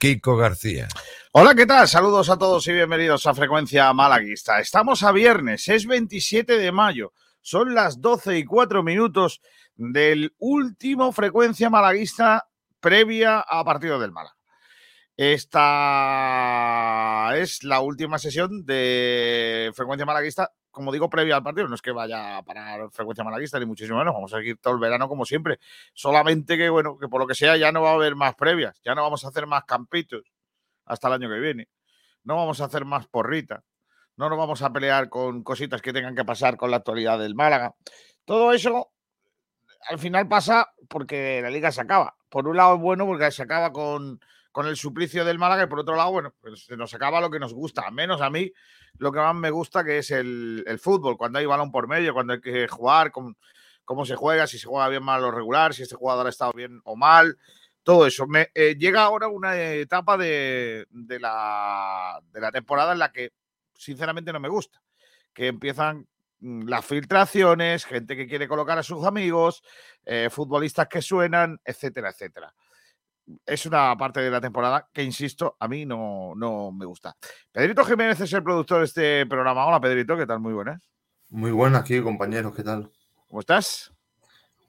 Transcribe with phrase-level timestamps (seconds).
[0.00, 0.88] Kiko García.
[1.32, 1.86] Hola, ¿qué tal?
[1.86, 4.58] Saludos a todos y bienvenidos a Frecuencia Malaguista.
[4.58, 7.12] Estamos a viernes, es 27 de mayo.
[7.42, 9.42] Son las 12 y 4 minutos
[9.76, 12.48] del último Frecuencia Malaguista
[12.80, 14.39] previa a partido del Málaga.
[15.16, 15.70] Esta
[17.36, 21.68] es la última sesión de Frecuencia Malaguista, como digo, previa al partido.
[21.68, 24.14] No es que vaya a parar Frecuencia Malaguista, ni muchísimo menos.
[24.14, 25.58] Vamos a seguir todo el verano como siempre.
[25.92, 28.80] Solamente que, bueno, que por lo que sea ya no va a haber más previas.
[28.84, 30.22] Ya no vamos a hacer más campitos
[30.86, 31.68] hasta el año que viene.
[32.24, 33.64] No vamos a hacer más porrita.
[34.16, 37.34] No nos vamos a pelear con cositas que tengan que pasar con la actualidad del
[37.34, 37.74] Málaga.
[38.24, 38.92] Todo eso
[39.88, 42.16] al final pasa porque la liga se acaba.
[42.28, 44.20] Por un lado es bueno porque se acaba con,
[44.52, 47.30] con el suplicio del Málaga y por otro lado, bueno, pues se nos acaba lo
[47.30, 47.90] que nos gusta.
[47.90, 48.52] Menos a mí
[48.98, 52.12] lo que más me gusta que es el, el fútbol, cuando hay balón por medio,
[52.12, 53.36] cuando hay que jugar, con,
[53.84, 56.52] cómo se juega, si se juega bien, mal o regular, si este jugador ha estado
[56.52, 57.36] bien o mal
[57.82, 58.26] todo eso.
[58.26, 63.32] Me, eh, llega ahora una etapa de, de, la, de, la, temporada en la que
[63.74, 64.82] sinceramente no me gusta,
[65.32, 66.06] que empiezan
[66.40, 69.62] mm, las filtraciones, gente que quiere colocar a sus amigos,
[70.04, 72.54] eh, futbolistas que suenan, etcétera, etcétera.
[73.46, 77.16] Es una parte de la temporada que, insisto, a mí no, no me gusta.
[77.52, 79.66] Pedrito Jiménez es el productor de este programa.
[79.66, 80.40] Hola, Pedrito, ¿qué tal?
[80.40, 80.90] Muy buenas.
[81.28, 82.90] Muy buenas aquí, compañeros, ¿qué tal?
[83.28, 83.92] ¿Cómo estás?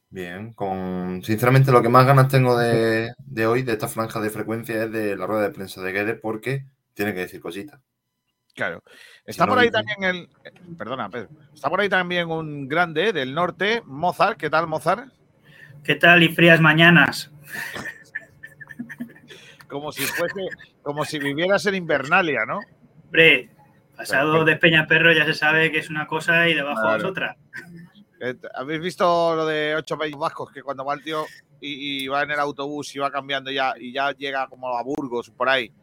[0.10, 4.30] Bien, con sinceramente lo que más ganas tengo de, de, hoy, de esta franja de
[4.30, 7.80] frecuencia, es de la rueda de prensa de Guedes, porque tiene que decir cositas.
[8.54, 8.84] Claro.
[9.26, 9.84] Está si por no ahí dice...
[9.84, 10.76] también el.
[10.78, 11.30] Perdona, Pedro.
[11.54, 14.38] Está por ahí también un grande del norte, Mozart.
[14.38, 15.12] ¿Qué tal, Mozart?
[15.84, 17.32] ¿Qué tal y frías mañanas?
[19.72, 20.50] como si fuese,
[20.84, 22.60] como si vivieras en Invernalia, ¿no?
[23.06, 23.50] Hombre,
[23.96, 26.98] pasado de Peñaperro ya se sabe que es una cosa y debajo claro.
[26.98, 27.38] es otra.
[28.54, 30.52] ¿Habéis visto lo de ocho países vascos?
[30.52, 31.26] Que cuando va el tío
[31.60, 34.84] y, y, va en el autobús y va cambiando ya y ya llega como a
[34.84, 35.74] Burgos por ahí,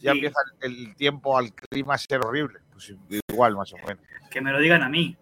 [0.00, 0.18] ya sí.
[0.18, 2.58] empieza el, el, tiempo al clima a ser horrible.
[2.72, 2.92] Pues
[3.30, 4.04] igual, más o menos.
[4.30, 5.16] Que me lo digan a mí.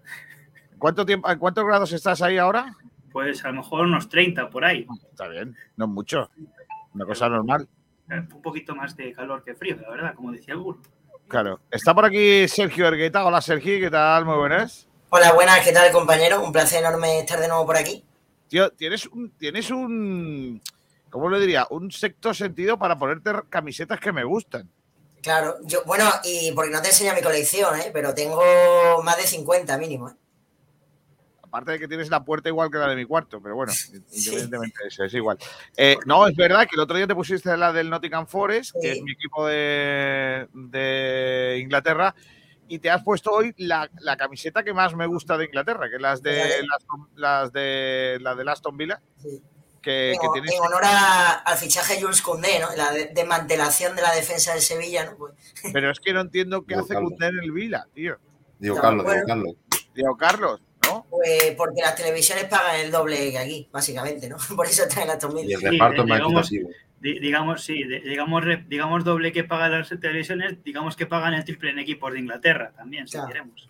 [0.78, 2.74] ¿Cuánto tiempo, ¿En cuántos grados estás ahí ahora?
[3.12, 4.86] Pues a lo mejor unos 30 por ahí.
[5.10, 6.30] Está bien, no mucho.
[6.92, 7.68] Una cosa normal.
[8.08, 10.78] Un poquito más de calor que frío, la verdad, como decía el Gur.
[11.28, 11.60] Claro.
[11.70, 13.24] Está por aquí Sergio Ergueta.
[13.24, 14.24] Hola, Sergio, ¿qué tal?
[14.24, 14.86] Muy buenas.
[15.08, 16.42] Hola, buenas, ¿qué tal, compañero?
[16.42, 18.04] Un placer enorme estar de nuevo por aquí.
[18.48, 20.60] Tío, tienes un, tienes un,
[21.08, 21.66] ¿cómo lo diría?
[21.70, 24.68] Un sexto sentido para ponerte camisetas que me gustan.
[25.22, 27.90] Claro, yo, bueno, y porque no te enseño mi colección, ¿eh?
[27.92, 28.42] pero tengo
[29.02, 30.10] más de 50 mínimo.
[30.10, 30.14] ¿eh?
[31.54, 33.72] Aparte de que tienes la puerta igual que la de mi cuarto, pero bueno,
[34.10, 35.38] independientemente de eso, es igual.
[35.76, 38.80] Eh, no, es verdad que el otro día te pusiste la del Nottingham Forest, sí.
[38.82, 42.12] que es mi equipo de, de Inglaterra,
[42.66, 45.94] y te has puesto hoy la, la, camiseta que más me gusta de Inglaterra, que
[45.94, 46.84] es las de las,
[47.14, 49.00] las de la de Aston Villa.
[49.18, 49.40] Sí.
[49.80, 50.54] Que, en, que tienes...
[50.54, 52.74] en, honor a, al fichaje de Jules Koundé, ¿no?
[52.74, 55.16] La de, desmantelación de la defensa del Sevilla, ¿no?
[55.16, 55.34] Pues...
[55.72, 58.18] Pero es que no entiendo qué hace Koundé en el Villa, tío.
[58.58, 59.54] Diego Carlos, Diego Carlos.
[59.94, 60.60] Diego Carlos,
[60.94, 61.06] ¿no?
[61.10, 64.36] Pues porque las televisiones pagan el doble que aquí, básicamente, ¿no?
[64.56, 65.48] Por eso está en Aston Villa.
[65.48, 67.20] Y el reparto sí, es más digamos, equitativo.
[67.20, 71.78] digamos, sí, digamos, digamos doble que pagan las televisiones, digamos que pagan el triple en
[71.78, 73.68] equipos de Inglaterra también, si queremos.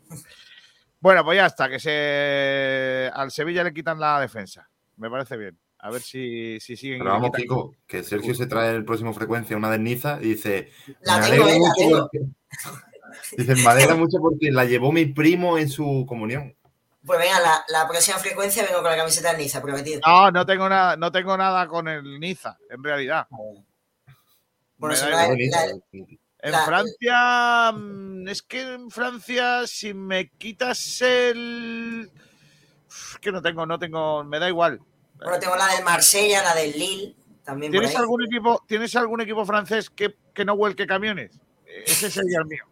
[1.00, 4.68] Bueno, pues ya está, que se al Sevilla le quitan la defensa.
[4.96, 5.58] Me parece bien.
[5.78, 7.00] A ver si, si siguen.
[7.00, 10.70] Pero vamos, Kiko, que Sergio se trae el próximo frecuencia una de Niza y dice.
[11.02, 12.08] La tengo, eh, la tengo.
[12.10, 12.20] Porque...
[13.36, 16.56] Dice, me alegra mucho porque la llevó mi primo en su comunión.
[17.06, 20.00] Pues venga, la, la, próxima frecuencia vengo con la camiseta del Niza, prometido.
[20.06, 23.26] No, no tengo nada, no tengo nada con el Niza, en realidad.
[24.78, 26.06] Bueno, si no la, la,
[26.44, 32.10] en Francia, mm, es que en Francia, si me quitas el.
[32.86, 34.80] Es que no tengo, no tengo, me da igual.
[35.14, 37.16] Bueno, tengo la del Marsella, la del Lille.
[37.44, 41.38] También ¿Tienes, algún equipo, ¿Tienes algún equipo francés que, que no vuelque camiones?
[41.66, 42.64] Ese sería el mío.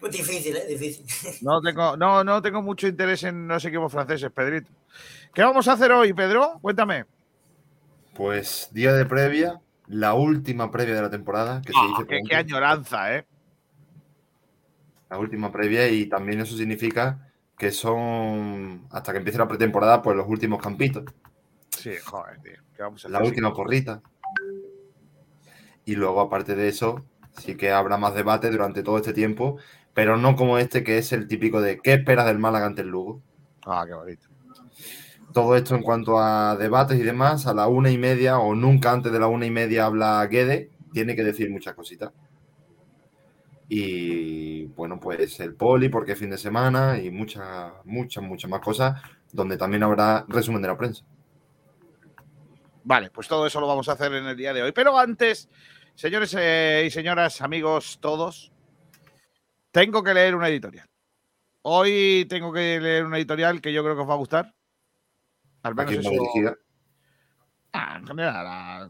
[0.00, 0.66] Muy difícil, ¿eh?
[0.66, 1.04] Difícil.
[1.42, 4.70] No tengo, no, no tengo mucho interés en los equipos franceses, Pedrito.
[5.34, 6.58] ¿Qué vamos a hacer hoy, Pedro?
[6.60, 7.04] Cuéntame.
[8.14, 11.60] Pues día de previa, la última previa de la temporada.
[11.62, 13.26] Que ah, se dice qué, qué añoranza, ¿eh?
[15.10, 20.16] La última previa y también eso significa que son, hasta que empiece la pretemporada, pues
[20.16, 21.04] los últimos campitos.
[21.70, 22.60] Sí, joder, tío.
[22.74, 24.02] ¿Qué vamos a la última porrita.
[25.84, 27.04] Y luego, aparte de eso,
[27.38, 29.58] sí que habrá más debate durante todo este tiempo,
[29.94, 32.88] pero no como este que es el típico de ¿qué esperas del Málaga ante el
[32.88, 33.22] Lugo?
[33.64, 34.28] Ah, qué bonito.
[35.32, 38.92] Todo esto en cuanto a debates y demás, a la una y media o nunca
[38.92, 42.12] antes de la una y media habla Guede, tiene que decir muchas cositas.
[43.68, 48.60] Y bueno, pues el poli, porque es fin de semana y muchas, muchas, muchas más
[48.60, 49.00] cosas,
[49.32, 51.04] donde también habrá resumen de la prensa.
[52.84, 54.70] Vale, pues todo eso lo vamos a hacer en el día de hoy.
[54.70, 55.48] Pero antes,
[55.96, 58.52] Señores eh, y señoras, amigos, todos,
[59.70, 60.86] tengo que leer una editorial.
[61.62, 64.54] Hoy tengo que leer una editorial que yo creo que os va a gustar.
[65.62, 66.58] Al menos ¿A quién va dirigida?
[67.72, 68.88] Ah, en general, a,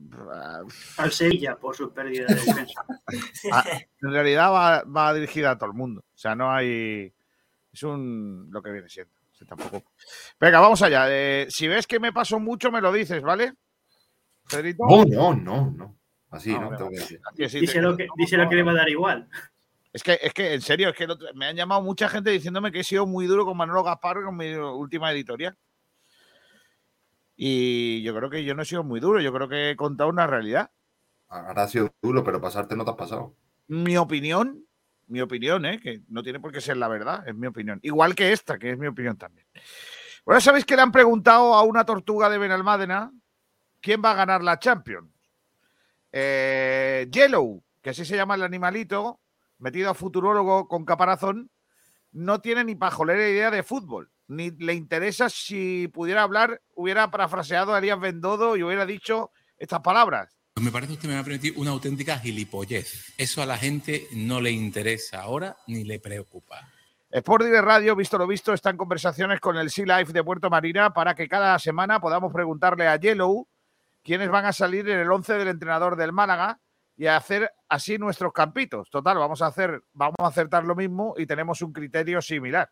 [0.96, 2.84] al Sevilla por su pérdida de defensa.
[4.02, 6.00] en realidad va, va, dirigida a todo el mundo.
[6.00, 7.14] O sea, no hay.
[7.72, 8.48] Es un.
[8.50, 9.14] lo que viene siendo.
[9.46, 9.92] tampoco.
[10.40, 11.06] Venga, vamos allá.
[11.08, 13.54] Eh, si ves que me paso mucho, me lo dices, ¿vale?
[14.50, 14.84] Pedrito.
[14.88, 15.95] No, no, no, no.
[16.30, 16.70] Así, ¿no?
[16.70, 17.20] no tengo que decir.
[17.60, 19.28] Díselo, que, díselo que le va a dar igual.
[19.92, 22.80] Es que, es que, en serio, es que me han llamado mucha gente diciéndome que
[22.80, 25.56] he sido muy duro con Manolo Gaspar con mi última editorial.
[27.36, 30.10] Y yo creo que yo no he sido muy duro, yo creo que he contado
[30.10, 30.70] una realidad.
[31.28, 33.34] Ahora ha sido duro, pero pasarte no te has pasado.
[33.68, 34.64] Mi opinión,
[35.06, 35.80] mi opinión, ¿eh?
[35.80, 37.78] que no tiene por qué ser la verdad, es mi opinión.
[37.82, 39.46] Igual que esta, que es mi opinión también.
[40.24, 43.12] Bueno, sabéis que le han preguntado a una tortuga de Benalmádena
[43.80, 45.08] quién va a ganar la Champions.
[46.18, 49.20] Eh, Yellow, que así se llama el animalito,
[49.58, 51.50] metido a futurólogo con caparazón,
[52.12, 57.74] no tiene ni pajolera idea de fútbol ni le interesa si pudiera hablar, hubiera parafraseado
[57.74, 60.36] a Elías Bendodo y hubiera dicho estas palabras.
[60.54, 63.12] Pues me parece que usted me va a permitir una auténtica gilipollez.
[63.18, 66.72] Eso a la gente no le interesa ahora ni le preocupa.
[67.10, 70.50] Sport de Radio, visto lo visto, está en conversaciones con el Sea Life de Puerto
[70.50, 73.46] Marina para que cada semana podamos preguntarle a Yellow
[74.06, 76.60] quiénes van a salir en el 11 del entrenador del Málaga
[76.96, 78.88] y hacer así nuestros campitos.
[78.88, 82.70] Total, vamos a hacer, vamos a acertar lo mismo y tenemos un criterio similar.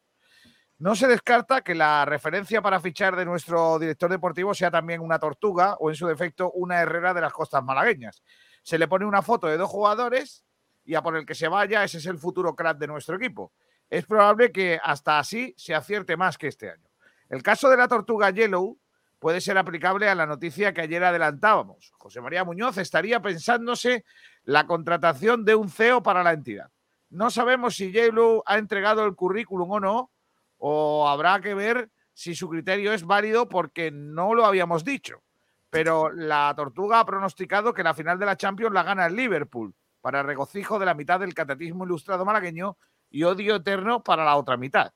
[0.78, 5.18] No se descarta que la referencia para fichar de nuestro director deportivo sea también una
[5.18, 8.22] tortuga o en su defecto una herrera de las costas malagueñas.
[8.62, 10.44] Se le pone una foto de dos jugadores
[10.84, 13.52] y a por el que se vaya, ese es el futuro crack de nuestro equipo.
[13.90, 16.88] Es probable que hasta así se acierte más que este año.
[17.28, 18.78] El caso de la tortuga Yellow
[19.24, 21.94] puede ser aplicable a la noticia que ayer adelantábamos.
[21.96, 24.04] José María Muñoz estaría pensándose
[24.42, 26.70] la contratación de un CEO para la entidad.
[27.08, 30.10] No sabemos si Yellow ha entregado el currículum o no,
[30.58, 35.22] o habrá que ver si su criterio es válido porque no lo habíamos dicho.
[35.70, 39.74] Pero la Tortuga ha pronosticado que la final de la Champions la gana el Liverpool,
[40.02, 42.76] para regocijo de la mitad del catetismo ilustrado malagueño
[43.08, 44.92] y odio eterno para la otra mitad.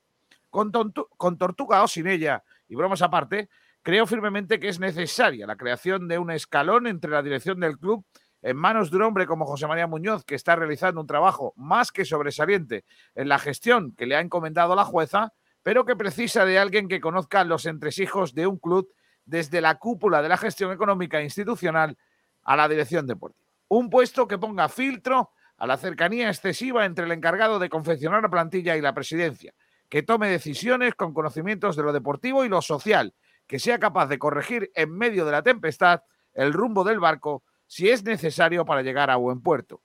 [0.50, 0.70] Con,
[1.16, 3.48] con Tortuga o sin ella, y bromas aparte,
[3.82, 8.04] creo firmemente que es necesaria la creación de un escalón entre la dirección del club
[8.42, 11.90] en manos de un hombre como José María Muñoz, que está realizando un trabajo más
[11.90, 15.32] que sobresaliente en la gestión que le ha encomendado la jueza,
[15.62, 18.88] pero que precisa de alguien que conozca los entresijos de un club
[19.24, 21.98] desde la cúpula de la gestión económica e institucional
[22.44, 23.46] a la dirección deportiva.
[23.68, 28.30] Un puesto que ponga filtro a la cercanía excesiva entre el encargado de confeccionar la
[28.30, 29.52] plantilla y la presidencia,
[29.88, 33.14] que tome decisiones con conocimientos de lo deportivo y lo social,
[33.48, 36.02] que sea capaz de corregir en medio de la tempestad
[36.34, 39.82] el rumbo del barco si es necesario para llegar a buen puerto.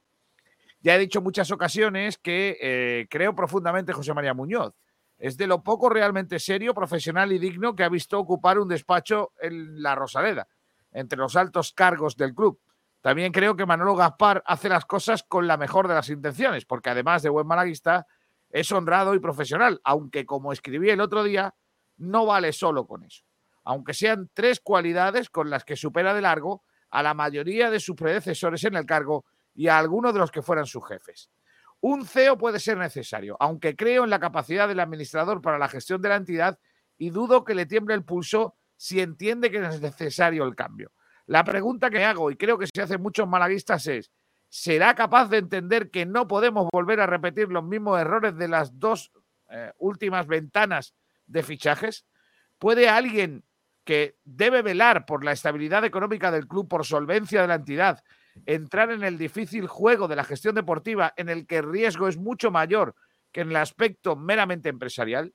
[0.82, 4.76] Ya he dicho muchas ocasiones que eh, creo profundamente José María Muñoz
[5.18, 9.32] es de lo poco realmente serio, profesional y digno que ha visto ocupar un despacho
[9.40, 10.50] en la Rosaleda,
[10.92, 12.60] entre los altos cargos del club.
[13.00, 16.90] También creo que Manolo Gaspar hace las cosas con la mejor de las intenciones, porque
[16.90, 18.06] además de buen malaguista,
[18.50, 21.56] es honrado y profesional, aunque como escribí el otro día,
[21.98, 23.24] no vale solo con eso.
[23.64, 27.96] Aunque sean tres cualidades con las que supera de largo a la mayoría de sus
[27.96, 31.30] predecesores en el cargo y a algunos de los que fueran sus jefes.
[31.82, 36.02] Un CEO puede ser necesario, aunque creo en la capacidad del administrador para la gestión
[36.02, 36.60] de la entidad
[36.98, 40.92] y dudo que le tiemble el pulso si entiende que es necesario el cambio.
[41.26, 44.12] La pregunta que hago, y creo que se hace muchos malaguistas, es,
[44.50, 48.78] ¿será capaz de entender que no podemos volver a repetir los mismos errores de las
[48.80, 49.12] dos
[49.50, 50.94] eh, últimas ventanas
[51.28, 52.06] de fichajes?
[52.60, 53.44] ¿Puede alguien
[53.84, 58.04] que debe velar por la estabilidad económica del club, por solvencia de la entidad,
[58.46, 62.18] entrar en el difícil juego de la gestión deportiva en el que el riesgo es
[62.18, 62.96] mucho mayor
[63.32, 65.34] que en el aspecto meramente empresarial,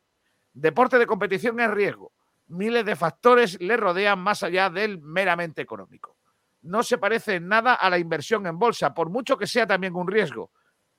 [0.53, 2.13] deporte de competición es riesgo.
[2.47, 6.17] Miles de factores le rodean más allá del meramente económico.
[6.63, 9.95] No se parece en nada a la inversión en bolsa, por mucho que sea también
[9.95, 10.51] un riesgo.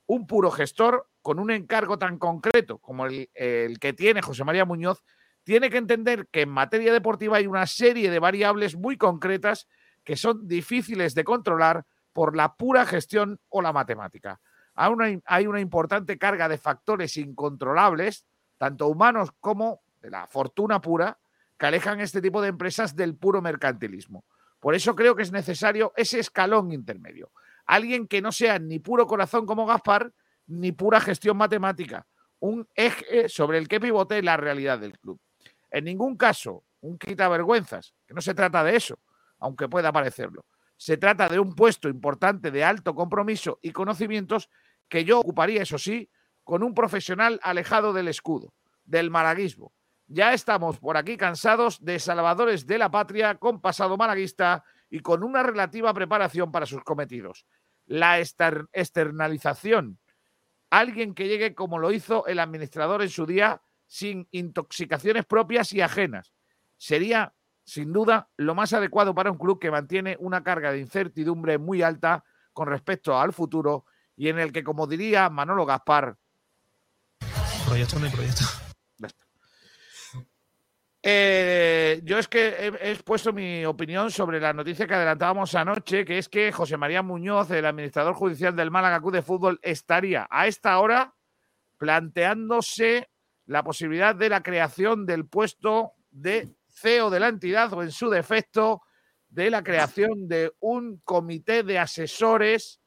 [0.06, 4.66] Un puro gestor con un encargo tan concreto como el, el que tiene José María
[4.66, 5.04] Muñoz
[5.50, 9.68] tiene que entender que en materia deportiva hay una serie de variables muy concretas
[10.04, 14.40] que son difíciles de controlar por la pura gestión o la matemática.
[14.76, 18.28] Hay una, importante carga de factores incontrolables,
[18.60, 21.18] tanto humanos como de la fortuna pura,
[21.58, 24.26] que alejan este tipo de empresas del puro mercantilismo.
[24.60, 27.32] Por eso creo que es necesario ese escalón intermedio.
[27.66, 30.14] Alguien que no sea ni puro corazón como Gaspar,
[30.46, 32.06] ni pura gestión matemática.
[32.38, 35.20] Un eje sobre el que pivote la realidad del club.
[35.72, 39.00] En ningún caso un quitavergüenzas, que no se trata de eso,
[39.40, 40.46] aunque pueda parecerlo.
[40.78, 44.50] Se trata de un puesto importante de alto compromiso y conocimientos
[44.88, 46.10] que yo ocuparía, eso sí,
[46.44, 49.74] con un profesional alejado del escudo, del malaguismo.
[50.08, 55.24] Ya estamos por aquí cansados de salvadores de la patria con pasado malaguista y con
[55.24, 57.46] una relativa preparación para sus cometidos.
[57.86, 60.00] La externalización.
[60.72, 65.82] Alguien que llegue como lo hizo el administrador en su día, sin intoxicaciones propias y
[65.82, 66.32] ajenas.
[66.78, 71.58] Sería, sin duda, lo más adecuado para un club que mantiene una carga de incertidumbre
[71.58, 76.16] muy alta con respecto al futuro y en el que, como diría Manolo Gaspar,
[77.66, 78.44] proyecto no hay proyecto.
[81.02, 86.18] Eh, yo es que he, expuesto mi opinión sobre la noticia que adelantábamos anoche, que
[86.18, 90.48] es que José María Muñoz, el administrador judicial del Málaga Club de Fútbol, estaría a
[90.48, 91.16] esta hora
[91.78, 93.10] planteándose
[93.50, 98.08] la posibilidad de la creación del puesto de CEO de la entidad o en su
[98.08, 98.84] defecto
[99.28, 102.80] de la creación de un comité de asesores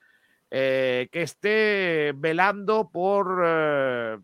[0.53, 4.19] eh, que esté velando por, eh,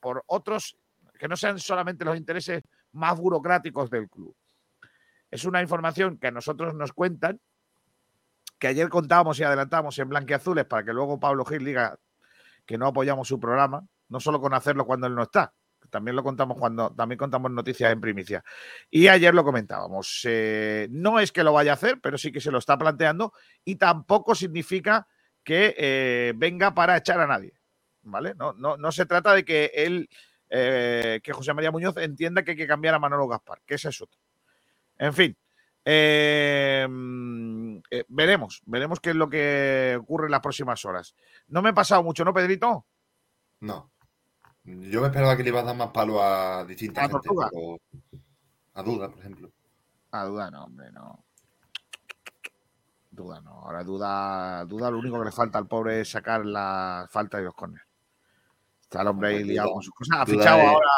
[0.00, 0.78] por otros
[1.18, 2.62] que no sean solamente los intereses
[2.92, 4.34] más burocráticos del club.
[5.30, 7.38] Es una información que a nosotros nos cuentan,
[8.58, 11.98] que ayer contábamos y adelantamos en blanqueazules para que luego Pablo Gil diga
[12.64, 15.52] que no apoyamos su programa, no solo con hacerlo cuando él no está,
[15.94, 18.42] también lo contamos cuando también contamos noticias en primicia.
[18.90, 20.22] Y ayer lo comentábamos.
[20.24, 23.32] Eh, no es que lo vaya a hacer, pero sí que se lo está planteando
[23.64, 25.06] y tampoco significa
[25.44, 27.52] que eh, venga para echar a nadie.
[28.02, 28.34] ¿Vale?
[28.34, 30.08] No, no, no se trata de que él
[30.50, 33.90] eh, que José María Muñoz entienda que hay que cambiar a Manolo Gaspar, que ese
[33.90, 34.18] es otro.
[34.98, 35.36] En fin,
[35.84, 36.88] eh,
[38.08, 41.14] veremos, veremos qué es lo que ocurre en las próximas horas.
[41.46, 42.84] No me he pasado mucho, ¿no, Pedrito?
[43.60, 43.93] No.
[44.64, 47.28] Yo me esperaba que le iba a dar más palo a distintas ¿A gente,
[48.74, 49.52] a Duda, por ejemplo.
[50.10, 51.24] A Duda no, hombre, no.
[53.10, 53.52] Duda no.
[53.52, 57.44] Ahora Duda, Duda lo único que le falta al pobre es sacar la falta de
[57.44, 57.84] los corners.
[58.80, 60.18] Está el hombre ahí liado con sus cosas.
[60.20, 60.88] Ha fichado ahora.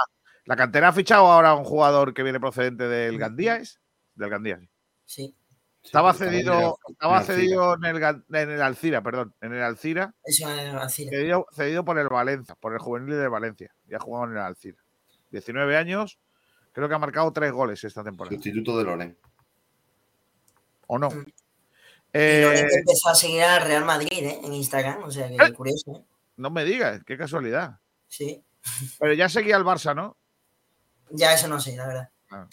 [0.45, 3.81] La cantera ha fichado ahora a un jugador que viene procedente del Gandía, ¿es?
[4.15, 4.61] Del Gandía,
[5.05, 5.35] sí.
[5.87, 10.13] Estaba cedido, estaba cedido en el, en el Alcira, perdón, en el Alcira.
[10.25, 11.11] Eso en el Alcira.
[11.11, 13.73] Cedido, cedido, por el Valencia, por el juvenil de Valencia.
[13.87, 14.79] Ya ha jugado en el Alcira.
[15.31, 16.19] 19 años,
[16.73, 18.35] creo que ha marcado tres goles esta temporada.
[18.35, 19.17] Sustituto de Loren.
[20.89, 21.09] ¿O no?
[21.11, 21.27] Mm.
[22.13, 24.41] Eh, Loren empezó a seguir al Real Madrid ¿eh?
[24.43, 25.53] en Instagram, o sea que ¿Eh?
[25.53, 25.93] curioso.
[25.93, 26.05] ¿eh?
[26.37, 27.79] No me digas, qué casualidad.
[28.09, 28.45] Sí.
[28.99, 30.17] Pero ya seguía el Barça, ¿no?
[31.11, 32.11] Ya eso no sé, la verdad.
[32.31, 32.49] Ah.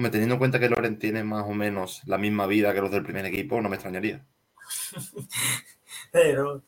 [0.00, 2.90] Hombre, teniendo en cuenta que Loren tiene más o menos la misma vida que los
[2.90, 4.24] del primer equipo, no me extrañaría.
[6.10, 6.62] Pero.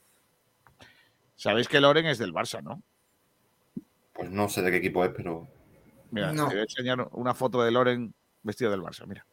[1.35, 2.83] Sabéis que Loren es del Barça, ¿no?
[4.13, 5.49] Pues no sé de qué equipo es, pero.
[6.11, 8.13] Mira, te voy a enseñar una foto de Loren
[8.43, 9.25] vestido del Barça, mira.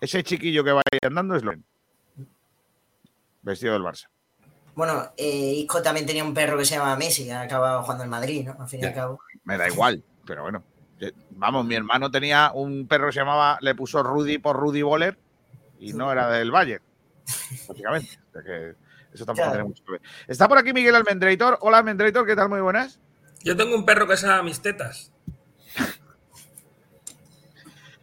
[0.00, 1.64] Ese chiquillo que va ahí andando es Loren.
[3.42, 4.08] Vestido del Barça.
[4.74, 8.04] Bueno, eh, Isco también tenía un perro que se llama Messi, que ha acabado jugando
[8.04, 8.56] en Madrid, ¿no?
[8.58, 9.20] Al fin y al cabo.
[9.44, 10.64] Me da igual, pero bueno.
[11.30, 15.18] Vamos, mi hermano tenía un perro que se llamaba, le puso Rudy por Rudy Boller
[15.78, 16.80] y no era del Valle,
[17.68, 18.18] básicamente.
[19.12, 19.52] eso tampoco claro.
[19.52, 20.02] tiene mucho que ver.
[20.26, 21.58] Está por aquí Miguel Almendreitor.
[21.60, 22.48] Hola Almendreitor, ¿qué tal?
[22.48, 23.00] Muy buenas.
[23.44, 25.12] Yo tengo un perro que se llama Mis Tetas.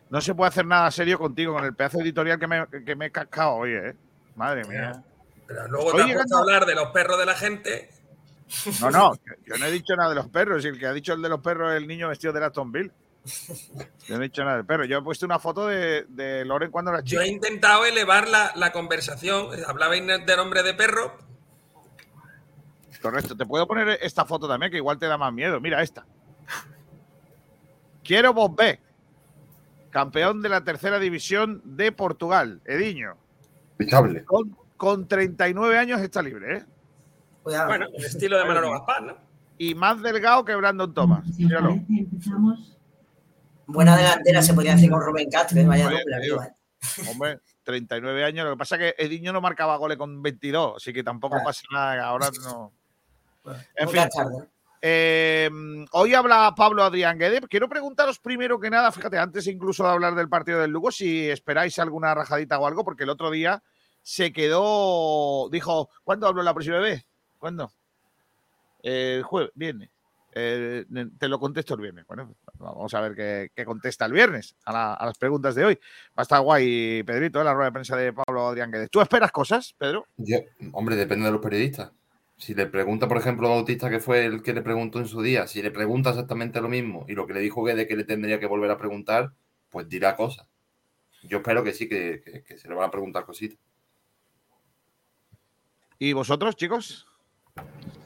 [0.10, 3.08] No se puede hacer nada serio contigo con el pedazo editorial que me, que me
[3.08, 3.96] he cascado hoy, ¿eh?
[4.36, 5.04] Madre mía.
[5.48, 7.90] Pero luego te a hablar de los perros de la gente.
[8.82, 9.14] No, no,
[9.46, 10.64] yo no he dicho nada de los perros.
[10.64, 12.72] Y el que ha dicho el de los perros es el niño vestido de Aston
[12.72, 12.92] Bill.
[14.08, 14.86] Yo no he dicho nada del perro.
[14.86, 17.22] Yo he puesto una foto de, de Loren cuando era chico.
[17.22, 19.48] Yo he intentado elevar la, la conversación.
[19.68, 21.18] Hablabais de nombre de perro.
[23.02, 23.36] Correcto.
[23.36, 25.60] Te puedo poner esta foto también, que igual te da más miedo.
[25.60, 26.06] Mira esta.
[28.04, 28.80] Quiero vos B.
[29.90, 32.62] Campeón de la tercera división de Portugal.
[32.66, 33.18] Ediño.
[34.26, 36.66] Con con 39 años está libre, ¿eh?
[37.46, 37.68] Cuidado.
[37.68, 39.18] Bueno, el estilo de Manolo Gaspar, ¿no?
[39.60, 41.28] Y más delgado que Brandon Thomas.
[41.38, 41.80] Míralo.
[43.68, 45.66] Buena delantera se podría hacer con Rubén Castro, ¿eh?
[45.66, 46.56] vaya doble,
[47.08, 48.46] Hombre, 39 años.
[48.46, 51.62] Lo que pasa es que Ediño no marcaba goles con 22, así que tampoco pasa
[51.72, 52.08] nada.
[52.08, 52.72] Ahora no.
[53.76, 54.02] en fin.
[54.82, 55.52] Eh,
[55.92, 57.42] hoy habla Pablo Adrián Guede.
[57.42, 61.30] Quiero preguntaros primero que nada, fíjate, antes incluso de hablar del partido del Lugo, si
[61.30, 63.62] esperáis alguna rajadita o algo, porque el otro día
[64.02, 67.06] se quedó, dijo, ¿cuándo hablo la próxima vez?
[67.46, 67.72] ¿Cuándo?
[68.82, 69.92] El jueves, viernes.
[70.34, 70.84] Eh,
[71.20, 72.04] te lo contesto el viernes.
[72.08, 75.76] Bueno, vamos a ver qué, contesta el viernes a, las preguntas de hoy.
[75.76, 78.90] Va a estar guay, Pedrito, la rueda de prensa de Pablo Adrián Guedes.
[78.90, 80.08] ¿Tú esperas cosas, Pedro?
[80.72, 81.92] hombre, depende de los periodistas.
[82.36, 85.22] Si le pregunta, por ejemplo, a Bautista, que fue el que le preguntó en su
[85.22, 88.06] día, si le pregunta exactamente lo mismo y lo que le dijo Guedes que le
[88.06, 89.34] tendría que volver a preguntar,
[89.70, 90.48] pues dirá cosas.
[91.22, 93.60] Yo espero que sí, que, que se le van a preguntar cositas.
[96.00, 97.06] ¿Y vosotros, chicos?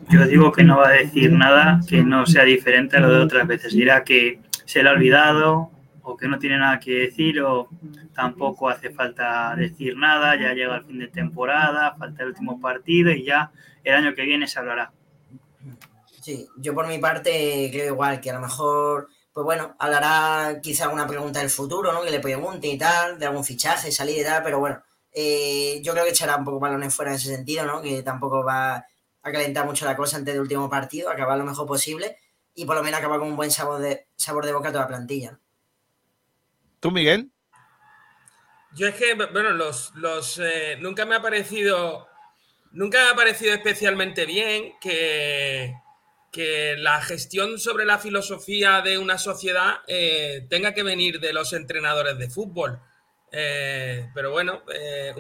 [0.10, 3.20] Yo digo que no va a decir nada que no sea diferente a lo de
[3.20, 3.74] otras veces.
[3.74, 5.70] Dirá que se le ha olvidado
[6.02, 7.70] o que no tiene nada que decir o
[8.16, 13.12] tampoco hace falta decir nada, ya llega el fin de temporada, falta el último partido
[13.12, 13.52] y ya
[13.84, 14.92] el año que viene se hablará.
[16.22, 20.86] Sí, yo por mi parte creo igual, que a lo mejor, pues bueno, hablará quizá
[20.86, 22.02] alguna pregunta del futuro, ¿no?
[22.02, 25.92] Que le pregunte y tal, de algún fichaje, salida y tal, pero bueno, eh, yo
[25.94, 27.80] creo que echará un poco balones fuera en ese sentido, ¿no?
[27.80, 28.84] Que tampoco va
[29.22, 32.18] a calentar mucho la cosa antes del último partido, acabar lo mejor posible
[32.56, 34.84] y por lo menos acabar con un buen sabor de, sabor de boca a toda
[34.84, 35.40] la plantilla.
[36.80, 37.32] ¿Tú, Miguel?
[38.76, 42.08] Yo es que, bueno, los, los eh, nunca me ha parecido,
[42.72, 45.74] nunca me ha parecido especialmente bien que,
[46.32, 51.54] que la gestión sobre la filosofía de una sociedad eh, tenga que venir de los
[51.54, 52.80] entrenadores de fútbol.
[53.32, 55.14] Eh, pero bueno, eh,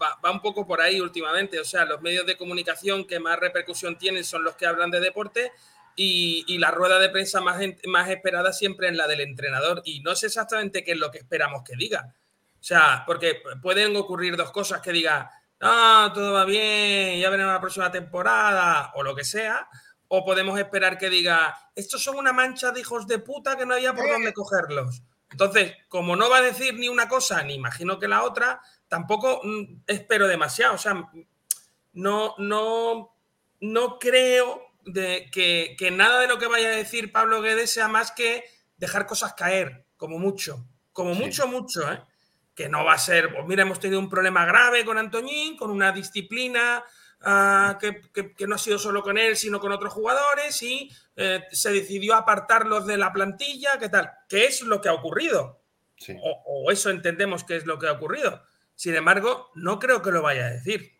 [0.00, 1.60] va, va, un poco por ahí últimamente.
[1.60, 5.00] O sea, los medios de comunicación que más repercusión tienen son los que hablan de
[5.00, 5.52] deporte
[5.96, 9.82] y, la rueda de prensa más, más esperada siempre es la del entrenador.
[9.84, 12.14] Y no sé exactamente qué es lo que esperamos que diga.
[12.60, 17.52] O sea, porque pueden ocurrir dos cosas que diga, ah, todo va bien, ya veremos
[17.52, 19.68] la próxima temporada, o lo que sea.
[20.08, 23.74] O podemos esperar que diga, estos son una mancha de hijos de puta que no
[23.74, 25.02] había por dónde cogerlos.
[25.30, 29.40] Entonces, como no va a decir ni una cosa, ni imagino que la otra, tampoco
[29.42, 30.74] mm, espero demasiado.
[30.74, 31.10] O sea,
[31.92, 33.14] no, no,
[33.60, 37.88] no creo de que, que, nada de lo que vaya a decir Pablo Guedes sea
[37.88, 38.44] más que
[38.76, 40.66] dejar cosas caer, como mucho.
[40.92, 41.20] Como sí.
[41.20, 42.02] mucho, mucho, ¿eh?
[42.54, 45.70] Que no va a ser, pues mira, hemos tenido un problema grave con Antoñín, con
[45.70, 46.84] una disciplina
[47.20, 50.90] Uh, que, que, que, no ha sido solo con él, sino con otros jugadores y
[51.16, 54.12] eh, se decidió apartarlos de la plantilla, ¿qué tal?
[54.28, 55.62] ¿Qué es lo que ha ocurrido?
[55.96, 56.14] Sí.
[56.22, 58.42] O, o, eso entendemos que es lo que ha ocurrido.
[58.76, 60.92] Sin embargo, no creo que lo vaya a decir.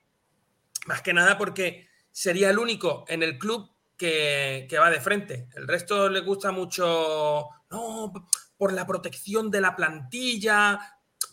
[0.86, 5.48] Más que nada porque sería el único en el club que, que va de frente.
[5.54, 8.12] El resto le gusta mucho, no,
[8.56, 10.80] por la protección de la plantilla,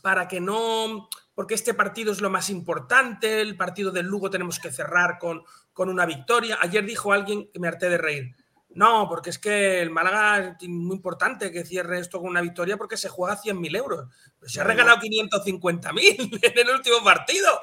[0.03, 4.59] para que no porque este partido es lo más importante, el partido del Lugo tenemos
[4.59, 6.59] que cerrar con, con una victoria.
[6.61, 8.35] Ayer dijo alguien que me harté de reír.
[8.75, 12.77] No, porque es que el Málaga es muy importante que cierre esto con una victoria
[12.77, 14.09] porque se juega 100.000 euros.
[14.39, 17.59] Pero se ha regalado 550.000 en el último partido.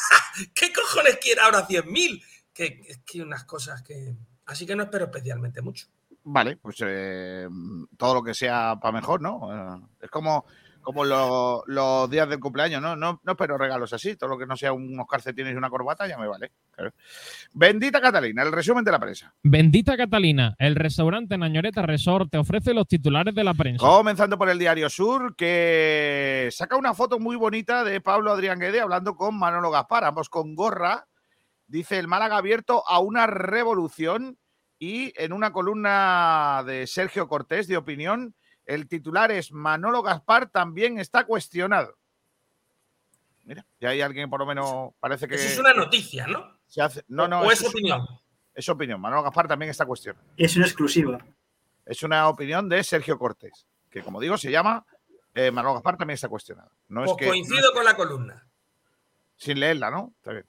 [0.54, 2.22] ¿Qué cojones quiere ahora 100.000?
[2.52, 4.14] Que, es que unas cosas que...
[4.46, 5.86] Así que no espero especialmente mucho.
[6.24, 7.46] Vale, pues eh,
[7.98, 9.50] todo lo que sea para mejor, ¿no?
[9.52, 10.46] Eh, es como
[10.84, 12.94] como los, los, días del cumpleaños, ¿no?
[12.94, 13.20] ¿no?
[13.24, 16.18] No espero regalos así, todo lo que no sea unos calcetines y una corbata ya
[16.18, 16.52] me vale.
[16.70, 16.92] Claro.
[17.52, 19.34] Bendita Catalina, el resumen de la prensa.
[19.42, 23.84] Bendita Catalina, el restaurante Nañoreta Resort te ofrece los titulares de la prensa.
[23.84, 28.80] Comenzando por el Diario Sur, que saca una foto muy bonita de Pablo Adrián Guede
[28.80, 31.06] hablando con Manolo Gaspar, ambos con gorra.
[31.66, 34.38] Dice el Málaga abierto a una revolución
[34.78, 38.34] y en una columna de Sergio Cortés de opinión
[38.66, 41.96] el titular es Manolo Gaspar también está cuestionado.
[43.44, 45.34] Mira, ya hay alguien por lo menos parece que.
[45.34, 46.58] Eso es una noticia, ¿no?
[46.66, 47.04] Se hace...
[47.08, 47.42] No, no.
[47.42, 48.00] O es, es opinión.
[48.00, 48.20] Una...
[48.54, 49.00] Es opinión.
[49.00, 50.24] Manolo Gaspar también está cuestionado.
[50.36, 51.18] Es una exclusiva.
[51.84, 54.86] Es una opinión de Sergio Cortés, que como digo se llama
[55.34, 56.70] eh, Manolo Gaspar también está cuestionado.
[56.88, 58.46] No pues es que, coincido con la columna.
[59.36, 60.14] Sin leerla, ¿no?
[60.16, 60.46] Está bien.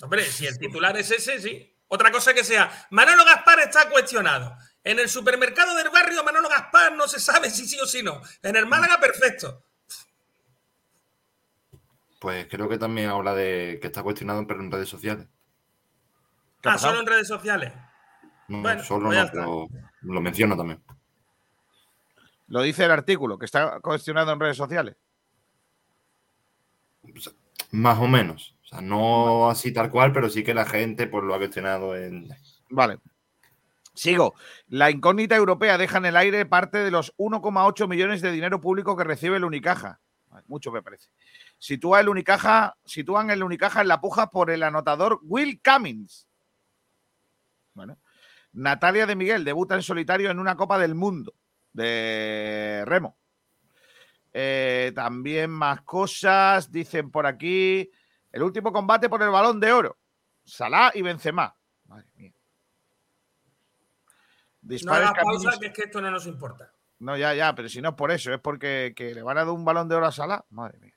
[0.00, 1.74] Hombre, si el titular es ese, sí.
[1.88, 4.56] Otra cosa que sea, Manolo Gaspar está cuestionado.
[4.84, 8.20] En el supermercado del barrio Manolo Gaspar no se sabe si sí o si no.
[8.42, 9.62] En el Málaga, perfecto.
[12.18, 15.28] Pues creo que también habla de que está cuestionado pero en redes sociales.
[16.64, 17.72] Ah, solo en redes sociales.
[18.48, 19.68] No, bueno, solo pues no,
[20.02, 20.82] lo, lo menciono también.
[22.48, 24.96] Lo dice el artículo, que está cuestionado en redes sociales.
[27.02, 27.34] Pues,
[27.70, 28.56] más o menos.
[28.64, 31.94] O sea, no así tal cual, pero sí que la gente pues, lo ha cuestionado
[31.96, 32.28] en.
[32.70, 32.98] Vale.
[33.98, 34.34] Sigo.
[34.68, 38.96] La incógnita europea deja en el aire parte de los 1,8 millones de dinero público
[38.96, 40.00] que recibe el Unicaja.
[40.46, 41.08] Mucho me parece.
[41.58, 46.28] Sitúa el Unicaja, sitúan el Unicaja en la puja por el anotador Will Cummings.
[47.74, 47.98] Bueno.
[48.52, 51.34] Natalia de Miguel debuta en solitario en una Copa del Mundo
[51.72, 53.18] de remo.
[54.32, 57.90] Eh, también más cosas, dicen por aquí.
[58.30, 59.98] El último combate por el balón de oro.
[60.44, 61.56] Salah y Benzema.
[61.86, 62.37] Madre mía.
[64.68, 66.70] Dispares no pausa, que es que esto no nos importa.
[66.98, 69.44] No, ya, ya, pero si no es por eso, es porque que le van a
[69.44, 70.44] dar un balón de oro a Salah.
[70.50, 70.94] Madre mía.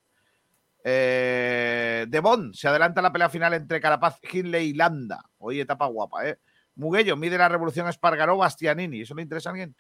[0.83, 5.23] Eh, de Bond se adelanta la pelea final entre Carapaz, Hindley y Landa.
[5.37, 6.39] Hoy etapa guapa, ¿eh?
[6.75, 9.01] Muguello mide la revolución Espargaró Bastianini.
[9.01, 9.75] ¿Eso le interesa a alguien?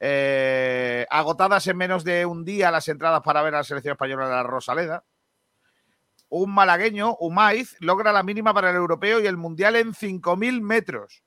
[0.00, 4.28] Eh, agotadas en menos de un día las entradas para ver a la selección española
[4.28, 5.04] de la Rosaleda.
[6.28, 11.22] un malagueño, Umaiz, logra la mínima para el europeo y el mundial en 5.000 metros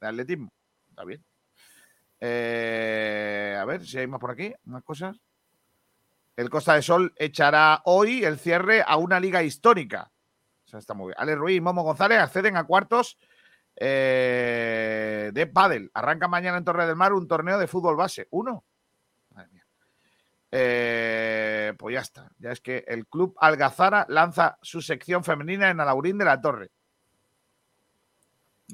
[0.00, 0.52] de atletismo.
[0.96, 1.22] Está bien.
[2.20, 5.14] Eh, a ver si hay más por aquí, más cosas.
[6.34, 10.10] El Costa de Sol echará hoy el cierre a una liga histórica.
[10.64, 11.16] O sea, está muy bien.
[11.18, 13.18] Ale Ruiz y Momo González acceden a cuartos
[13.76, 15.90] eh, de pádel.
[15.92, 18.26] Arranca mañana en Torre del Mar un torneo de fútbol base.
[18.30, 18.64] Uno.
[19.34, 19.66] Madre mía.
[20.50, 22.30] Eh, pues ya está.
[22.38, 26.70] Ya es que el Club Algazara lanza su sección femenina en Alaurín de la Torre.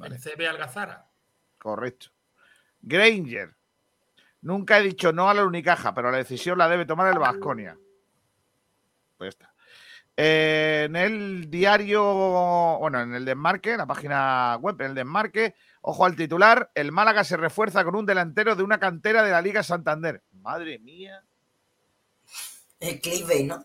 [0.01, 1.12] El CB Algazara.
[1.63, 2.09] Correcto.
[2.81, 3.55] Granger.
[4.41, 7.79] Nunca he dicho no a la Unicaja, pero la decisión la debe tomar el Vasconia.
[9.17, 9.55] Pues está.
[10.17, 12.03] Eh, en el diario,
[12.81, 17.23] bueno, en el desmarque, la página web, en el desmarque, ojo al titular, el Málaga
[17.23, 20.21] se refuerza con un delantero de una cantera de la Liga Santander.
[20.33, 21.23] Madre mía.
[22.81, 23.65] El clickbait, ¿no?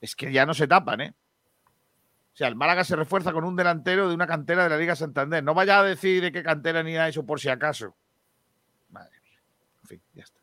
[0.00, 1.14] Es que ya no se tapan, ¿eh?
[2.36, 4.94] O sea, el Málaga se refuerza con un delantero de una cantera de la Liga
[4.94, 5.42] Santander.
[5.42, 7.96] No vaya a decir de qué cantera ni nada de eso por si acaso.
[8.90, 9.40] Madre mía.
[9.80, 10.38] En fin, ya está.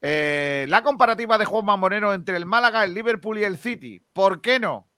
[0.00, 4.00] Eh, la comparativa de Juanma Moreno entre el Málaga, el Liverpool y el City.
[4.12, 4.88] ¿Por qué no?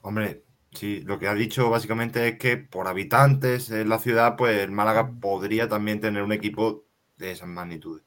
[0.00, 4.58] Hombre, sí, lo que ha dicho básicamente es que por habitantes en la ciudad, pues
[4.62, 6.86] el Málaga podría también tener un equipo
[7.18, 8.02] de esas magnitudes.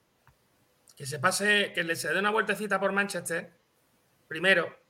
[0.97, 3.57] Que se pase, que le se dé una vueltecita por Manchester,
[4.27, 4.86] primero,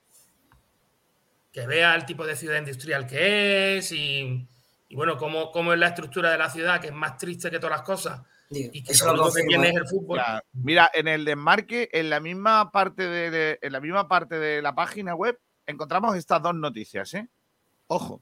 [1.58, 4.48] que vea el tipo de ciudad industrial que es y,
[4.90, 7.58] y bueno, cómo, cómo es la estructura de la ciudad, que es más triste que
[7.58, 8.22] todas las cosas.
[8.52, 10.22] Y que eso lo que tiene es el fútbol.
[10.54, 14.76] Mira, en el desmarque, en la misma parte de, en la misma parte de la
[14.76, 17.28] página web, encontramos estas dos noticias, ¿eh?
[17.88, 18.22] Ojo.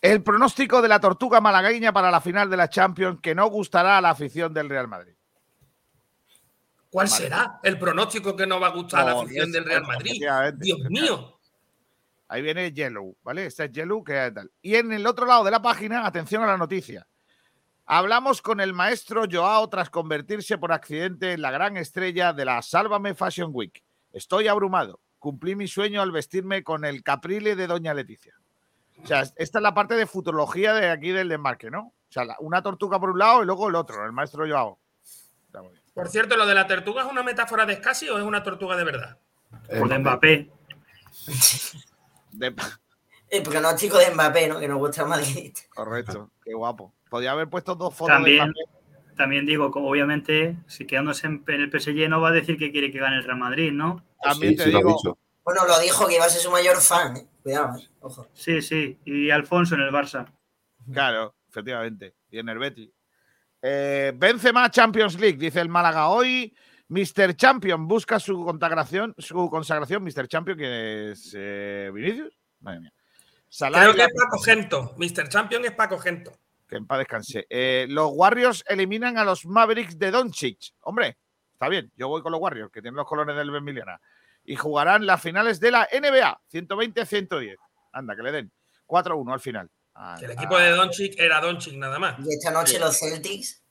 [0.00, 3.98] El pronóstico de la tortuga malagueña para la final de la Champions que no gustará
[3.98, 5.13] a la afición del Real Madrid.
[6.94, 7.24] ¿Cuál Vale.
[7.24, 10.12] será el pronóstico que no va a gustar a la afición del Real Madrid?
[10.58, 11.40] Dios mío.
[12.28, 13.46] Ahí viene Yellow, ¿vale?
[13.46, 14.52] Este es Yellow, que tal.
[14.62, 17.04] Y en el otro lado de la página, atención a la noticia.
[17.84, 22.62] Hablamos con el maestro Joao tras convertirse por accidente en la gran estrella de la
[22.62, 23.82] Sálvame Fashion Week.
[24.12, 25.00] Estoy abrumado.
[25.18, 28.36] Cumplí mi sueño al vestirme con el caprile de Doña Leticia.
[29.02, 31.86] O sea, esta es la parte de futurología de aquí del desmarque, ¿no?
[31.86, 34.78] O sea, una tortuga por un lado y luego el otro, el maestro Joao.
[35.48, 35.83] Está muy bien.
[35.94, 38.76] Por cierto, lo de la tortuga es una metáfora de Scassi o es una tortuga
[38.76, 39.16] de verdad?
[39.78, 40.50] Por de Mbappé.
[42.32, 42.54] De-
[43.30, 44.58] El pronóstico de Mbappé, ¿no?
[44.58, 45.54] Que nos gusta Madrid.
[45.74, 46.92] Correcto, qué guapo.
[47.08, 49.14] Podría haber puesto dos fotos de También, Mbappé.
[49.16, 52.90] también digo, como obviamente, si quedándose en el PSG no va a decir que quiere
[52.90, 54.04] que gane el Real Madrid, ¿no?
[54.20, 55.18] También Sí, te sí lo digo, dicho.
[55.44, 57.26] Bueno, lo dijo que iba a ser su mayor fan, ¿eh?
[57.42, 57.88] Cuidado, ¿eh?
[58.00, 58.26] Ojo.
[58.32, 58.98] Sí, sí.
[59.04, 60.26] Y Alfonso en el Barça.
[60.92, 62.14] Claro, efectivamente.
[62.30, 62.90] Y en el Betis.
[63.66, 66.54] Eh, Benzema Champions League, dice el Málaga hoy.
[66.88, 67.34] Mr.
[67.34, 70.04] Champion busca su consagración, su consagración.
[70.04, 70.28] Mr.
[70.28, 72.38] Champion, que es eh, Vinicius.
[72.60, 72.92] Madre mía.
[73.58, 74.94] Creo que es Paco Gento.
[74.98, 75.30] Mr.
[75.30, 76.32] Champion es Paco Gento.
[76.68, 77.46] que en paz descanse.
[77.48, 80.74] Eh, los Warriors eliminan a los Mavericks de Doncic.
[80.80, 81.16] Hombre,
[81.54, 81.90] está bien.
[81.96, 83.98] Yo voy con los Warriors, que tienen los colores del Benviliana.
[84.44, 86.38] Y jugarán las finales de la NBA.
[86.52, 87.56] 120-110.
[87.92, 88.52] Anda, que le den.
[88.86, 89.70] 4-1 al final.
[89.94, 92.16] Ah, Que el equipo de Doncic era Doncic nada más.
[92.18, 92.78] Y esta noche Sí.
[92.78, 93.62] los Celtics,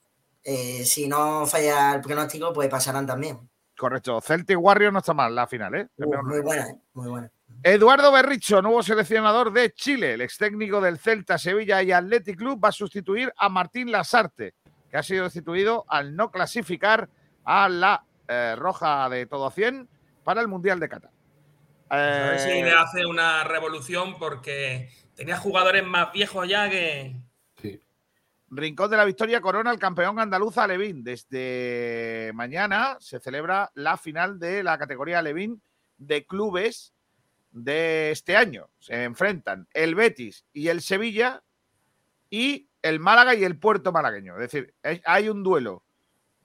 [0.44, 3.50] eh, si no falla el pronóstico, pues pasarán también.
[3.78, 4.22] Correcto.
[4.22, 5.88] Celtic Warriors no está mal la final, ¿eh?
[5.98, 6.76] Uh, muy buena, ¿eh?
[6.94, 7.32] Muy buena.
[7.64, 10.14] Eduardo Berricho, nuevo seleccionador de Chile.
[10.14, 14.54] El ex técnico del Celta, Sevilla y Athletic Club va a sustituir a Martín Lasarte,
[14.90, 17.10] que ha sido destituido al no clasificar
[17.46, 19.90] a la eh, roja de todo a 100
[20.24, 21.12] para el Mundial de Qatar.
[21.90, 27.16] A ver si le hace una revolución porque tenía jugadores más viejos ya que.
[27.62, 27.82] Sí.
[28.50, 31.04] Rincón de la Victoria corona el campeón andaluz Alevín.
[31.04, 35.62] Desde mañana se celebra la final de la categoría Alevín
[35.98, 36.94] de clubes
[37.52, 38.70] de este año.
[38.80, 41.44] Se enfrentan el Betis y el Sevilla
[42.30, 44.36] y el Málaga y el Puerto Malagueño.
[44.36, 44.74] Es decir,
[45.06, 45.84] hay un duelo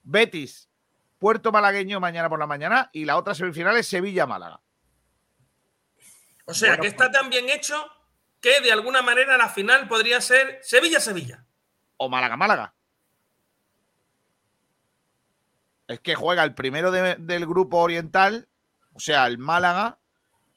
[0.03, 0.69] Betis,
[1.19, 4.61] Puerto Malagueño mañana por la mañana y la otra semifinal es Sevilla-Málaga.
[6.45, 7.75] O sea, Bueno, que está tan bien hecho
[8.41, 11.45] que de alguna manera la final podría ser Sevilla-Sevilla.
[12.01, 12.73] o Málaga-Málaga.
[15.89, 18.49] Es que juega el primero de- del grupo oriental,
[18.93, 19.99] o sea, el Málaga,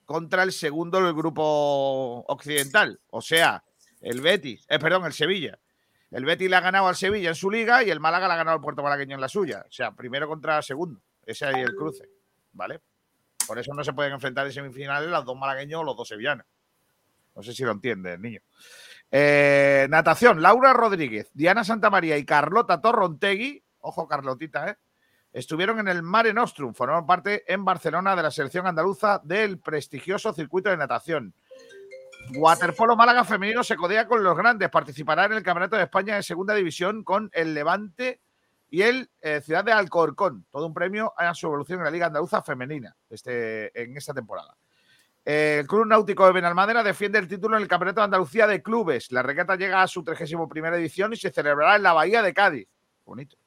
[0.05, 3.63] contra el segundo del grupo occidental, o sea,
[4.01, 5.57] el Betis, eh, perdón, el Sevilla.
[6.11, 8.37] El Betis le ha ganado al Sevilla en su liga y el Málaga le ha
[8.37, 9.63] ganado al Puerto Malagueño en la suya.
[9.65, 11.01] O sea, primero contra segundo.
[11.25, 12.03] Ese es el cruce,
[12.51, 12.81] ¿vale?
[13.47, 16.45] Por eso no se pueden enfrentar en semifinales los dos malagueños o los dos sevillanos.
[17.35, 18.41] No sé si lo entiende el niño.
[19.09, 24.77] Eh, natación, Laura Rodríguez, Diana Santamaría y Carlota Torrontegui, ojo Carlotita, ¿eh?
[25.33, 30.33] estuvieron en el Mare Nostrum, formaron parte en Barcelona de la selección andaluza del prestigioso
[30.33, 31.33] circuito de natación.
[32.35, 36.23] Waterpolo Málaga femenino se codea con los grandes, participará en el Campeonato de España de
[36.23, 38.21] Segunda División con el Levante
[38.69, 42.05] y el eh, Ciudad de Alcorcón, todo un premio a su evolución en la Liga
[42.05, 44.55] Andaluza Femenina este, en esta temporada.
[45.23, 49.11] El Club Náutico de Benalmádena defiende el título en el Campeonato de Andalucía de Clubes.
[49.11, 52.67] La regata llega a su 31 edición y se celebrará en la Bahía de Cádiz.
[53.05, 53.37] Bonito.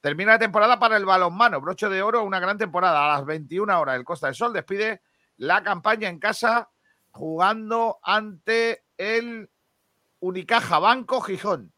[0.00, 1.60] Termina la temporada para el balonmano.
[1.60, 3.04] Broche de oro, una gran temporada.
[3.04, 5.02] A las 21 horas, el Costa del Sol despide
[5.36, 6.70] la campaña en casa
[7.10, 9.48] jugando ante el
[10.20, 11.72] Unicaja Banco Gijón.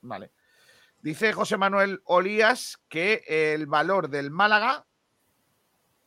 [0.00, 0.32] Vale.
[1.00, 4.87] Dice José Manuel Olías que el valor del Málaga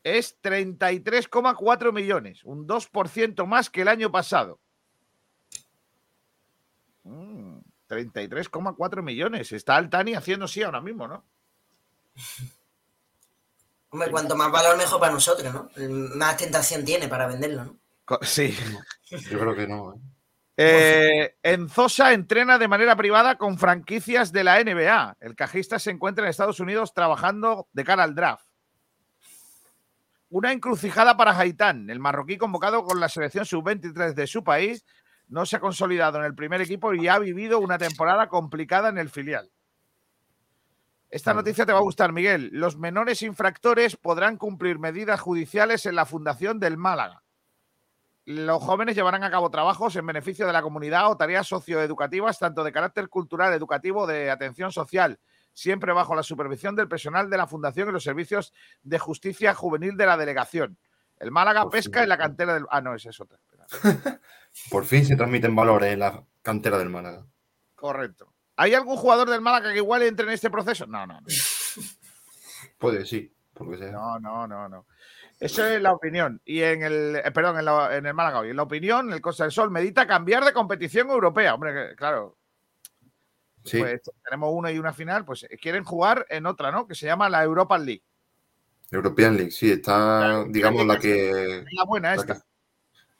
[0.03, 4.59] es 33,4 millones, un 2% más que el año pasado.
[7.03, 9.51] 33,4 mm, millones.
[9.51, 11.23] Está Altani haciendo sí ahora mismo, ¿no?
[13.89, 15.69] Hombre, cuanto más valor, mejor para nosotros, ¿no?
[16.15, 17.79] Más tentación tiene para venderlo, ¿no?
[18.21, 18.55] Sí.
[19.09, 19.93] Yo creo que no.
[19.93, 19.99] ¿eh?
[20.57, 25.17] Eh, Enzosa entrena de manera privada con franquicias de la NBA.
[25.19, 28.45] El cajista se encuentra en Estados Unidos trabajando de cara al draft.
[30.31, 31.89] Una encrucijada para Haitán.
[31.89, 34.85] El marroquí convocado con la selección sub-23 de su país
[35.27, 38.97] no se ha consolidado en el primer equipo y ha vivido una temporada complicada en
[38.97, 39.51] el filial.
[41.09, 42.49] Esta noticia te va a gustar, Miguel.
[42.53, 47.21] Los menores infractores podrán cumplir medidas judiciales en la Fundación del Málaga
[48.25, 52.63] los jóvenes llevarán a cabo trabajos en beneficio de la comunidad o tareas socioeducativas, tanto
[52.63, 55.19] de carácter cultural, educativo, de atención social,
[55.53, 59.97] siempre bajo la supervisión del personal de la Fundación y los servicios de justicia juvenil
[59.97, 60.77] de la delegación.
[61.19, 62.65] El Málaga pesca en la cantera del.
[62.71, 63.39] Ah, no, esa es otra.
[64.71, 67.25] Por fin se transmiten valores en la cantera del Málaga.
[67.75, 68.33] Correcto.
[68.55, 70.87] ¿Hay algún jugador del Málaga que igual entre en este proceso?
[70.87, 71.21] No, no.
[71.21, 71.27] no.
[72.77, 73.33] Puede, sí.
[73.53, 73.91] Porque sea.
[73.91, 74.85] No, no, no, no.
[75.39, 76.41] Esa es la opinión.
[76.45, 79.51] Y en el, eh, perdón, en, el Málaga Y en la opinión, el Costa del
[79.51, 81.55] Sol medita cambiar de competición europea.
[81.55, 82.37] Hombre, claro.
[83.63, 83.79] Sí.
[83.79, 86.87] Pues tenemos una y una final, pues eh, quieren jugar en otra, ¿no?
[86.87, 88.03] Que se llama la Europa League.
[88.91, 91.63] European League, sí, está, digamos, la que.
[91.71, 92.43] La buena esta.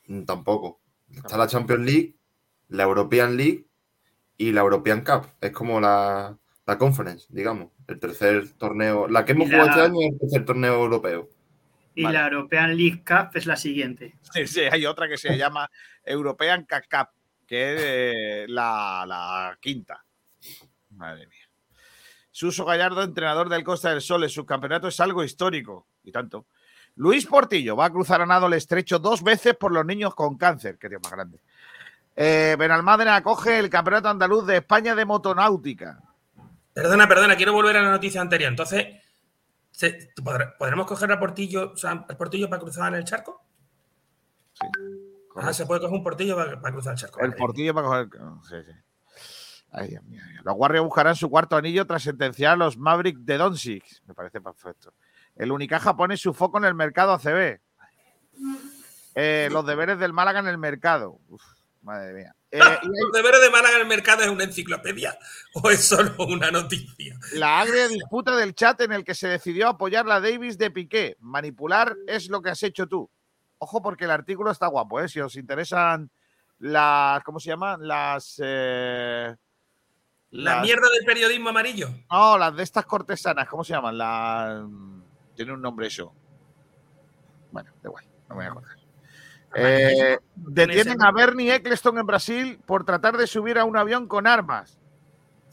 [0.08, 0.82] Mm, tampoco.
[1.16, 2.16] Está la Champions League,
[2.70, 3.66] la European League
[4.38, 5.28] y la European Cup.
[5.40, 7.70] Es como la, la Conference, digamos.
[7.88, 9.08] El tercer torneo.
[9.08, 11.30] La que hemos jugado este año es el tercer torneo europeo.
[11.94, 14.16] Y la European League Cup es la siguiente.
[14.34, 15.70] Sí, sí, hay otra que se llama
[16.06, 17.10] European Cup,
[17.46, 20.04] que es la, quinta.
[21.02, 21.50] Madre mía.
[22.32, 25.88] Suso Gallardo, entrenador del Costa del Sol, en su campeonato es algo histórico.
[26.04, 26.46] Y tanto.
[26.96, 30.38] Luis Portillo va a cruzar a nado el estrecho dos veces por los niños con
[30.38, 30.78] cáncer.
[30.78, 31.40] Qué tío más grande.
[32.16, 36.00] Eh, Benalmádena acoge el campeonato andaluz de España de motonáutica.
[36.74, 38.50] Perdona, perdona, quiero volver a la noticia anterior.
[38.50, 39.02] Entonces,
[40.60, 41.74] ¿Podremos coger a Portillo,
[42.10, 43.44] el Portillo para cruzar el charco?
[44.54, 44.68] Sí.
[45.36, 47.20] Ah, se puede coger un portillo para, cruzar el charco.
[47.22, 48.10] El portillo para coger.
[48.48, 48.78] Sí, sí.
[49.72, 50.22] Ay, Dios mío.
[50.44, 53.86] Los Warriors buscarán su cuarto anillo tras sentenciar a los Mavericks de Doncic.
[54.06, 54.94] Me parece perfecto.
[55.36, 57.60] El Unicaja pone su foco en el mercado ACB.
[59.16, 61.20] Eh, los deberes del Málaga en el mercado.
[61.30, 61.42] Uf,
[61.82, 62.36] madre mía.
[62.52, 65.18] Eh, ¿Los deberes de Málaga en el mercado es una enciclopedia
[65.54, 67.18] o es solo una noticia?
[67.34, 71.16] La agria disputa del chat en el que se decidió apoyar la Davis de Piqué.
[71.20, 73.10] Manipular es lo que has hecho tú.
[73.58, 75.08] Ojo, porque el artículo está guapo, ¿eh?
[75.08, 76.12] Si os interesan
[76.60, 77.24] las.
[77.24, 77.88] ¿Cómo se llaman?
[77.88, 78.42] Las.
[78.44, 79.34] Eh,
[80.32, 81.90] la mierda del periodismo amarillo.
[82.10, 83.98] No, las de estas cortesanas, ¿cómo se llaman?
[83.98, 84.64] Las.
[85.36, 86.14] Tiene un nombre eso.
[87.52, 88.78] Bueno, da igual, no me voy a acordar.
[89.54, 94.26] Eh, detienen a Bernie Eccleston en Brasil por tratar de subir a un avión con
[94.26, 94.78] armas.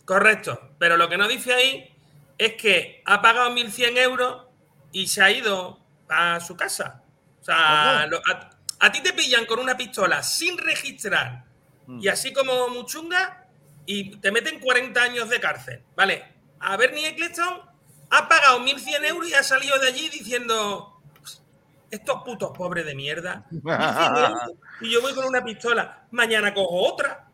[0.04, 1.94] Correcto, pero lo que no dice ahí
[2.38, 4.46] es que ha pagado 1.100 euros
[4.92, 7.02] y se ha ido a su casa.
[7.40, 8.08] O sea,
[8.78, 11.44] a, ti te pillan con una pistola sin registrar
[11.88, 12.10] y mm.
[12.10, 13.47] así como Muchunga
[13.90, 15.83] y te meten 40 años de cárcel.
[15.96, 16.22] Vale,
[16.61, 17.62] a Bernie Eccleston
[18.11, 21.01] ha pagado 1.100 euros y ha salido de allí diciendo
[21.90, 23.46] estos putos pobres de mierda.
[24.83, 27.31] y yo voy con una pistola, mañana cojo otra.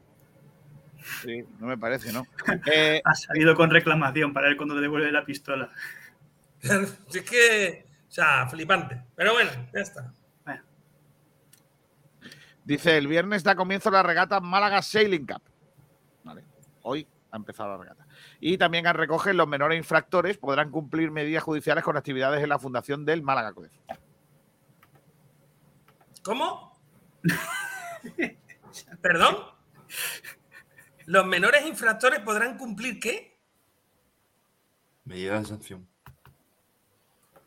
[1.23, 2.25] Sí, no me parece, ¿no?
[2.73, 5.71] Eh, ha salido con reclamación para él cuando le devuelve la pistola.
[6.62, 9.03] es que, o sea, flipante.
[9.17, 10.12] Pero bueno, ya está.
[12.64, 15.43] Dice, el viernes da comienzo la regata Málaga Sailing Cup.
[16.85, 18.07] Hoy ha empezado la regata.
[18.40, 23.05] Y también recogen los menores infractores podrán cumplir medidas judiciales con actividades en la fundación
[23.05, 23.55] del Málaga
[26.23, 26.79] ¿Cómo?
[29.03, 29.37] ¿Perdón?
[31.07, 33.38] ¿Los menores infractores podrán cumplir qué?
[35.05, 35.88] Medida de sanción.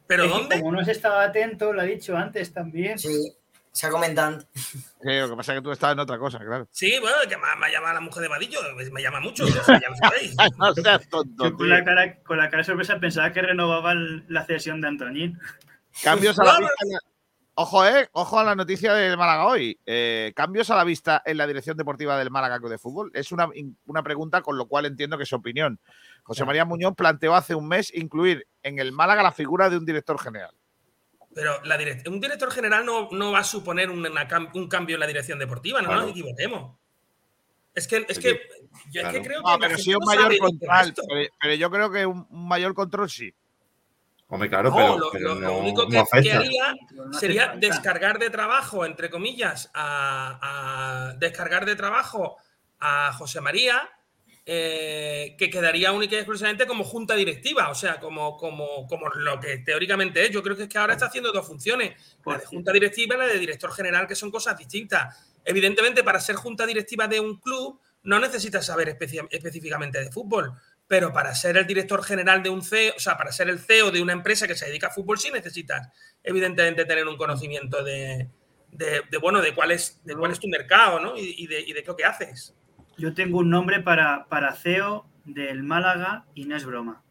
[0.08, 0.60] ¿Pero Es dónde?
[0.60, 2.98] Como no se estaba atento, lo ha dicho antes también.
[2.98, 3.36] Sí,
[3.72, 4.40] se ha comentado.
[4.54, 6.68] Sí, lo que pasa es que tú estabas en otra cosa, claro.
[6.72, 8.60] Sí, bueno, que me, llama la mujer de Vadillo,
[8.92, 10.36] me llama mucho, ya, ya lo sabéis.
[10.58, 13.92] no seas tonto, Yo con la, cara, con la cara de sorpresa pensaba que renovaba
[13.92, 15.40] el- la cesión de Antonín.
[16.04, 16.74] Cambios a la vista.
[16.82, 17.00] en la-
[17.60, 19.80] Ojo, eh, ojo a la noticia del Málaga hoy.
[19.84, 23.10] Eh, cambios a la vista en la dirección deportiva del Málaga Club de Fútbol.
[23.16, 23.50] Es una,
[23.88, 25.80] una pregunta con lo cual entiendo que es su opinión.
[26.22, 29.86] José María Muñoz planteó hace un mes incluir en el Málaga la figura de un
[29.86, 30.54] director general.
[31.38, 34.96] Pero la direct- un director general no, no va a suponer una cam- un cambio
[34.96, 36.02] en la dirección deportiva, no Claro.
[36.02, 36.76] nos equivoquemos.
[37.76, 38.42] Es que, es que
[38.90, 39.08] yo claro.
[39.10, 40.94] es que creo que No, pero sí un mayor control.
[41.08, 43.32] Pero, pero yo creo que un, mayor control sí.
[44.30, 46.74] Hombre, claro, No, pero, lo, pero lo- lo no, único no que, que haría
[47.20, 50.40] sería descargar de trabajo, entre comillas, a,
[51.12, 52.38] a- descargar de trabajo
[52.80, 53.88] a José María,
[54.50, 59.40] eh, que quedaría única y exclusivamente como junta directiva, o sea, como, como, como lo
[59.42, 60.32] que teóricamente es.
[60.32, 63.18] Yo creo que es que ahora está haciendo dos funciones, la de junta directiva y
[63.20, 65.18] la de director general, que son cosas distintas.
[65.44, 68.88] Evidentemente, para ser junta directiva de un club no necesitas saber
[69.30, 70.54] específicamente de fútbol,
[70.88, 73.92] pero para ser el director general de un CEO, o sea, para ser el CEO
[73.92, 75.90] de una empresa que se dedica a fútbol, sí necesitas,
[76.24, 78.30] evidentemente, tener un conocimiento de,
[78.72, 81.18] de- de, bueno, de cuál es, de cuál es tu mercado, ¿no?
[81.18, 82.54] Y, y de, y de qué lo que haces.
[82.98, 87.04] Yo tengo un nombre para, para CEO del Málaga y no es broma.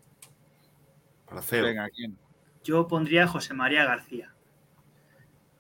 [1.27, 1.65] Para CEO.
[1.65, 2.19] Venga, ¿quién?
[2.65, 4.33] Yo pondría José María García.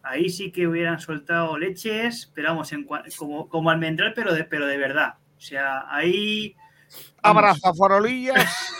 [0.02, 2.86] Ahí sí que hubieran soltado leches, pero vamos, en
[3.16, 5.14] como, como almendral, pero de, pero de verdad.
[5.36, 6.54] O sea, ahí.
[7.22, 8.74] Abraza farolillas.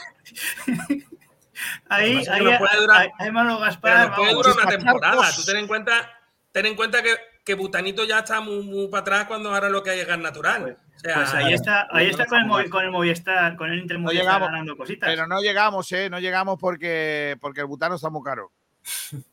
[1.88, 4.09] Ahí, ahí, nos puede durar- ahí- Pero Gaspar.
[4.09, 5.22] nos puede durar una temporada.
[5.35, 6.11] Tú ten en cuenta,
[6.52, 9.82] ten en cuenta que, que Butanito ya está muy, muy para atrás cuando ahora lo
[9.82, 10.76] que hay es gas natural.
[10.96, 13.98] O sea, Pues ahí está, ahí está con el, con el Movistar, con el Inter
[13.98, 15.09] llegamos, ganando cositas.
[15.09, 16.09] Pero no llegamos, ¿eh?
[16.09, 18.50] No llegamos porque, porque el butano está muy caro.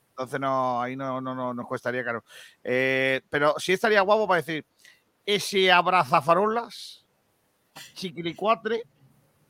[0.10, 2.24] Entonces no, ahí no, no, no nos costaría caro.
[2.64, 4.66] Eh, pero sí estaría guapo para decir,
[5.26, 7.06] ese abrazafarolas,
[7.94, 8.84] chiquilicuatre,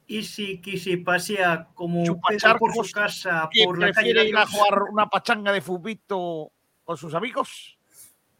[0.07, 4.83] Y si, que si pasea como por su casa, por la calle ir a jugar
[4.83, 6.51] una pachanga de fubito
[6.83, 7.72] con sus amigos.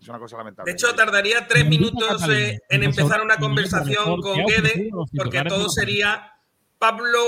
[0.03, 0.69] Es una cosa lamentable.
[0.69, 6.33] de hecho, tardaría tres minutos eh, en empezar una conversación con Guede, porque todo sería
[6.77, 7.21] Pablo,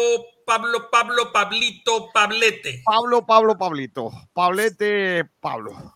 [0.45, 2.81] Pablo, Pablo, Pablito, Pablete.
[2.83, 4.11] Pablo, Pablo, Pablito.
[4.33, 5.95] Pablete, Pablo.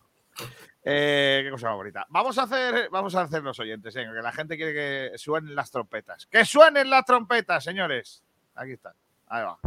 [0.82, 2.06] Eh, qué cosa bonita.
[2.08, 5.54] Vamos a hacer, vamos a hacer los oyentes, eh, que la gente quiere que suenen
[5.54, 6.24] las trompetas.
[6.30, 8.22] ¡Que suenen las trompetas, señores!
[8.54, 8.94] Aquí están.
[9.26, 9.58] Ahí va.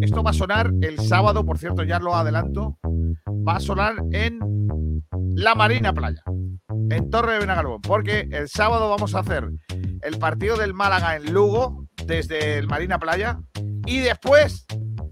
[0.00, 2.78] Esto va a sonar el sábado, por cierto, ya lo adelanto.
[3.46, 4.40] Va a sonar en
[5.34, 6.22] la Marina Playa,
[6.90, 9.48] en Torre de Benagalbón, porque el sábado vamos a hacer
[10.02, 13.38] el partido del Málaga en Lugo, desde el Marina Playa,
[13.86, 14.66] y después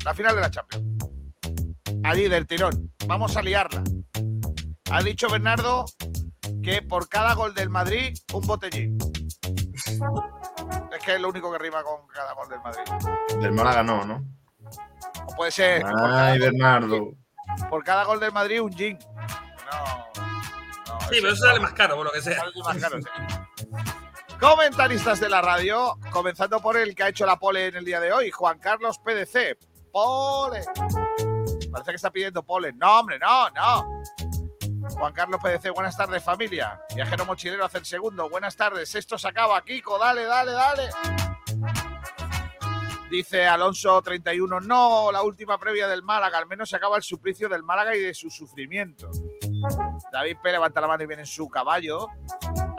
[0.05, 0.87] la final de la Champions.
[2.05, 2.93] Allí del tirón.
[3.07, 3.83] Vamos a liarla.
[4.91, 5.85] Ha dicho Bernardo
[6.63, 8.99] que por cada gol del Madrid, un botellín.
[9.75, 13.41] Es que es lo único que rima con cada gol del Madrid.
[13.41, 14.38] Del Málaga no, ¿no?
[15.29, 17.11] O puede ser por cada, Ay, gol, Bernardo.
[17.71, 18.99] por cada gol del Madrid, un gin.
[19.71, 20.23] No.
[20.95, 22.37] no, Sí, pero eso sale más caro, por lo que sea.
[22.41, 23.09] Sale más caro, sí.
[24.41, 27.99] Comentaristas de la radio, comenzando por el que ha hecho la pole en el día
[28.01, 29.59] de hoy, Juan Carlos PDC.
[29.93, 30.65] Pole.
[31.73, 32.73] Parece que está pidiendo pole.
[32.75, 34.03] No, hombre, no, no.
[34.91, 36.81] Juan Carlos PDC, buenas tardes, familia.
[36.95, 38.29] Viajero mochilero hace el segundo.
[38.31, 38.95] Buenas tardes.
[38.95, 39.99] Esto se acaba, Kiko.
[39.99, 40.91] Dale, dale, dale.
[43.11, 47.49] Dice Alonso 31, no, la última previa del Málaga, al menos se acaba el suplicio
[47.49, 49.11] del Málaga y de su sufrimiento.
[50.13, 52.09] David P levanta la mano y viene en su caballo.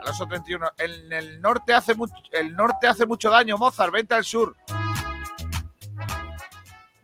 [0.00, 4.24] Alonso 31, en el norte hace mucho, el norte hace mucho daño, Mozart, vente al
[4.24, 4.56] sur.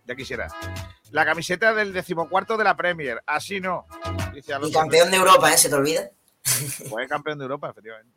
[0.04, 0.46] Ya quisiera.
[1.10, 3.86] La camiseta del decimocuarto de la Premier, así no.
[4.32, 5.58] Dice Y Alonso campeón de Europa, ¿eh?
[5.58, 6.10] ¿Se te olvida?
[6.88, 8.15] fue campeón de Europa, efectivamente.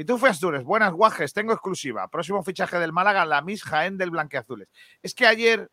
[0.00, 2.08] Pitufo Astures, buenas guajes, tengo exclusiva.
[2.08, 4.66] Próximo fichaje del Málaga, la Miss Jaén del Blanqueazules.
[5.02, 5.70] Es que ayer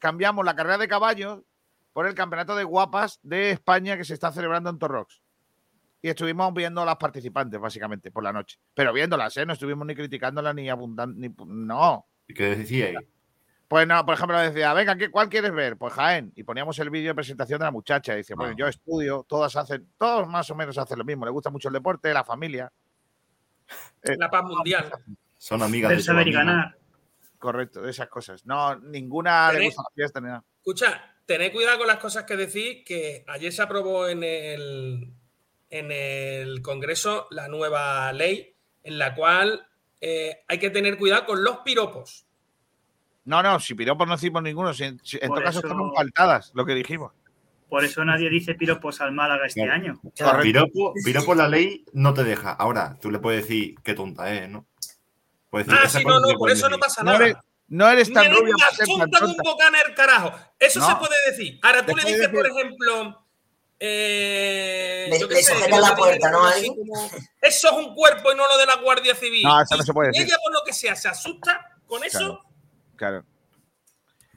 [0.00, 1.42] cambiamos la carrera de caballos
[1.92, 5.20] por el campeonato de guapas de España que se está celebrando en Torrox.
[6.00, 8.58] Y estuvimos viendo a las participantes, básicamente, por la noche.
[8.72, 9.44] Pero viéndolas, ¿eh?
[9.44, 11.20] No estuvimos ni criticándolas ni abundando.
[11.20, 11.28] Ni...
[11.46, 12.06] No.
[12.28, 12.96] ¿Y qué decíais?
[13.68, 15.76] Pues no, por ejemplo, decía, venga, ¿qué, ¿cuál quieres ver?
[15.76, 16.32] Pues Jaén.
[16.34, 18.14] Y poníamos el vídeo de presentación de la muchacha.
[18.14, 18.56] Y dice, bueno, Ah.
[18.58, 21.26] yo estudio, todas hacen, todos más o menos hacen lo mismo.
[21.26, 22.72] Le gusta mucho el deporte, la familia.
[24.02, 24.90] La paz mundial.
[25.38, 26.76] Son amigas de saber y ganar.
[27.38, 28.44] Correcto, de esas cosas.
[28.44, 30.44] No, ninguna le gusta la fiesta ni nada.
[30.58, 35.10] Escucha, tened cuidado con las cosas que decís, que ayer se aprobó en el,
[35.70, 39.66] en el Congreso la nueva ley en la cual
[40.02, 42.26] eh, hay que tener cuidado con los piropos.
[43.24, 44.74] No, no, si piropos no decimos ninguno.
[44.74, 47.12] si en si- en Por todo caso estamos faltadas, lo que dijimos.
[47.70, 49.72] Por eso nadie dice piropos al Málaga este Claro.
[49.80, 50.00] año.
[50.16, 50.42] Claro.
[50.42, 52.52] Piropo, piropo la ley no te deja.
[52.52, 54.66] Ahora, tú le puedes decir qué tonta es, ¿no?
[55.48, 57.24] Puedes decir, Ah, sí, no, no, por eso no pasa No nada.
[57.24, 57.36] eres,
[57.68, 58.54] no eres tan Ni eres rubia
[58.84, 60.32] tonta que un carajo.
[60.58, 60.88] Eso No.
[60.88, 61.58] se puede decir.
[61.62, 63.24] Ahora tú le dices, por ejemplo.
[63.82, 66.68] Eh, Le- yo sé, la puerta, ¿no, Eso
[67.40, 69.42] es un cuerpo y no lo de la Guardia Civil.
[69.42, 70.26] No, eso no se puede decir.
[70.26, 72.18] Ella, por lo que sea, se asusta con eso.
[72.18, 72.44] Claro.
[72.96, 73.24] Claro.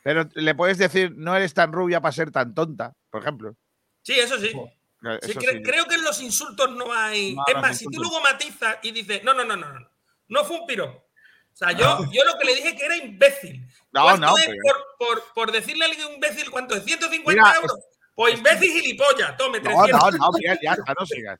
[0.04, 3.56] Pero le puedes decir, no eres tan rubia para ser tan tonta, por ejemplo.
[4.02, 4.52] Sí, eso sí.
[5.00, 5.62] Claro, Sí, eso cre- sí.
[5.64, 7.36] Creo que en los insultos no hay.
[7.36, 9.88] No, es más, si tú luego matizas y dices, no, no, no, no, no,
[10.30, 10.98] no fue un piropo.
[10.98, 13.68] O sea, yo, yo lo que le dije que era imbécil.
[13.92, 14.58] No, ¿Cuánto no, es pero-
[14.98, 16.84] por, por, por decirle a alguien imbécil cuánto es?
[16.86, 17.78] ¿150 Mira, euros?
[18.16, 19.92] Pues imbécil gilipollas, tome No, 300.
[20.14, 21.40] no, no, Miguel, ya está, no sigas.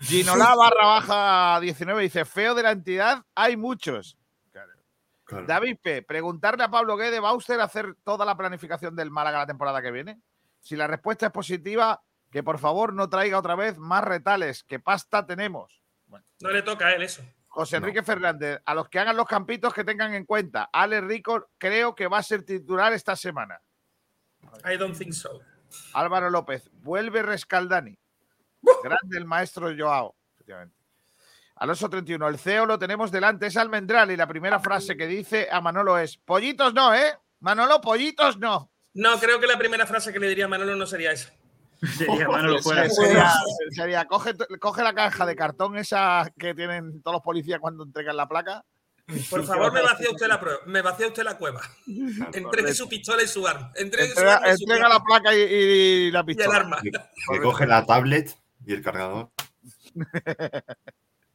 [0.00, 4.16] Ginola barra baja 19 dice, feo de la entidad, hay muchos.
[5.24, 5.46] Claro.
[5.46, 9.38] David P., preguntarle a Pablo Guede, ¿va usted a hacer toda la planificación del Málaga
[9.38, 10.18] la temporada que viene?
[10.60, 14.78] Si la respuesta es positiva, que por favor no traiga otra vez más retales, que
[14.78, 15.82] pasta tenemos.
[16.40, 17.22] No le toca a él eso.
[17.48, 17.86] José No.
[17.86, 21.94] Enrique Fernández, a los que hagan los campitos que tengan en cuenta, Ale Rico creo
[21.94, 23.60] que va a ser titular esta semana.
[24.64, 25.40] I don't think so.
[25.94, 27.98] Álvaro López, vuelve Rescaldani.
[28.84, 30.14] Grande el maestro Joao.
[30.34, 30.76] Efectivamente.
[31.56, 35.48] Alonso 31, el CEO lo tenemos delante, es Almendral y la primera frase que dice
[35.50, 37.18] a Manolo es, pollitos no, ¿eh?
[37.40, 38.70] Manolo, pollitos no.
[38.94, 41.30] No, creo que la primera frase que le diría a Manolo no sería esa.
[41.96, 42.88] Sería Manolo fuera.
[42.90, 43.32] Sería,
[43.70, 48.16] sería, coge, coge la caja de cartón esa que tienen todos los policías cuando entregan
[48.18, 48.64] la placa.
[49.30, 50.60] Por favor, me vacía usted la prueba.
[50.66, 51.62] Me vacía usted la cueva.
[52.34, 53.72] Entregue su pistola y su arma.
[53.76, 56.56] Entregue su arma y su entrega la placa y, y la y el pistola.
[56.58, 56.80] arma.
[56.82, 58.36] Que, coge la tablet
[58.66, 59.30] y el cargador.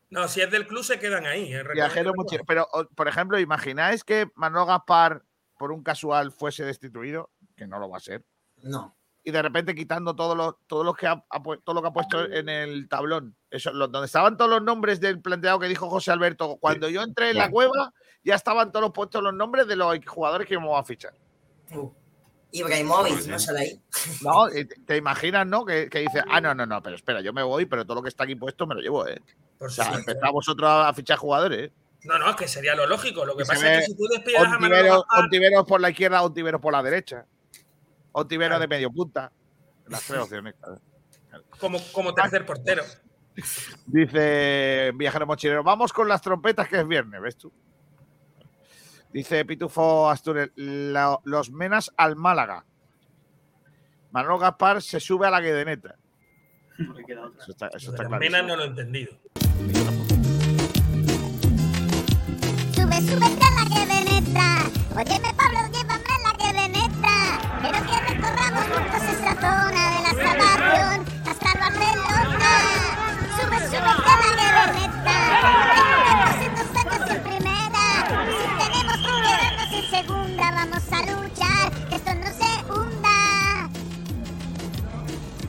[0.10, 1.51] No, si es del club se quedan ahí.
[1.53, 2.45] eh, Viajero mochilero.
[2.45, 5.24] Pero, por ejemplo, ¿imagináis que Manolo Gaspar,
[5.58, 7.32] por un casual, fuese destituido?
[7.56, 8.26] Que no lo va a ser.
[8.64, 8.95] No.
[9.24, 11.24] Y de repente quitando todos los, todos los que ha,
[11.64, 13.36] todo lo que ha puesto en el tablón.
[13.49, 16.58] Eso, lo- donde estaban todos los nombres del planteado que dijo José Alberto.
[16.58, 17.91] Cuando yo entré en la cueva,
[18.24, 21.14] ya estaban todos los puestos los nombres de los jugadores que íbamos a fichar.
[21.72, 21.89] Uh.
[22.51, 23.45] Ibrahimovic, ¿no sí.
[23.45, 23.82] sale ahí?
[24.22, 25.66] No, te, te imaginas, ¿no?
[25.66, 28.03] Que, que dice, ah, no, no, no, pero espera, yo me voy, pero todo lo
[28.03, 29.22] que está aquí puesto me lo llevo, ¿eh?
[29.58, 31.74] Por O sea, empezad vosotros a, fichar jugadores, ¿eh?
[32.03, 33.26] No, no, es que sería lo lógico.
[33.26, 36.22] Lo que pasa es que si tú despidas a Manolo Gaspar, Ontiveros por la izquierda,
[36.22, 37.26] Ontiveros por la derecha.
[38.18, 39.30] Ontiveros de medio punta.
[39.88, 40.55] Las tres opciones.
[40.57, 40.80] claro.
[41.59, 42.84] como, como tercer portero.
[43.86, 47.51] Dice Viajero Mochilero, vamos con las trompetas que es viernes, ¿ves tú?
[49.11, 52.66] Dice Pitufo Asturias, los menas al Málaga.
[54.11, 55.95] Manolo Gaspar se sube a la guedeneta.
[56.78, 58.20] Eso está, eso está claro.
[58.20, 59.11] penas no lo he entendido.
[62.74, 64.72] Sube, súbete a la que veneta.
[64.95, 65.34] Óyeme,
[69.46, 70.98] zona de la salvación
[71.30, 72.52] hasta el Barcelona.
[73.36, 75.18] Sube, súbete a la que veneta.
[76.06, 77.86] Tenemos en dos en primera.
[78.38, 81.66] Si tenemos quedarnos en segunda, vamos a luchar.
[81.91, 83.18] Esto no se hunda.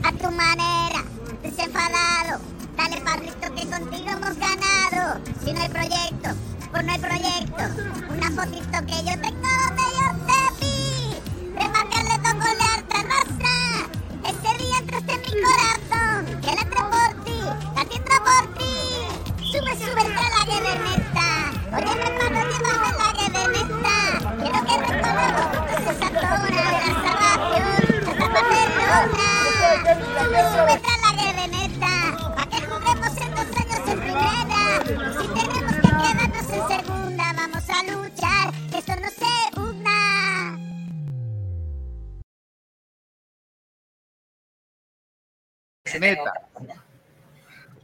[0.03, 0.99] A tu manera,
[1.41, 2.33] desenfadado.
[2.77, 5.19] Dale, Pablito, que contigo hemos ganado.
[5.43, 6.29] Si no hay proyecto,
[6.71, 7.63] pues no hay proyecto.
[8.13, 9.56] Una fotito que yo tengo
[21.77, 23.95] Oye, hermano, llévame a la guerrereta.
[24.39, 24.73] Quiero que
[25.75, 27.67] esa zona de la salvación.
[28.07, 29.29] Hasta Barcelona.
[30.17, 31.93] Sube, sube a la guerrereta.
[32.35, 34.61] Pa' que juguemos en dos años en primera.
[35.21, 38.45] Si tenemos que quedarnos en segunda, vamos a luchar.
[38.71, 39.99] Que esto no se hunda.
[45.99, 46.33] Neta.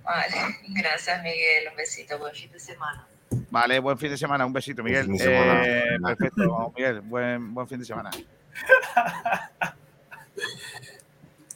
[0.03, 0.39] Vale,
[0.69, 3.07] gracias Miguel, un besito, buen fin de semana.
[3.51, 4.45] Vale, buen fin de semana.
[4.45, 5.05] Un besito, Miguel.
[5.17, 5.61] semana.
[5.65, 7.01] Eh, perfecto, Miguel.
[7.01, 8.09] Buen, buen fin de semana.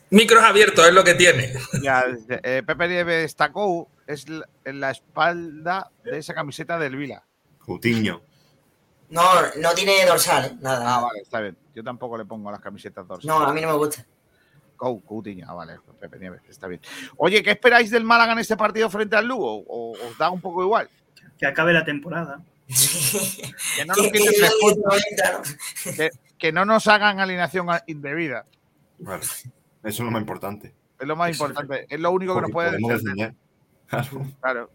[0.10, 1.54] Micros abiertos es lo que tiene.
[1.82, 7.24] Ya, eh, Pepe Nieves destacó es la- en la espalda de esa camiseta del Vila.
[7.60, 8.22] Coutinho.
[9.10, 9.22] No,
[9.58, 10.58] no tiene dorsal, ¿eh?
[10.62, 10.96] Nada.
[10.96, 11.58] Ah, vale, está bien.
[11.76, 13.26] Yo tampoco le pongo las camisetas dorsales.
[13.26, 14.06] No, a mí no me gusta.
[14.78, 16.80] Cou- Coutinho, ah, vale, Pepe Nieves, está bien.
[17.18, 19.64] Oye, ¿qué esperáis del Málaga en este partido frente al Lugo?
[19.68, 20.90] ¿O os da un poco igual?
[21.38, 22.42] Que acabe la temporada.
[22.68, 25.96] Que no nos, que quiten llegue tres el puntos, 90, ¿no?
[25.96, 28.46] que, que no nos hagan alineación indebida.
[29.00, 29.24] Vale.
[29.24, 29.50] Eso
[29.84, 30.74] es lo más importante.
[31.00, 31.46] Es lo más Eso.
[31.46, 31.86] importante.
[31.90, 33.34] Es lo único que nos puede descender.
[33.88, 34.28] Claro.
[34.42, 34.72] Claro.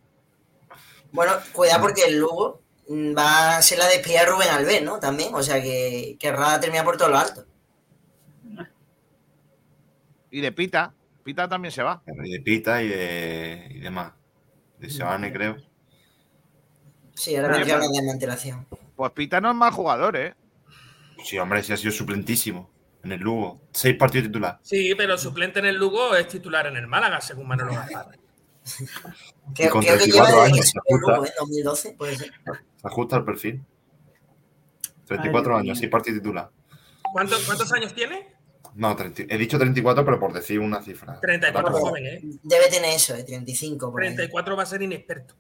[1.12, 4.98] Bueno, cuidado porque el Lugo va a ser la despedida de Rubén Alves, ¿no?
[4.98, 7.44] También, o sea que querrá terminar por todo lo alto.
[10.30, 10.94] Y de Pita.
[11.22, 12.02] Pita también se va.
[12.24, 14.12] Y de Pita y de y demás.
[14.78, 15.56] De Sebane, creo.
[17.22, 18.66] Sí, ahora Oye, vendría pero- una desmantelación.
[18.96, 20.34] Pues Pita no es mal jugador, ¿eh?
[21.24, 22.68] Sí, hombre, sí ha sido suplentísimo
[23.04, 23.60] en el Lugo.
[23.72, 24.58] Seis partidos titular.
[24.62, 28.18] Sí, pero suplente en el Lugo es titular en el Málaga, según Manolo Gaspar.
[29.54, 31.12] Creo, creo que lleva 34 desde que años, el ajusta.
[31.12, 31.32] Lugo, ¿eh?
[31.38, 32.32] 2012, puede ser.
[32.80, 33.62] Se ajusta al perfil.
[35.06, 36.50] 34 Ay, años, Dios seis partidos titular.
[37.12, 38.34] ¿Cuántos, ¿Cuántos años tiene?
[38.74, 41.20] No, 30 he dicho 34, pero por decir una cifra.
[41.20, 42.20] 34 Ahora, joven, ¿eh?
[42.42, 43.22] Debe tener eso, ¿eh?
[43.22, 44.08] 35 por ahí.
[44.08, 45.34] 34 va a ser inexperto.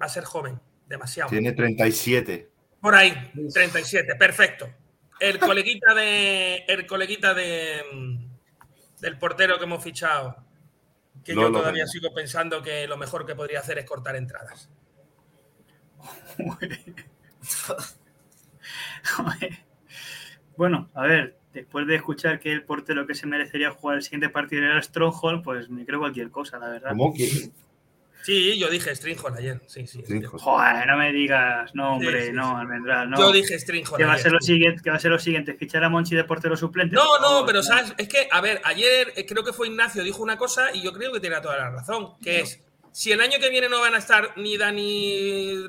[0.00, 1.30] Va a ser joven, demasiado.
[1.30, 2.50] Tiene 37.
[2.80, 3.14] Por ahí,
[3.52, 4.68] 37, perfecto.
[5.20, 6.64] El coleguita de.
[6.68, 7.82] El coleguita de.
[7.92, 8.26] mm,
[9.00, 10.36] Del portero que hemos fichado.
[11.24, 14.68] Que yo todavía sigo pensando que lo mejor que podría hacer es cortar entradas.
[20.56, 24.28] Bueno, a ver, después de escuchar que el portero que se merecería jugar el siguiente
[24.28, 26.90] partido era Stronghold, pues me creo cualquier cosa, la verdad.
[26.90, 27.50] ¿Cómo que?
[28.24, 29.60] Sí, yo dije Stringhol ayer.
[29.66, 30.02] Sí, sí.
[30.24, 32.56] Joder, no me digas, no, hombre, Sí, sí, no.
[32.56, 33.18] Almendral, no.
[33.18, 35.52] Yo dije Stringhol ¿Qué va, a ser lo siguiente, ¿Qué va a ser lo siguiente?
[35.52, 36.96] ¿Fichar a Monchi de portero suplente?
[36.96, 40.22] No, no, pero sabes, es que, a ver, ayer eh, creo que fue Ignacio, dijo
[40.22, 42.62] una cosa y yo creo que tiene toda la razón, que es,
[42.92, 45.66] si el año que viene no van a estar ni Dani,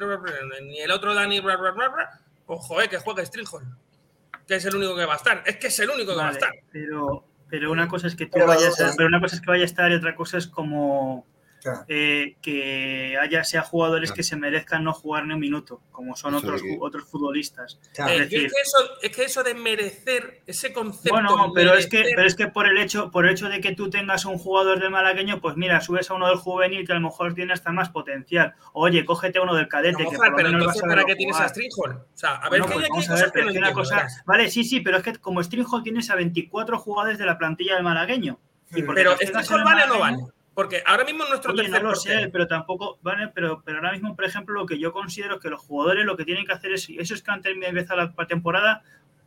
[0.63, 1.57] ni el otro Dani, pues
[2.61, 3.65] joder, que juegue Stringhol,
[4.47, 6.29] que es el único que va a estar, es que es el único que va
[6.29, 6.53] a estar.
[6.71, 9.47] pero, pero una cosa es que tú Pero vayas a, pero una cosa es que
[9.47, 11.27] vaya a estar y otra cosa es como
[11.65, 11.83] Claro.
[11.87, 14.17] eh, que haya sea jugadores Claro.
[14.17, 17.79] que se merezcan no jugar ni un minuto, como son Eso otros, que- otros futbolistas.
[17.95, 18.11] Claro.
[18.13, 21.09] Eh, es que eso, es que eso de merecer, ese concepto.
[21.13, 23.73] Bueno, pero es que, pero es que por el hecho, por el hecho de que
[23.73, 26.95] tú tengas un jugador del malagueño, pues mira, subes a uno del juvenil que a
[26.95, 28.53] lo mejor tiene hasta más potencial.
[28.73, 31.05] Oye, cógete uno del cadete, No, que por lo pero menos entonces, vas a ¿para
[31.05, 31.91] qué tienes a Stringhol?
[31.95, 33.45] O sea, a ver, Bueno, que pues hay aquí vamos a cosas ver, que pero
[33.45, 33.95] no es que una cosa.
[33.95, 34.23] verás.
[34.27, 37.73] Vale, sí, sí, pero es que como Stringhall tienes a 24 jugadores de la plantilla
[37.75, 38.37] del malagueño.
[38.71, 40.17] Y Pero los tengas en ¿Stringhol el vale o no vale?
[40.55, 42.19] Porque ahora mismo es nuestro Oye, tercer no lo portero.
[42.21, 45.41] sé, pero tampoco, vale, pero, pero ahora mismo, por ejemplo, lo que yo considero es
[45.41, 47.97] que los jugadores lo que tienen que hacer es, esos que han terminado de empezar
[47.97, 48.81] la temporada,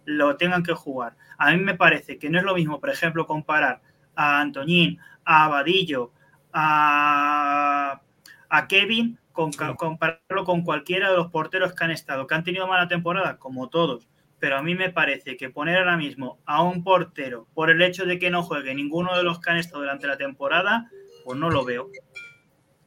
[0.06, 1.16] lo tengan que jugar.
[1.36, 3.82] A mí me parece que no es lo mismo, por ejemplo, comparar
[4.16, 6.12] a Antoñín, a Abadillo,
[6.52, 8.00] a,
[8.48, 12.66] a Kevin, con, compararlo con cualquiera de los porteros que han estado, que han tenido
[12.66, 14.08] mala temporada, como todos.
[14.40, 18.06] Pero a mí me parece que poner ahora mismo a un portero por el hecho
[18.06, 20.90] de que no juegue ninguno de los que han estado durante la temporada,
[21.28, 21.90] pues no lo veo.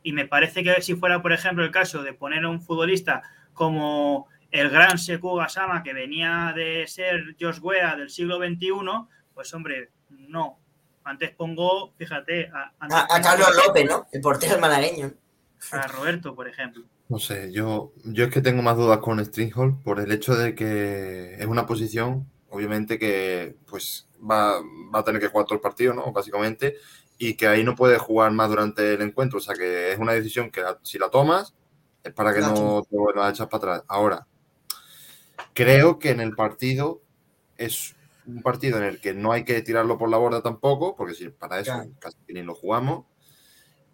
[0.01, 3.21] Y me parece que si fuera, por ejemplo, el caso de poner a un futbolista
[3.53, 8.71] como el gran Sekou Gasama, que venía de ser Josh Wea del siglo XXI,
[9.35, 10.59] pues hombre, no.
[11.03, 14.07] Antes pongo, fíjate, a, antes A, a Carlos López, ¿no?
[14.11, 15.13] El portero malagueño.
[15.73, 16.83] a Roberto, por ejemplo.
[17.09, 20.55] No sé, yo, yo es que tengo más dudas con Stringhall por el hecho de
[20.55, 24.59] que es una posición, obviamente, que pues va,
[24.91, 26.11] va a tener que jugar todo el partido, ¿no?
[26.11, 26.77] Básicamente,
[27.23, 29.37] y que ahí no puede jugar más durante el encuentro.
[29.37, 31.53] O sea que es una decisión que la- si la tomas
[32.03, 32.55] es para que Claro.
[32.55, 33.85] no te vuelvas a echar para atrás.
[33.87, 34.27] Ahora,
[35.53, 37.01] creo que en el partido
[37.57, 37.95] es
[38.25, 41.29] un partido en el que no hay que tirarlo por la borda tampoco, porque si
[41.29, 41.91] para eso Claro.
[41.99, 43.05] casi ni lo jugamos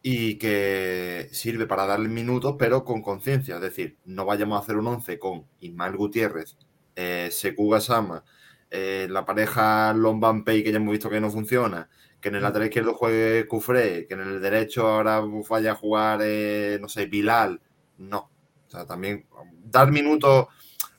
[0.01, 3.55] y que sirve para darle minutos, pero con conciencia.
[3.55, 6.57] Es decir, no vayamos a hacer un 11 con Ismael Gutiérrez,
[6.95, 8.23] eh, Sekou Gassama,
[8.71, 11.89] eh, la pareja Lombampe que ya hemos visto que no funciona,
[12.27, 16.19] que en el lateral izquierdo juegue Cufré, que en el derecho ahora vaya a jugar,
[16.21, 17.61] eh, no sé, Bilal.
[17.97, 18.29] No.
[18.67, 19.25] O sea, también
[19.63, 20.47] dar minutos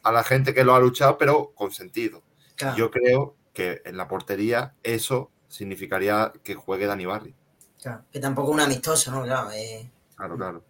[0.03, 2.23] a la gente que lo ha luchado, pero con sentido.
[2.57, 2.79] Claro.
[2.79, 7.35] Yo creo que en la portería eso significaría que juegue Dani Barry.
[7.83, 9.23] Claro, Que tampoco un amistoso, ¿no?
[9.25, 10.65] Claro, eh, Claro, claro.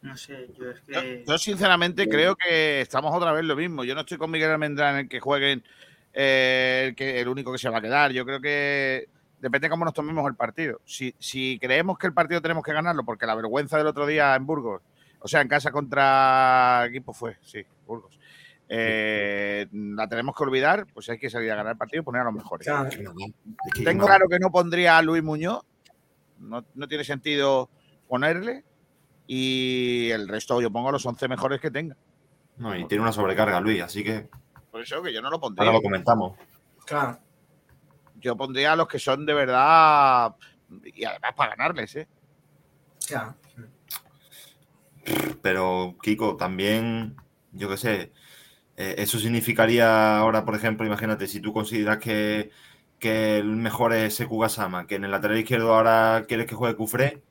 [0.00, 1.24] No sé, yo es Yo, que.
[1.28, 3.84] yo sinceramente creo que estamos otra vez lo mismo.
[3.84, 5.62] Yo no estoy con Miguel Almendrán en el que jueguen
[6.12, 8.12] eh, el, que, el único que se va a quedar.
[8.12, 9.08] Yo creo que
[9.40, 10.80] depende de cómo nos tomemos el partido.
[10.84, 14.34] Si, si creemos que el partido tenemos que ganarlo, porque la vergüenza del otro día
[14.34, 14.82] en Burgos,
[15.20, 18.18] o sea, en casa contra equipo fue, sí, Burgos,
[18.68, 22.22] eh, la tenemos que olvidar, pues hay que salir a ganar el partido y poner
[22.22, 22.66] a los mejores.
[22.66, 22.88] claro.
[23.02, 23.12] No,
[23.84, 24.06] Tengo no.
[24.06, 25.64] claro que no pondría a Luis Muñoz,
[26.38, 27.68] no, no tiene sentido
[28.08, 28.64] ponerle,
[29.26, 31.96] y el resto yo pongo a los 11 mejores que tenga.
[32.56, 34.28] No, y tiene una sobrecarga, Luis, así que
[34.70, 35.66] Por eso que yo no lo pondría.
[35.66, 36.38] ahora lo comentamos.
[36.86, 37.18] Claro.
[38.16, 40.34] Yo pondría a los que son de verdad,
[40.84, 42.08] y además para ganarles, ¿eh?
[43.06, 43.34] Claro.
[45.42, 47.16] Pero, Kiko, también,
[47.52, 48.12] yo qué sé,
[48.76, 52.50] eh, eso significaría ahora, por ejemplo, imagínate, si tú consideras que,
[52.98, 56.76] que el mejor es Sekou Gassama, que en el lateral izquierdo ahora quieres que juegue
[56.76, 57.22] Cufré,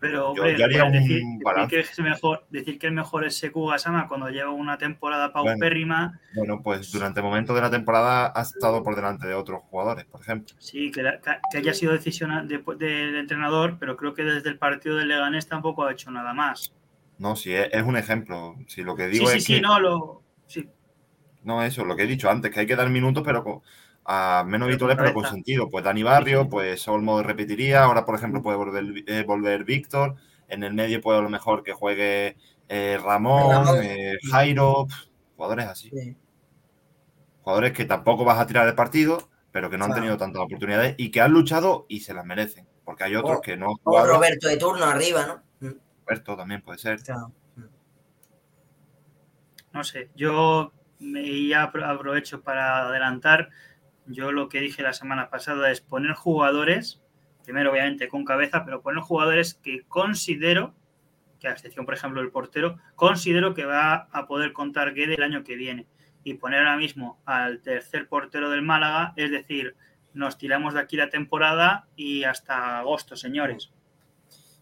[0.00, 1.22] Pero, hombre, yo decir,
[1.68, 6.18] que es mejor, decir que el mejor es Seku Gasama cuando lleva una temporada paupérrima,
[6.34, 10.22] Bueno, pues durante momentos de la temporada ha estado por delante de otros jugadores, por
[10.22, 10.54] ejemplo.
[10.58, 14.56] sí, que, la- que haya sido decisión de- del entrenador, pero creo que desde el
[14.58, 16.72] partido del Leganés tampoco ha hecho nada más.
[17.18, 18.56] No, si es, es un ejemplo.
[18.66, 19.60] Si lo que Sí, digo sí, es sí, que.
[19.60, 20.66] no, lo, sí,
[21.42, 23.60] No, eso, lo que he dicho antes, que hay que dar minutos, pero con,
[24.04, 25.68] a menos habituales, pero con sentido.
[25.70, 30.16] Pues Dani Barrio, pues Olmo repetiría, ahora por ejemplo puede volver, eh, volver Víctor,
[30.48, 32.36] en el medio puede a lo mejor que juegue
[32.68, 34.86] eh, Ramón, eh, Jairo,
[35.36, 35.90] jugadores así.
[35.90, 36.16] Sí.
[37.42, 40.94] Jugadores que tampoco vas a tirar el partido, pero que no han tenido tantas oportunidades
[40.98, 42.66] y que han luchado y se las merecen.
[42.84, 44.06] Porque hay otros O- que no O.
[44.06, 45.68] Roberto de turno arriba, ¿no?
[45.68, 45.74] Mm,
[46.06, 47.00] Roberto también puede ser.
[47.02, 47.32] claro.
[49.72, 53.48] no sé, yo me ya apro- aprovecho para adelantar.
[54.10, 57.00] Yo lo que dije la semana pasada es poner jugadores,
[57.44, 60.74] primero obviamente con cabeza, pero poner jugadores que considero,
[61.38, 65.22] que a excepción por ejemplo del portero, considero que va a poder contar Guede el
[65.22, 65.86] año que viene.
[66.24, 69.76] Y poner ahora mismo al tercer portero del Málaga, es decir,
[70.12, 73.70] nos tiramos de aquí la temporada y hasta agosto, señores.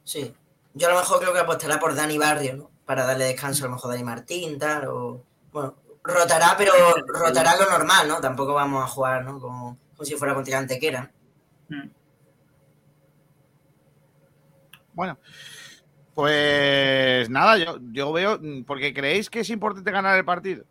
[0.04, 0.34] Sí.
[0.74, 2.70] Yo a lo mejor creo que apostará por Dani Barrio, ¿no?
[2.84, 5.24] Para darle descanso a lo mejor a Dani Martín, tal, o...
[5.50, 5.74] Bueno,
[6.08, 6.72] rotará, pero
[7.06, 8.20] rotará lo normal, ¿no?
[8.20, 9.38] Tampoco vamos a jugar, ¿no?
[9.38, 11.10] Como, como si fuera contra Antequera.
[11.68, 11.88] Mm.
[14.94, 15.18] Bueno,
[16.14, 20.64] pues nada, yo, yo veo, porque creéis que es importante ganar el partido.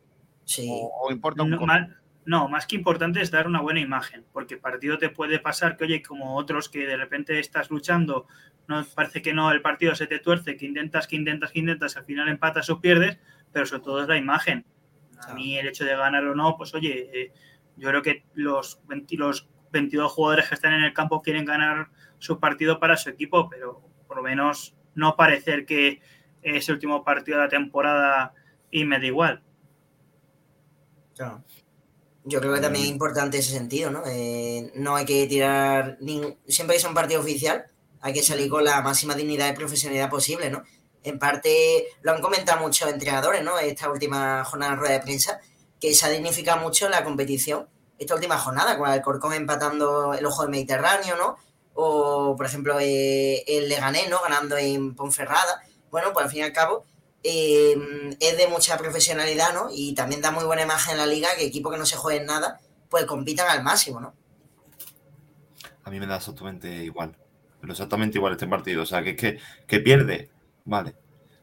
[0.44, 0.68] Sí.
[0.70, 1.88] O, o importa un No, más,
[2.26, 5.78] no, más que importante es dar una buena imagen, porque el partido te puede pasar
[5.78, 8.28] que, oye, como otros que de repente estás luchando,
[8.68, 11.96] no parece que no, el partido se te tuerce, que intentas, que intentas, que intentas,
[11.96, 13.18] al final empatas o pierdes,
[13.54, 14.66] pero sobre todo es la imagen.
[15.22, 17.34] A mí el hecho de ganar o no, pues oye, eh,
[17.76, 21.90] yo creo que los, 20 los 22 jugadores que están en el campo quieren ganar
[22.20, 26.02] su partido para su equipo, pero por lo menos no parecer que
[26.42, 28.34] es el último partido de la temporada
[28.72, 29.44] y me da igual.
[31.16, 31.44] Claro.
[32.24, 34.04] Yo creo que también es importante ese sentido, ¿no?
[34.06, 35.98] Eh, no hay que tirar.
[36.00, 37.66] nin- Siempre que sea un partido oficial,
[38.02, 40.64] hay que salir con la máxima dignidad y profesionalidad posible, ¿no?
[41.08, 43.58] En parte lo han comentado muchos entrenadores, ¿no?
[43.58, 45.40] Esta última jornada de rueda de prensa,
[45.80, 47.68] que se ha dignificado mucho la competición.
[47.98, 51.38] Esta última jornada, con el Corcón empatando el ojo del Mediterráneo, ¿no?
[51.74, 54.20] O, por ejemplo, eh, el Leganés, ¿no?
[54.22, 55.62] Ganando en Ponferrada.
[55.92, 56.86] Bueno, pues al fin y al cabo,
[57.24, 59.70] eh, es de mucha profesionalidad, ¿no?
[59.72, 62.26] Y también da muy buena imagen en la liga que equipos que no se jueguen
[62.26, 64.14] nada, pues compitan al máximo, ¿no?
[65.86, 67.16] A mí me da exactamente igual.
[67.62, 68.84] Pero exactamente igual este partido.
[68.84, 70.30] O sea, que es que, que pierde,
[70.68, 70.96] vale.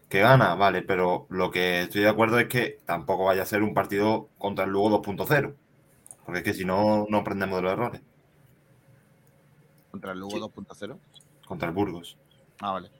[0.09, 0.83] Que gana, vale.
[0.83, 4.65] Pero lo que estoy de acuerdo es que tampoco vaya a ser un partido contra
[4.65, 5.55] el Lugo 2.0.
[6.25, 8.01] Porque es que si no, no aprendemos de los errores.
[9.91, 10.97] Contra el Lugo 2.0.
[11.47, 12.17] Contra el Burgos.
[12.61, 12.91] Ah, vale.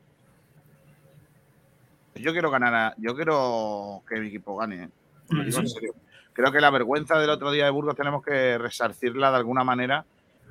[2.17, 4.85] Yo quiero ganar, a- yo quiero que mi equipo gane.
[4.85, 4.89] ¿eh?
[5.31, 5.75] Lo digo en Sí.
[5.75, 5.95] serio.
[6.33, 10.05] Creo que la vergüenza del otro día de Burgos tenemos que resarcirla de alguna manera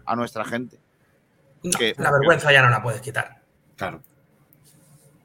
[0.05, 0.77] a nuestra gente.
[1.63, 3.41] No, Que- la vergüenza ya no la puedes quitar.
[3.77, 4.01] Claro.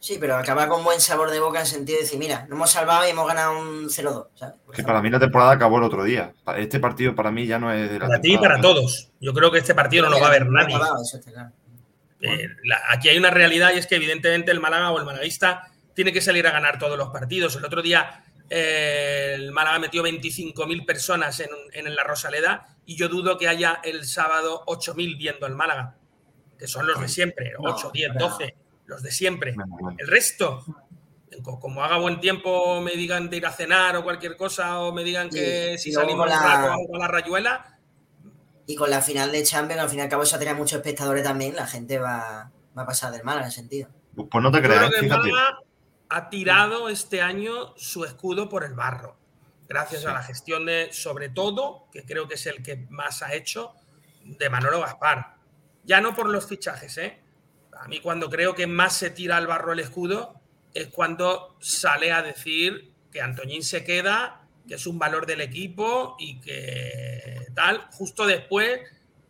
[0.00, 2.70] Sí, pero acaba con buen sabor de boca en sentido de decir, mira, nos hemos
[2.70, 4.54] salvado y hemos ganado un 0-2, ¿sabes?
[4.64, 4.84] Por Que ejemplo.
[4.86, 6.32] para mí la temporada acabó el otro día.
[6.56, 9.10] Este partido para mí ya no es de la Para ti y para todos.
[9.20, 10.76] Yo creo que este partido no lo va a ver nadie.
[10.76, 11.50] Acabado, eso está claro.
[12.20, 15.68] Eh, la- aquí hay una realidad y es que evidentemente el Málaga o el malaguista
[15.94, 17.56] tiene que salir a ganar todos los partidos.
[17.56, 23.08] El otro día eh, el Málaga metió 25.000 personas en, en la Rosaleda y yo
[23.08, 25.96] dudo que haya el sábado 8.000 viendo al Málaga,
[26.58, 28.54] que son los de siempre, No, 8, 10, pero- 12,
[28.88, 29.54] los de siempre.
[29.98, 30.64] El resto,
[31.42, 34.92] co- como haga buen tiempo, me digan de ir a cenar o cualquier cosa, o
[34.92, 37.74] me digan que Sí, si salimos la- a la rayuela,
[38.70, 41.22] Y con la final de Champions, al fin y al cabo, eso atrae muchos espectadores
[41.24, 43.88] también, la gente va, va a pasar del mal en ese sentido.
[44.14, 44.90] Pues no te creas,
[46.10, 49.16] ha tirado este año su escudo por el barro.
[49.68, 53.32] Gracias a la gestión de, sobre todo, que creo que es el que más ha
[53.34, 53.72] hecho,
[54.22, 55.36] de Manolo Gaspar.
[55.84, 57.20] Ya no por los fichajes, ¿eh?
[57.80, 60.40] A mí cuando creo que más se tira al barro el escudo
[60.74, 66.16] es cuando sale a decir que Antoñín se queda, que es un valor del equipo
[66.18, 68.80] y que tal, justo después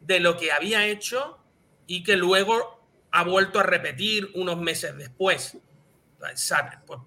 [0.01, 1.39] de lo que había hecho
[1.87, 2.79] y que luego
[3.11, 5.57] ha vuelto a repetir unos meses después.
[6.35, 7.01] Sabe, pues,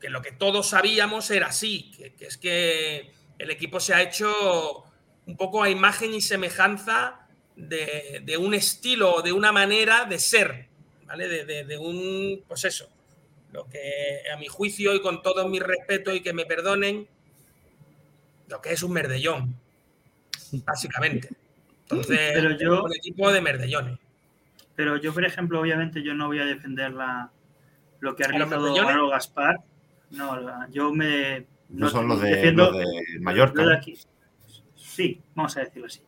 [0.00, 4.84] que lo que todos sabíamos era así, que, es que el equipo se ha hecho
[5.26, 10.68] un poco a imagen y semejanza de, un estilo, de una manera de ser,
[11.12, 11.28] ¿vale?
[11.28, 12.88] De, de- de un, pues eso,
[13.52, 17.06] lo que a mi juicio y con todo mi respeto y que me perdonen,
[18.48, 19.54] lo que es un merdellón,
[20.64, 21.28] básicamente.
[21.82, 23.98] Entonces, Pero yo- un equipo de merdellones.
[24.74, 27.30] Pero yo, por ejemplo, obviamente yo no voy a defender la,
[28.00, 28.74] lo que ha ¿Y los realizado?
[28.86, 29.56] Manolo Gaspar.
[30.12, 31.44] No, la- yo me.
[31.68, 33.62] No son los de, defiendo- los de Mallorca.
[33.62, 33.98] lo de aquí.
[34.76, 36.00] Sí, vamos a decirlo así.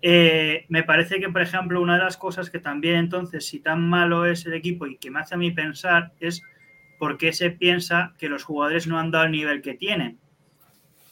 [0.00, 3.88] Eh, me parece que, por ejemplo, una de las cosas que también entonces, si tan
[3.88, 6.42] malo es el equipo y que me hace a mí pensar es
[6.98, 10.18] por qué se piensa que los jugadores no han dado el nivel que tienen.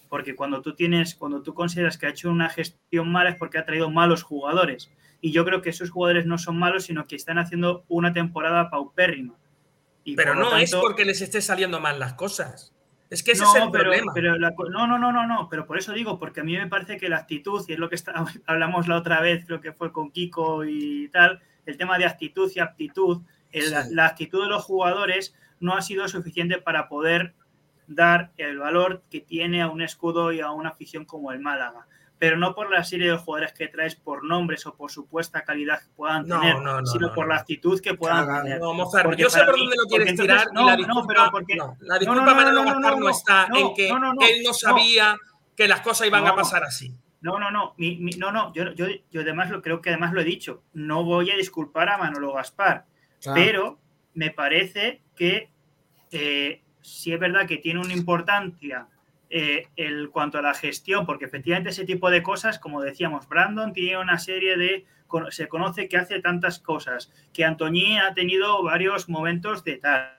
[0.09, 3.59] Porque cuando tú tienes, cuando tú consideras que ha hecho una gestión mala es porque
[3.59, 4.91] ha traído malos jugadores.
[5.21, 8.71] Y yo creo que esos jugadores no son malos, sino que están haciendo una temporada
[8.71, 9.35] paupérrima.
[10.05, 12.76] Y Pero no es porque les esté saliendo mal las cosas.
[13.11, 14.13] Es que ese no, es el pero, problema.
[14.15, 16.57] pero la co- no, no, no, no, no, pero por eso digo, porque a mí
[16.57, 18.15] me parece que la actitud, y es lo que está-
[18.47, 22.51] hablamos la otra vez, creo que fue con Kiko y tal, el tema de actitud
[22.55, 23.95] y aptitud, el- la, Sí.
[23.95, 27.35] la actitud de los jugadores no ha sido suficiente para poder
[27.87, 31.87] dar el valor que tiene a un escudo y a una afición como el Málaga.
[32.19, 35.81] Pero no por la serie de jugadores que traes por nombres o por supuesta calidad
[35.83, 37.35] que puedan No, tener, no, no, sino no, por no.
[37.35, 38.61] la actitud que puedan Claro, tener.
[38.61, 40.71] No, Mozart, Porque yo sé por mí- dónde lo quieres entonces- tirar no, y la
[40.73, 43.01] no, disculpa, pero porque- no, la no, disculpa no, no, Manolo no, Gaspar no, no,
[43.01, 45.17] no, está no, en que no, no, no, él no sabía
[45.55, 46.37] que las cosas iban a No.
[46.37, 46.95] pasar así.
[47.21, 50.13] No, no, no, mi- mi- no, no, yo, yo, yo además lo creo que además
[50.15, 52.87] lo he dicho, no voy a disculpar a Manolo Gaspar,
[53.21, 53.35] Claro.
[53.43, 53.79] pero
[54.15, 55.51] me parece que
[56.13, 58.87] eh, sí es verdad que tiene una importancia
[59.29, 63.73] eh, el cuanto a la gestión, porque efectivamente ese tipo de cosas, como decíamos, Brandon
[63.73, 64.87] tiene una serie de,
[65.31, 70.13] se conoce que hace tantas cosas, que Antoñín ha tenido varios momentos de tal,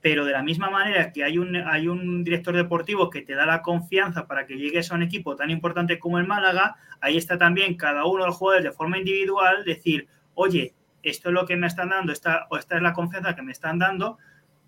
[0.00, 3.44] pero de la misma manera que hay un, hay un director deportivo que te da
[3.44, 7.38] la confianza para que llegues a un equipo tan importante como el Málaga, ahí está
[7.38, 11.56] también cada uno de los jugadores de forma individual decir, oye, esto es lo que
[11.56, 14.18] me están dando, esta, o esta es la confianza que me están dando,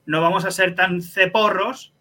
[0.07, 1.95] no vamos a ser tan ceporros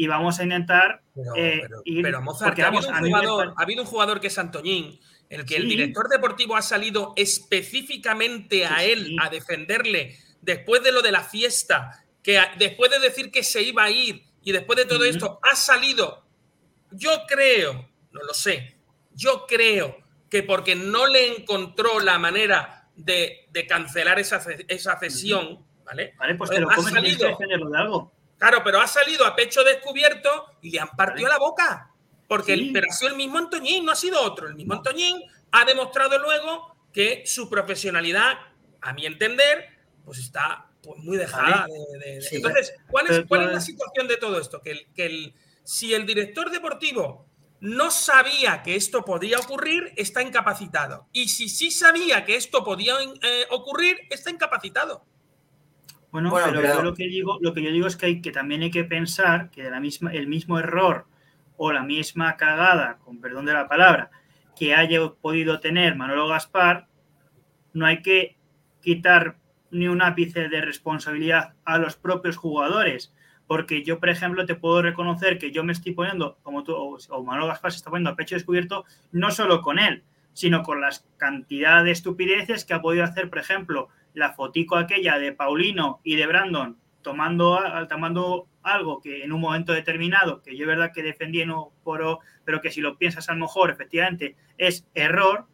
[0.00, 3.54] y vamos a intentar Pero, eh, pero- ir- pero, Mozart, porque, ha, habido un jugador,
[3.56, 8.64] ha habido un jugador que es Antoñín, el que el director deportivo ha salido específicamente
[8.64, 9.16] a Sí, él sí.
[9.20, 13.82] a defenderle después de lo de la fiesta, que después de decir que se iba
[13.84, 16.24] a ir y después de todo esto ha salido.
[16.92, 18.76] Yo creo, no lo sé,
[19.12, 19.98] yo creo
[20.30, 26.14] que porque no le encontró la manera de, de cancelar esa, esa cesión, ¿vale?
[26.18, 27.36] Vale, pues Oye, te lo ha comes salido.
[27.38, 28.12] de algo.
[28.38, 31.90] Claro, pero ha salido a pecho descubierto y le han partido la boca.
[32.28, 32.66] Porque Sí.
[32.68, 34.48] el, pero ha sido el mismo Antoñín, no ha sido otro.
[34.48, 35.20] El mismo Antoñín
[35.50, 38.34] ha demostrado luego que su profesionalidad,
[38.80, 39.66] a mi entender,
[40.04, 42.36] pues está pues, muy dejada de, de- de- Sí.
[42.36, 44.60] Entonces, ¿cuál es, cuál es la situación de todo esto?
[44.62, 45.34] Que, el, que el-
[45.64, 47.26] si el director deportivo
[47.60, 51.08] no sabía que esto podía ocurrir, está incapacitado.
[51.12, 55.04] Y si sí sabía que esto podía eh, ocurrir, está incapacitado.
[56.10, 58.20] Bueno, Bueno, pero, pero- yo lo que digo, lo que yo digo es que, hay,
[58.22, 61.06] que también hay que pensar que de la misma, el mismo error
[61.56, 64.10] o la misma cagada, con perdón de la palabra,
[64.56, 66.86] que haya podido tener Manolo Gaspar,
[67.72, 68.36] no hay que
[68.80, 69.36] quitar
[69.70, 73.14] ni un ápice de responsabilidad a los propios jugadores.
[73.46, 77.24] Porque yo, por ejemplo, te puedo reconocer que yo me estoy poniendo, como tú, o,
[77.24, 81.06] Manolo Gaspar se está poniendo a pecho descubierto, no solo con él, sino con las
[81.16, 86.16] cantidad de estupideces que ha podido hacer, por ejemplo, la fotico aquella de Paulino y
[86.16, 91.02] de Brandon tomando, tomando algo que en un momento determinado, que yo es verdad que
[91.02, 95.46] defendí en un foro, pero que si lo piensas a lo mejor efectivamente es error,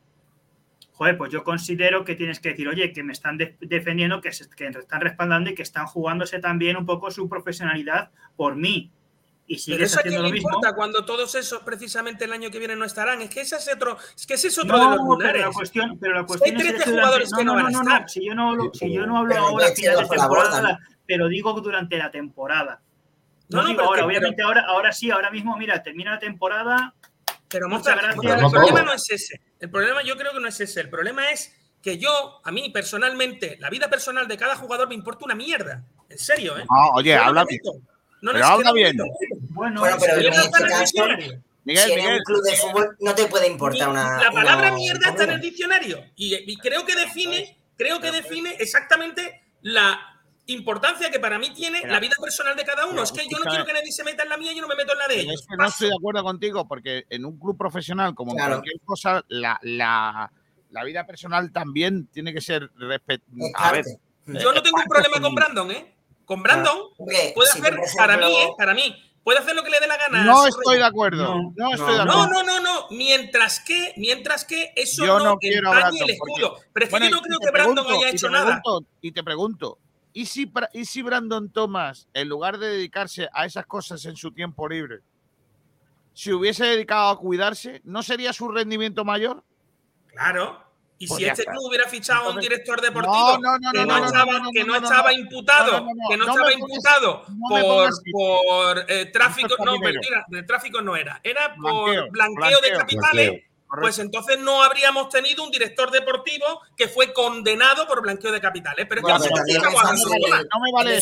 [0.92, 4.32] joder, pues yo considero que tienes que decir, oye, que me están de- defendiendo, que,
[4.32, 8.90] se, que están respaldando y que están jugándose también un poco su profesionalidad por mí.
[9.46, 10.48] Y Pero eso a quién le mismo.
[10.48, 13.20] importa cuando todos esos precisamente el año que viene no estarán.
[13.20, 15.42] Es que ese es otro, es que ese es otro No, de los pero lunares.
[15.42, 17.54] la cuestión, pero la Si cuestión hay es el 13 hecho de jugadores que no
[17.54, 18.08] van a no, estar.
[18.10, 20.78] Si yo no, hablo- si yo no hablo Pero ahora a final de la temporada,
[21.06, 22.80] pero digo durante la temporada.
[23.50, 26.12] No, No, no, digo pero ahora, que- obviamente ahora, ahora sí, ahora mismo, mira, termina
[26.12, 26.94] la temporada.
[27.50, 28.40] Pero Muchas gracias.
[28.40, 29.40] No el problema no es ese.
[29.60, 30.80] El problema yo creo que no es ese.
[30.80, 34.94] El problema es que yo, a mí personalmente, la vida personal de cada jugador me
[34.94, 35.84] importa una mierda.
[36.08, 36.64] En serio, ¿eh?
[36.68, 37.60] No, oye, Yo no habla bien.
[38.22, 38.96] No, Pero habla bien.
[39.54, 41.42] Bueno, Bueno, pero Mierda en está en este el caso.
[41.64, 42.16] Miguel, si Miguel.
[42.18, 44.22] un club de fútbol no te puede importar una.
[44.22, 48.10] la palabra una- mierda está en el diccionario y, y creo que define, creo que
[48.12, 49.98] define exactamente la
[50.46, 53.02] importancia que para mí tiene Pero- la vida personal de cada uno.
[53.02, 54.74] Es que yo no quiero que nadie se meta en la mía, yo no me
[54.74, 55.40] meto en la de ellos.
[55.40, 58.80] es que no estoy de acuerdo contigo, porque en un club profesional, como en cualquier
[58.84, 60.30] cosa, la, la,
[60.70, 63.80] la vida personal también tiene que ser respetada.
[64.26, 65.94] Yo no tengo un problema con Brandon, ¿eh?
[66.26, 68.48] Con Brandon Hombre, puede si hacer, para mí, ¿eh?
[68.58, 70.22] Para mí, puede hacer lo que le dé la gana.
[70.24, 71.24] no estoy de acuerdo.
[71.24, 72.42] No, No, estoy no, de No, acuerdo.
[72.42, 72.86] no, no, no.
[72.90, 76.56] Mientras que, mientras que eso Yo no, no quiero el Brandon, porque- escudo.
[76.72, 78.60] Pero es que yo no y creo te que Brandon pregunto, haya hecho nada.
[78.62, 79.78] pregunto, Y te pregunto,
[80.12, 84.30] ¿y si, ¿y si Brandon Thomas, en lugar de dedicarse a esas cosas en su
[84.30, 85.00] tiempo libre,
[86.12, 89.42] se hubiese dedicado a cuidarse, ¿no sería su rendimiento mayor?
[90.08, 90.63] Claro.
[91.04, 93.78] Y Pues si este club hubiera fichado a un director deportivo No, no, no, que
[93.78, 95.18] no, no, no, estaba, no, no, que no, no no, estaba no.
[95.18, 99.78] imputado, No, no, no, que no, no estaba imputado no por, por eh, tráfico, no,
[99.78, 102.78] mentira, de tráfico no era, era por Blanqueo, blanqueo, de blanqueo.
[102.78, 103.28] capitales.
[103.30, 103.54] Blanqueo.
[103.80, 108.86] Pues entonces no habríamos tenido un director deportivo que fue condenado por blanqueo de capitales.
[108.88, 110.44] Pero es que nosotros fichamos a Brandon Thomas.
[110.44, 111.00] No vale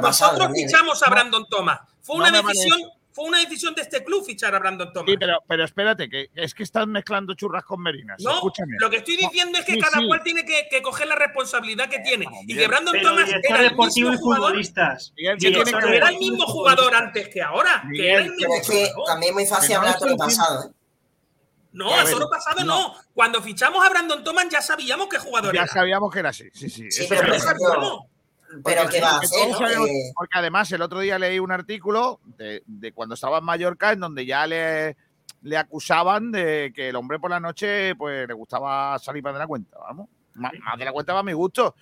[0.00, 1.80] Nosotros fichamos a Brandon Thomas.
[2.02, 2.80] Fue No una vale decisión,
[3.16, 5.10] fue una decisión de este club fichar a Brandon Thomas.
[5.10, 8.20] Sí, pero, pero espérate, que es que estás mezclando churras con merinas.
[8.22, 8.76] No, Escúchame.
[8.78, 10.06] lo que estoy diciendo es que Sí, cada sí.
[10.06, 12.26] cual tiene que, que coger la responsabilidad que tiene.
[12.46, 15.12] Y que Brandon Pero Thomas era el y mismo jugador, futbolistas.
[15.16, 17.82] Miguel, Sí, ¿qué tiene pero que era el mismo jugador antes que ahora.
[17.94, 20.08] que era el Miguel, mismo Pero es que también muy fácil no hablar es todo
[20.10, 20.26] lo el mismo.
[20.44, 20.72] pasado, ¿eh?
[21.72, 22.88] No, A solo pasado no.
[22.88, 22.94] no.
[23.14, 25.72] Cuando fichamos a Brandon Thomas ya sabíamos qué jugador Ya era.
[25.72, 26.44] sabíamos que era así.
[26.52, 26.90] Sí, sí.
[26.90, 27.44] Sí, eso pero es
[28.64, 29.58] Pero Porque- ¿qué va a porque no?
[29.58, 33.44] sabemos- Eh, Porque además el otro día leí un artículo de, de cuando estaba en
[33.44, 34.96] Mallorca en donde ya le,
[35.42, 39.38] le acusaban de que el hombre por la noche pues le gustaba salir más de
[39.40, 40.08] la cuenta, vamos.
[40.34, 41.74] Más, más de la cuenta va a mi gusto.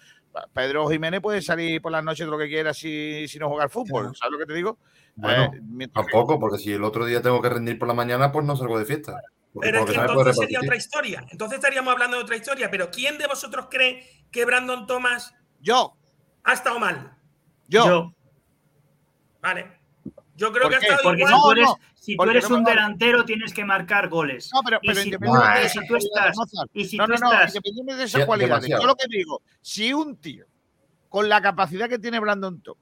[0.53, 3.65] Pedro Jiménez puede salir por la noche todo lo que quiera si, si no juega
[3.65, 4.15] al fútbol.
[4.17, 4.79] ¿Sabes lo que te digo?
[5.17, 8.33] Bueno, Eh, que- Tampoco, porque si el otro día tengo que rendir por la mañana,
[8.33, 9.21] pues no salgo de fiesta.
[9.53, 11.25] Porque Pero es que entonces sería otra historia.
[11.31, 12.69] Entonces estaríamos hablando de otra historia.
[12.73, 15.97] Pero ¿quién de vosotros cree que Brandon Thomas Yo,
[16.45, 17.17] ha estado mal?
[17.69, 17.85] yo.
[17.87, 18.15] Yo,
[19.41, 19.79] Vale.
[20.37, 21.33] Yo creo ¿Por que ha estado porque igual.
[21.33, 23.65] si No, tú eres, no, si tú porque eres no me un delantero tienes que
[23.65, 24.51] marcar goles.
[24.53, 26.37] No, pero, Y pero si- independientemente no, de si tú estás-
[26.73, 28.63] y si no, tú no, no, estás- independientemente de esas cualidades.
[28.63, 28.83] demasiado.
[28.83, 30.47] Yo lo que digo, si un tío
[31.09, 32.81] con la capacidad que tiene Brandon Thomas,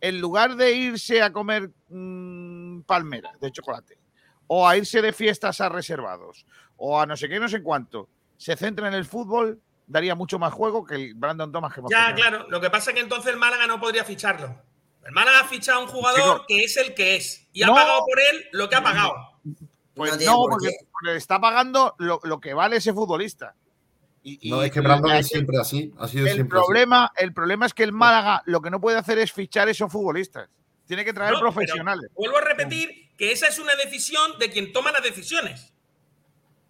[0.00, 3.98] en lugar de irse a comer mm, palmeras de chocolate,
[4.46, 6.46] o a irse de fiestas a reservados,
[6.76, 10.38] o a no sé qué, no sé cuánto, se centra en el fútbol, daría mucho
[10.38, 12.28] más juego que el Brandon Thomas que hemos Ya, tenido.
[12.28, 12.46] claro.
[12.50, 14.54] Lo que pasa es que entonces el Málaga no podría ficharlo.
[15.04, 16.44] El Málaga ha fichado a un jugador Chico.
[16.48, 17.46] que es el que es.
[17.52, 19.14] Y ha pagado por él lo que ha pagado.
[19.94, 23.54] Pues No tiene no, por porque, está pagando lo, lo que vale ese futbolista.
[24.22, 25.92] Y, No, y- es que Brandon hay es que- siempre así.
[25.98, 26.64] Ha sido el siempre así.
[26.66, 29.92] problema, el problema es que el Málaga lo que no puede hacer es fichar esos
[29.92, 30.48] futbolistas.
[30.86, 32.10] Tiene que traer No, profesionales.
[32.14, 35.73] Vuelvo a repetir que esa es una decisión de quien toma las decisiones.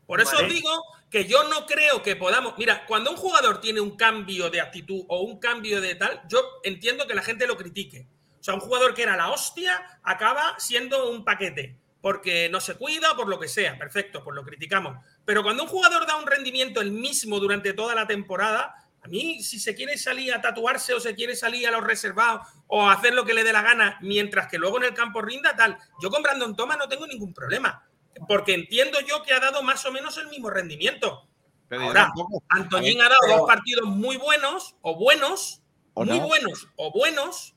[0.07, 0.49] Por eso Vale.
[0.49, 2.55] os digo que yo no creo que podamos.
[2.59, 6.41] Mira, cuando un jugador tiene un cambio de actitud o un cambio de tal, yo
[6.63, 8.07] entiendo que la gente lo critique.
[8.41, 11.79] O sea, un jugador que era la hostia acaba siendo un paquete.
[12.01, 13.79] Porque no se cuida o por lo que sea.
[13.79, 14.99] Perfecto, pues lo criticamos.
[15.25, 18.75] Pero cuando un jugador da un rendimiento el mismo durante toda la temporada,
[19.05, 22.47] a mí, si se quiere salir a tatuarse o se quiere salir a los reservados
[22.67, 25.23] o a hacer lo que le dé la gana, mientras que luego en el campo
[25.23, 25.79] rinda, tal.
[26.03, 27.87] Yo con Brandon Thomas no tengo ningún problema.
[28.29, 31.27] Porque entiendo yo que ha dado más o menos el mismo rendimiento.
[31.69, 32.13] Pero Ahora.
[32.49, 35.63] Antoñín A ha dado pero- dos partidos muy buenos o buenos,
[35.95, 36.27] ¿O muy no?
[36.27, 37.55] buenos o buenos,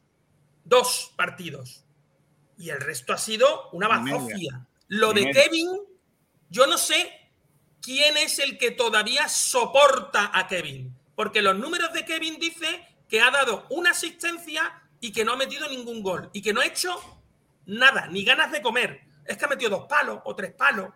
[0.64, 1.84] dos partidos.
[2.58, 4.66] Y el resto ha sido una bazofia.
[4.88, 5.32] Lo de.
[5.32, 5.70] Kevin,
[6.50, 7.12] yo no sé
[7.82, 10.96] quién es el que todavía soporta a Kevin.
[11.16, 15.36] Porque los números de Kevin dice que ha dado una asistencia y que no ha
[15.38, 16.30] metido ningún gol.
[16.34, 17.00] Y que no ha hecho
[17.66, 19.02] nada, ni ganas de comer.
[19.28, 20.90] Es que ha metido dos palos o tres palos.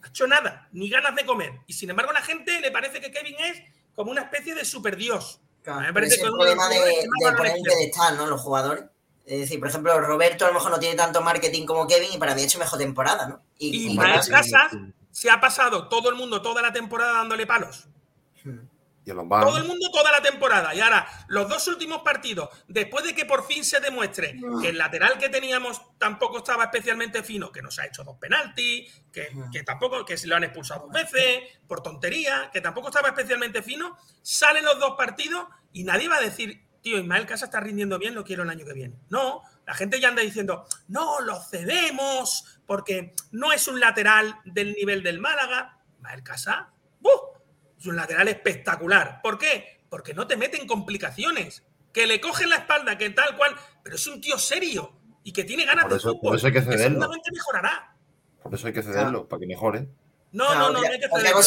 [0.00, 1.52] No ha hecho nada, ni ganas de comer.
[1.66, 3.62] Y sin embargo, a la gente le parece que Kevin es
[3.94, 5.40] como una especie de superdios.
[5.62, 8.26] Claro, me parece que es el los problema de, que de poner pedestal, ¿no?
[8.26, 8.84] Los jugadores.
[9.26, 12.18] Es decir, por ejemplo, Roberto a lo mejor no tiene tanto marketing como Kevin y
[12.18, 13.42] para mí ha hecho mejor temporada, ¿no?
[13.58, 14.72] Y y más- Casas
[15.10, 17.88] se ha pasado todo el mundo toda la temporada dándole palos.
[19.14, 19.46] Y.
[19.46, 20.74] Todo el mundo toda la temporada.
[20.74, 24.78] Y ahora, los dos últimos partidos, después de que por fin se demuestre que el
[24.78, 29.62] lateral que teníamos tampoco estaba especialmente fino, que nos ha hecho dos penaltis, que, que
[29.62, 33.96] tampoco, que se lo han expulsado dos veces, por tontería, que tampoco estaba especialmente fino,
[34.22, 38.14] salen los dos partidos y nadie va a decir, tío, Ismael Casa está rindiendo bien,
[38.14, 38.96] lo quiero el año que viene.
[39.10, 44.72] No, la gente ya anda diciendo, no, lo cedemos, porque no es un lateral del
[44.74, 45.78] nivel del Málaga.
[45.96, 47.37] Ismael Casa, ¡buf!
[47.78, 49.20] Es un lateral espectacular.
[49.22, 49.80] ¿Por qué?
[49.88, 51.62] Porque no te meten complicaciones.
[51.92, 53.54] Que le cogen la espalda, que tal cual.
[53.82, 54.92] Pero es un tío serio
[55.24, 56.30] y que tiene ganas Por de eso- fútbol.
[56.30, 56.88] por eso hay que cederlo.
[57.00, 57.96] seguramente mejorará.
[58.42, 59.88] Por eso hay que cederlo, para que mejore.
[60.32, 61.40] No, no, no, no hay que cederlo.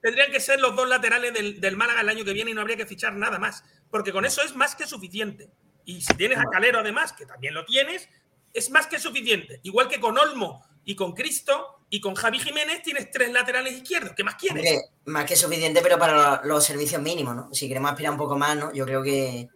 [0.00, 2.60] Tendrían que ser los dos laterales del, del Málaga el año que viene y no
[2.60, 3.64] habría que fichar nada más.
[3.90, 5.50] Porque con eso es más que suficiente.
[5.84, 8.08] Y si tienes a Calero además, que también lo tienes,
[8.52, 9.60] es más que suficiente.
[9.62, 14.12] Igual que con Olmo y con Cristo y con Javi Jiménez tienes tres laterales izquierdos.
[14.16, 14.58] ¿Qué más quieres?
[14.58, 17.54] Hombre, más que suficiente, pero para los servicios mínimos, ¿no?
[17.54, 18.72] Si queremos aspirar un poco más, ¿no?
[18.72, 19.48] Yo creo que,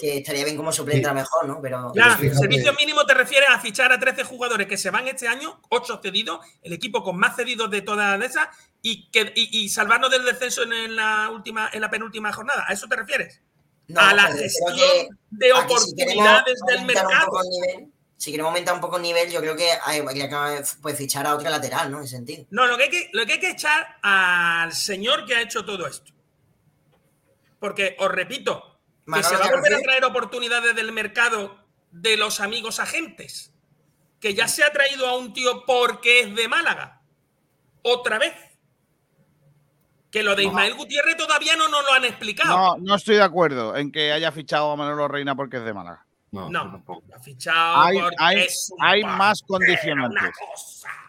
[0.00, 1.06] que estaría bien como suplente Sí.
[1.06, 1.60] a lo mejor, ¿no?
[1.60, 1.92] Pero
[2.38, 6.00] servicio mínimo te refieres a fichar a 13 jugadores que se van este año, 8
[6.02, 8.48] cedidos, el equipo con más cedidos de todas esas,
[8.82, 12.64] y, que, y, y salvarnos del descenso en la última, en la penúltima jornada.
[12.68, 13.42] ¿A eso te refieres?
[13.88, 17.40] no, a la pero gestión que de si oportunidades del mercado.
[18.16, 21.26] Si queremos aumentar un poco el nivel, yo creo que hay- habría que pues, fichar
[21.26, 21.98] a otra lateral, ¿no?
[21.98, 22.46] En ese sentido.
[22.50, 25.64] No, lo que, hay que, lo que hay que echar al señor que ha hecho
[25.64, 26.12] todo esto.
[27.58, 28.78] Porque, os repito,
[29.12, 31.58] que se va a ¿te volver a traer oportunidades del mercado
[31.90, 33.52] de los amigos agentes.
[34.20, 37.02] Que ya se ha traído a un tío porque es de Málaga.
[37.82, 38.34] Otra vez.
[40.10, 40.48] Que lo de No.
[40.48, 42.56] Ismael Gutiérrez todavía no nos lo han explicado.
[42.56, 45.74] No, no estoy de acuerdo en que haya fichado a Manolo Reina porque es de
[45.74, 46.05] Málaga.
[46.32, 46.70] No, No.
[46.72, 47.02] tampoco.
[47.22, 50.32] Fichado Hay, más condicionantes.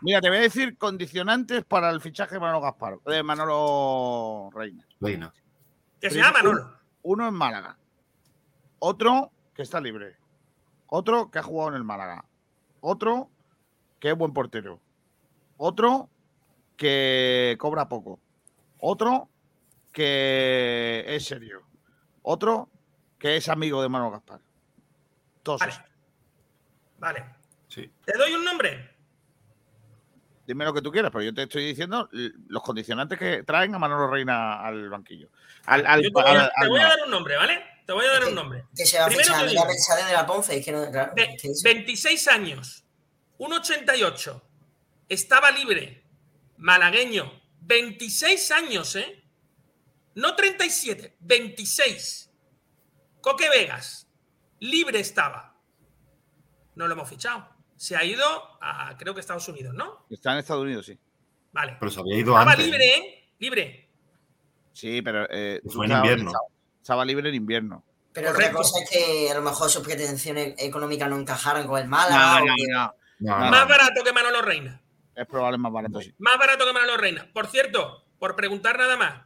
[0.02, 4.86] Mira, te voy a decir condicionantes para el fichaje de Manolo Gaspar, de Manolo Reina.
[5.02, 5.34] Reina.
[6.00, 6.78] Que se llama Manolo.
[7.02, 7.78] Uno en Málaga.
[8.80, 10.16] Otro que está libre.
[10.88, 12.24] Otro que ha jugado en el Málaga.
[12.80, 13.30] Otro
[14.00, 14.80] que es buen portero.
[15.58, 16.10] Otro
[16.76, 18.20] que cobra poco.
[18.80, 19.30] Otro
[19.92, 21.64] que es serio.
[22.22, 22.70] Otro
[23.18, 24.42] que es amigo de Manolo Gaspar.
[25.48, 25.74] Todos Vale.
[27.00, 27.26] Vale.
[27.70, 27.90] Sí.
[28.06, 28.96] Te doy un nombre.
[30.46, 33.80] Dime lo que tú quieras, pero yo te estoy diciendo los condicionantes que traen a
[33.80, 35.30] Manolo Reina al banquillo.
[35.66, 37.64] Al, al- te voy, a, al- te voy a dar un nombre, ¿vale?
[37.86, 38.66] Te voy a dar un nombre.
[38.76, 40.90] Que se va a Primero fichar te la pensada de la Ponce, es que no,
[40.92, 41.14] claro.
[41.16, 42.86] Ve- es que eso- 26 años,
[43.38, 44.42] 1,88.
[45.08, 46.04] Estaba libre.
[46.58, 47.32] Malagueño.
[47.62, 49.24] 26 años, ¿eh?
[50.16, 52.32] No 37, 26.
[53.22, 54.07] Coque Vegas.
[54.60, 55.56] Libre estaba.
[56.76, 57.48] No lo hemos fichado.
[57.76, 58.26] Se ha ido
[58.62, 60.06] a, creo que Estados Unidos, ¿no?
[60.10, 60.98] Está en Estados Unidos, sí.
[61.52, 61.78] Vale.
[61.80, 62.66] Pero se había ido Estaba antes.
[62.66, 63.34] libre, ¿eh?
[63.40, 63.90] Libre.
[64.74, 65.28] Sí, pero.
[65.30, 66.32] eh, Fue en estaba- invierno.
[66.82, 67.84] Estaba libre en invierno.
[68.14, 68.58] Pero correcto.
[68.60, 72.42] otra cosa es que a lo mejor sus pretensiones económicas no encajaron con el Málaga.
[72.72, 73.68] No, No, Más no.
[73.68, 74.82] barato que Manolo Reina.
[75.16, 76.14] Es probable más barato, sí.
[76.20, 77.30] Más barato que Manolo Reina.
[77.34, 79.26] Por cierto, por preguntar nada más.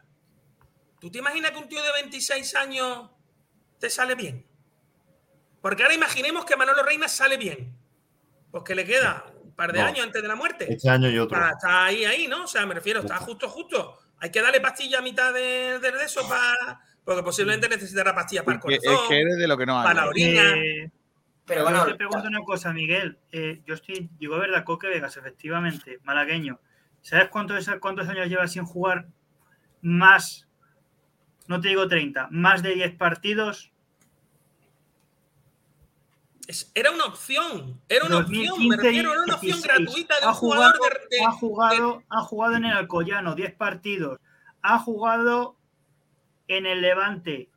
[0.99, 3.09] ¿Tú te imaginas que un tío de 26 años
[3.79, 4.45] te sale bien?
[5.62, 7.74] Porque ahora imaginemos que Manolo Reina sale bien.
[8.49, 9.86] Pues que le queda un par de No.
[9.86, 10.72] años antes de la muerte.
[10.72, 11.38] Este año y otro.
[11.39, 12.43] Para estar ahí, ahí, ¿no?
[12.43, 13.97] O sea, me refiero, está justo, justo.
[14.20, 16.82] Hay que darle pastilla a mitad de, de eso para.
[17.03, 18.93] Porque posiblemente necesitará pastillas para el corazón.
[18.93, 19.84] es que eres de lo que no hay.
[19.86, 20.41] para la orina.
[20.55, 20.91] Eh,
[21.45, 23.18] Pero yo bueno, te pregunto una cosa, Miguel.
[23.32, 26.59] Eh, yo estoy, digo, verdad, Coque Vegas, efectivamente, malagueño.
[27.01, 29.07] ¿Sabes cuántos, cuántos años lleva sin jugar
[29.82, 30.47] más?
[31.47, 33.70] No te digo 30, más de 10 partidos.
[36.76, 37.80] Era una opción.
[37.89, 39.64] Era una opción, me 2015 refiero, era una opción 16.
[39.86, 43.36] gratuita de Ha un jugador jugado, de- de- ha jugado, ha jugado en el Alcoyano
[43.36, 44.20] 10 partidos.
[44.62, 45.56] Ha jugado
[46.47, 47.49] en el Levante,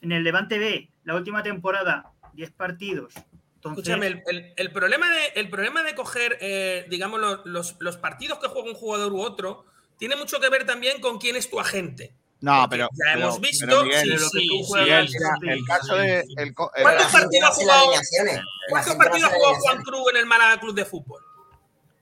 [0.00, 3.14] en el Levante B, la última temporada, 10 partidos.
[3.54, 7.76] Entonces, Escúchame, el, el- el problema de, el problema de coger, eh, digamos, los, los-
[7.78, 9.64] los partidos que juega un jugador u otro,
[9.98, 12.12] tiene mucho que ver también con quién es tu agente.
[12.42, 12.88] No, pero.
[12.92, 13.66] ya pero- hemos visto.
[13.66, 16.24] pero, Miguel, sí, Pero lo que sí, tú juegas, el sí, caso de.
[16.36, 17.80] el ¿Cuántos partidos ha jugado?
[17.84, 18.36] alineaciones.
[18.36, 19.82] La ¿Cuántos gente no partidos ha hace jugado las Juan.
[19.84, 21.22] Cruz en el Málaga Club de Fútbol?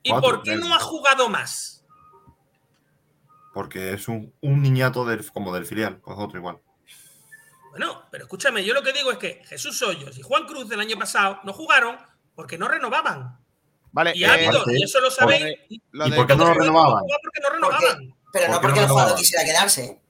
[0.02, 0.60] ¿Y Cuatro, por qué tres.
[0.64, 1.84] no ha jugado más?
[3.52, 6.58] Porque es un, un niñato del, como del filial, pues otro igual.
[7.70, 10.80] Bueno, pero escúchame, yo lo que digo es que Jesús Hoyos y Juan Cruz del
[10.80, 11.96] año pasado no jugaron
[12.34, 13.38] porque no renovaban.
[13.92, 15.40] Vale, Y ha eh, habido, Porque- y eso lo sabéis.
[15.42, 17.04] porque- y- lo ¿Y de- por qué no lo renovaban?
[17.22, 18.14] Porque no renovaban.
[18.32, 20.00] Pero no ¿Por qué porque no el jugador quisiera quedarse.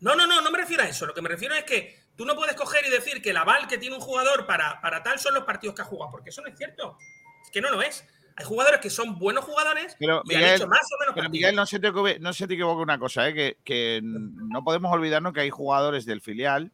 [0.00, 1.06] No, no, no, no me refiero a eso.
[1.06, 3.66] Lo que me refiero es que tú no puedes coger y decir que el aval
[3.66, 6.42] que tiene un jugador para, para tal son los partidos que ha jugado, porque eso
[6.42, 6.96] no es cierto.
[7.42, 8.06] Es que no lo es.
[8.36, 11.24] Hay jugadores que son buenos jugadores Pero, y han Miguel, hecho más o menos Pero
[11.24, 11.30] partidos.
[11.32, 13.34] Miguel, no se te equivoque, no se te equivoque una cosa, ¿eh?
[13.34, 16.70] que, que no podemos olvidarnos que hay jugadores del filial,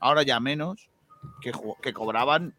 [0.00, 0.90] ahora ya menos,
[1.40, 2.56] que, que cobraban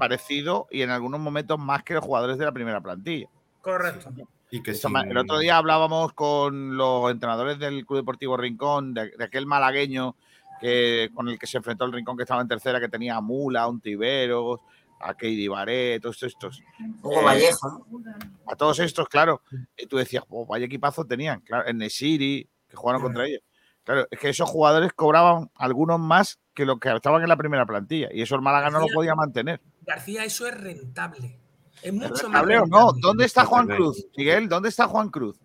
[0.00, 3.28] parecido y en algunos momentos más que los jugadores de la primera plantilla.
[3.60, 4.10] Correcto.
[4.50, 8.36] Y que Eso sin- ma- El otro día hablábamos con los entrenadores del Club Deportivo
[8.36, 10.16] Rincón, de, de aquel malagueño
[10.60, 13.20] que, con el que se enfrentó el Rincón que estaba en tercera, que tenía a
[13.20, 14.60] Mula, a un Tiberos,
[15.00, 16.62] a Keidi Baré, todos estos.
[17.02, 18.04] Hugo Eh, Vallejo, ¿no?
[18.46, 19.42] a todos estos, claro.
[19.76, 23.42] Y tú decías, oh, vaya equipazo tenían, claro, en Nesiri, que jugaron contra ellos.
[23.84, 27.66] Claro, es que esos jugadores cobraban algunos más que los que estaban en la primera
[27.66, 28.08] plantilla.
[28.12, 29.60] Y eso el Málaga no lo podía mantener.
[29.82, 31.38] García, eso es rentable.
[31.82, 32.92] Es mucho ¿Es más no?
[32.92, 33.66] ¿Dónde está Juan.
[33.66, 34.06] Cruz?
[34.16, 35.38] Miguel, ¿dónde está Juan Cruz?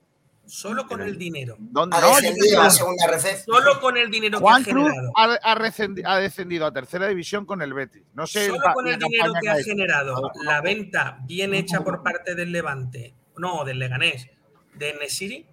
[0.45, 1.55] Solo con el dinero.
[1.59, 1.95] ¿Dónde?
[1.95, 3.45] Ha No, descendido a segunda RF.
[3.45, 5.11] Solo con el dinero Juan que ha Cruz generado.
[5.15, 8.03] ha, ha rescendi- ha descendido a tercera división con el Betis.
[8.13, 12.03] No sé Solo la- con el dinero que ha generado la venta bien hecha por
[12.03, 14.27] parte del Levante, no, del Leganés,
[14.73, 15.45] de Nesiri,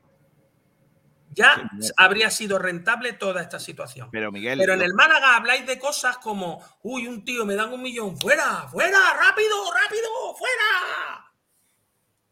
[1.39, 4.09] ya habría sido rentable toda esta situación.
[4.11, 7.73] Pero Miguel, Pero en el Málaga habláis de cosas como, uy, un tío, me dan
[7.73, 11.25] un millón, fuera, fuera, rápido, rápido, fuera.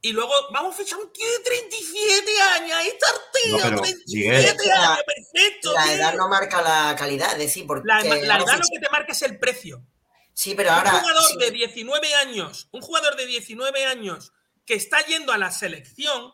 [0.02, 3.62] Y luego vamos a fichar un tío de 37 años, ahí está el tío, No,
[3.62, 5.72] pero, 37 Miguel, años, perfecto.
[5.72, 5.92] La tío.
[5.92, 9.22] edad no marca la calidad, es decir, porque La, edad lo que te marca es
[9.22, 9.86] el precio.
[10.34, 10.94] Sí, pero ahora.
[10.94, 11.38] Un jugador sí.
[11.38, 14.32] de 19 años, un jugador de 19 años
[14.66, 16.32] que está yendo a la selección,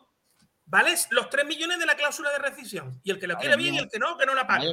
[0.73, 2.99] vale los 3 millones de la cláusula de rescisión.
[3.03, 4.71] Y el que lo quiere bien y el que no, que no la pague.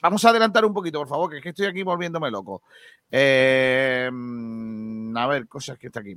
[0.00, 2.62] Vamos a adelantar un poquito, por favor, que es que estoy aquí volviéndome loco.
[3.10, 6.16] Eh, mm, a ver, cosas que está aquí.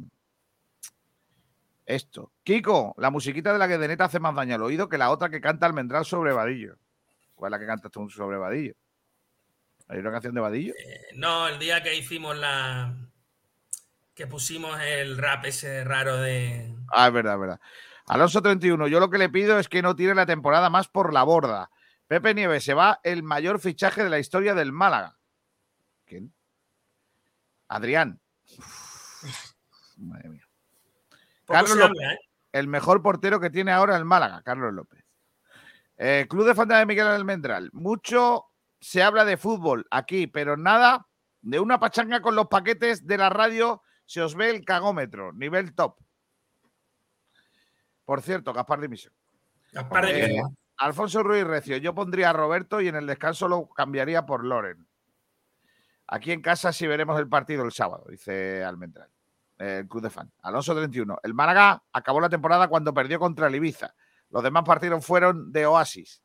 [1.86, 2.32] Esto.
[2.44, 5.30] Kiko, la musiquita de la que Deneta hace más daño al oído que la otra
[5.30, 6.78] que canta Almendral sobre Vadillo.
[7.36, 8.76] ¿Cuál es la que canta tú sobre Vadillo?
[9.88, 10.74] ¿Hay una canción de Vadillo?
[10.74, 12.96] Eh, No, el día que hicimos la.
[14.16, 16.74] que pusimos el rap ese raro de.
[16.92, 17.60] Ah, es verdad, es verdad.
[18.08, 21.14] Alonso 31, yo lo que le pido es que no tire la temporada más por
[21.14, 21.72] la borda.
[22.08, 25.18] Pepe Nieves se va el mayor fichaje de la historia del Málaga.
[26.06, 26.34] ¿Quién?
[27.68, 28.22] Adrián.
[28.58, 29.56] Uf,
[29.98, 30.48] madre mía.
[31.46, 32.20] Carlos se López, habla, ¿eh?
[32.52, 35.04] el mejor portero que tiene ahora el Málaga, Carlos López.
[35.98, 37.70] Eh, Club de Fanta de Miguel Almendral.
[37.74, 38.46] Mucho
[38.80, 41.08] se habla de fútbol aquí, pero nada
[41.42, 43.82] de una pachanga con los paquetes de la radio.
[44.06, 45.98] Se os ve el cagómetro, nivel top.
[48.06, 49.14] Por cierto, Gaspar Dimisión.
[49.72, 50.44] Gaspar de Eh.
[50.78, 54.88] Alfonso Ruiz Recio, yo pondría a Roberto y en el descanso lo cambiaría por Loren.
[56.08, 59.10] Aquí en casa sí veremos el partido el sábado, dice Almendral,
[59.58, 60.32] el club de fan.
[60.44, 61.18] Alonso 31.
[61.24, 63.96] El Málaga acabó la temporada cuando perdió contra el Ibiza.
[64.30, 66.22] Los demás partidos fueron de Oasis.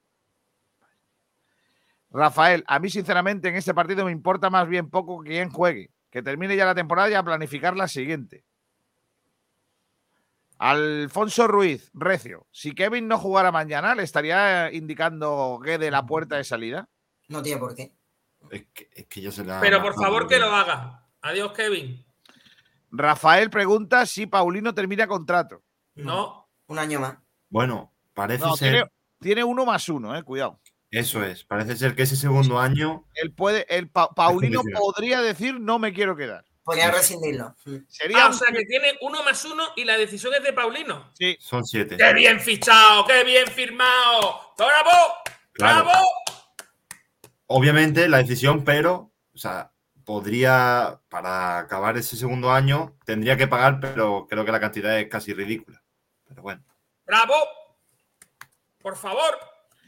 [2.11, 5.93] Rafael, a mí sinceramente en este partido me importa más bien poco quién juegue.
[6.11, 8.45] Que termine ya la temporada y a planificar la siguiente.
[10.61, 12.47] Alfonso Ruiz, Recio.
[12.51, 16.87] Si Kevin no jugara mañana, ¿le estaría indicando Guede la puerta de salida?
[17.29, 17.95] No tiene por qué.
[18.51, 19.59] Es que, es que yo se la.
[19.61, 21.09] Pero por favor que lo haga.
[21.23, 22.05] Adiós, Kevin.
[22.91, 25.63] Rafael pregunta si Paulino termina contrato.
[25.95, 26.51] No.
[26.67, 27.17] Un año más.
[27.49, 28.71] Bueno, parece No, ser.
[28.73, 30.61] tiene, tiene uno más uno, eh, cuidado.
[30.91, 31.45] Eso es.
[31.45, 33.07] Parece ser que ese segundo año.
[33.15, 36.45] Él puede, el Pa- Paulino podría decir no me quiero quedar.
[36.77, 37.55] Podría rescindirlo.
[37.89, 40.53] Sería Ah, un- o sea que tiene uno más uno y la decisión es de
[40.53, 41.11] Paulino.
[41.19, 41.97] sí, Son siete.
[41.97, 43.05] ¡Qué bien fichado!
[43.07, 44.55] ¡Qué bien firmado!
[44.57, 44.91] ¡Bravo!
[45.53, 45.85] Claro.
[45.85, 45.99] ¡Bravo!
[47.47, 49.13] Obviamente la decisión, pero.
[49.35, 49.73] O sea,
[50.05, 51.01] podría.
[51.09, 55.33] Para acabar ese segundo año, tendría que pagar, pero creo que la cantidad es casi
[55.35, 55.83] ridícula.
[56.29, 56.63] Pero bueno.
[57.05, 57.35] ¡Bravo!
[58.81, 59.39] Por favor.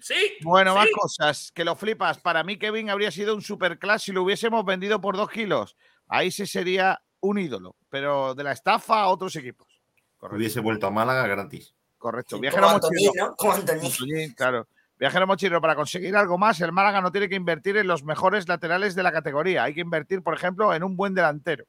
[0.00, 0.34] Sí.
[0.40, 1.52] Bueno, más cosas.
[1.54, 2.18] Que lo flipas.
[2.18, 5.76] Para mí, Kevin habría sido un superclass si lo hubiésemos vendido por dos kilos.
[6.08, 7.76] Ahí sí sería un ídolo.
[7.88, 9.68] Pero de la estafa a otros equipos.
[10.16, 10.36] Correcto.
[10.36, 11.74] Hubiese vuelto a Málaga gratis.
[11.98, 12.36] Correcto.
[12.36, 13.10] Sí, Viajero como mochilero.
[13.10, 13.36] Antonín, ¿no?
[13.36, 13.84] Como Antonín.
[13.86, 14.66] Antoñín, claro.
[14.98, 18.48] Viajero mochilero, para conseguir algo más, el Málaga no tiene que invertir en los mejores
[18.48, 19.64] laterales de la categoría.
[19.64, 21.64] Hay que invertir, por ejemplo, en un buen delantero.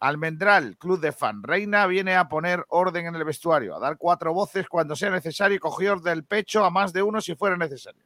[0.00, 1.42] Almendral, club de fan.
[1.42, 5.56] Reina viene a poner orden en el vestuario, a dar cuatro voces cuando sea necesario
[5.56, 8.02] y coger del pecho a más de uno si fuera necesario.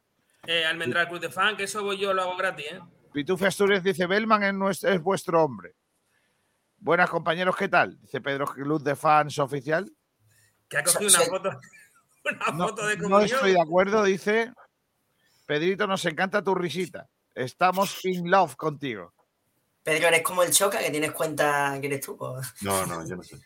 [0.47, 2.81] Eh, Almendral Club de Fan, que eso voy yo lo hago gratis, ¿eh?
[3.12, 5.74] Pitufe Asturias dice: Belman es, nuestro- es vuestro hombre.
[6.78, 8.01] Buenas compañeros, ¿qué tal?
[8.01, 9.91] Dice Pedro, club de fans oficial.
[10.69, 11.51] Que ha cogido una foto.
[12.23, 13.31] Una No, foto de no comunión.
[13.35, 14.53] estoy de acuerdo, dice.
[15.47, 17.09] Pedrito, nos encanta tu risita.
[17.35, 19.15] Estamos in love contigo.
[19.82, 22.19] Pedro, eres como el Choca, que tienes cuenta que eres tú.
[22.61, 23.37] No, no, yo no sé.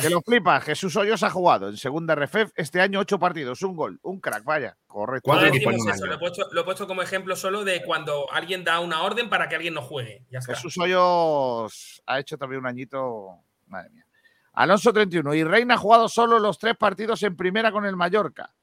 [0.00, 0.60] Que lo flipa.
[0.60, 4.44] Jesús Hoyos ha jugado en segunda RFEF este año ocho partidos, un gol, un crack,
[4.44, 4.76] vaya.
[4.86, 5.30] Correcto.
[5.30, 7.82] No ¿Cuántos equipos decimos eso, lo he, puesto, lo he puesto como ejemplo solo de
[7.82, 10.24] cuando alguien da una orden para que alguien no juegue.
[10.30, 10.54] Ya está.
[10.54, 13.38] Jesús Hoyos ha hecho también un añito.
[13.66, 14.06] Madre mía.
[14.54, 15.34] Alonso 31.
[15.34, 18.54] Y Reina ha jugado solo los tres partidos en primera con el Mallorca.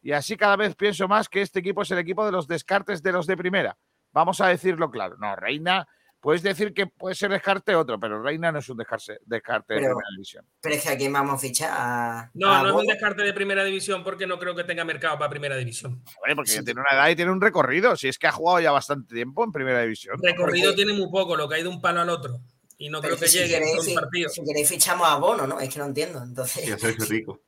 [0.00, 3.02] Y así cada vez pienso más que este equipo es el equipo de los descartes
[3.02, 3.76] de los de primera.
[4.12, 5.16] Vamos a decirlo claro.
[5.18, 5.86] No, Reina,
[6.22, 9.80] puedes decir que puede ser descarte otro, pero Reina no es un descarte, descarte de
[9.80, 10.46] primera división.
[10.62, 12.30] Pero es que aquí vamos a fichar a.
[12.32, 15.18] No, a no es un descarte de primera división porque no creo que tenga mercado
[15.18, 16.02] para primera división.
[16.20, 17.94] Bueno, porque tiene una edad y tiene un recorrido.
[17.96, 20.16] Si es que ha jugado ya bastante tiempo en primera división.
[20.22, 22.40] Recorrido Porque- tiene muy poco, lo que hay de un palo al otro.
[22.78, 24.28] Y no Pero creo que si llegue todo un partido.
[24.30, 25.60] si queréis fichamos a Bono, ¿no?
[25.60, 26.22] Es que no entiendo.
[26.22, 27.40] Entonces, Sí, a Sergio Rico.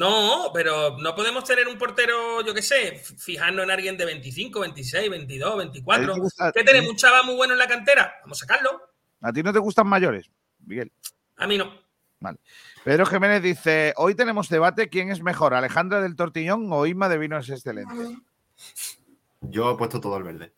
[0.00, 4.06] No, pero no podemos tener un portero, yo qué sé, f- fijarnos en alguien de
[4.06, 6.06] 25, 26, 22, ¿A 24.
[6.06, 6.90] ti te gusta- ¿Qué tenemos?
[6.92, 8.14] ¿Un chaval muy bueno en la cantera?
[8.22, 8.80] Vamos a sacarlo.
[9.20, 10.30] ¿A ti no te gustan mayores,
[10.64, 10.90] Miguel?
[11.36, 11.70] A mí no.
[12.82, 17.18] Pedro Jiménez dice: Hoy tenemos debate: ¿quién es mejor, Alejandra del Tortillón o Isma de
[17.18, 17.98] Vinos Excelentes?
[19.42, 20.52] Yo he puesto todo al verde.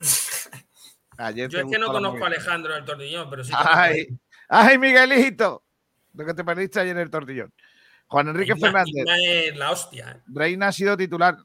[1.16, 2.26] Ayer Yo es que no conozco a.
[2.26, 3.50] Alejandro del Tortillón, pero sí.
[3.50, 4.06] que ¡Ay!
[4.48, 5.62] ¡Ay, Miguelito!
[6.14, 7.52] Lo que te perdiste ayer en el Tortillón.
[8.08, 9.04] Juan Enrique Fernández.
[9.54, 10.10] La hostia.
[10.10, 10.22] ¿eh?
[10.26, 11.36] Reina ha sido titular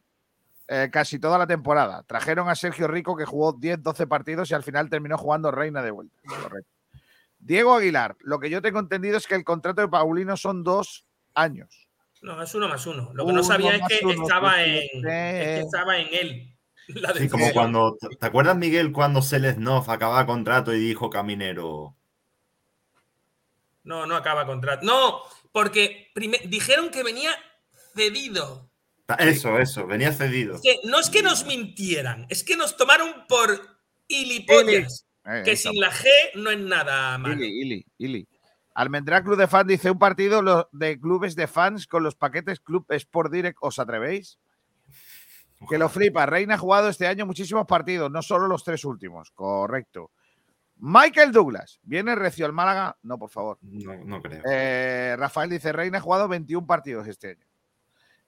[0.68, 2.03] eh, casi toda la temporada.
[2.03, 5.91] Trajeron a Sergio Rico que jugó 10-12 partidos y al final terminó jugando Reina de
[5.91, 6.15] vuelta.
[6.27, 6.69] Correcto.
[7.40, 11.06] Diego Aguilar, lo que yo tengo entendido es que el contrato de Paulino son dos
[11.34, 11.90] años.
[12.22, 13.11] No, es uno más uno.
[13.14, 14.98] Lo que Uno no sabía es que uno, estaba en, sí.
[14.98, 16.56] es que estaba en él.
[16.90, 17.98] La Sí, como cuando.
[18.19, 21.95] ¿Te acuerdas, Miguel, cuando Selesnov acababa contrato y dijo Caminero?
[23.84, 24.86] No, no acaba contrato.
[24.86, 26.07] No, porque
[26.45, 27.31] dijeron que venía
[27.95, 28.69] cedido.
[29.17, 30.55] Eso, eso, venía cedido.
[30.55, 33.59] Es que no es que nos mintieran, es que nos tomaron por
[34.07, 35.05] ilipollas.
[35.26, 36.05] Eh, Que sin la G
[36.35, 37.34] no es nada malo.
[37.35, 38.27] Ili, Ili, Ili.
[38.73, 42.59] Almendrá Club de Fans dice un partido lo- de clubes de fans con los paquetes
[42.61, 43.57] Club Sport Direct.
[43.61, 44.39] ¿Os atrevéis?
[45.69, 46.26] Que lo flipa.
[46.26, 49.31] Reina ha jugado este año muchísimos partidos, no solo los tres últimos.
[49.31, 50.11] Correcto.
[50.80, 51.80] Michael Douglas.
[51.84, 52.97] ¿Viene recio al Málaga?
[53.03, 53.57] No, por favor.
[53.61, 54.41] No, no creo.
[54.49, 57.45] Eh, Rafael dice, Reina ha jugado 21 partidos este año.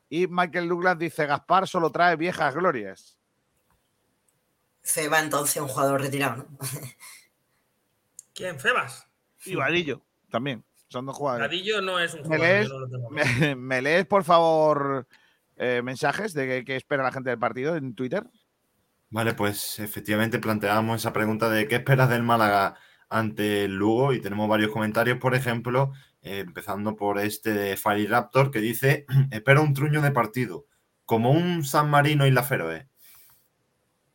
[0.09, 3.17] Y Michael Douglas dice, Gaspar solo trae viejas glorias.
[4.83, 6.57] Feba entonces un jugador retirado, ¿no?
[8.33, 8.59] ¿Quién?
[8.59, 9.07] ¿Febas?
[9.45, 10.63] Y Vadillo también.
[10.87, 11.47] Son dos jugadores.
[11.47, 12.45] Vadillo no es un ¿Me jugador.
[12.47, 13.09] lees, no lo tengo.
[13.09, 15.07] me, me lees, por favor,
[15.55, 18.23] eh, mensajes de qué espera la gente del partido en Twitter?
[19.11, 22.75] Vale, pues efectivamente planteábamos esa pregunta de qué esperas del Málaga
[23.09, 28.07] ante el Lugo y tenemos varios comentarios, por ejemplo, eh, empezando por este de Fari
[28.07, 30.65] Raptor que dice, espero un truño de partido,
[31.05, 32.87] como un San Marino y la Feroe.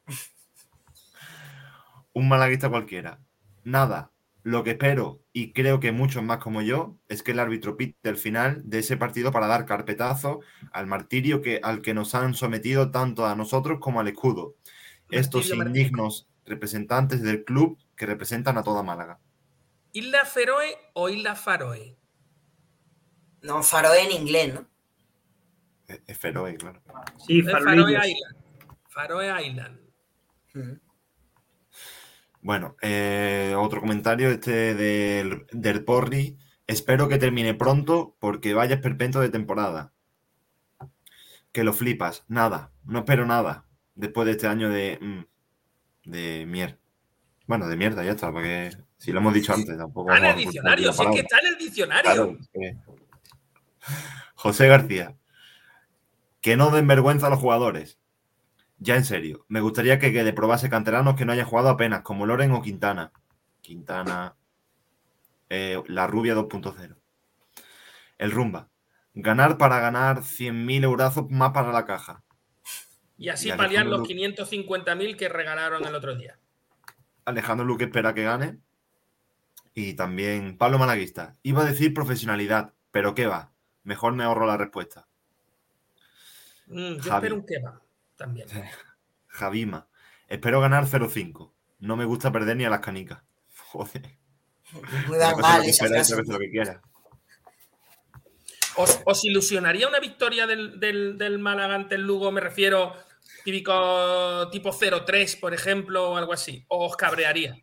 [2.14, 3.20] un malaguista cualquiera.
[3.64, 4.12] Nada,
[4.44, 8.08] lo que espero, y creo que muchos más como yo, es que el árbitro pite
[8.08, 10.40] el final de ese partido para dar carpetazo
[10.72, 14.54] al martirio que, al que nos han sometido tanto a nosotros como al escudo.
[15.10, 19.20] Estos indignos representantes del club que representan a toda Málaga.
[19.92, 21.96] ¿Isla Feroe o Isla Faroe?
[23.42, 24.68] No, Faroe en inglés, ¿no?
[25.86, 26.82] Es, es Feroe, claro.
[27.26, 27.92] Sí, Es Faroe.
[27.92, 28.36] Island.
[28.88, 29.80] Faroe Island.
[32.40, 36.38] Bueno, eh, otro comentario, este del, del Porri.
[36.66, 39.92] Espero que termine pronto porque vaya esperpento de temporada.
[41.52, 42.24] Que lo flipas.
[42.28, 43.66] Nada, no espero nada.
[43.96, 44.98] Después de este año de.
[45.00, 46.78] mm, de mierda.
[47.46, 50.12] Bueno, de mierda, ya está, porque si lo hemos dicho antes, tampoco.
[50.12, 52.12] Está en el diccionario, es que está en el diccionario.
[52.12, 52.38] Claro,
[54.34, 55.16] José García.
[56.40, 57.98] Que no den vergüenza a los jugadores.
[58.78, 62.02] Ya en serio, me gustaría que, que de probase canteranos que no hayan jugado apenas,
[62.02, 63.12] como Loren o Quintana.
[63.62, 64.36] Quintana.
[65.48, 66.96] eh, la rubia 2.0.
[68.18, 68.68] El rumba.
[69.14, 72.22] Ganar para ganar 100.000 eurazos más para la caja.
[73.18, 76.38] Y así Y paliar los Lu- 550.000 que regalaron el otro día.
[77.24, 78.58] Alejandro Luque espera que gane.
[79.74, 81.36] Y también Pablo Malaguista.
[81.42, 83.52] Iba a decir profesionalidad, pero ¿qué va?
[83.82, 85.06] Mejor me ahorro la respuesta.
[86.66, 87.14] Mm, yo Javi.
[87.26, 87.80] espero un kebab
[88.16, 88.48] también.
[89.28, 89.88] Javima.
[90.28, 91.52] Espero ganar 0-5.
[91.80, 93.22] No me gusta perder ni a las canicas.
[93.68, 94.18] Joder.
[94.72, 96.14] Muy Una cosa es mal lo que esa esperas y frase.
[96.14, 96.80] otra cosa es lo que quieras.
[98.78, 102.30] ¿Os, os ilusionaría una victoria del, del, del Málaga ante el Lugo?
[102.32, 102.92] Me refiero
[103.46, 106.64] típico tipo 0-3, por ejemplo, o algo así.
[106.66, 107.56] ¿O os cabrearía?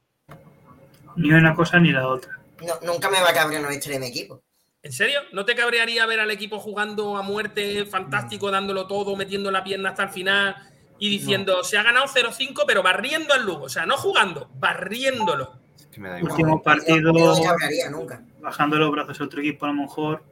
[1.18, 2.40] Ni una cosa ni la otra.
[2.66, 4.42] No, nunca me va a cabrear una historia de mi equipo.
[4.82, 5.20] ¿En serio?
[5.34, 9.90] ¿No te cabrearía ver al equipo jugando a muerte, fantástico, dándolo todo, metiendo la pierna
[9.90, 10.56] hasta el final
[11.00, 13.66] y diciendo, se ha ganado 0-5, pero barriendo al Lugo?
[13.66, 15.60] O sea, no jugando, barriéndolo.
[15.78, 16.32] Es que me da igual.
[16.32, 18.24] Último partido, No me cabrearía nunca.
[18.40, 20.24] bajando los brazos a otro equipo, a lo mejor.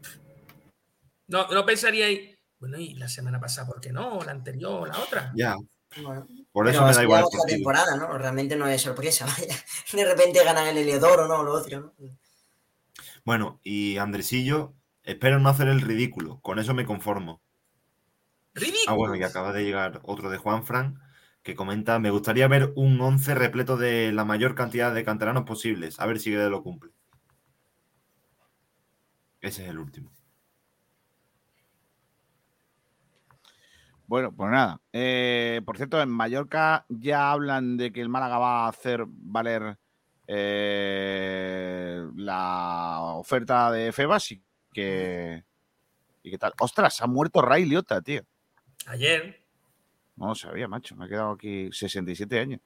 [1.27, 2.30] No, no pensaríais,
[2.61, 4.19] bueno, y la semana pasada, ¿por qué no?
[4.19, 5.33] O la anterior, o la otra.
[5.35, 5.55] Ya,
[6.01, 7.57] Bueno, por eso me da igual partido.
[7.57, 8.17] temporada, ¿no?
[8.17, 9.55] Realmente no es sorpresa, vaya.
[9.91, 11.43] De repente ganan el Heliodoro, ¿no?
[11.43, 11.93] Lo otro, ¿no?
[13.25, 16.39] Bueno, y Andresillo, espero no hacer el ridículo.
[16.41, 17.41] Con eso me conformo.
[18.53, 18.83] Ridículo.
[18.87, 20.99] Ah, bueno, y acaba de llegar otro de Juan Fran
[21.41, 25.99] que comenta: Me gustaría ver un 11 repleto de la mayor cantidad de canteranos posibles.
[25.99, 26.91] A ver si Guede lo cumple.
[29.41, 30.11] Ese es el último.
[34.11, 34.81] Bueno, pues nada.
[34.91, 39.77] Eh, por cierto, en Mallorca ya hablan de que el Málaga va a hacer valer
[40.27, 44.43] eh, la oferta de Febas y
[44.73, 45.45] que.
[46.23, 46.51] ¿Y qué tal?
[46.59, 47.01] ¡Ostras!
[47.01, 48.23] Ha muerto Ray Liotta, tío.
[48.87, 49.45] Ayer
[50.17, 50.93] No lo sabía, macho.
[50.97, 52.59] Me he quedado aquí 67 años.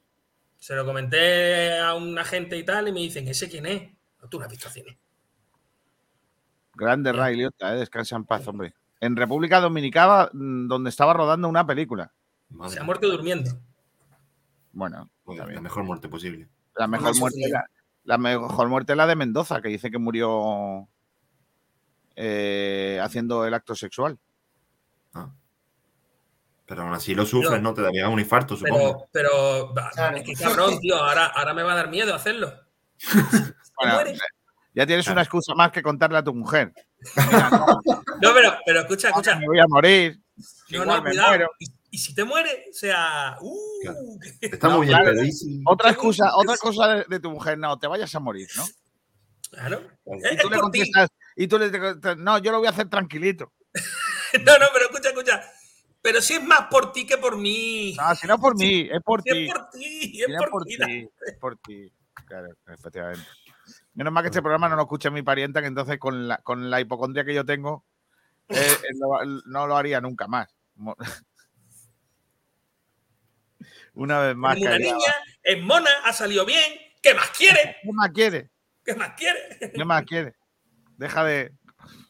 [0.58, 3.92] se lo comenté a un agente y tal, y me dicen, ¿ese quién es?
[4.20, 4.98] No, tú no has visto cine.
[6.74, 7.78] Grande Ray Liotta, eh.
[7.78, 8.74] Descansa en paz, hombre.
[9.00, 12.12] En República Dominicana, mm, donde estaba rodando una película.
[12.50, 13.52] Madre Se ha muerto durmiendo.
[14.72, 16.48] Bueno, Joder, la mejor muerte posible.
[16.76, 17.66] La mejor muerte, la,
[18.04, 20.88] la mejor muerte es la de Mendoza, que dice que murió
[22.16, 24.18] eh, haciendo el acto sexual.
[25.14, 25.30] Ah.
[26.66, 27.74] Pero aún así lo sufres, Pero- ¿no?
[27.74, 29.08] Te daría un infarto, supongo.
[29.12, 30.18] Pero, pero, va, Claro.
[30.18, 32.52] es que cabrón, tío, ahora, ahora me va a dar miedo hacerlo.
[33.78, 33.98] Bueno.
[34.76, 36.72] Ya tienes una excusa más que contarle a tu mujer.
[38.22, 39.36] No, pero, pero escucha, escucha.
[39.36, 40.18] Me voy a morir.
[40.70, 41.28] No, igual no, me cuidado.
[41.30, 41.52] muero.
[41.60, 42.66] Y, ¿Y si te muere?
[42.70, 43.98] O sea, uh, Claro.
[44.42, 45.12] Está No, muy bien, claro.
[45.14, 48.20] pero ¿y si- Otra excusa, otra cosa de, de tu mujer, no, te vayas a
[48.20, 48.64] morir, ¿no?
[49.52, 49.82] claro.
[50.06, 52.90] Y tú es le contestas, y tú le contestas, no, yo lo voy a hacer
[52.90, 53.52] tranquilito.
[54.46, 55.44] No, no, pero escucha, escucha.
[56.02, 57.96] Pero si es más por ti que por mí.
[57.96, 59.46] No, si no por mí, es por Si ti.
[59.46, 60.78] es por ti, Si es no por, ti,
[61.28, 61.92] es por ti.
[62.28, 63.26] Claro, efectivamente.
[63.96, 66.70] Menos mal que este programa no lo escucha mi parienta, que entonces con la, con
[66.70, 67.86] la hipocondria que yo tengo,
[68.50, 70.54] eh, eh, no, no lo haría nunca más.
[73.94, 74.58] Una vez más.
[74.58, 76.74] Una niña, es mona, ha salido bien.
[77.02, 77.78] ¿Qué más quiere?
[77.84, 78.52] ¿Qué más quiere?
[78.84, 79.72] ¿Qué más quiere?
[79.74, 80.36] ¿Qué más quiere?
[80.98, 81.54] Deja de.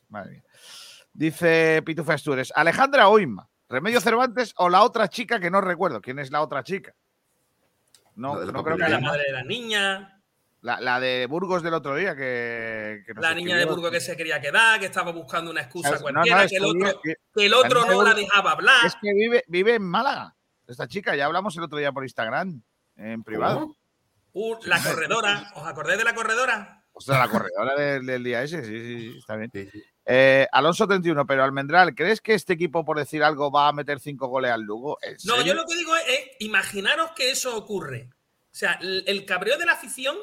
[0.10, 0.44] Madre mía.
[1.14, 6.02] Dice Pitufa Astures, Alejandra Oima, Remedio Cervantes o la otra chica que no recuerdo.
[6.02, 6.94] ¿Quién es la otra chica?
[8.16, 10.15] No, no creo que La madre de la niña,
[10.66, 13.66] La, la de Burgos del otro día, que, que nos la niña de.
[13.66, 16.02] Burgos que se quería quedar, que estaba buscando una excusa ¿Sabes?
[16.02, 18.84] No, no, cualquiera, que el otro, que- que el otro no la dejaba hablar.
[18.88, 20.36] es que vive, vive en Málaga.
[20.68, 22.64] Esta chica, ya hablamos el otro día por Instagram,
[22.98, 23.78] en privado.
[24.34, 26.84] Uh, la corredora, ¿os acordáis de la corredora?
[26.94, 29.52] O sea, la corredora del, del día ese, sí, sí, sí, está bien.
[29.54, 29.84] Sí, sí.
[30.08, 34.00] Eh, Alonso 31, pero Almendral, ¿crees que este equipo, por decir algo, va a meter
[34.00, 34.98] cinco goles al Lugo?
[35.04, 35.46] ¿En No, serio?
[35.46, 38.10] yo lo que digo es, es, imaginaros que eso ocurre.
[38.12, 40.16] O sea, el, el cabreo de la afición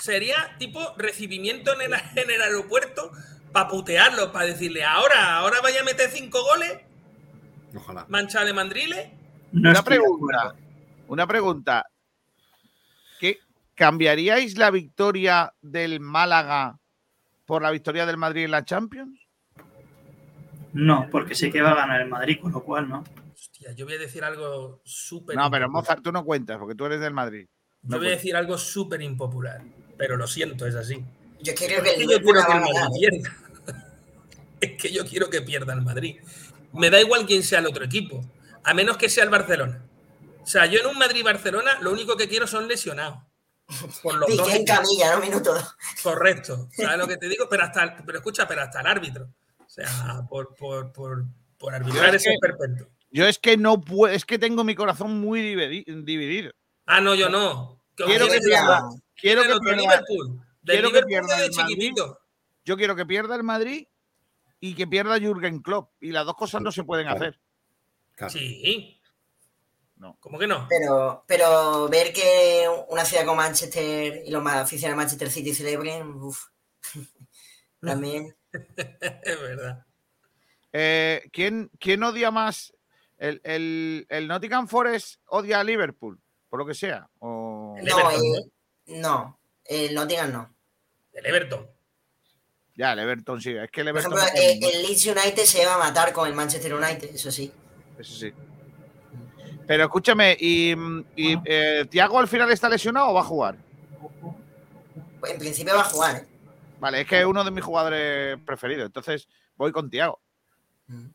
[0.00, 3.12] sería tipo recibimiento en el, en el aeropuerto
[3.52, 6.78] para putearlo, para decirle, ahora, ahora vaya a meter cinco goles,
[7.74, 8.06] Ojalá.
[8.08, 9.08] mancha de mandriles.
[9.52, 10.54] No Una pregunta.
[11.08, 11.86] Una pregunta.
[13.18, 13.38] ¿Qué,
[13.74, 16.78] ¿Cambiaríais la victoria del Málaga
[17.46, 19.18] por la victoria del Madrid en la Champions?
[20.72, 23.02] No, porque sé que va a ganar el Madrid, con lo cual no.
[23.34, 25.68] Hostia, yo voy a decir algo súper No, pero.
[25.68, 27.48] Mozart, tú no cuentas, porque tú eres del Madrid.
[27.82, 29.62] Yo voy a decir algo súper impopular,
[30.00, 31.04] pero lo siento, es así.
[31.42, 32.60] Yo es que Es el que yo quiero que el.
[32.60, 33.36] Madrid pierda.
[34.62, 36.16] Es que yo quiero que pierda el Madrid.
[36.72, 38.24] Me da igual quién sea el otro equipo,
[38.64, 39.82] a menos que sea el Barcelona.
[40.42, 43.18] O sea, yo en un Madrid-Barcelona lo único que quiero son lesionados.
[44.02, 45.20] Por los dos en camilla, ¿no?
[45.20, 45.54] Minuto.
[46.02, 46.68] Correcto.
[46.72, 47.46] ¿Sabes lo que te digo?
[47.50, 49.28] Pero hasta, el- pero escucha, pero hasta el árbitro.
[49.58, 51.24] O sea, por, por, por,
[51.58, 52.88] por arbitrar ese que- perpetuo.
[53.12, 56.52] Yo es que no puedo, es que tengo mi corazón muy dividi- dividido.
[56.86, 57.82] Ah, no, yo no.
[57.96, 58.88] Quiero que quiero pierda,
[59.20, 60.46] quiero el que pierda, Liverpool.
[60.64, 61.92] Quiero que pierda de el Madrid.
[62.64, 63.86] yo quiero que pierda el Madrid
[64.60, 65.90] y que pierda Jürgen Klopp.
[66.00, 67.18] Y las dos cosas no se pueden Claro.
[67.20, 67.40] hacer.
[68.14, 68.32] Claro.
[68.32, 69.00] Sí.
[69.96, 70.16] No.
[70.20, 70.66] ¿Cómo que no?
[70.68, 75.54] Pero, pero ver que una ciudad como Manchester y los más aficionados de Manchester City
[75.54, 76.46] celebren, uff.
[77.80, 78.34] También.
[78.52, 79.84] Es verdad.
[80.72, 82.72] Eh, ¿quién, quién odia más?
[83.18, 86.18] ¿El, el, el Nottingham Forest odia a Liverpool?
[86.48, 87.08] Por lo que sea.
[87.18, 87.74] O...
[87.78, 88.50] El No, Everton, eh,
[88.90, 89.38] no.
[89.64, 90.54] El Nottingham no.
[91.12, 91.66] El Everton.
[92.76, 93.50] Ya, el Everton sí.
[93.52, 94.18] Es que el Por Everton.
[94.18, 97.30] ejemplo, no eh, el Leeds United se va a matar con el Manchester United, eso
[97.30, 97.52] sí.
[97.98, 98.32] Eso sí.
[99.66, 100.72] Pero escúchame, ¿y,
[101.14, 103.56] y eh, Tiago al final está lesionado o va a jugar?
[105.20, 106.26] Pues en principio va a jugar, ¿eh?
[106.80, 108.86] Vale, es que es uno de mis jugadores preferidos.
[108.86, 110.18] Entonces voy con Tiago.
[110.86, 111.06] Mm.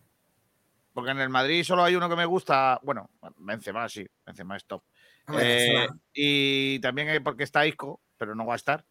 [0.93, 2.79] Porque en el Madrid solo hay uno que me gusta.
[2.83, 4.83] Bueno, Benzema sí, Benzema es top.
[5.39, 8.85] Eh, y también hay porque está Isco, pero no va a estar.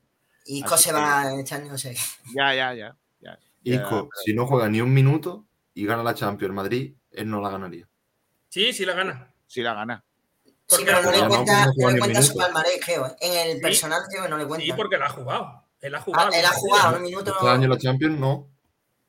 [0.46, 1.94] Isco así se que- va este año, no sé.
[2.34, 2.96] Ya, ya, ya.
[3.20, 7.30] ya, ya, Isco, si no juega ni un minuto y gana la Champions Madrid, él
[7.30, 7.88] no la ganaría.
[8.48, 9.32] Sí, sí la gana.
[9.46, 10.04] sí la gana.
[10.66, 13.06] Sí, pero no le no, cuenta, no no le su palmarés, creo.
[13.06, 13.16] ¿eh?
[13.20, 13.62] En el Sí.
[13.62, 14.64] personal creo que no le cuenta.
[14.64, 15.62] Sí, porque la ha jugado.
[15.80, 16.30] Él ha jugado.
[16.32, 17.32] Ah, él ha jugado un minuto.
[17.32, 18.50] Este año la Champions no,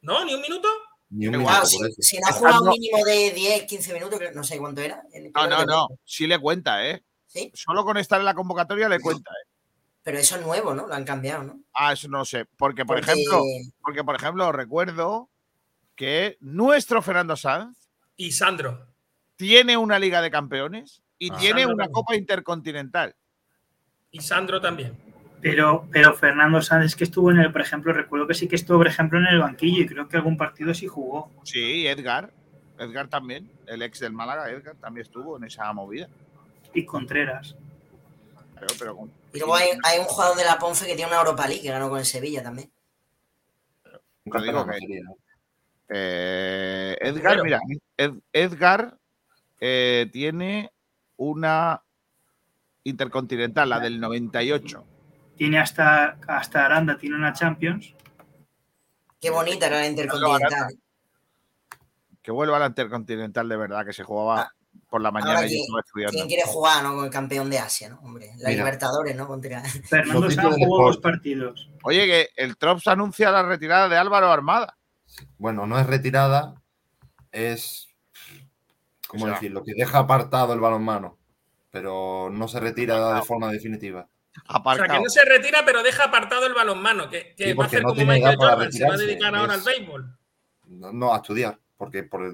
[0.01, 0.67] No, ni un minuto.
[1.09, 3.63] ni un Ah, minuto Ah, si, si no ha jugado un no- mínimo de 10,
[3.63, 5.01] 15 minutos, creo- no sé cuánto era.
[5.13, 5.87] el- No, no, no.
[6.03, 7.01] Sí le cuenta, ¿eh?
[7.35, 9.49] Sí, Solo con estar en la convocatoria le cuenta, ¿eh?
[10.03, 10.87] pero eso es nuevo, ¿no?
[10.87, 11.59] Lo han cambiado, ¿no?
[11.73, 12.45] Ah, eso no lo sé.
[12.57, 13.41] Porque, por Porque- ejemplo,
[13.81, 15.29] porque, por ejemplo, recuerdo
[15.95, 18.87] que nuestro Fernando Sanz Y Sandro.
[19.35, 21.37] tiene una Liga de Campeones y Ah.
[21.37, 21.93] tiene Sandro una también.
[21.93, 23.15] Copa Intercontinental.
[24.11, 24.97] Y Sandro también.
[25.41, 28.77] Pero, pero Fernando Sánchez que estuvo en el, por ejemplo, recuerdo que sí que estuvo,
[28.77, 31.29] por ejemplo, en el banquillo y creo que algún partido sí jugó.
[31.43, 32.31] Sí, Edgar.
[32.79, 33.51] Edgar también.
[33.67, 36.07] El ex del Málaga, Edgar, también estuvo en esa movida.
[36.75, 37.55] Y Contreras.
[38.53, 41.19] Pero, pero con- Y luego hay, hay un jugador de la Ponce que tiene una
[41.19, 42.71] Europa League que ganó con el Sevilla también.
[45.87, 47.59] Eh, Edgar, mira,
[47.97, 48.97] Ed- Edgar
[49.59, 50.71] eh, tiene
[51.17, 51.81] una
[52.83, 54.83] intercontinental, la del 98.
[55.37, 57.93] Tiene hasta, hasta Aranda, tiene una Champions.
[59.19, 60.73] Qué bonita era la Intercontinental.
[62.21, 64.51] Que vuelva a la intercontinental de verdad, que se jugaba Ah,
[64.95, 66.13] por la mañana ahora y yo estudiando.
[66.13, 66.95] ¿Quién quiere jugar ¿no?
[66.95, 67.99] con el campeón de Asia, ¿no?
[67.99, 68.63] Hombre, la Mira.
[68.63, 69.27] Libertadores, ¿no?
[69.27, 69.61] Contra...
[69.61, 71.69] Fernando de jugó dos partidos.
[71.83, 74.77] Oye, que el Trops anuncia la retirada de Álvaro Armada.
[75.37, 76.55] Bueno, no es retirada,
[77.33, 77.89] es.
[79.09, 79.65] ¿cómo O sea, decirlo?
[79.65, 81.17] Que deja apartado el balonmano,
[81.71, 84.07] pero no se retira de forma definitiva.
[84.47, 84.93] O sea, Aparcado.
[84.93, 87.09] que no se retira, pero deja apartado el balonmano.
[87.09, 89.35] Que, que Sí, va a hacer no como tiene Michael Jordan, se va a dedicar
[89.35, 90.17] ahora al béisbol.
[90.67, 92.33] No, no, a estudiar, porque por,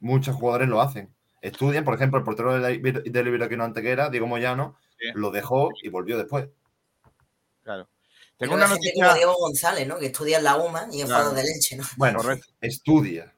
[0.00, 1.14] muchos jugadores lo hacen.
[1.46, 5.08] Estudian, por ejemplo, el portero de la- del Iberoquino Antequera, Diego Moyano, Sí.
[5.14, 6.48] lo dejó y volvió después.
[7.62, 7.88] Claro.
[8.38, 8.92] Tengo una noticia.
[9.04, 9.98] como Diego González, ¿no?
[9.98, 11.30] Que estudia en la UMA y es Claro.
[11.30, 11.84] de leche, ¿no?
[11.96, 12.46] Bueno, Correcto.
[12.60, 13.32] estudia.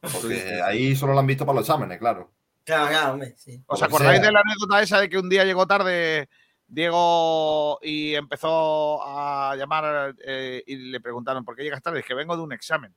[0.00, 2.30] Porque ahí solo lo han visto para los exámenes, claro.
[2.64, 3.60] Claro, claro, hombre, sí.
[3.66, 4.26] ¿Os acordáis sea.
[4.26, 6.28] de la anécdota esa de que un día llegó tarde
[6.68, 12.00] Diego y empezó a llamar eh, y le preguntaron por qué llegas tarde?
[12.00, 12.94] Es que vengo de un examen.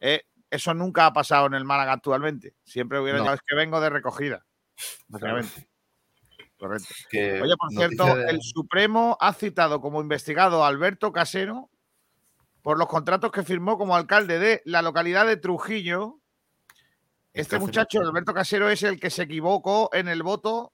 [0.00, 0.22] Eh,
[0.52, 2.54] eso nunca ha pasado en el Málaga actualmente.
[2.64, 3.32] Siempre hubiera No.
[3.32, 4.44] es que vengo de recogida.
[5.08, 5.68] Básicamente.
[6.58, 6.94] Correcto.
[7.10, 11.70] Que Oye, por cierto, de- el Supremo ha citado como investigado a Alberto Casero
[12.62, 16.18] por los contratos que firmó como alcalde de la localidad de Trujillo.
[17.32, 20.72] Este muchacho, Alberto Casero, es el que se equivocó en el voto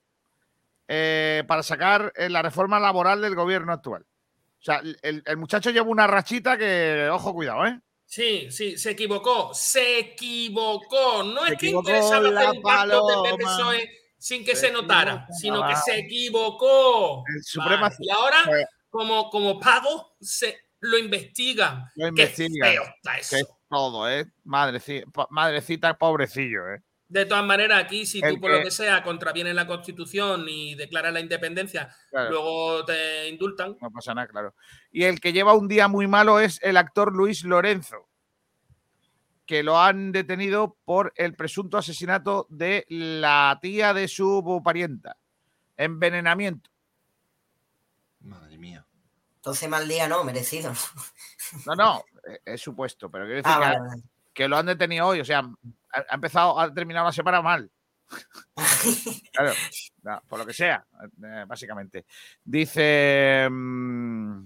[0.88, 4.02] eh, para sacar eh, la reforma laboral del gobierno actual.
[4.02, 7.80] O sea, el, el muchacho lleva una rachita que, ojo, cuidado, ¿eh?
[8.10, 9.52] Sí, sí, se equivocó.
[9.52, 11.22] Se equivocó.
[11.22, 13.36] No Se es que interesaba la hacer un pacto de paloma.
[13.36, 15.34] PSOE E sin que Se se notara, equivocó.
[15.38, 17.22] sino que se equivocó.
[17.26, 17.42] El
[17.78, 18.38] Vale, Y ahora,
[18.88, 21.84] como, como pago, se lo investigan.
[21.96, 22.70] Lo Qué investigan.
[22.72, 23.36] feo está eso.
[23.36, 24.24] Que es todo, ¿eh?
[24.46, 26.78] Madreci- po- madrecita, pobrecillo, ¿eh?
[27.10, 30.74] De todas maneras, aquí, si tú por que- lo que sea contravienes la constitución y
[30.74, 32.30] declaras la independencia, Claro.
[32.30, 33.76] luego te indultan.
[33.80, 34.54] No pasa nada, claro.
[34.92, 38.08] Y el que lleva un día muy malo es el actor Luis Lorenzo,
[39.46, 45.16] que lo han detenido por el presunto asesinato de la tía de su parienta.
[45.78, 46.68] Envenenamiento.
[48.20, 48.84] Madre mía.
[49.36, 50.72] Entonces mal día no, merecido.
[51.64, 54.02] No, no, eh, es supuesto, pero quiero decir Ah, que, vale, vale.
[54.34, 55.20] que lo han detenido hoy.
[55.20, 55.48] O sea,
[55.92, 57.70] ha, empezado, ha terminado la semana mal.
[59.32, 59.52] Claro,
[60.02, 60.84] no, por lo que sea,
[61.22, 62.06] eh, básicamente.
[62.42, 64.44] Dice mm,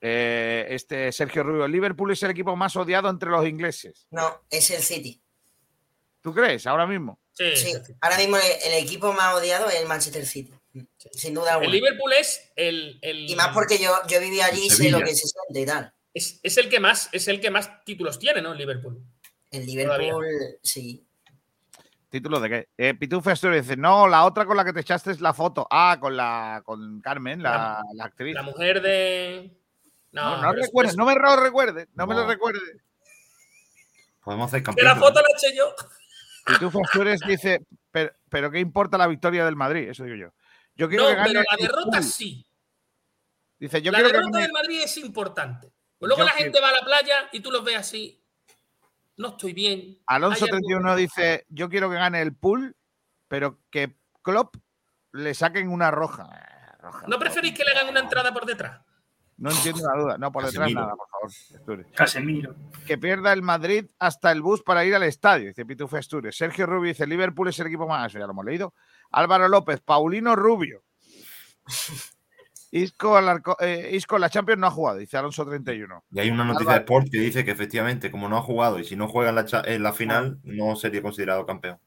[0.00, 4.06] eh, este Sergio Rubio: Liverpool es el equipo más odiado entre los ingleses.
[4.10, 5.20] No, es el City.
[6.20, 6.66] ¿Tú crees?
[6.66, 7.18] Ahora mismo.
[7.32, 7.44] Sí,
[8.00, 8.42] ahora mismo el,
[8.72, 10.52] el equipo más odiado es el Manchester City.
[11.12, 11.72] Sin duda El alguna.
[11.72, 15.14] Liverpool es el, el- Y más porque yo, yo viví allí y sé lo que
[15.14, 15.92] se siente y tal.
[16.12, 18.52] es, es el que más es el que más títulos tiene, ¿no?
[18.52, 19.00] El Liverpool.
[19.54, 20.26] El Liverpool,
[20.62, 21.06] sí.
[22.08, 22.68] ¿Título de qué?
[22.78, 25.66] Eh, Pitufo Asturias dice: No, la otra con la que te echaste es la foto.
[25.70, 28.34] Ah, con la con Carmen, la, la actriz.
[28.34, 29.56] La mujer de.
[30.12, 32.28] No, No, no, pero es- recuerde, es- no me lo recuerde, no, me lo No.
[32.28, 32.60] recuerde.
[34.22, 34.86] Podemos hacer Que campeón.
[34.86, 35.74] la foto la eché yo.
[36.46, 39.88] Pitufo Asturias dice: pero, pero ¿qué importa la victoria del Madrid?
[39.88, 40.28] Eso digo yo.
[40.76, 42.46] Yo quiero No, que gane pero la el derrota sí.
[43.58, 45.72] Dice: Yo la quiero que derrota gane- del Madrid es importante.
[45.98, 48.20] Pues luego Yo la gente va a la playa y tú los ves así.
[49.16, 49.98] No estoy bien.
[50.06, 52.76] Alonso Hay algo- 31 dice: Yo quiero que gane el pool,
[53.28, 54.56] pero que Klopp
[55.12, 56.24] le saquen una roja.
[56.34, 58.80] Eh, roja, ¿No preferís que le hagan una entrada por detrás?
[59.36, 60.18] No entiendo la duda.
[60.18, 61.08] No, por detrás nada, por
[61.68, 61.86] favor.
[61.92, 62.54] Casemiro.
[62.86, 66.36] Que pierda el Madrid hasta el bus para ir al estadio, dice Pitufo Asturias.
[66.36, 68.06] Sergio Rubio dice: Liverpool es el equipo más.
[68.12, 68.74] Eso ya lo hemos leído.
[69.10, 70.84] Álvaro López, Paulino Rubio.
[72.76, 76.02] Isco, Alarco- eh, Isco la Champions no ha jugado, dice Alonso 31.
[76.10, 78.84] Y hay una noticia de Sport que dice que efectivamente, como no ha jugado y
[78.84, 81.78] si no juega en la, cha- en la final, no sería considerado campeón.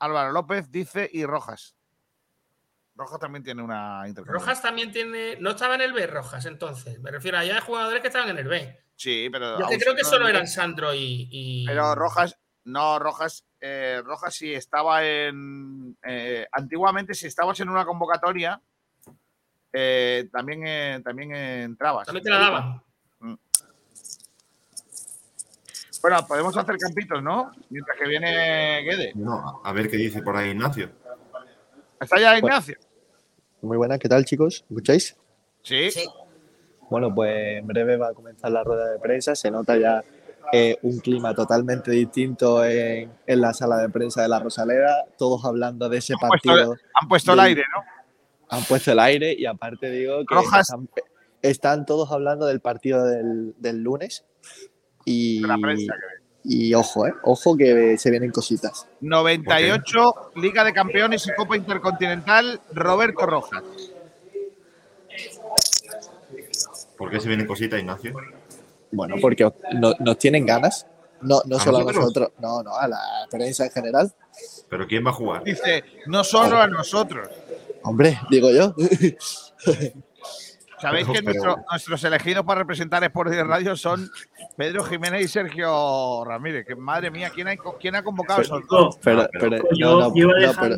[0.00, 1.76] Álvaro López dice y Rojas.
[2.96, 4.02] Rojas también tiene una.
[4.24, 5.36] Rojas también tiene.
[5.38, 6.98] No estaba en el B, Rojas, entonces.
[7.00, 8.80] Me refiero a hay jugadores que estaban en el B.
[8.96, 9.60] Sí, pero.
[9.60, 11.28] Yo que creo que no- solo eran Sandro y.
[11.30, 15.96] y- Pero Rojas, no, Rojas, eh, Rojas sí estaba en.
[16.04, 18.60] eh, antiguamente, si estabas en una convocatoria,
[19.78, 22.06] eh, también, eh, también entrabas.
[22.06, 22.82] También te la daban.
[26.02, 27.50] Bueno, podemos hacer campitos, ¿no?
[27.68, 29.12] Mientras que viene Guede.
[29.14, 30.88] No, a ver qué dice por ahí Ignacio.
[32.00, 32.76] ¿Está ya Ignacio?
[33.62, 34.64] Muy buenas, ¿qué tal chicos?
[34.68, 35.16] ¿Me escucháis?
[35.62, 35.90] Sí.
[35.90, 36.08] Sí.
[36.88, 39.34] Bueno, pues en breve va a comenzar la rueda de prensa.
[39.34, 40.04] Se nota ya
[40.52, 45.44] eh, un clima totalmente distinto en, en la sala de prensa de la Rosaleda, todos
[45.44, 46.76] hablando de ese Han puesto, partido.
[46.94, 47.82] han puesto el aire, ¿no?
[48.48, 50.68] Han puesto el aire y aparte digo que Rojas.
[50.70, 50.88] están,
[51.42, 54.24] están todos hablando del partido del, del lunes.
[55.04, 55.94] Y, la prensa
[56.48, 58.86] y ojo, eh, ojo que se vienen cositas.
[59.00, 63.62] 98, Liga de Campeones y Copa Intercontinental, Roberto Rojas.
[66.96, 68.14] ¿Por qué se vienen cositas, Ignacio?
[68.92, 70.86] Bueno, porque no- nos tienen ganas.
[71.20, 72.04] No, no ¿A solo a nosotros?
[72.04, 72.98] nosotros, no, no, a la
[73.30, 74.12] prensa en general.
[74.68, 75.44] ¿Pero quién va a jugar?
[75.44, 77.28] Dice, no solo a nosotros.
[77.86, 78.74] Hombre, digo yo.
[80.78, 84.10] Sabéis que Pero- nuestro- nuestros elegidos para representar Sport de Radio son
[84.56, 86.66] Pedro Jiménez y Sergio Ramírez.
[86.66, 88.98] Que madre mía, ¿quién, hay, quién ha convocado esos dos?
[89.02, 90.76] Pero, pero, Yo, no, no, yo iba no, pero- dejando,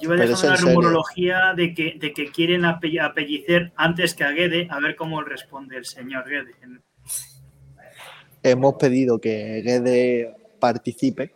[0.00, 4.24] yo iba pero dejando la rumorología de que, de que quieren ape- apellicer antes que
[4.24, 6.52] a Guede, a ver cómo responde el señor Guede.
[8.42, 11.32] hemos pedido que Guede participe,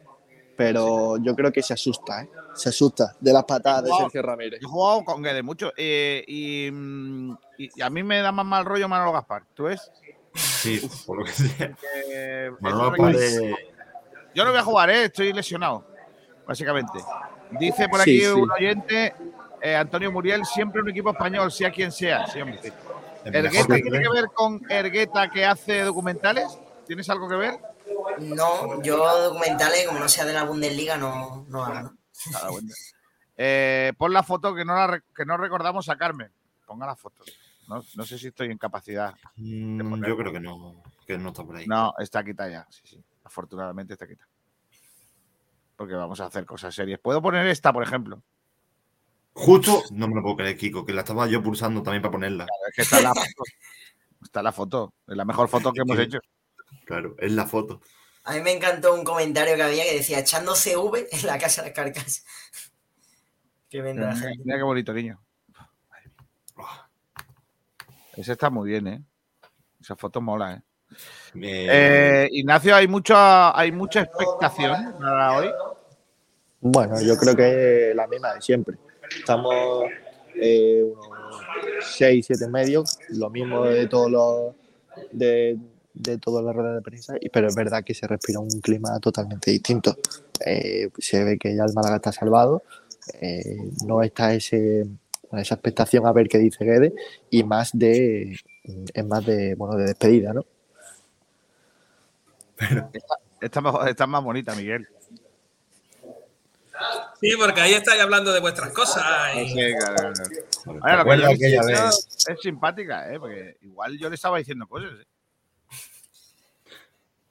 [0.57, 2.31] pero yo creo que se asusta, ¿eh?
[2.55, 3.91] Se asusta de las patadas de.
[3.91, 4.61] Sergio Ramírez.
[4.61, 5.73] Yo he jugado con Guede mucho.
[5.77, 9.43] eh, y, mm, y- y a mí me da más mal rollo Manolo Gaspar.
[9.55, 9.91] ¿Tú ves?
[10.35, 11.77] Sí, por lo que sea.
[12.11, 13.15] Eh, Manolo Gaspar
[14.35, 15.05] Yo no voy a jugar, ¿eh?
[15.05, 15.85] estoy lesionado,
[16.47, 16.99] básicamente.
[17.59, 18.31] Dice por aquí Sí, sí.
[18.33, 19.15] un oyente,
[19.62, 22.27] eh, Antonio Muriel, siempre un equipo español, sea quien sea.
[22.35, 22.59] Mejor
[23.24, 26.59] ¿Ergueta tiene que ver con Ergueta que hace documentales?
[26.87, 27.55] ¿Tienes algo que ver?
[28.20, 31.92] No, yo documentales, como no sea de la Bundesliga, no, no hago.
[33.36, 36.30] Eh, pon la foto que no, la que no recordamos a Carmen.
[36.66, 37.22] Ponga la foto.
[37.68, 39.14] No, no sé si estoy en capacidad.
[39.36, 41.66] Mm, yo creo que no, que no está por ahí.
[41.66, 42.66] No, está quita ya.
[42.70, 43.04] Sí, sí.
[43.24, 44.26] Afortunadamente está quita.
[45.76, 47.00] Porque vamos a hacer cosas serias.
[47.00, 48.22] ¿Puedo poner esta, por ejemplo?
[49.34, 52.46] Justo, no me lo puedo creer, Kiko, que la estaba yo pulsando también para ponerla.
[52.68, 53.42] Es que está la foto.
[54.22, 54.94] Está la foto.
[55.06, 56.18] Es la mejor foto que hemos hecho.
[56.84, 57.80] Claro, es la foto.
[58.24, 61.62] A mí me encantó un comentario que había que decía echando CV en la casa
[61.62, 62.24] de las carcasas.
[63.68, 64.14] Qué Mira,
[64.44, 65.20] mira qué bonito niño.
[68.16, 69.02] Ese está muy bien, ¿eh?
[69.80, 70.62] Esa foto mola, ¿eh?
[71.34, 75.51] Eh, Eh, Ignacio, hay mucha, hay mucha expectación para hoy.
[76.60, 78.78] Bueno, yo creo que la misma de siempre.
[79.16, 79.84] Estamos
[80.34, 81.43] eh, unos
[81.80, 84.55] 6, 7 medios, lo mismo de todos los
[85.12, 85.59] de,
[85.97, 88.98] de todas las ruedas de prensa, y- pero es verdad que se respira un clima
[89.01, 89.97] totalmente distinto.
[90.44, 92.62] Eh, se ve que ya el Málaga está salvado,
[93.20, 93.56] eh,
[93.86, 94.86] no está ese,
[95.32, 96.93] esa expectación a ver qué dice Guede,
[97.31, 98.39] y más de
[98.94, 100.44] es más de bueno de despedida, ¿no?
[103.40, 104.89] Está, mejor- está más bonita, Miguel.
[107.20, 109.05] Sí, porque ahí estáis hablando de vuestras cosas.
[109.36, 110.12] y- Sí, claro,
[112.28, 113.18] es simpática, ¿eh?
[113.20, 114.90] Porque igual yo le estaba diciendo cosas.
[115.01, 115.05] ¿eh?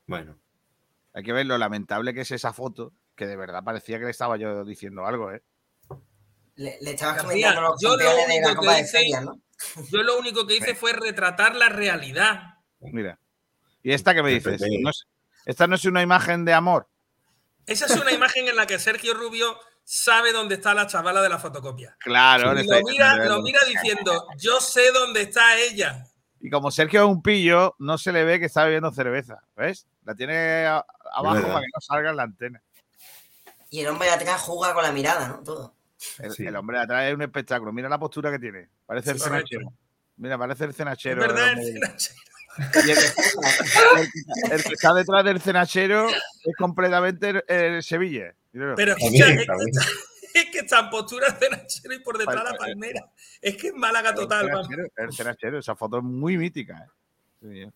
[0.07, 0.37] Bueno,
[1.13, 4.11] Hay que ver lo lamentable que es esa foto, que de verdad parecía que le
[4.11, 5.41] estaba yo diciendo algo, ¿eh?
[6.55, 8.91] Le, le estabas comentando los yo lo campeones de la único que Copa de hice-
[8.97, 9.41] Feria, ¿no?
[9.89, 12.55] Yo lo único que hice fue retratar la realidad.
[12.81, 13.17] Mira.
[13.83, 14.61] ¿Y esta qué me dices?
[14.81, 15.05] No es-
[15.45, 16.87] ¿Esta no es una imagen de amor?
[17.65, 21.29] Esa es una imagen en la que Sergio Rubio sabe dónde está la chavala de
[21.29, 21.95] la fotocopia.
[21.99, 26.05] Claro, lo mira, diciendo, lo mira diciendo, yo sé dónde está ella.
[26.39, 29.41] Y como Sergio es un pillo, no se le ve que está bebiendo cerveza.
[29.55, 29.87] ¿Ves?
[30.05, 32.61] La tiene a- abajo para que no salga en la antena.
[33.69, 35.43] Y el hombre de atrás juega con la mirada, ¿no?
[35.43, 35.75] Todo.
[36.19, 36.45] El, Sí.
[36.45, 37.73] el hombre de atrás es un espectáculo.
[37.73, 38.69] Mira la postura que tiene.
[38.85, 39.73] Parece el cenachero.
[40.17, 41.19] Mira, parece el Es cenachero.
[41.21, 42.19] verdad, el cenachero.
[42.87, 48.33] Y el, el que- el que está detrás del cenachero es completamente el, el Sevilla.
[48.53, 48.75] Míralo.
[48.75, 52.53] Pero escucha, es, que, es que está en postura el cenachero y por detrás la
[52.57, 53.11] palmera.
[53.41, 54.47] Es que es Málaga total.
[54.47, 56.87] cenachero, el cenachero, esa foto es muy mítica.
[56.87, 56.89] ¿eh?
[57.41, 57.73] Sí,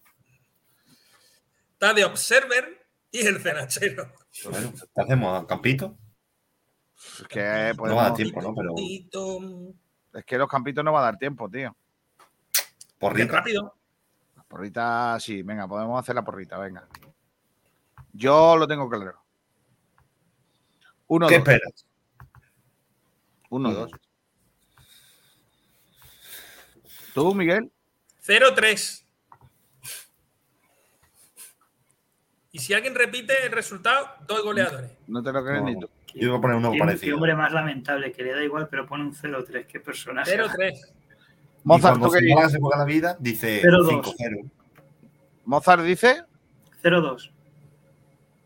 [1.82, 4.12] Está de Observer y el cenachero.
[4.52, 5.46] bueno, ¿qué hacemos?
[5.46, 5.98] ¿Campito?
[7.22, 8.54] Es que, No va a dar podemos- tiempo, ¿no?
[8.54, 11.74] Pero es que los campitos no va a dar tiempo, tío.
[12.98, 13.32] Porrita.
[13.38, 13.74] rápido.
[14.36, 16.86] La porrita, sí, venga, podemos hacer la porrita, venga.
[18.12, 19.24] Yo lo tengo claro.
[21.08, 21.48] Uno, ¿Qué dos.
[21.48, 21.86] esperas?
[23.52, 23.92] Uno, dos.
[27.14, 27.72] ¿Tú, Miguel?
[28.22, 29.06] 0-3.
[32.52, 34.92] Y si alguien repite el resultado, dos goleadores.
[35.08, 35.88] No te lo crees ni tú.
[36.16, 37.16] Yo iba a poner uno Qué, qué parecido.
[37.16, 39.68] hombre más lamentable, que le da igual, pero pone un 0-3.
[39.68, 40.36] Qué personaje.
[40.36, 40.76] 0-3.
[40.76, 40.80] Y
[41.64, 44.02] Mozart, ¿tú qué se la vida, dice 0-2.
[44.04, 44.50] 5-0.
[45.46, 46.24] Mozart dice,
[46.82, 47.32] 0-2.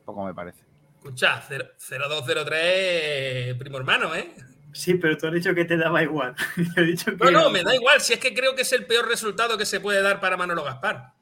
[0.03, 0.63] poco me parece.
[0.97, 4.33] Escucha, 0-2-0-3, primo hermano, ¿eh?
[4.73, 6.35] Sí, pero tú has dicho que te daba igual.
[6.57, 8.01] Yo he dicho que No, no, me da igual.
[8.01, 10.63] Si es que creo que es el peor resultado que se puede dar para Manolo
[10.63, 11.13] Gaspar.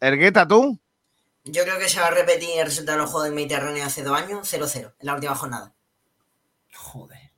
[0.00, 0.78] Ergueta, ¿tú?
[1.50, 4.02] Yo creo que se va a repetir el resultado de los Juegos del Mediterráneo hace
[4.02, 5.74] dos años, 0-0, en la última jornada.
[6.74, 7.32] Joder.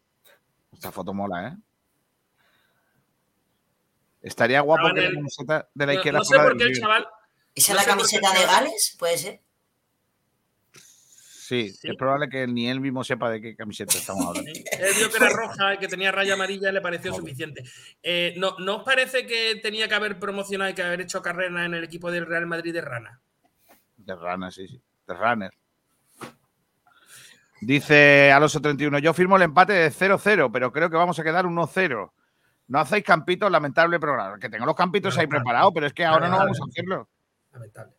[0.72, 1.56] Esta foto mola, ¿eh?
[4.22, 7.06] Estaría guapo que la camiseta de la izquierda no sé fuera por qué el chaval.
[7.54, 8.96] ¿Esa No es la camiseta de Gales?
[8.98, 9.40] ¿Puede ser?
[10.72, 11.88] Sí, Sí.
[11.88, 14.50] es probable que ni él mismo sepa de qué camiseta estamos hablando.
[14.50, 17.64] Él vio que era roja y que tenía raya amarilla y le pareció suficiente.
[18.02, 21.64] Eh, ¿no, ¿No os parece que tenía que haber promocionado y que haber hecho carrera
[21.64, 23.20] en el equipo del Real Madrid de Rana?
[24.14, 24.82] Runner, sí, sí.
[25.06, 25.50] De Runner.
[27.60, 31.44] Dice Alonso 31, yo firmo el empate de 0-0, pero creo que vamos a quedar
[31.44, 32.12] 1-0.
[32.68, 34.38] No hacéis campitos, lamentable programa.
[34.38, 37.08] Que tengo los campitos ahí preparados, pero es que ahora no vamos a hacerlo.
[37.52, 37.92] Lamentable.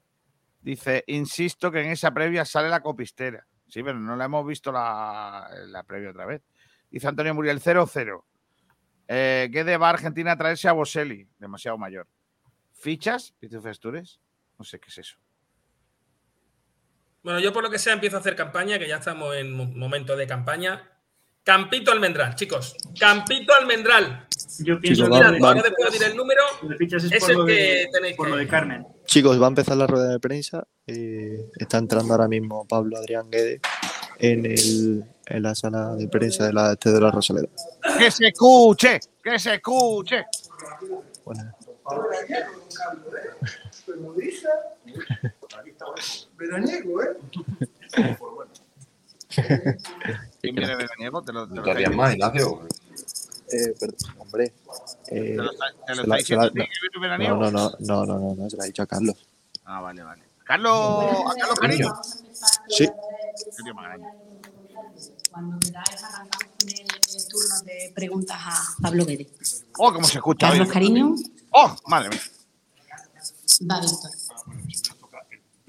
[0.61, 3.45] Dice, insisto que en esa previa sale la copistera.
[3.67, 6.41] Sí, pero no la hemos visto la, la previa otra vez.
[6.89, 8.23] Dice Antonio Muriel, 0-0.
[9.07, 12.07] Eh, Guede va a Argentina a traerse a Boselli, demasiado mayor.
[12.73, 13.35] ¿Fichas?
[13.41, 14.21] Dice Festures.
[14.57, 15.17] No sé qué es eso.
[17.23, 19.65] Bueno, yo por lo que sea empiezo a hacer campaña, que ya estamos en mo-
[19.65, 20.88] momento de campaña.
[21.43, 22.76] Campito Almendral, chicos.
[22.99, 24.27] Campito Almendral.
[24.60, 27.03] Yo Chicos, pienso va- Mira, va- ahora después de decir el número, que de fichas
[27.06, 28.85] es, el que de, tenéis por que- lo de Carmen.
[29.06, 30.68] Chicos, va a empezar la rueda de prensa.
[30.88, 33.61] eh, está entrando ahora mismo Pablo Adrián Guede
[34.19, 37.48] en, el, en la sala de prensa de la, este de la Rosaleda.
[37.98, 38.99] ¡Que se escuche!
[39.23, 40.26] ¡Que se escuche!
[41.23, 41.56] Bueno,
[46.38, 47.18] Veraniego, ¿eh?
[50.41, 51.22] ¿Quién viene veraniego?
[51.22, 52.68] Te lo, te lo ¿Te harías más, Ignacio?
[53.52, 54.45] eh, perdón, hombre.
[54.45, 54.53] eh,
[55.10, 56.52] ¿Te lo está- te lo está diciendo
[56.99, 57.36] veraniego?
[57.38, 59.15] no, no, no, no, no, no, no, se la ha dicho a Carlos.
[59.65, 60.23] Ah, vale, vale.
[60.44, 60.72] Carlos,
[61.28, 61.94] ¿a Carlos Cariño?
[62.68, 62.88] Sí.
[62.88, 64.07] Qué tío más grande.
[65.32, 69.30] Cuando queráis arrancamos con el turno de preguntas a Pablo Guede.
[69.78, 70.49] Oh, cómo se escucha.
[70.49, 70.73] Carlos hoy.
[70.73, 71.15] Cariño,
[71.52, 72.22] Oh, madre mía.
[73.69, 74.11] va Víctor.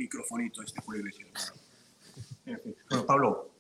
[0.03, 1.27] Microfonito este puede decir.
[2.47, 2.77] En fin.
[2.89, 3.51] Bueno, Pablo,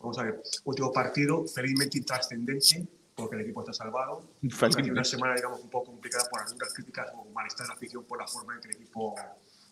[0.00, 0.42] vamos a ver.
[0.64, 4.22] Último partido, felizmente intrascendente, porque el equipo está salvado.
[4.48, 4.90] Felizmente.
[4.90, 8.18] Una semana, digamos, un poco complicada por algunas críticas o malestar de la afición por
[8.18, 9.14] la forma en que el equipo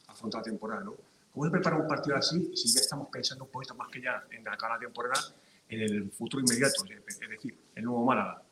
[0.08, 0.94] afronta la temporada, ¿no?
[1.32, 4.24] ¿Cómo se prepara un partido así si ya estamos pensando un poquito más que ya
[4.30, 5.20] en la cara temporada,
[5.68, 8.42] en el futuro inmediato, es es decir, el nuevo Málaga?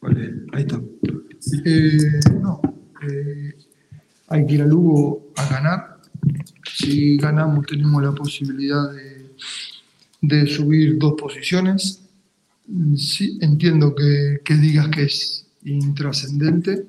[0.00, 0.80] Vale, ahí está.
[1.64, 2.60] Eh, no,
[3.08, 3.56] eh,
[4.28, 5.98] hay que ir a Lugo a ganar.
[6.74, 9.30] Si ganamos tenemos la posibilidad de,
[10.22, 12.02] de subir dos posiciones.
[12.96, 16.86] Sí, entiendo que, que digas que es intrascendente,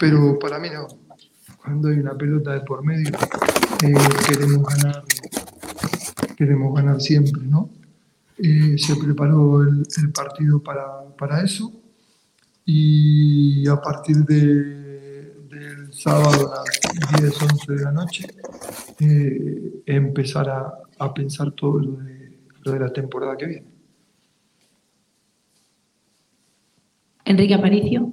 [0.00, 0.88] pero para mí no.
[1.62, 3.08] Cuando hay una pelota de por medio,
[3.84, 3.94] eh,
[4.28, 5.04] queremos ganar,
[6.36, 7.70] queremos ganar siempre, ¿no?
[8.38, 10.84] Eh, se preparó el, el partido para,
[11.16, 11.72] para eso
[12.64, 14.81] y a partir de-
[16.02, 16.64] sábado a
[17.12, 18.26] las 10, 11 de la noche
[18.98, 23.66] eh, empezar a, a pensar todo lo de, lo de la temporada que viene.
[27.24, 28.12] Enrique Aparicio,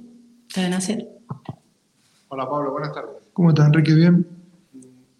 [0.54, 1.08] cadena ser.
[2.28, 3.28] Hola Pablo, buenas tardes.
[3.32, 3.92] ¿Cómo estás, Enrique?
[3.92, 4.26] ¿Bien?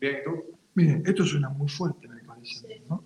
[0.00, 0.30] Bien, ¿y tú?
[0.74, 2.82] Miren, esto suena muy fuerte, me parece.
[2.88, 3.02] ¿no?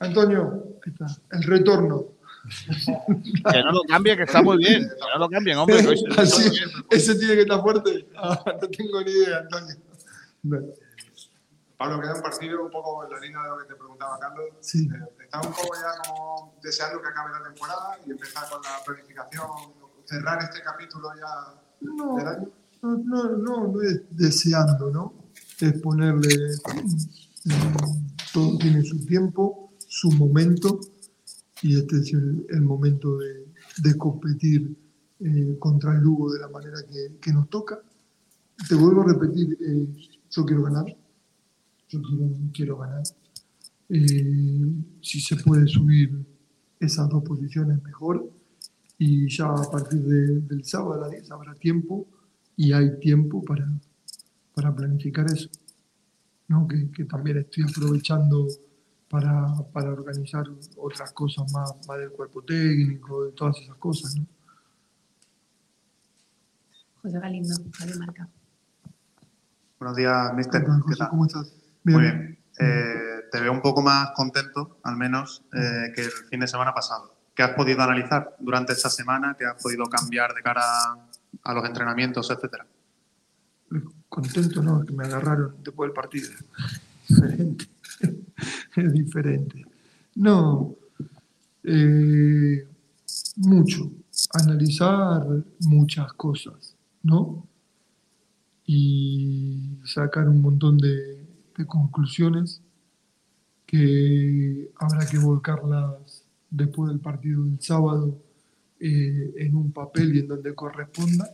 [0.00, 2.15] Antonio, ahí está, el retorno.
[3.52, 4.82] Que no lo cambie, que está muy bien.
[4.88, 5.80] Que no lo cambien, hombre.
[5.82, 6.50] que hoy se- Así,
[6.90, 8.08] ese tiene que estar fuerte.
[8.16, 9.76] Ah, no tengo ni idea, Antonio.
[11.76, 14.46] Pablo, queda un partido un poco en la línea de lo que te preguntaba Carlos.
[14.60, 14.88] Sí.
[14.92, 18.82] Eh, Estás un poco ya como deseando que acabe la temporada y empezar con la
[18.84, 19.46] planificación,
[20.04, 22.48] cerrar este capítulo ya No, del año.
[22.82, 25.14] no, no, no, no es deseando, ¿no?
[25.60, 26.34] Es ponerle.
[27.44, 27.76] mm,
[28.32, 30.78] Todo tiene su tiempo, su momento,
[31.66, 33.46] y este es el, el momento de,
[33.82, 34.76] de competir
[35.20, 37.80] eh, contra el Lugo de la manera que, que nos toca.
[38.68, 39.86] Te vuelvo a repetir, eh,
[40.30, 40.86] yo quiero ganar,
[41.88, 43.02] yo quiero, quiero ganar.
[43.88, 46.24] Eh, si se puede subir
[46.80, 48.30] esas dos posiciones, mejor.
[48.98, 52.06] Y ya a partir de- del sábado a las 10 habrá tiempo
[52.56, 53.66] y hay tiempo para,
[54.54, 55.48] para planificar eso.
[56.48, 56.66] ¿no?
[56.68, 58.46] Que, que también estoy aprovechando
[59.08, 60.44] para, para organizar
[60.76, 64.16] otras cosas más, más del cuerpo técnico, de todas esas cosas.
[64.16, 64.26] ¿no?
[67.02, 68.28] José Galindo, Radio Marca.
[69.78, 70.64] Buenos días, mister.
[70.64, 71.08] Hola, ¿Qué José, tal?
[71.10, 71.52] ¿Cómo estás?
[71.84, 72.38] Muy bien.
[72.58, 76.72] Eh, te veo un poco más contento, al menos, eh, que el fin de semana
[76.74, 77.14] pasado.
[77.34, 79.36] ¿Qué has podido analizar durante esta semana?
[79.38, 80.62] ¿Qué has podido cambiar de cara
[81.42, 82.66] a los entrenamientos, etcétera?
[84.08, 84.84] Contento, ¿no?
[84.84, 86.30] Que me agarraron después del partido.
[87.08, 87.66] Diferente.
[88.76, 89.64] es diferente.
[90.14, 90.74] No.
[91.64, 92.66] eh,
[93.36, 93.90] mucho.
[94.32, 95.26] Analizar
[95.60, 97.46] muchas cosas, ¿no?
[98.64, 101.24] Y sacar un montón de,
[101.66, 102.60] conclusiones
[103.64, 108.18] que habrá que volcarlas después del partido del sábado
[108.78, 111.30] eh, en un papel y en donde corresponda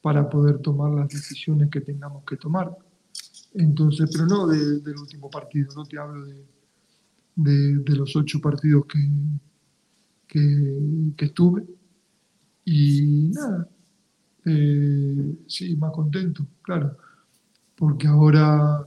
[0.00, 2.76] para poder tomar las decisiones que tengamos que tomar.
[3.54, 6.44] Entonces, pero no de- del último partido, no te hablo de,
[7.78, 8.98] de- los ocho partidos que,
[10.26, 11.66] que, que estuve.
[12.64, 13.68] Y nada,
[14.44, 16.96] eh, sí, más contento, claro,
[17.76, 18.86] porque ahora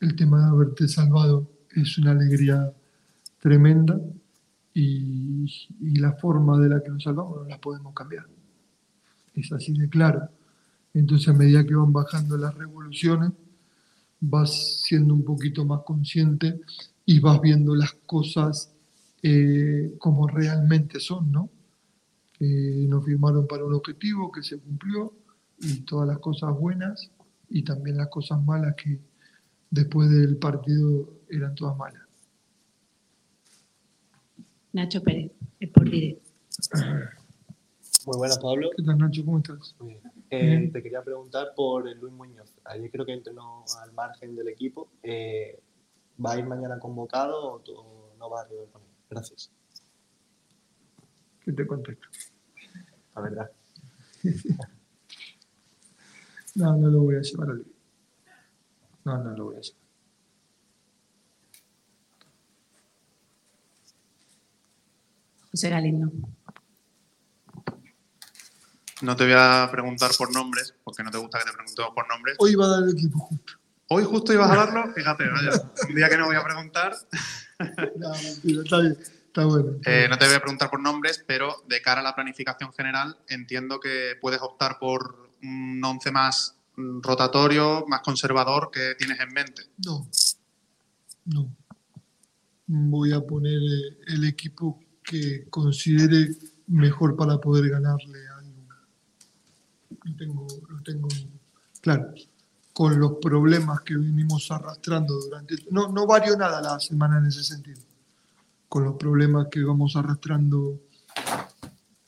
[0.00, 2.72] el tema de haberte salvado es una alegría
[3.40, 4.00] tremenda
[4.74, 5.46] y
[6.00, 8.26] la forma de la que nos salvamos no la podemos cambiar.
[9.34, 10.28] Es así de claro.
[10.94, 13.32] Entonces a medida que van bajando las revoluciones,
[14.20, 16.60] vas siendo un poquito más consciente
[17.04, 18.72] y vas viendo las cosas
[19.22, 21.50] eh, como realmente son, ¿no?
[22.32, 25.12] Que nos firmaron para un objetivo que se cumplió
[25.60, 27.10] y todas las cosas buenas
[27.48, 28.98] y también las cosas malas que
[29.70, 32.02] después del partido eran todas malas.
[34.72, 35.32] Nacho Pérez,
[35.72, 36.22] por Direct.
[38.06, 38.70] Muy buenas, Pablo.
[38.76, 39.24] ¿Qué tal, Nacho?
[39.24, 39.74] ¿Cómo estás?
[39.78, 40.21] Muy bien.
[40.34, 42.54] Eh, te quería preguntar por el Luis Muñoz.
[42.64, 44.88] Ayer creo que entrenó al margen del equipo.
[45.02, 45.60] Eh,
[46.24, 47.74] ¿Va a ir mañana convocado o tú
[48.18, 48.88] no va a arribar con él?
[49.10, 49.52] Gracias.
[51.44, 52.08] ¿Qué te contesto?
[53.14, 53.50] La verdad.
[56.54, 57.66] No, no lo voy a llevar a Luis.
[59.06, 59.80] No, no lo voy a llevar.
[65.50, 66.12] José Galindo.
[69.02, 72.08] No te voy a preguntar por nombres, porque no te gusta que te preguntemos por
[72.08, 72.36] nombres.
[72.38, 73.54] Hoy va a dar el equipo justo.
[73.88, 75.50] Hoy justo ibas a darlo, fíjate, vaya.
[75.88, 76.94] Un día que no voy a preguntar.
[77.96, 79.78] No, mentira, está bien, está bueno.
[79.86, 83.16] Eh, no te voy a preguntar por nombres, pero de cara a la planificación general,
[83.28, 89.62] entiendo que puedes optar por un 11 más rotatorio, más conservador que tienes en mente.
[89.86, 90.08] No,
[91.26, 91.54] no.
[92.66, 96.30] Voy a poner eh, el equipo que considere
[96.66, 98.31] mejor para poder ganarle a
[100.04, 101.08] Lo tengo, lo tengo
[101.80, 102.12] claro.
[102.72, 105.56] Con los problemas que venimos arrastrando durante...
[105.70, 107.80] No, no varió nada la semana en ese sentido.
[108.68, 110.80] Con los problemas que vamos arrastrando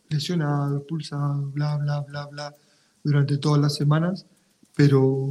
[0.09, 2.55] lesionados, pulsados, bla, bla, bla, bla,
[3.03, 4.27] durante todas las semanas,
[4.75, 5.31] pero,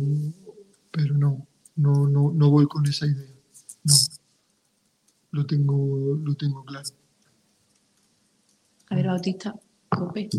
[0.91, 3.33] pero no, no, no, no voy con esa idea.
[3.83, 3.95] No,
[5.31, 6.89] lo tengo, lo tengo claro.
[8.85, 9.72] Javier Bautista, Cope.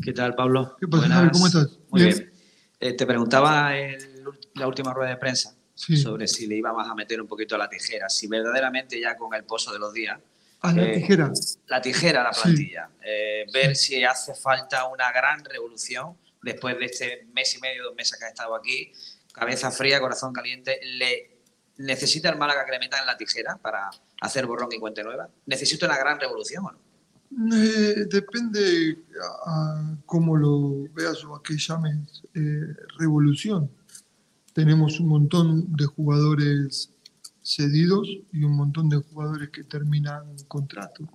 [0.03, 0.77] ¿Qué tal, Pablo?
[0.81, 1.19] ¿Qué pasa, Buenas.
[1.19, 1.31] Javi?
[1.33, 1.79] ¿Cómo estás?
[1.91, 2.15] Muy Bien.
[2.17, 2.33] bien.
[2.81, 3.99] Eh, te preguntaba en
[4.55, 5.97] la última rueda de prensa Sí.
[5.97, 9.45] sobre si le íbamos a meter un poquito la tijera, si verdaderamente ya con el
[9.45, 10.19] pozo de los días.
[10.61, 11.31] A la eh, tijera.
[11.67, 12.43] La tijera a la Sí.
[12.43, 12.89] plantilla.
[13.05, 17.95] Eh, ver si hace falta una gran revolución después de este mes y medio, dos
[17.95, 18.93] meses que ha estado aquí.
[19.33, 20.79] Cabeza fría, corazón caliente.
[20.83, 21.41] ¿Le
[21.79, 23.91] necesita el Málaga que le metan la tijera para
[24.21, 25.29] hacer borrón y cuenta nueva?
[25.47, 26.79] ¿Necesita una gran revolución o no?
[27.37, 33.71] Eh, depende a, a cómo lo veas o a qué llames eh, revolución.
[34.53, 36.91] Tenemos un montón de jugadores
[37.43, 41.09] cedidos y un montón de jugadores que terminan contrato.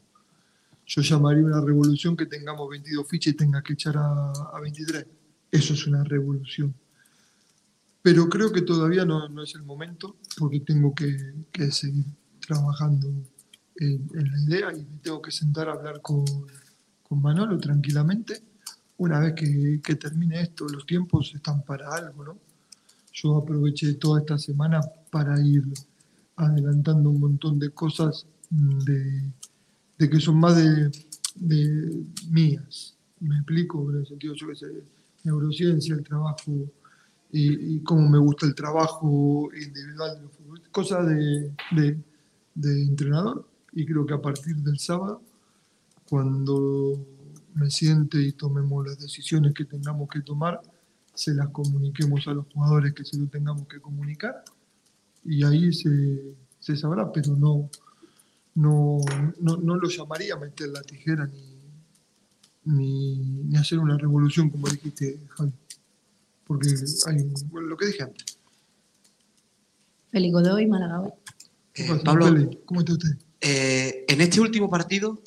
[0.86, 5.06] Yo llamaría una revolución que tengamos 22 fichas y tenga que echar a, a 23.
[5.52, 6.74] Eso es una revolución.
[8.02, 12.06] Pero creo que todavía no, no es el momento porque tengo que, que seguir
[12.46, 13.08] trabajando
[13.80, 16.26] en, en la idea y me tengo que sentar a hablar con,
[17.10, 18.42] con Manolo tranquilamente.
[18.98, 22.38] Una vez que, termine esto, los tiempos están para algo, ¿no?
[23.14, 25.64] Yo aproveché toda esta semana para ir
[26.36, 29.24] adelantando un montón de cosas de,
[29.98, 30.92] de que son más de,
[31.36, 32.96] de mías.
[33.22, 34.68] Me explico, en el sentido, yo que sé,
[35.24, 36.52] neurociencia, el trabajo
[37.32, 40.30] y, cómo me gusta el trabajo individual
[40.72, 41.54] cosas de,
[42.56, 43.49] de entrenador.
[43.74, 45.22] Y creo que a partir del sábado,
[46.10, 47.06] cuando
[47.54, 50.62] me siente y tomemos las decisiones que tengamos que tomar,
[51.14, 54.44] se las comuniquemos a los jugadores que se lo tengamos que comunicar
[55.26, 57.70] y ahí se, se sabrá, pero no,
[58.56, 59.00] no,
[59.42, 61.60] no, no lo llamaría meter la tijera ni,
[62.66, 65.52] ni, ni hacer una revolución como dijiste, Javi.
[66.46, 66.70] Porque
[67.08, 68.38] hay un- bueno, lo que dije antes.
[70.10, 71.12] Félix Godoy, Málaga hoy.
[71.74, 72.50] ¿Qué pasa, Pablo?
[72.66, 73.18] ¿Cómo está usted?
[73.42, 75.22] Eh, en este último partido,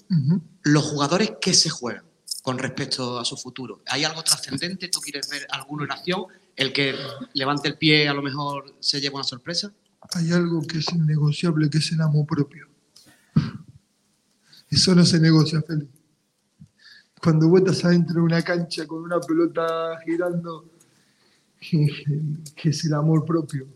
[0.63, 2.05] los jugadores que se juegan
[2.43, 3.83] con respecto a su futuro.
[3.87, 4.89] ¿Hay algo trascendente?
[4.89, 6.27] ¿Tú quieres ver alguno en acción?
[6.57, 6.95] ¿El que
[7.35, 9.73] levante el pie a lo mejor se lleva una sorpresa?
[10.15, 12.69] Hay algo que es innegociable, que es el amor propio.
[14.69, 15.89] Eso no se negocia, Feli.
[17.23, 20.71] Cuando vos estás adentro de una cancha con una pelota girando,
[21.61, 23.69] que es el amor propio.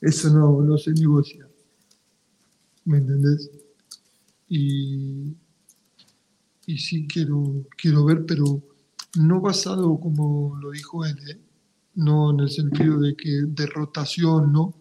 [0.00, 1.43] Eso no, no se negocia.
[2.84, 3.50] ¿Me entendés?
[4.48, 5.34] Y,
[6.66, 8.62] y sí quiero, quiero ver, pero
[9.16, 11.40] no basado como lo dijo él, ¿eh?
[11.94, 14.74] no en el sentido de que de rotación, ¿no?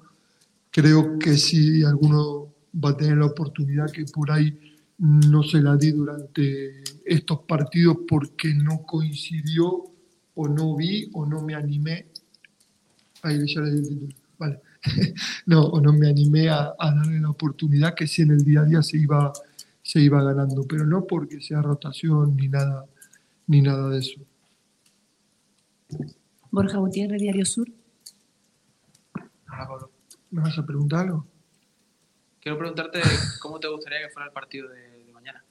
[0.71, 2.53] Creo que si alguno
[2.84, 4.57] va a tener la oportunidad que por ahí
[4.97, 9.91] no se la di durante estos partidos porque no coincidió
[10.35, 12.07] o no vi o no me animé.
[13.21, 14.15] Ahí ya le di el título.
[14.39, 14.59] Vale.
[15.45, 18.61] no, o no me animé a, a darle la oportunidad que si en el día
[18.61, 19.31] a día se iba,
[19.81, 22.85] se iba ganando, pero no porque sea rotación ni nada,
[23.47, 24.22] ni nada de eso.
[26.51, 27.68] Borja Gutiérrez, Diario Sur.
[30.31, 31.27] ¿Me vas a preguntar algo?
[32.41, 32.99] Quiero preguntarte
[33.39, 35.43] cómo te gustaría que fuera el partido de, de mañana.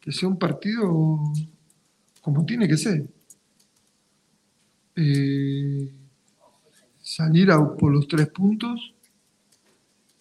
[0.00, 1.32] que sea un partido
[2.20, 3.08] como tiene que ser.
[4.94, 5.97] Eh,
[7.18, 8.94] salir a por los tres puntos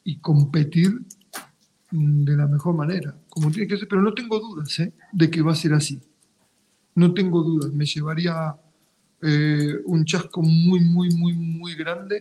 [0.04, 1.00] y competir
[1.92, 4.92] mm, de la mejor manera, como tiene que ser, pero no tengo dudas ¿eh?
[5.12, 6.02] de que va a ser así.
[6.96, 8.56] No tengo dudas, me llevaría
[9.22, 12.20] eh, un chasco muy, muy, muy, muy grande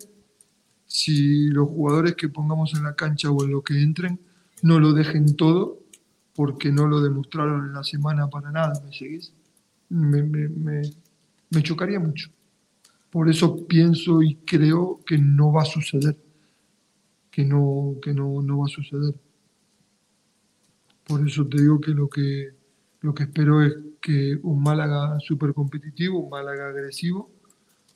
[0.86, 4.20] si los jugadores que pongamos en la cancha o en lo que entren
[4.62, 5.80] no lo dejen todo
[6.34, 8.74] porque no lo demostraron en la semana para nada,
[9.88, 12.35] ¿me chocaría mucho.
[13.16, 16.18] Por eso pienso y creo que no va a suceder,
[17.30, 19.14] que no, que no, no va a suceder.
[21.06, 22.50] Por eso te digo que lo que,
[23.00, 27.30] lo que espero es que un Málaga súper competitivo, un Málaga agresivo,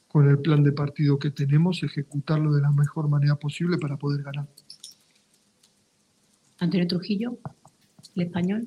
[0.09, 4.23] con el plan de partido que tenemos, ejecutarlo de la mejor manera posible para poder
[4.23, 4.49] ganar.
[6.61, 7.37] Antonio Trujillo,
[8.17, 8.67] el español.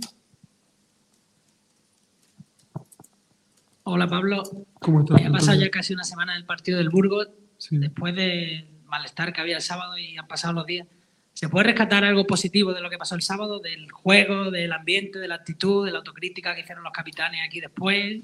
[3.84, 4.43] Hola Pablo,
[4.80, 5.26] ¿Cómo estás?
[5.26, 7.77] ha pasado ya casi una semana del partido del Burgos, Sí.
[7.77, 10.88] después del malestar que había el sábado y han pasado los días.
[11.34, 15.19] ¿Se puede rescatar algo positivo de lo que pasó el sábado, del juego, del ambiente,
[15.19, 18.22] de la actitud, de la autocrítica que hicieron los capitanes aquí después,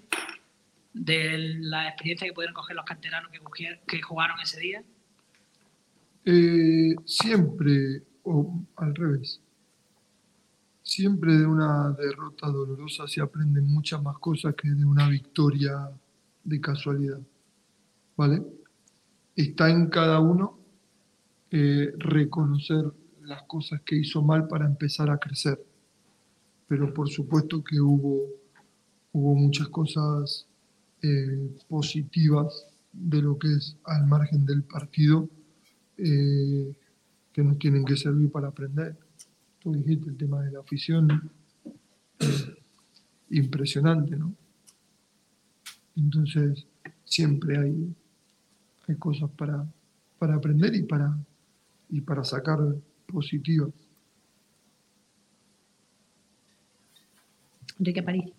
[0.94, 3.31] de la experiencia que pudieron coger los canteranos
[3.88, 4.84] que jugaron ese día?
[6.26, 9.41] Eh, siempre, o al revés,
[10.90, 15.90] siempre de una derrota dolorosa se aprenden muchas más cosas que de una victoria
[16.44, 17.22] de casualidad.
[18.18, 18.44] ¿Vale?
[19.36, 20.57] Está en cada uno
[21.52, 22.84] eh, reconocer
[23.22, 25.64] las cosas que hizo mal para empezar a crecer.
[26.68, 28.24] Pero por supuesto que hubo,
[29.14, 30.48] hubo muchas cosas
[31.03, 35.30] eh, positivas de lo que es al margen del partido
[35.98, 36.74] eh,
[37.32, 38.98] que nos tienen que servir para aprender.
[39.60, 41.31] Tú dijiste el tema de la afición,
[42.19, 42.64] eh,
[43.30, 44.34] impresionante, ¿no?
[45.95, 46.65] Entonces,
[47.03, 47.95] siempre hay,
[48.88, 49.65] hay cosas para,
[50.18, 51.18] para aprender y para,
[51.90, 52.60] y para sacar
[53.06, 53.72] positivas.
[57.80, 58.31] Enrique París.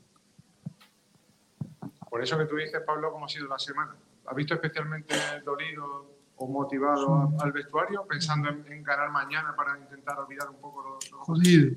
[2.09, 3.95] Por eso que tú dices, Pablo, cómo ha sido la semana.
[4.27, 5.15] ¿Has visto especialmente
[5.45, 10.83] dolido o motivado al vestuario, pensando en, en ganar mañana para intentar olvidar un poco
[10.89, 11.11] los...
[11.13, 11.77] los- Jodido,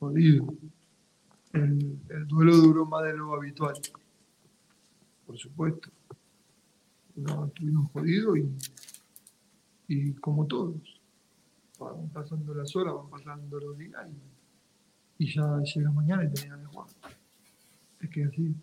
[0.00, 0.46] jodido.
[1.52, 3.74] El, el duelo duró más de lo habitual,
[5.26, 5.90] por supuesto.
[7.16, 8.56] No, estuvimos jodidos y,
[9.88, 11.00] y como todos,
[11.78, 14.00] van pasando las horas, van pasando los días
[15.18, 16.88] y, y ya llega mañana y tenía que jugar.
[18.00, 18.54] Es que así,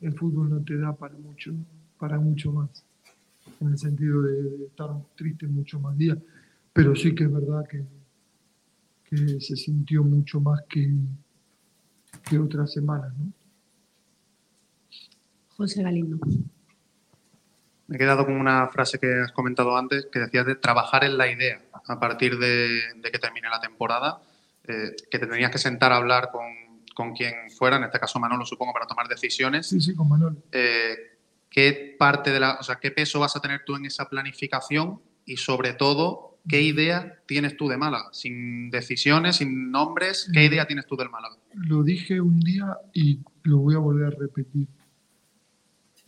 [0.00, 1.52] el fútbol no te da para mucho,
[1.98, 2.84] para mucho más,
[3.60, 6.18] en el sentido de, de estar triste mucho más días,
[6.72, 7.84] pero sí que es verdad que,
[9.04, 10.90] que se sintió mucho más que,
[12.28, 13.32] que otras semanas, ¿no?
[15.56, 16.18] José Galindo.
[17.88, 21.18] Me he quedado con una frase que has comentado antes, que decías de trabajar en
[21.18, 24.20] la idea a partir de, de que termine la temporada,
[24.64, 26.46] eh, que te tenías que sentar a hablar con,
[26.94, 29.66] con quien fuera, en este caso Manolo, supongo, para tomar decisiones.
[29.66, 30.36] Sí, sí, con Manuel.
[30.52, 31.17] Eh,
[31.50, 35.00] ¿Qué parte de la, o sea, qué peso vas a tener tú en esa planificación
[35.24, 38.08] y sobre todo, qué idea tienes tú de Málaga?
[38.12, 41.36] Sin decisiones, sin nombres, ¿qué idea tienes tú del Málaga?
[41.54, 44.68] Lo dije un día y lo voy a volver a repetir.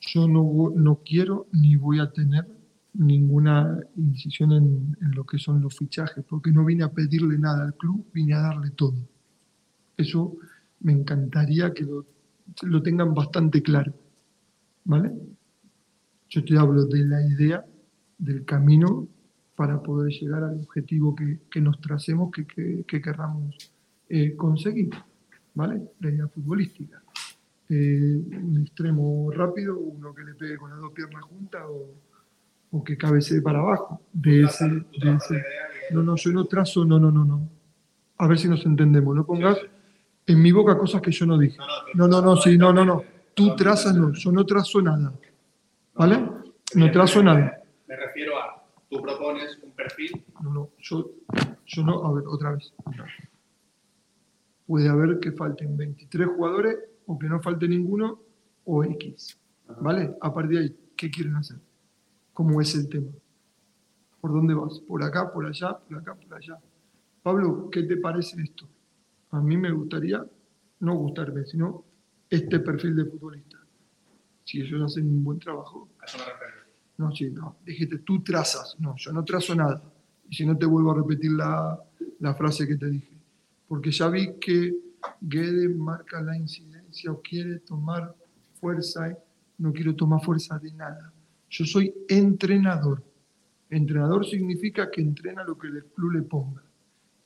[0.01, 2.47] Yo no, no quiero ni voy a tener
[2.95, 7.65] ninguna incisión en, en lo que son los fichajes, porque no vine a pedirle nada
[7.65, 8.97] al club, vine a darle todo.
[9.97, 10.37] Eso
[10.81, 12.07] me encantaría que lo,
[12.63, 13.95] lo tengan bastante claro.
[14.85, 15.13] ¿Vale?
[16.29, 17.65] Yo te hablo de la idea,
[18.19, 19.09] del camino
[19.57, 23.57] para poder llegar al objetivo que, que nos tracemos, que, que, que querramos
[24.09, 24.91] eh, conseguir.
[25.55, 25.83] ¿Vale?
[26.01, 27.03] La idea futbolística.
[27.69, 31.95] Eh, un extremo rápido, uno que le pegue con las dos piernas juntas o,
[32.71, 34.01] o que cabecee para abajo.
[34.13, 35.43] De ese, de ese.
[35.93, 37.49] No, no, yo no trazo, no, no, no, no.
[38.19, 39.15] A ver si nos entendemos.
[39.15, 39.59] No pongas
[40.27, 41.59] en mi boca cosas que yo no dije.
[41.95, 43.03] No, no, no, sí, no, no, no.
[43.41, 45.13] Tú trazas, no, yo no trazo nada.
[45.95, 46.29] ¿Vale?
[46.75, 47.63] No trazo nada.
[47.89, 50.25] Me refiero a, tú propones un perfil.
[50.43, 51.11] No, no, yo,
[51.65, 52.73] yo no, a ver, otra vez.
[54.67, 56.77] Puede haber que falten 23 jugadores
[57.07, 58.21] o que no falte ninguno
[58.65, 59.39] o X.
[59.81, 60.17] ¿Vale?
[60.21, 61.59] A partir de ahí, ¿qué quieren hacer?
[62.35, 63.11] ¿Cómo es el tema?
[64.21, 64.81] ¿Por dónde vas?
[64.81, 66.59] ¿Por acá, por allá, por acá, por allá?
[67.23, 68.69] Pablo, ¿qué te parece esto?
[69.31, 70.25] A mí me gustaría,
[70.81, 71.85] no gustarme, sino
[72.31, 73.59] este perfil de futbolista.
[74.45, 75.89] Si ellos hacen un buen trabajo.
[76.97, 77.57] No, sí, no.
[77.65, 78.77] Dijiste, tú trazas.
[78.79, 79.83] No, yo no trazo nada.
[80.29, 81.79] Y si no, te vuelvo a repetir la,
[82.21, 83.11] la frase que te dije.
[83.67, 84.75] Porque ya vi que
[85.21, 88.15] Guedes marca la incidencia o quiere tomar
[88.61, 89.17] fuerza.
[89.59, 91.13] No quiero tomar fuerza de nada.
[91.49, 93.03] Yo soy entrenador.
[93.69, 96.63] Entrenador significa que entrena lo que el club le ponga.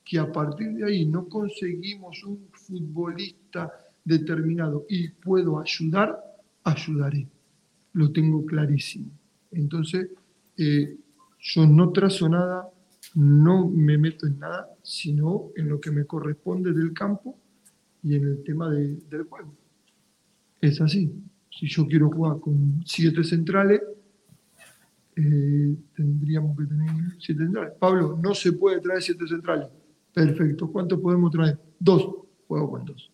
[0.03, 6.17] Que a partir de ahí no conseguimos un futbolista determinado y puedo ayudar,
[6.63, 7.27] ayudaré.
[7.93, 9.09] Lo tengo clarísimo.
[9.51, 10.09] Entonces,
[10.57, 10.97] eh,
[11.39, 12.69] yo no trazo nada,
[13.15, 17.37] no me meto en nada, sino en lo que me corresponde del campo
[18.03, 19.53] y en el tema de- del juego.
[20.61, 21.11] Es así.
[21.49, 23.81] Si yo quiero jugar con siete centrales,
[25.15, 27.73] eh, tendríamos que tener siete centrales.
[27.79, 29.67] Pablo, no se puede traer siete centrales.
[30.13, 30.69] Perfecto.
[30.71, 31.57] ¿Cuántos podemos traer?
[31.79, 32.09] Dos.
[32.47, 33.11] Juego con dos.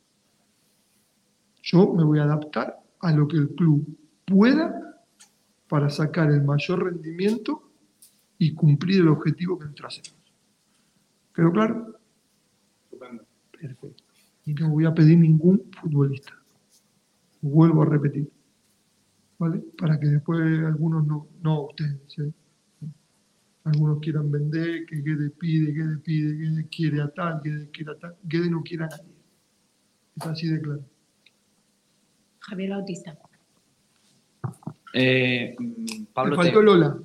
[1.62, 3.86] Yo me voy a adaptar a lo que el club
[4.26, 5.04] pueda
[5.68, 7.72] para sacar el mayor rendimiento
[8.38, 10.16] y cumplir el objetivo que nos tracemos.
[11.34, 11.96] ¿Quedó claro?
[13.52, 14.04] Perfecto.
[14.46, 16.34] Y no voy a pedir ningún futbolista.
[17.42, 18.30] Vuelvo a repetir.
[19.38, 19.64] ¿Vale?
[19.78, 22.00] Para que después algunos no, no ustedes,
[23.64, 28.00] algunos quieran vender, que Guede pide, Guede pide, Guede quiere a tal, Guede quiere a
[28.00, 28.16] tal.
[28.24, 29.16] Guede no quiere a nadie.
[30.16, 30.84] Es así de claro.
[32.42, 33.18] Javier Bautista.
[34.94, 35.56] Eh,
[36.14, 36.98] Pablo, Me te- faltó Lola.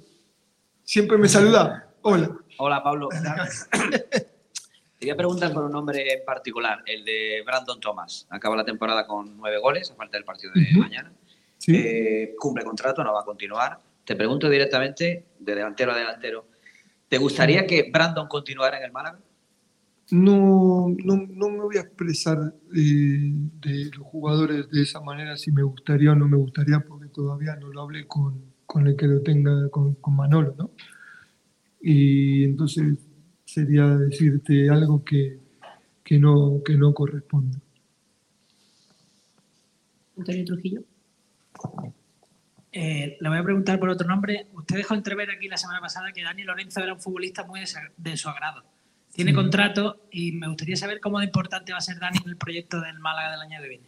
[0.82, 1.88] Siempre me saluda.
[2.02, 2.30] Hola.
[2.58, 3.08] Hola, Pablo.
[3.10, 8.26] Te voy a preguntar por un nombre en particular, el de Brandon Thomas.
[8.30, 11.12] Acaba la temporada con nueve goles, a falta del partido de mañana.
[11.58, 11.76] Sí.
[11.76, 13.78] Eh, cumple contrato, no va a continuar.
[14.04, 16.46] Te pregunto directamente, de delantero a delantero,
[17.08, 19.18] ¿te gustaría que Brandon continuara en el Málaga?
[20.11, 25.51] No, no, no me voy a expresar eh, de los jugadores de esa manera, si
[25.51, 29.09] me gustaría o no me gustaría, porque todavía no lo hablé con, con el que
[29.09, 30.70] lo tenga, con, con Manolo, ¿no?
[31.81, 32.99] Y entonces
[33.45, 35.41] sería decirte algo que,
[36.05, 37.59] que, no, que no corresponde.
[40.16, 40.83] Antonio Trujillo.
[42.73, 44.47] Eh, le voy a preguntar por otro nombre.
[44.53, 47.61] Usted dejó entrever aquí la semana pasada que Dani Lorenzo era un futbolista muy
[47.97, 48.62] de su agrado.
[49.16, 49.34] Tiene Sí.
[49.34, 52.80] contrato y me gustaría saber cómo de importante va a ser Dani en el proyecto
[52.82, 53.86] del Málaga del año que viene.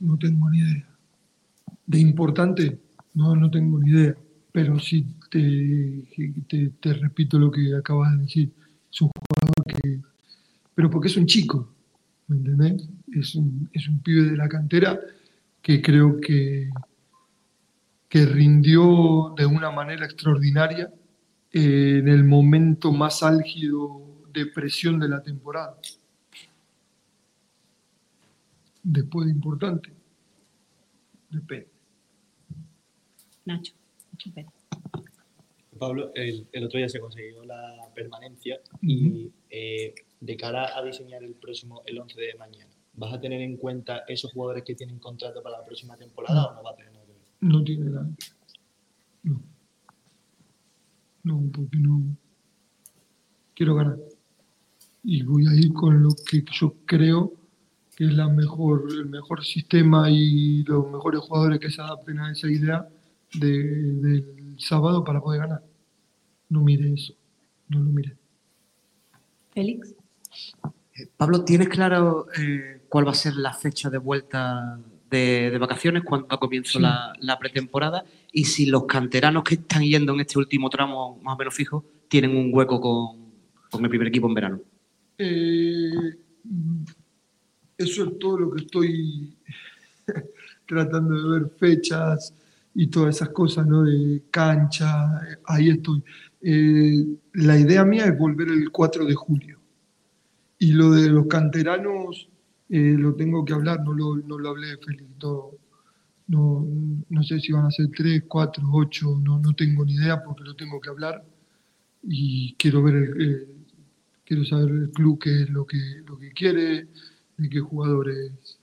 [0.00, 0.88] No tengo ni idea.
[1.86, 2.78] ¿De importante?
[3.14, 4.16] No, no tengo ni idea.
[4.52, 6.02] Pero sí te,
[6.48, 8.50] te, te repito lo que acabas de decir.
[8.90, 10.00] Es un jugador que...
[10.74, 11.74] Pero porque es un chico,
[12.28, 12.88] ¿me entendés?
[13.12, 14.98] Es un, es un pibe de la cantera
[15.60, 16.70] que creo que,
[18.08, 20.90] que rindió de una manera extraordinaria
[21.52, 24.02] eh, en el momento más álgido
[24.36, 25.78] de presión de la temporada.
[28.82, 29.90] Después de importante,
[31.30, 31.68] depende.
[33.46, 33.72] Nacho.
[34.12, 34.50] Nacho Pérez.
[35.78, 41.22] Pablo, el, el otro día se consiguió la permanencia y eh, de cara a diseñar
[41.24, 44.98] el próximo, el 11 de mañana, ¿vas a tener en cuenta esos jugadores que tienen
[44.98, 47.22] contrato para la próxima temporada o no va a tener nada que ver?
[47.40, 48.08] No tiene nada.
[49.22, 49.42] No.
[51.24, 52.16] No, porque no.
[53.54, 53.98] Quiero ganar.
[55.08, 57.32] Y voy a ir con lo que yo creo
[57.96, 62.32] que es la mejor, el mejor sistema y los mejores jugadores que se adapten a
[62.32, 62.88] esa idea
[63.34, 65.62] de- del sábado para poder ganar.
[66.48, 67.14] No mire eso.
[67.68, 68.16] No lo mire.
[69.54, 69.94] Félix.
[71.16, 74.78] Pablo, ¿tienes claro eh, cuál va a ser la fecha de vuelta
[75.10, 76.78] de, de vacaciones, cuando comienza Sí.
[76.80, 78.04] la, la pretemporada?
[78.32, 81.84] Y si los canteranos que están yendo en este último tramo, más o menos fijo,
[82.08, 83.30] tienen un hueco con,
[83.70, 84.60] con el primer equipo en verano.
[85.18, 85.90] Eh,
[87.78, 89.36] eso es todo lo que estoy
[90.66, 92.34] tratando de ver fechas
[92.74, 93.82] y todas esas cosas, ¿no?
[93.82, 96.02] De cancha, eh, ahí estoy.
[96.42, 99.60] Eh, la idea mía es volver el 4 de julio.
[100.58, 102.28] Y lo de los canteranos
[102.68, 105.04] lo tengo que hablar, no lo, no lo hablé, Félix.
[105.22, 105.50] No,
[106.28, 106.66] no,
[107.08, 110.44] no sé si van a ser 3, 4, 8, no, no tengo ni idea porque
[110.44, 111.24] lo tengo que hablar.
[112.02, 113.55] Y quiero ver el,
[114.26, 116.88] quiero saber el club qué es lo que, lo que quiere,
[117.38, 118.58] de qué jugadores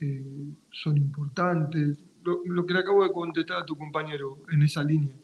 [0.00, 1.96] eh, son importantes.
[2.24, 5.14] Lo, que le acabo de contestar a tu compañero en esa línea,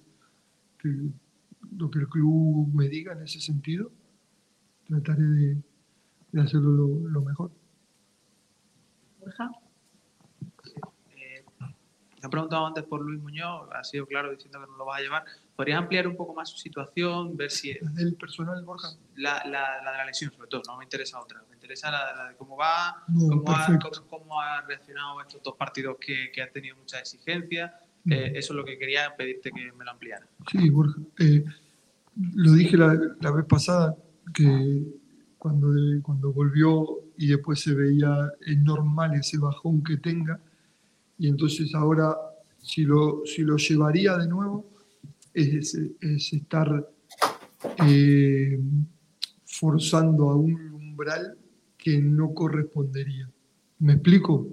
[1.77, 3.91] lo que el club me diga en ese sentido,
[4.87, 5.57] trataré de,
[6.33, 7.51] de hacerlo lo, lo mejor.
[9.19, 9.51] Borja.
[12.21, 14.99] Me han preguntado antes por Luis Muñoz, ha sido claro diciendo que no lo vas
[14.99, 15.25] a llevar.
[15.57, 17.37] ¿Podrías ampliar un poco más su situación?
[17.37, 17.71] Ver si.
[17.97, 18.89] ¿El personal, Borja?
[19.17, 21.43] La, la, la de la lesión, sobre todo, no me interesa otra.
[21.49, 25.43] Me interesa la, la de cómo va, No, cómo, ha, cómo- cómo ha reaccionado estos
[25.43, 27.75] dos partidos que, que han tenido mucha exigencia.
[28.05, 28.13] Mm.
[28.13, 30.27] Eh, eso es lo que quería pedirte que me lo ampliara.
[30.51, 31.01] Sí, Borja.
[31.19, 31.45] eh,
[32.35, 33.97] lo dije la, la vez pasada,
[34.35, 34.83] que
[35.39, 36.87] cuando, de- cuando volvió
[37.17, 40.39] y después se veía es normal ese bajón que tenga,
[41.21, 42.17] y entonces ahora
[42.59, 44.67] si lo, si lo llevaría de nuevo
[45.33, 46.89] es, es estar
[47.87, 48.59] eh,
[49.45, 51.37] forzando a un umbral
[51.77, 53.31] que no correspondería.
[53.81, 54.49] ¿Me explico?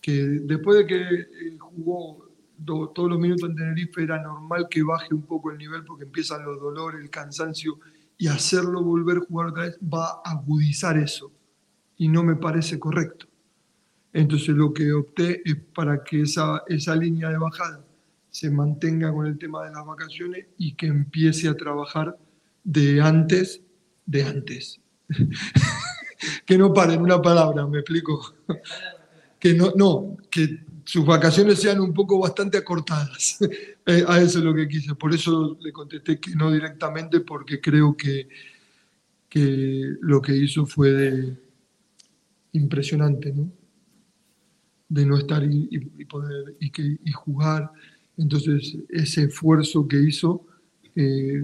[0.00, 4.82] Que después de que eh, jugó do- todos los minutos en Tenerife era normal que
[4.82, 7.78] baje un poco el nivel porque empiezan los dolores, el cansancio
[8.18, 11.32] y hacerlo volver a jugar otra vez va a agudizar eso
[11.96, 13.26] y no me parece correcto.
[14.12, 17.84] Entonces lo que opté es para que esa, esa línea de bajada
[18.30, 22.16] se mantenga con el tema de las vacaciones y que empiece a trabajar
[22.64, 23.60] de antes,
[24.06, 24.80] de antes.
[26.46, 28.34] que no pare en una palabra, me explico.
[29.38, 33.38] que no, no, que sus vacaciones sean un poco bastante acortadas.
[33.86, 34.94] Eh, a eso es lo que quise.
[34.94, 38.28] Por eso le contesté que no directamente, porque creo que,
[39.28, 41.36] que lo que hizo fue de-
[42.52, 43.50] impresionante, ¿no?
[44.90, 47.70] De no estar y, y- poder y, que, jugar.
[48.18, 50.46] Entonces, ese esfuerzo que hizo,
[50.94, 51.42] eh,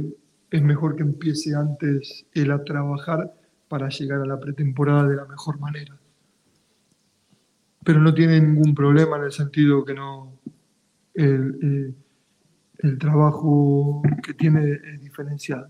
[0.51, 3.33] es mejor que empiece antes él a trabajar
[3.69, 5.99] para llegar a la pretemporada de la mejor manera.
[7.85, 10.39] Pero no tiene ningún problema en el sentido que no.
[11.15, 11.95] El, eh,
[12.79, 15.69] el trabajo que tiene es diferenciado.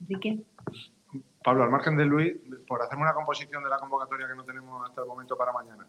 [0.00, 0.44] Enrique.
[1.42, 2.34] Pablo, al margen de Luis,
[2.66, 5.86] por hacer una composición de la convocatoria que no tenemos hasta el momento para mañana.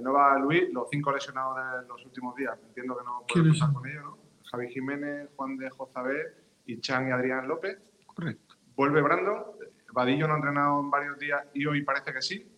[0.00, 2.58] No va Luis, los cinco lesionados de los últimos días.
[2.68, 3.74] Entiendo que no puedes ¿Quiénes contar son?
[3.74, 4.18] con ellos, ¿no?
[4.50, 6.34] Javi Jiménez, Juan de Jozabé
[6.66, 7.78] y Chan y Adrián López.
[8.06, 8.56] Correcto.
[8.74, 9.44] Vuelve Brandon.
[9.92, 12.50] Vadillo no ha entrenado en varios días y hoy parece que sí.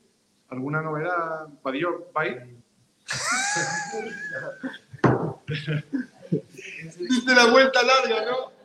[0.48, 1.46] ¿Alguna novedad?
[1.62, 2.56] ¿Vadillo va a ir?
[6.98, 8.59] Diste la vuelta larga, ¿no?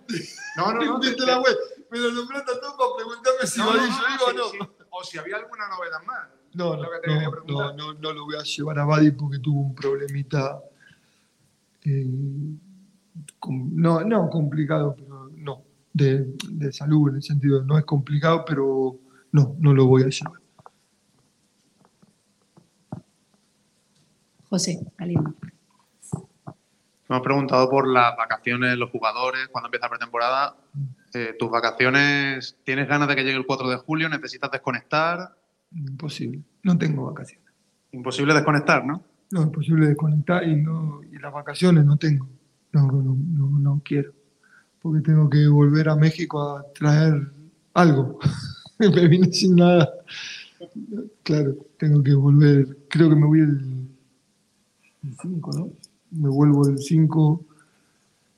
[0.58, 1.00] No, no, no.
[1.00, 1.60] Diste la vuelta.
[1.92, 4.50] Me lo nombraste a todo para preguntarme si No, no, Vadillo no, iba o no.
[4.50, 4.58] sí.
[4.90, 6.28] O si había alguna novedad más.
[6.54, 9.40] No, no, lo te no, no, no, no lo voy a llevar a Badi porque
[9.40, 10.62] tuvo un problemita.
[11.84, 12.06] eh,
[13.40, 15.64] com- no, no complicado, pero no.
[15.94, 18.98] De, de salud, en el sentido, no es complicado, pero
[19.32, 20.42] no, no lo voy a llevar.
[24.50, 25.34] José, Galindo.
[27.08, 30.56] Me hemos preguntado por las vacaciones de los jugadores, cuando empieza la pretemporada.
[31.14, 34.10] Eh, ¿Tus vacaciones, tienes ganas de que llegue el 4 de julio?
[34.10, 35.36] ¿Necesitas desconectar?
[35.72, 36.42] Imposible.
[36.64, 37.46] No tengo vacaciones.
[37.92, 39.04] Imposible desconectar, ¿no?
[39.32, 42.28] No, es posible desconectar y, no, y las vacaciones no tengo.
[42.72, 44.12] No, no, no, no quiero.
[44.82, 47.32] Porque tengo que volver a México a traer
[47.74, 48.20] algo.
[48.80, 49.90] me vine sin nada.
[51.24, 52.78] Claro, tengo que volver.
[52.90, 53.90] Creo que me voy el
[55.22, 55.85] 5, ¿no?
[56.12, 57.46] Me vuelvo el 5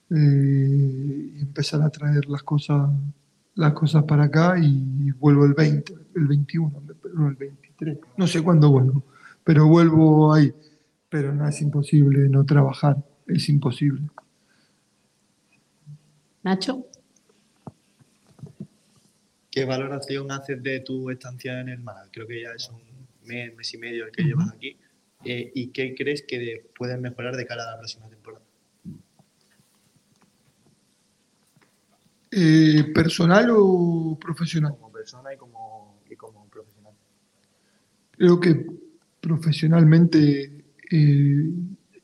[0.09, 2.89] eh, y empezar a traer las cosas,
[3.55, 6.83] las cosas para acá y vuelvo el 20, el 21,
[7.13, 7.97] no el 23.
[8.17, 9.03] No sé cuándo vuelvo,
[9.43, 10.53] pero vuelvo ahí.
[11.09, 14.09] Pero no es imposible no trabajar, es imposible.
[16.43, 16.85] Nacho.
[19.49, 22.09] ¿Qué valoración haces de tu estancia en el Málaga?
[22.11, 22.81] Creo que ya es un
[23.25, 24.77] mes, mes y medio el que llevas aquí.
[25.23, 28.43] Eh, ¿Y qué crees que de- puedes mejorar de cara a la próxima temporada?
[32.31, 34.73] Eh, ¿Personal o profesional?
[34.73, 36.93] Como persona y como, y como profesional.
[38.11, 38.65] Creo que
[39.21, 41.51] profesionalmente eh,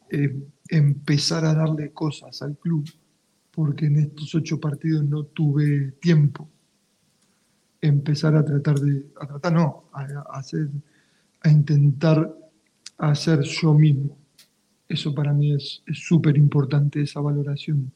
[0.10, 0.36] eh,
[0.70, 2.90] empezar a darle cosas al club,
[3.52, 6.50] porque en estos ocho partidos no tuve tiempo.
[7.82, 10.70] Empezar a tratar de, a tratar no, a, a hacer,
[11.42, 12.34] a intentar
[12.98, 14.18] hacer yo mismo.
[14.90, 17.92] Eso para mí es es súper importante, esa valoración.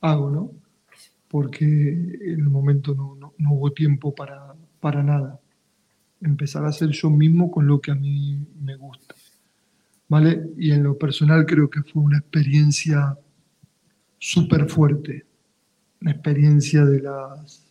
[0.00, 0.52] Hago, ¿no?
[1.28, 5.40] Porque en el momento no, no- no hubo tiempo para, para nada
[6.20, 9.14] empezar a hacer yo mismo con lo que a mí me gusta.
[10.08, 10.50] ¿Vale?
[10.58, 13.16] Y en lo personal creo que fue una experiencia
[14.18, 15.26] súper fuerte,
[16.00, 17.66] una experiencia de las,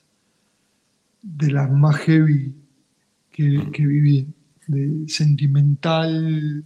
[1.22, 2.53] de las más heavy
[3.32, 4.28] que, que viví,
[4.68, 6.64] de sentimental,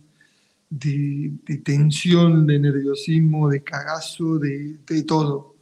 [0.70, 5.56] de, tensión, de nerviosismo, de cagazo, de, de todo.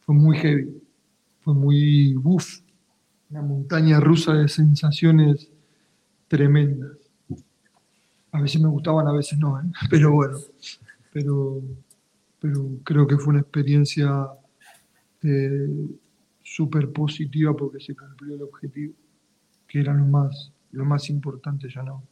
[0.00, 0.82] Fue muy heavy,
[1.40, 2.60] fue muy, uff,
[3.30, 5.50] una montaña rusa de sensaciones
[6.28, 6.96] tremendas.
[8.32, 9.64] A veces me gustaban, a veces no, ¿eh?
[9.90, 10.38] pero bueno,
[11.12, 11.62] pero,
[12.40, 14.28] pero creo que fue una experiencia
[15.22, 15.88] eh,
[16.42, 18.94] súper positiva porque se cumplió el objetivo,
[19.66, 22.02] que era lo más, lo más importante, ya no,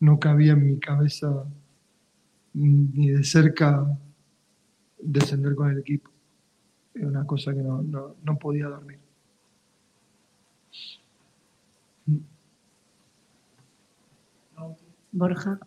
[0.00, 1.44] no cabía en mi cabeza
[2.54, 3.86] ni de cerca
[4.98, 6.10] descender con el equipo.
[6.94, 8.98] Era una cosa que no, no, no podía dormir.
[15.12, 15.58] Borja.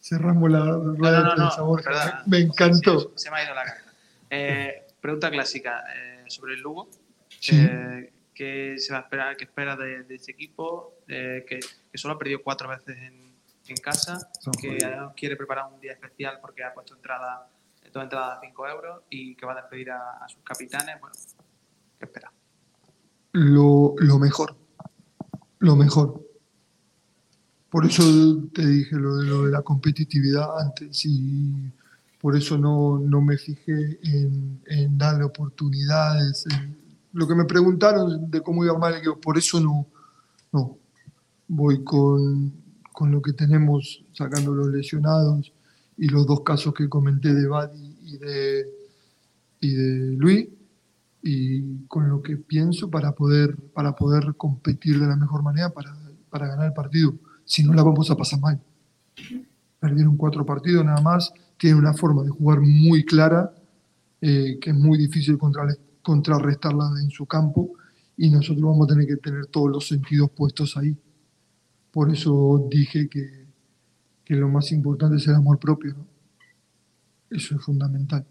[0.00, 2.22] Cerramos la rueda No, no, de no, prensa, Borja.
[2.26, 3.12] Me encantó.
[3.16, 3.92] Se me ha ido la cabeza.
[4.28, 6.90] Eh, pregunta clásica eh, sobre el Lugo.
[7.38, 7.56] Sí.
[7.58, 9.36] Eh, ¿Qué se va a esperar?
[9.36, 10.94] ¿Qué espera de, de este equipo?
[11.08, 13.34] Eh, que, que solo ha perdido cuatro veces en,
[13.68, 15.12] en casa, Son que jodidos.
[15.14, 17.50] quiere preparar un día especial porque ha puesto entrada,
[17.92, 20.98] toda entrada a 5 euros y que va a despedir a, a sus capitanes.
[21.00, 21.14] Bueno,
[21.98, 22.32] ¿qué espera?
[23.32, 24.56] lo, lo mejor.
[25.58, 26.26] Lo mejor.
[27.68, 28.02] Por eso
[28.54, 31.70] te dije lo de, lo de la competitividad antes y
[32.18, 36.46] por eso no, no me fijé en, en darle oportunidades.
[36.50, 36.80] en-
[37.12, 39.86] lo que me preguntaron de cómo iba el equipo, por eso no,
[40.52, 40.78] no.
[41.48, 42.52] Voy con,
[42.92, 45.52] con lo que tenemos, sacando los lesionados
[45.96, 48.66] y los dos casos que comenté de Badi y de,
[49.60, 50.48] y de Luis
[51.22, 55.94] y con lo que pienso para poder, para poder competir de la mejor manera para,
[56.30, 57.14] para ganar el partido.
[57.44, 58.60] Si no, la vamos a pasar mal.
[59.80, 63.52] Perdieron cuatro partidos nada más, tienen una forma de jugar muy clara,
[64.20, 67.72] eh, que es muy difícil contra- contrarrestarla en su campo,
[68.16, 70.96] y nosotros vamos a tener que tener todos los sentidos puestos ahí.
[71.90, 73.46] Por eso dije que,
[74.24, 75.94] que lo más importante es el amor propio.
[75.94, 76.06] ¿no?
[77.30, 78.26] Eso es fundamental.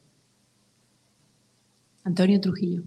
[2.03, 2.83] Antonio Trujillo.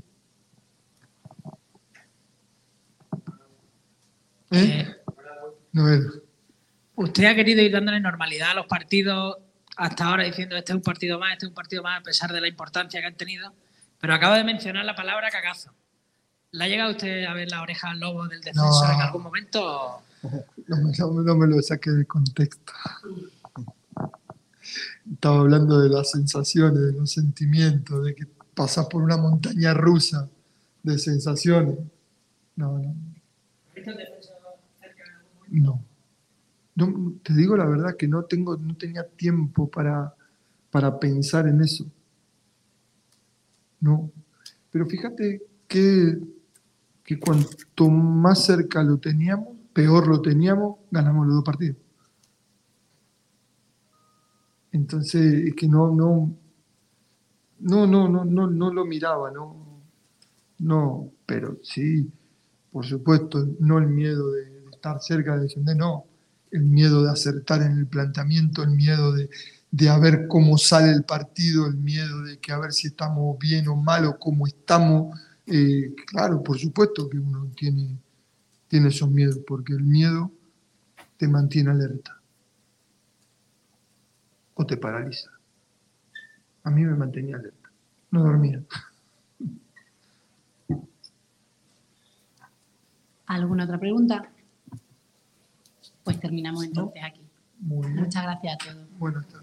[4.50, 4.86] ¿Eh?
[5.72, 6.02] No es.
[6.94, 9.38] Usted ha querido ir dándole normalidad a los partidos
[9.76, 12.32] hasta ahora diciendo este es un partido más, este es un partido más, a pesar
[12.32, 13.52] de la importancia que han tenido.
[14.02, 15.70] Pero acaba de mencionar la palabra cagazo.
[16.50, 18.94] ¿Le ha llegado usted a ver la oreja al lobo del defensor No.
[18.94, 20.02] en algún momento?
[20.66, 22.72] No me, no me- no me lo saque de contexto.
[25.12, 30.28] Estaba hablando de las sensaciones, de los sentimientos, de que pasas por una montaña rusa
[30.82, 31.78] de sensaciones.
[32.56, 32.94] No, no,
[35.48, 35.82] no.
[36.74, 40.12] No, te digo la verdad que no tengo, no tenía tiempo para,
[40.70, 41.86] para pensar en eso.
[43.82, 44.10] No.
[44.70, 46.18] Pero fíjate que,
[47.04, 51.76] que cuanto más cerca lo teníamos, peor lo teníamos, ganamos los dos partidos.
[54.70, 56.34] Entonces, es que no, no,
[57.58, 59.82] no, no, no, no, no lo miraba, no,
[60.58, 62.10] no, pero sí,
[62.70, 66.06] por supuesto, no el miedo de, estar cerca de descender, no,
[66.50, 69.28] el miedo de acertar en el planteamiento, el miedo de,
[69.72, 73.38] de a ver cómo sale el partido, el miedo de que a ver si estamos
[73.38, 75.18] bien o mal o cómo estamos.
[75.46, 77.96] Eh, claro, por supuesto que uno tiene,
[78.68, 80.30] tiene esos miedos, porque el miedo
[81.16, 82.20] te mantiene alerta
[84.54, 85.30] o te paraliza.
[86.64, 87.70] A mí me mantenía alerta,
[88.10, 88.62] no dormía.
[93.24, 94.30] ¿Alguna otra pregunta?
[96.04, 97.22] Pues terminamos entonces aquí.
[97.58, 98.98] Muchas gracias a todos.
[98.98, 99.41] Buenas tardes.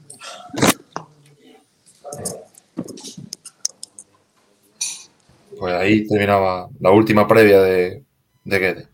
[5.58, 8.04] Pues ahí terminaba la última previa de,
[8.44, 8.88] de Guede.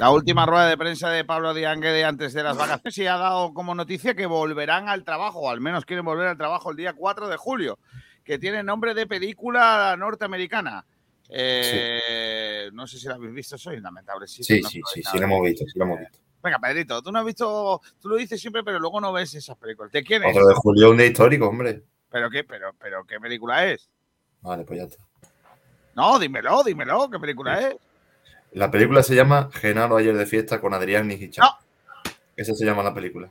[0.00, 3.52] La última rueda de prensa de Pablo Dianguede antes de las vacaciones y ha dado
[3.52, 6.92] como noticia que volverán al trabajo, o al menos quieren volver al trabajo el día
[6.92, 7.78] 4 de julio,
[8.24, 10.84] que tiene nombre de película norteamericana.
[11.30, 14.26] Eh, No sé si la habéis visto, soy lamentable.
[14.28, 15.12] Sí, Sí, no sí, sí, nada.
[15.12, 16.18] sí, lo hemos visto, sí lo hemos visto.
[16.42, 19.56] Venga, Pedrito, tú no has visto, tú lo dices siempre, pero luego no ves esas
[19.56, 19.90] películas.
[19.92, 20.36] ¿De quién es?
[20.36, 21.82] Otro de Julio, un día histórico, hombre.
[22.10, 23.88] ¿Pero qué, pero, pero qué película es?
[24.40, 25.02] Vale, pues ya está.
[25.94, 27.76] No, dímelo, dímelo, ¿qué película es?
[28.52, 31.46] La película se llama Genaro ayer de fiesta con Adrián Nijichan.
[32.36, 33.30] Esa se llama la película,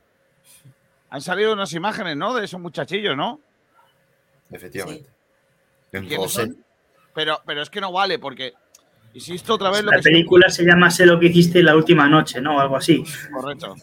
[1.09, 2.35] Han salido unas imágenes, ¿no?
[2.35, 3.39] De esos muchachillos, ¿no?
[4.51, 5.09] efectivamente.
[5.91, 6.41] En ¿Quiénes José.
[6.47, 6.65] son?
[7.13, 8.53] Pero, pero es que no vale, porque
[9.13, 12.07] insisto otra vez lo La que película se llama Sé lo que hiciste la última
[12.07, 12.57] noche, ¿no?
[12.57, 13.03] O algo así.
[13.31, 13.75] Correcto.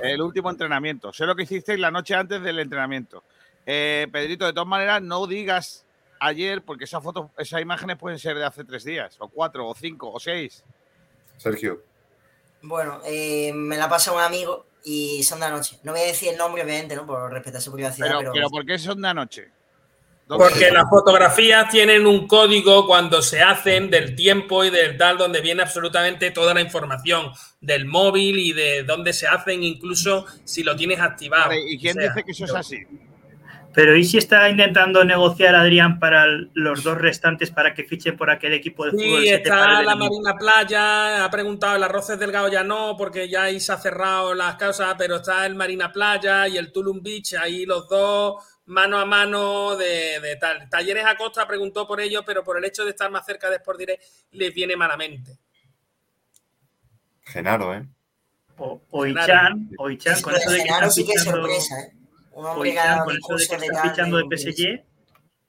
[0.00, 1.12] El último entrenamiento.
[1.12, 3.24] Sé lo que hicisteis la noche antes del entrenamiento.
[3.66, 5.84] Eh, Pedrito, de todas maneras, no digas
[6.18, 9.74] ayer, porque esas fotos, esas imágenes pueden ser de hace tres días, o cuatro, o
[9.74, 10.64] cinco, o seis.
[11.36, 11.82] Sergio.
[12.62, 15.78] Bueno, eh, me la pasa un amigo y son de anoche.
[15.82, 17.06] No voy a decir el nombre, obviamente, ¿no?
[17.06, 19.50] Por respetar su privacidad, Pero, pero, pero ¿por qué son de anoche?
[20.36, 25.40] Porque las fotografías tienen un código cuando se hacen del tiempo y del tal, donde
[25.40, 30.76] viene absolutamente toda la información del móvil y de dónde se hacen, incluso si lo
[30.76, 31.48] tienes activado.
[31.48, 32.86] Vale, ¿Y quién O sea, dice que eso es así?
[33.72, 38.28] Pero ¿y si está intentando negociar Adrián para los dos restantes para que fichen por
[38.28, 39.22] aquel equipo de fútbol?
[39.22, 39.94] Sí, está la?
[39.94, 44.34] Marina Playa, ha preguntado el Arroces Delgado ya no, porque ya ahí se ha cerrado
[44.34, 48.98] las causas, pero está el Marina Playa y el Tulum Beach, ahí los dos mano
[48.98, 50.68] a mano de, de tal.
[50.68, 53.78] Talleres Acosta preguntó por ello, pero por el hecho de estar más cerca de Sport
[53.78, 54.02] Direct
[54.32, 55.38] les viene malamente.
[57.22, 57.86] Genaro, ¿eh?
[58.56, 61.92] O, o Ichan, o Ichan, con eso de que Genaro sí que es sorpresa, ¿eh?
[62.32, 64.84] Un hombre Ichan, con eso de que tal, fichando de PSG,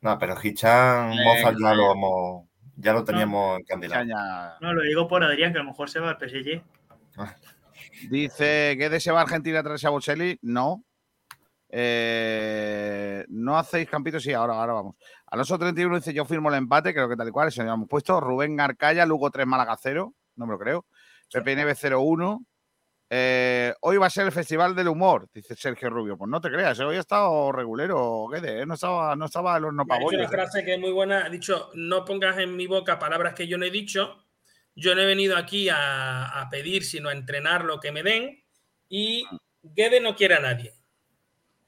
[0.02, 4.06] No, pero Hichan, Mozart ya lo, hemos- ya lo teníamos encandilado.
[4.62, 6.64] no lo digo por Adrián, que a lo mejor se va al PSG.
[8.10, 10.40] Dice Guedes se va a Argentina tras a Bocelli.
[10.42, 10.84] No.
[11.74, 14.22] Eh, no hacéis campitos.
[14.22, 14.96] Sí, ahora, ahora vamos.
[15.28, 17.48] Alonso 31 dice: Yo firmo el empate, creo que tal y cual.
[17.48, 18.20] Eso ya hemos puesto.
[18.20, 20.14] Rubén Garcaya, Lugo 3, Málaga 0.
[20.36, 20.86] No me lo creo.
[21.32, 22.46] PPNB 01.
[23.14, 26.18] Eh, hoy va a ser el Festival del Humor, dice Sergio Rubio.
[26.18, 26.86] Pues no te creas, ¿eh?
[26.86, 28.62] hoy ha estado regulero, Guedes.
[28.62, 28.66] ¿eh?
[28.66, 31.26] No estaba, no estaba el horno dicho una frase que es muy buena.
[31.26, 34.26] Ha dicho, no pongas en mi boca palabras que yo no he dicho.
[34.76, 38.42] Yo no he venido aquí a, a pedir, sino a entrenar lo que me den.
[38.88, 39.26] Y
[39.62, 40.74] Guede no quiere a nadie.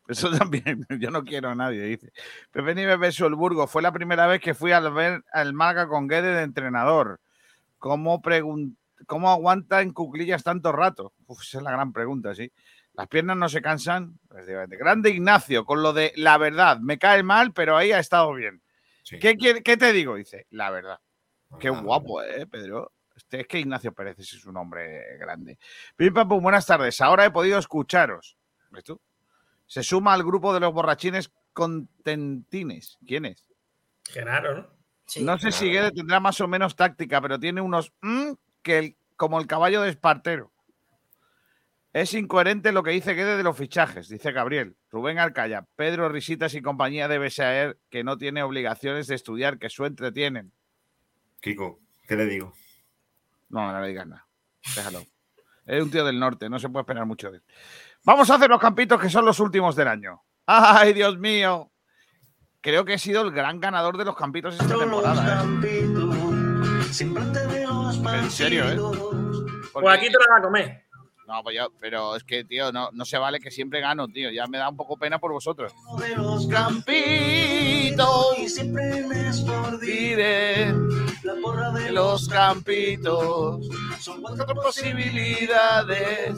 [0.07, 2.11] Eso también, yo no quiero a nadie, dice.
[2.51, 3.71] Pepe Nieves versus el Burgos.
[3.71, 7.19] Fue la primera vez que fui al ver al Málaga con Guede de entrenador.
[7.79, 8.21] ¿Cómo,
[9.05, 11.13] ¿Cómo aguanta en cuclillas tanto rato?
[11.27, 12.51] Uf, esa es la gran pregunta, sí.
[12.93, 14.19] Las piernas no se cansan.
[14.31, 14.77] Efectivamente.
[14.77, 16.79] Grande Ignacio, con lo de la verdad.
[16.79, 18.61] Me cae mal, pero ahí ha estado bien.
[19.19, 20.15] ¿Qué, quiere- qué te digo?
[20.15, 20.99] Dice, la verdad.
[21.59, 22.91] Qué guapo, ¿eh, Pedro?
[23.15, 25.57] Este, es que Ignacio Pérez es un hombre grande.
[25.95, 26.99] Pim, pam, pum, buenas tardes.
[27.01, 28.37] Ahora he podido escucharos.
[28.71, 28.99] ¿Ves tú?
[29.73, 32.99] Se suma al grupo de los borrachines contentines.
[33.07, 33.49] ¿Quién es?
[34.07, 34.67] Genaro, ¿no?
[35.21, 38.97] no sé si Guede tendrá más o menos táctica, pero tiene unos mm, que el-
[39.15, 40.51] como el caballo de Espartero.
[41.91, 44.75] Es incoherente lo que dice Guede de los fichajes, dice Gabriel.
[44.91, 49.71] Rubén Alcaya, Pedro Risitas y compañía debe saber que no tiene obligaciones de estudiar, que
[49.71, 50.51] su entretienen.
[51.41, 52.53] Kiko, ¿qué le digo?
[53.49, 54.27] No, no le digas nada.
[54.75, 55.03] Déjalo.
[55.65, 57.43] Es un tío del norte, no se puede esperar mucho de él.
[58.05, 60.21] Vamos a hacer los campitos que son los últimos del año.
[60.45, 61.71] ¡Ay, Dios mío!
[62.59, 65.45] Creo que he sido el gran ganador de los campitos esta temporada.
[65.63, 65.89] ¿eh?
[68.21, 68.77] En serio, ¿eh?
[69.71, 70.83] Pues aquí te lo vas a comer.
[71.27, 74.29] No, pues yo, pero es que, tío, no, no se vale que siempre gano, tío.
[74.31, 75.73] Ya me da un poco pena por vosotros.
[75.97, 80.73] de los campitos y siempre me escordire
[81.23, 83.65] la porra De los campitos.
[83.99, 86.37] son cuatro posibilidades.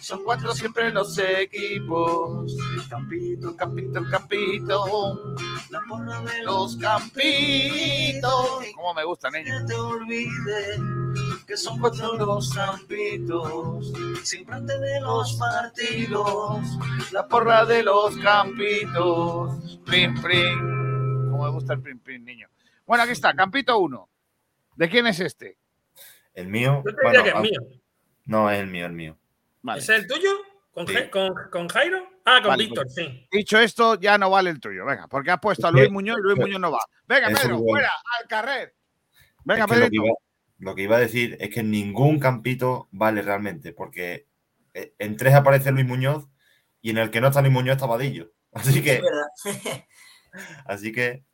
[0.00, 2.56] Son cuatro siempre los equipos.
[2.88, 5.34] Campito, campito, campito.
[5.70, 8.64] la porra de Los campitos.
[8.74, 9.66] ¿Cómo me gustan ellos?
[9.66, 11.06] te olvide
[11.46, 13.92] que son cuatro los campitos.
[14.22, 16.60] siempre antes de los partidos
[17.12, 19.80] La porra de los campitos.
[19.84, 21.30] Prim, prim.
[21.30, 22.48] Cómo me gusta el prim, prim, niño.
[22.86, 24.08] Bueno, aquí está, campito 1.
[24.76, 25.56] ¿De quién es este?
[26.34, 26.82] El mío.
[26.84, 27.60] Yo te diría que es ah, mío.
[28.26, 29.16] No, es el mío, el mío.
[29.74, 30.30] ¿Ese es el tuyo?
[30.72, 30.94] ¿Con, Sí.
[31.10, 32.06] Con- con Jairo?
[32.24, 33.28] Ah, con Vale, Víctor, pues, sí.
[33.32, 34.84] Dicho esto, ya no vale el tuyo.
[34.84, 36.80] Venga, porque has puesto a Luis que- Muñoz y Luis Muñoz no va.
[37.06, 37.90] Venga, Eso Pedro, fuera,
[38.20, 38.74] al carrer.
[39.44, 40.14] Venga, Es que lo, que iba,
[40.58, 44.26] lo que iba a decir es que ningún campito vale realmente, porque
[44.74, 46.28] eh, en tres aparece Luis Muñoz
[46.82, 48.32] y en el que no está Luis Muñoz está Vadillo.
[48.52, 49.00] Así que,
[50.66, 51.24] así que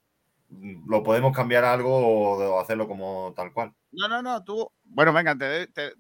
[0.49, 3.73] mm, lo podemos cambiar a algo o hacerlo como tal cual.
[3.93, 4.71] No, no, no, tú.
[4.85, 5.95] Bueno, venga, te, te-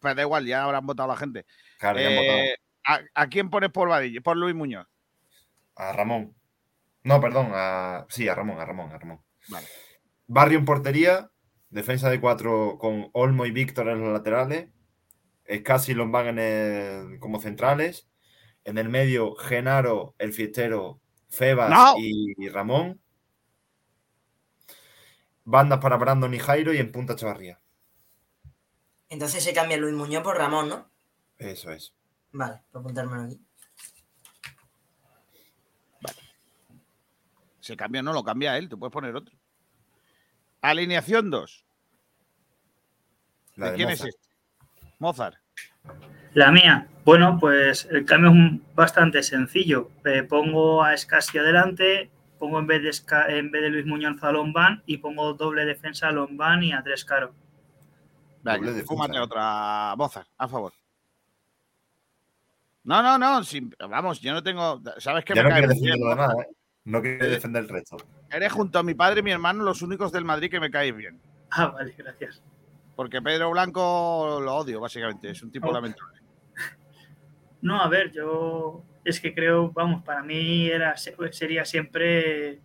[0.00, 1.44] pues da igual, ya habrán votado la gente.
[1.78, 4.22] Claro, ya han Eh, ¿a, a quién pones por Vadillo?
[4.22, 4.86] Por Luis Muñoz.
[5.76, 6.34] A Ramón.
[7.04, 9.22] No, perdón, a, sí, a Ramón, a Ramón, a Ramón.
[9.48, 9.66] Vale.
[10.26, 11.30] Barrio en portería,
[11.70, 14.68] defensa de cuatro con Olmo y Víctor en los laterales,
[15.44, 18.10] Escasi y Lombán en el- como centrales,
[18.64, 21.00] en el medio Genaro, el fiestero,
[21.30, 21.94] Febas ¡No!
[21.98, 23.00] y, y Ramón,
[25.44, 27.60] bandas para Brandon y Jairo y en punta Chavarría.
[29.08, 30.90] Entonces se cambia Luis Muñoz por Ramón, ¿no?
[31.38, 31.92] Eso es.
[32.32, 33.40] Vale, para apuntármelo aquí.
[37.60, 39.34] Si cambia, no lo cambia él, tú puedes poner otro.
[40.62, 41.64] Alineación 2.
[43.56, 44.08] La ¿De de quién Mozart.
[44.08, 44.28] es este?
[44.98, 45.36] Mozart.
[46.34, 49.90] La mía, bueno, pues el cambio es bastante sencillo.
[50.04, 54.22] Eh, pongo a Escasi adelante, pongo en vez de, Esca- en vez de Luis Muñoz
[54.22, 57.34] a Lombán y pongo doble defensa a Lombán y a Tres Caro.
[58.42, 59.20] Defensa, fúmate ¿eh?
[59.20, 60.72] otra Mozart, a favor.
[62.84, 63.42] No, no, no.
[63.44, 64.80] sin- vamos, yo no tengo.
[64.98, 66.48] ¿Sabes qué Ya me no cae bien, defender lo demás, ¿eh?
[66.84, 67.96] No quiere defender el resto.
[68.30, 70.96] Eres junto a mi padre y mi hermano los únicos del Madrid que me caéis
[70.96, 71.20] bien.
[71.50, 72.42] Ah, vale, gracias.
[72.96, 75.30] Porque Pedro Blanco lo odio, básicamente.
[75.30, 75.72] Es un tipo Oh.
[75.72, 76.18] lamentable.
[77.60, 82.60] No, a ver, yo es que creo, vamos, para mí era, sería siempre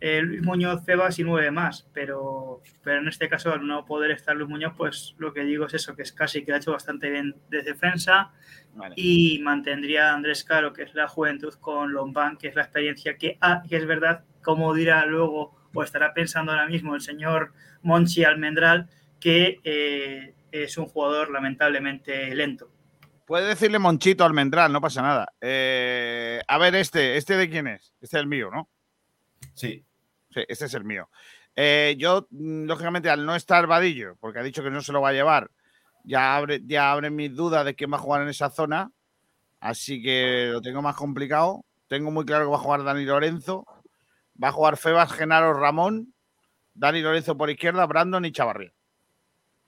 [0.00, 4.10] eh, Luis Muñoz, Febas y nueve más, pero, pero en este caso al no poder
[4.10, 6.72] estar Luis Muñoz, pues lo que digo es eso, que es casi que ha hecho
[6.72, 8.32] bastante bien de defensa
[8.94, 13.16] y mantendría a Andrés Caro, que es la juventud, con Lombán, que es la experiencia
[13.16, 17.52] que, ah, que es verdad, como dirá luego o estará pensando ahora mismo el señor
[17.82, 22.70] Monchi Almendral, que eh, es un jugador lamentablemente lento.
[23.24, 25.32] Puede decirle Monchito Almendral, no pasa nada.
[25.40, 27.94] Eh, a ver, este, ¿este de quién es?
[28.00, 28.68] Este es el mío, ¿no?
[29.54, 29.85] Sí.
[30.36, 31.08] Sí, este es el mío.
[31.54, 35.00] Eh, yo, mm, lógicamente, al no estar Vadillo, porque ha dicho que no se lo
[35.00, 35.50] va a llevar,
[36.04, 38.92] ya abre, ya abre mis dudas de quién va a jugar en esa zona.
[39.60, 41.64] Así que lo tengo más complicado.
[41.88, 43.64] Tengo muy claro que va a jugar Dani Lorenzo.
[44.42, 46.12] Va a jugar Febas, Genaro, Ramón.
[46.74, 48.74] Dani Lorenzo por izquierda, Brandon y Chavarría.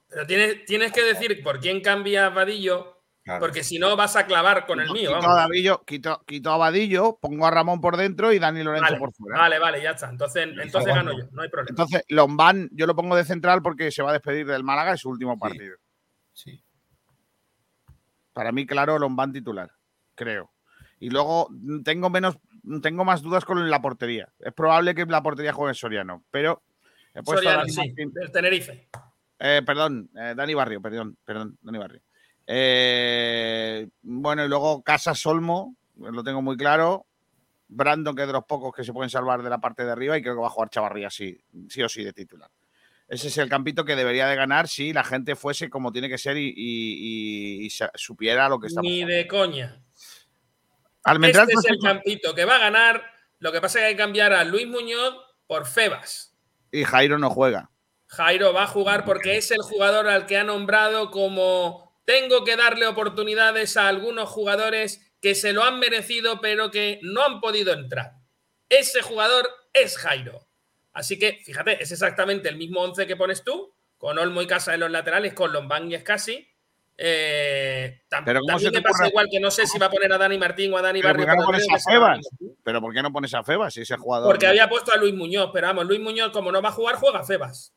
[0.08, 2.97] Pero tienes, tienes que decir por quién cambias Vadillo,
[3.28, 3.40] Claro.
[3.40, 5.10] porque si no vas a clavar con el mío.
[5.10, 5.48] Quito a, Vamos.
[5.48, 9.12] Vadillo, quito, quito a Vadillo, pongo a Ramón por dentro y Dani Lorenzo Vale, por
[9.12, 9.38] fuera.
[9.38, 10.08] vale, vale, ya está.
[10.08, 11.68] Entonces, entonces gano yo, no hay problema.
[11.68, 14.96] Entonces, Lombán yo lo pongo de central porque se va a despedir del Málaga en
[14.96, 15.76] su último partido.
[16.32, 16.64] Sí.
[18.32, 19.72] Para mí, claro, Lombán titular,
[20.14, 20.50] creo.
[20.98, 21.50] Y luego
[21.84, 22.38] tengo menos,
[22.80, 24.32] tengo más dudas con la portería.
[24.38, 26.62] Es probable que la portería juegue Soriano, pero
[27.12, 28.88] he puesto a Soriano, Dani sí, del Tenerife.
[29.38, 32.00] eh, perdón, eh, Dani Barrio, perdón, perdón, Dani Barrio.
[32.50, 37.04] Eh, bueno, y luego Casas Olmo, lo tengo muy claro.
[37.68, 40.16] Brandon, que es de los pocos que se pueden salvar de la parte de arriba,
[40.16, 41.38] y creo que va a jugar Chavarría sí,
[41.68, 42.50] sí o sí de titular.
[43.06, 46.16] Ese es el campito que debería de ganar si la gente fuese como tiene que
[46.18, 49.14] ser y, y- y- y sa- supiera lo que está Ni pasando.
[49.14, 49.82] de coña.
[51.04, 53.02] Almendral este es el campito que va a ganar.
[53.38, 55.14] Lo que pasa es que hay que cambiar a Luis Muñoz
[55.46, 56.34] por Febas.
[56.72, 57.70] y Jairo no juega.
[58.08, 62.56] Jairo va a jugar porque es el jugador al que ha nombrado como tengo que
[62.56, 67.74] darle oportunidades a algunos jugadores que se lo han merecido pero que no han podido
[67.74, 68.12] entrar.
[68.70, 70.48] Ese jugador es Jairo.
[70.94, 74.72] Así que, fíjate, es exactamente el mismo 11 que pones tú, con Olmo y Casa
[74.72, 76.48] en los laterales, con Lombán y Escasi.
[76.96, 79.08] Eh, tam- Pero ¿cómo también se me pasa ocurre?
[79.10, 81.12] igual que no sé si va a poner a Dani Martín o a Dani ¿Pero
[81.12, 81.26] Barrio.
[81.26, 84.28] por qué no pero pones a por qué no pones a Febas si ese jugador?
[84.30, 86.96] porque había puesto a Luis Muñoz, pero vamos, Luis Muñoz, como no va a jugar,
[86.96, 87.74] juega Febas.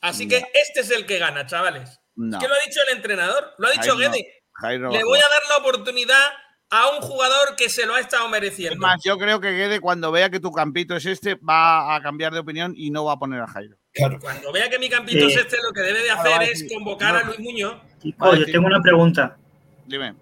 [0.00, 2.00] Así que este es el que gana, chavales.
[2.18, 2.36] No.
[2.36, 3.98] Es que lo ha dicho el entrenador, lo ha dicho no.
[3.98, 4.42] Guede.
[4.60, 6.32] Le voy a dar la oportunidad
[6.70, 8.74] a un jugador que se lo ha estado mereciendo.
[8.74, 12.02] Es más, yo creo que Guede, cuando vea que tu campito es este, va a
[12.02, 13.76] cambiar de opinión y no va a poner a Jairo.
[14.20, 17.16] Cuando vea que mi campito Eh, es este, lo que debe de hacer es convocar
[17.16, 17.22] a.
[17.22, 17.76] Luis Muñoz.
[18.18, 19.36] Oye, yo tengo una pregunta.
[19.86, 20.14] Dime.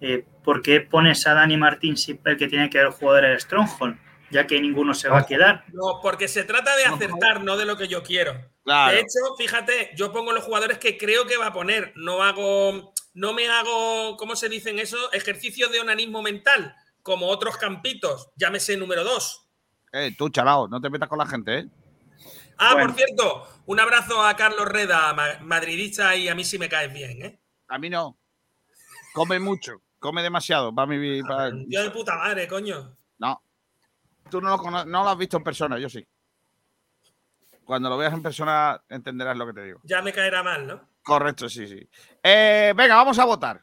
[0.00, 3.42] Eh, ¿Por qué pones a Dani Martín si el que tiene que ver jugador es
[3.42, 3.98] Stronghold?
[4.32, 5.64] Ya que ninguno se va a quedar.
[5.72, 8.32] No, porque se trata de acertar, no de lo que yo quiero.
[8.64, 8.94] Claro.
[8.94, 11.92] De hecho, fíjate, yo pongo los jugadores que creo que va a poner.
[11.96, 15.12] No hago, no me hago, ¿cómo se dicen eso?
[15.12, 18.30] Ejercicios de onanismo mental, como otros campitos.
[18.36, 19.48] Llámese número dos.
[19.92, 21.68] Eh, tú, chalao, no te metas con la gente, ¿eh?
[22.56, 22.88] Ah, Bueno.
[22.88, 26.92] por cierto, un abrazo a Carlos Reda, ma- madridista, y a mí sí me caes
[26.92, 27.40] bien, ¿eh?
[27.68, 28.18] A mí no.
[29.12, 30.74] Come mucho, come demasiado.
[30.74, 32.96] Para mi, para- Tío de puta madre, coño.
[34.40, 34.56] No.
[34.58, 36.06] Tú no lo, no lo has visto en persona, yo sí.
[37.64, 39.80] Cuando lo veas en persona entenderás lo que te digo.
[39.84, 40.80] Ya me caerá mal, ¿no?
[41.02, 41.88] Correcto, sí, sí.
[42.22, 43.62] Eh, venga, vamos a votar.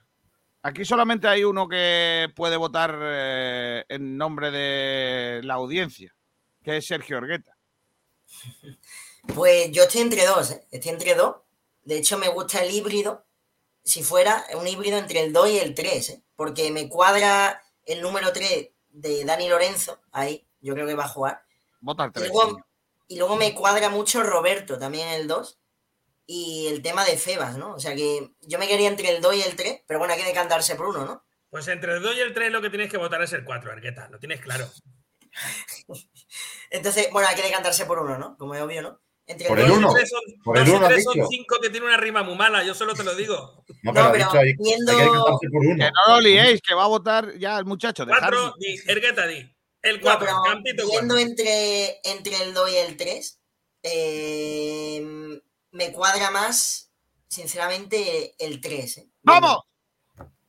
[0.62, 6.14] Aquí solamente hay uno que puede votar eh, en nombre de la audiencia,
[6.64, 7.56] que es Sergio Orgueta.
[9.36, 10.66] Pues yo estoy entre dos, ¿eh?
[10.72, 11.36] estoy entre dos.
[11.84, 13.26] De hecho, me gusta el híbrido.
[13.84, 16.24] Si fuera un híbrido entre el 2 y el 3, ¿eh?
[16.36, 21.10] porque me cuadra el número 3 de Dani Lorenzo, ahí, yo creo que va a
[21.10, 21.42] jugar.
[21.82, 22.30] Vota el Y 3.
[22.32, 22.58] luego,
[23.08, 25.60] y luego me cuadra mucho Roberto, también el 2.
[26.32, 27.74] Y el tema de Febas, ¿no?
[27.74, 30.20] O sea que yo me quería entre el 2 y el 3, pero bueno, hay
[30.20, 31.24] que decantarse por uno, ¿no?
[31.50, 33.72] Pues entre el 2 y el 3 lo que tienes que votar es el 4,
[33.72, 34.08] Argueta.
[34.10, 34.68] Lo tienes claro.
[36.70, 38.38] Entonces, bueno, hay que decantarse por uno, ¿no?
[38.38, 39.02] Como es obvio, ¿no?
[39.26, 39.94] Entre Por el y uno.
[39.94, 41.14] tres Son, Por el y uno tres son.
[41.28, 43.64] 5 que tiene una rima muy mala, yo solo te lo digo.
[43.84, 45.86] No, pero, ha dicho ahí, hay que decantarse por uno.
[45.86, 48.06] Que no lo liéis, que va a votar ya el muchacho.
[48.06, 48.54] 4, dejadme.
[48.60, 49.56] di, Ergueta, di.
[49.82, 51.18] El No, 4, pero campito viendo 4.
[51.30, 53.40] entre, entre el 2 y el 3,
[53.84, 55.40] eh,
[55.72, 56.92] me cuadra más,
[57.28, 58.98] sinceramente, el 3.
[59.00, 59.10] ¿eh?
[59.24, 59.60] ¡Vamos!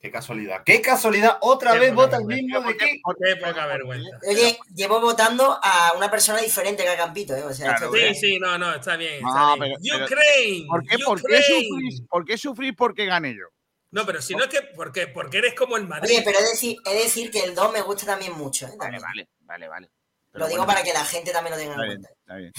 [0.01, 0.63] Qué casualidad.
[0.65, 1.37] Qué casualidad.
[1.43, 2.87] Otra vez vota el mismo de qué.
[3.23, 4.09] Qué poca vergüenza.
[4.27, 7.43] Oye, llevo votando a una persona diferente cada campito, ¿eh?
[7.45, 9.21] O sea, Claro, Sí, sí, no, no, está bien.
[9.21, 9.93] No, Está pero- bien.
[9.93, 10.67] pero- Ukraine.
[10.69, 13.45] ¿Por qué, por, qué sufrís, ¿Por qué sufrís porque gane yo?
[13.93, 16.15] No, pero si no es que porque, porque eres como el Madrid.
[16.15, 18.67] Oye, pero he de decir, he de decir que el 2 me gusta también mucho,
[18.67, 18.75] ¿eh?
[18.79, 19.91] Vale, vale, vale, vale.
[20.31, 22.21] Pero lo digo bueno, para que la gente también lo tenga está en bien, cuenta.
[22.21, 22.53] está bien.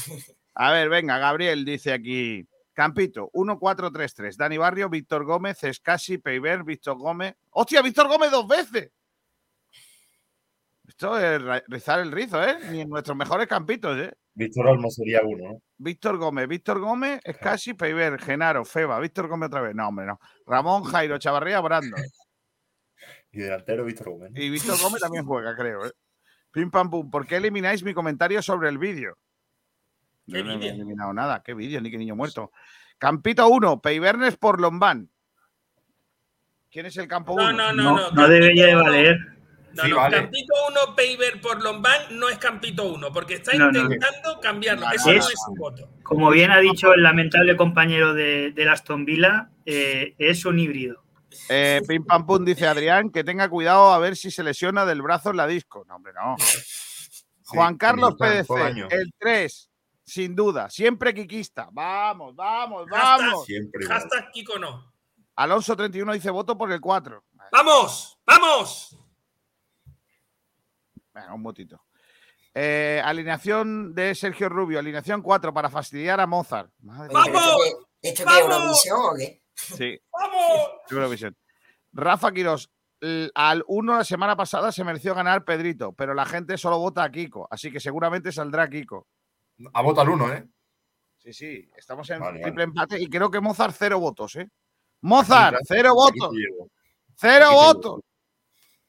[0.55, 2.45] A ver, venga, Gabriel dice aquí.
[2.73, 4.35] Campito, 1-4-3-3.
[4.35, 7.35] Dani Barrio, Víctor Gómez, Escasi, Peiber, Víctor Gómez.
[7.51, 8.91] ¡Hostia, Víctor Gómez dos veces!
[10.87, 12.57] Esto es rizar el rizo, ¿eh?
[12.69, 14.13] Ni en nuestros mejores campitos, ¿eh?
[14.41, 15.61] Víctor Olmo sería uno, ¿no?
[15.77, 19.75] Víctor Gómez, Víctor Gómez, Escasi, Peiber, Genaro, Feba, Víctor Gómez otra vez.
[19.75, 20.19] No, hombre, no.
[20.47, 21.95] Ramón, Jairo, Chavarría, Brando.
[23.31, 24.31] Y delantero Víctor Gómez.
[24.33, 25.91] Y Víctor Gómez también juega, creo, ¿eh?
[26.51, 27.11] Pim pam pum.
[27.11, 29.15] ¿Por qué elimináis mi comentario sobre el vídeo?
[30.25, 31.43] ¿Qué Yo no he eliminado nada.
[31.43, 31.79] ¿Qué vídeo?
[31.79, 32.51] Ni qué niño muerto.
[32.97, 35.11] Campito 1, Peibernes por Lombán.
[36.71, 37.43] ¿Quién es el campo 1?
[37.43, 38.11] No, no, no, No, no.
[38.11, 39.17] no debería de valer.
[39.73, 40.17] No, Sí, no, vale.
[40.17, 40.53] Campito
[40.85, 43.79] 1, Peiber por Lombán no es Campito 1, porque está No, no.
[43.81, 44.85] intentando cambiarlo.
[44.91, 45.89] Eso vale, no es un voto.
[46.03, 51.03] Como bien ha dicho el lamentable compañero de, Aston Villa, eh, es un híbrido.
[51.47, 55.01] Eh, pim pam pum, dice Adrián, que tenga cuidado a ver si se lesiona del
[55.01, 55.85] brazo en la disco.
[55.87, 56.35] No, hombre, no.
[57.45, 58.87] Juan Carlos todo el PDC, año.
[58.89, 59.69] el 3,
[60.03, 61.69] sin duda, siempre quiquista.
[61.71, 63.45] Vamos, vamos, vamos.
[63.45, 64.91] Siempre hashtag Kiko no.
[65.35, 67.23] Alonso 31 dice voto por el 4.
[67.51, 68.17] ¡Vamos!
[68.25, 68.97] ¡Vamos!
[71.13, 71.83] Venga, un votito.
[72.53, 76.71] Eh, alineación de Sergio Rubio, alineación 4 para fastidiar a Mozart.
[76.79, 77.23] Madre mía.
[78.01, 78.41] ¿Esto qué, ¡Vamos!
[78.41, 79.41] Eurovisión o qué?
[79.53, 80.69] Sí, ¡Vamos!
[80.89, 81.37] Eurovisión.
[81.93, 82.71] Rafa Quirós,
[83.35, 87.11] al 1 la semana pasada se mereció ganar Pedrito, pero la gente solo vota a
[87.11, 89.07] Kiko, así que seguramente saldrá Kiko.
[89.73, 90.47] A voto al uno, ¿eh?
[91.17, 94.49] Sí, sí, estamos en Vale, triple empate y creo que Mozart cero votos, ¿eh?
[95.01, 96.35] Mozart, cero votos,
[97.15, 98.01] cero votos.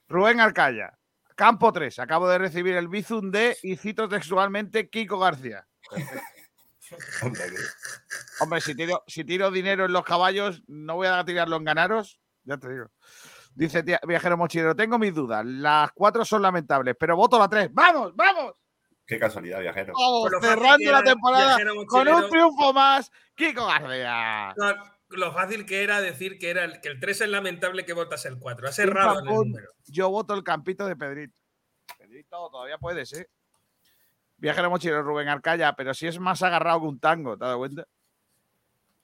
[0.08, 0.98] Rubén Arcaya,
[1.34, 5.66] campo 3, acabo de recibir el Bizum de y cito textualmente Kiko García.
[8.40, 12.18] Hombre, si tiro, si tiro dinero en los caballos, no voy a tirarlo en ganaros.
[12.44, 12.86] Ya te digo.
[13.54, 15.44] Dice tía- viajero mochilero, tengo mis dudas.
[15.44, 17.68] Las cuatro son lamentables, pero voto la tres.
[17.72, 18.54] ¡Vamos, vamos!
[19.06, 19.92] Qué casualidad, viajero.
[19.94, 20.30] ¡Vamos!
[20.40, 23.10] Cerrando la temporada con un triunfo más.
[23.34, 24.54] Kiko García.
[24.56, 24.74] No,
[25.12, 28.24] lo fácil que era decir que, era el, que el 3 es lamentable que votas
[28.26, 28.68] el 4.
[28.68, 29.68] Has Pim, errado pam, en el número.
[29.86, 31.40] Yo voto el campito de Pedrito.
[31.98, 33.28] Pedrito, todavía puedes, ¿eh?
[34.36, 37.58] Viajero mochilero Rubén Arcaya, pero si es más agarrado que un tango, ¿te has dado
[37.58, 37.86] cuenta?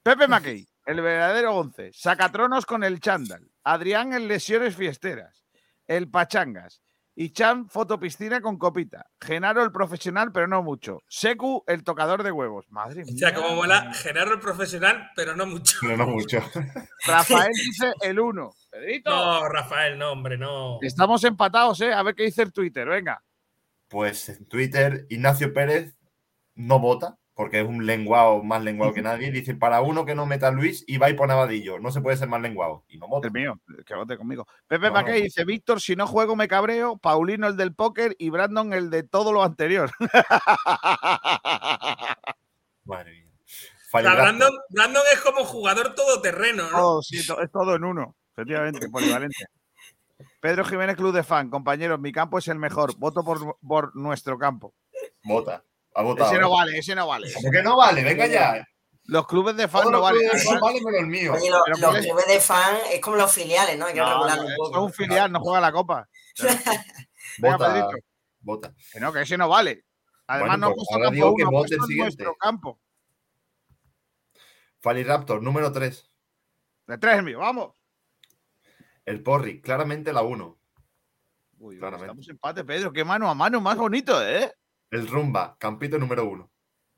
[0.02, 1.92] Pepe Mackey, el verdadero 11.
[1.92, 3.48] Sacatronos con el chándal.
[3.62, 5.44] Adrián en lesiones fiesteras.
[5.86, 6.82] El Pachangas.
[7.20, 9.10] Y Chan, fotopiscina con copita.
[9.20, 11.02] Genaro, el profesional, pero no mucho.
[11.08, 12.70] Secu, el tocador de huevos.
[12.70, 13.12] Madre mía.
[13.12, 15.78] O sea, como mola, Genaro el profesional, pero no mucho.
[15.80, 16.38] Pero no mucho.
[17.08, 18.54] Rafael dice el 1.
[18.70, 19.10] Pedrito.
[19.10, 20.78] No, Rafael, no, hombre, no.
[20.80, 21.92] Estamos empatados, ¿eh?
[21.92, 22.86] A ver qué dice el Twitter.
[22.86, 23.20] Venga.
[23.88, 25.98] Pues en Twitter, Ignacio Pérez
[26.54, 29.30] no vota, porque es un lenguado más lenguado que nadie.
[29.30, 31.78] Dice, para uno que no meta a Luis, Ibai por Navadillo.
[31.78, 32.84] No se puede ser más lenguado.
[32.88, 33.28] Y no vota.
[33.28, 34.44] El mío, que vote conmigo.
[34.66, 36.98] Pepe No, dice: Víctor, si no juego me cabreo.
[36.98, 39.88] Paulino el del póker y Brandon el de todo lo anterior.
[42.84, 43.30] Madre mía.
[43.92, 44.14] O sea.
[44.14, 47.02] Brandon, Brandon es como jugador todoterreno, ¿no?
[47.02, 49.44] Sí, to- es todo en uno, efectivamente, polivalente.
[50.40, 51.50] Pedro Jiménez, Club de Fan.
[51.50, 52.98] Compañeros, mi campo es el mejor.
[52.98, 54.74] Voto por, por nuestro campo.
[55.22, 55.62] Vota.
[55.98, 56.30] Ha votado.
[56.30, 57.32] Ese no vale, ese no vale.
[57.34, 58.04] ¿Cómo que no vale?
[58.04, 58.64] Venga ya.
[59.04, 60.28] Los clubes de fan Todos no valen.
[60.32, 61.32] Además, valen menos el mío.
[61.32, 63.86] Oye, lo- Pero los clubes de fan es como los filiales, ¿no?
[63.86, 66.08] Hay que no, regularlo un es un filial, no juega la copa.
[66.38, 66.62] Venga,
[67.58, 67.66] Vota.
[67.74, 68.06] Pedrito.
[68.40, 68.74] Vota.
[68.92, 69.84] Que no, que ese no vale.
[70.26, 72.24] Además, Bueno, no ha pues ahora campo digo que uno, ha vote el siguiente.
[72.38, 72.80] campo.
[74.80, 76.10] Faliraptor, número 3.
[76.86, 77.74] De tres mío, vamos.
[79.04, 80.58] El Porri, claramente la 1.
[81.60, 82.06] Uy, uy, Claramente.
[82.06, 82.92] estamos empate, Pedro.
[82.92, 84.52] Qué mano a mano más bonito, ¿eh?
[84.90, 86.50] El Rumba, Campito número 1.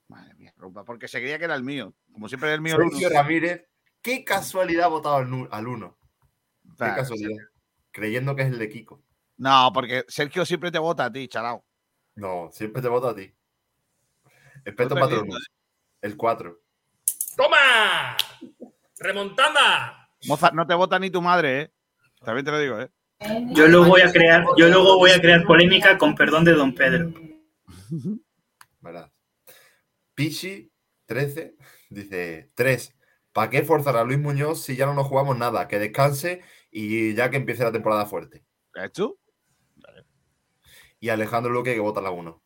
[0.09, 1.95] Madre mía, rumba, porque se creía que era el mío.
[2.13, 2.77] Como siempre era el mío.
[2.77, 3.17] el Sergio uno.
[3.17, 3.69] Ramírez,
[4.03, 5.99] qué casualidad ha votado al, 1.
[6.63, 7.45] Qué casualidad.
[7.93, 9.03] Creyendo que es el de Kiko.
[9.37, 11.65] No, porque Sergio siempre te vota a ti, chalao.
[12.17, 13.33] No, siempre te voto a ti.
[14.65, 15.51] Espeto Patronus,
[16.03, 16.61] el 4.
[17.37, 18.17] ¡Toma!
[18.99, 20.11] ¡Remontada!
[20.27, 21.73] Mozart, no te vota ni tu madre, ¿eh?
[22.23, 22.91] También te lo digo, ¿eh?
[23.53, 26.75] Yo luego voy a crear, yo luego voy a crear polémica con perdón de don
[26.75, 27.13] Pedro.
[28.81, 29.13] ¿Verdad?
[30.15, 30.71] Pichi,
[31.07, 31.57] 13,
[31.91, 32.97] dice 3.
[33.33, 35.69] ¿Para qué forzar a Luis Muñoz si ya no nos jugamos nada?
[35.69, 38.45] Que descanse y ya que empiece la temporada fuerte.
[38.73, 39.17] ¿Qué has hecho?
[40.99, 42.43] Y Alejandro Luque que vota la 1.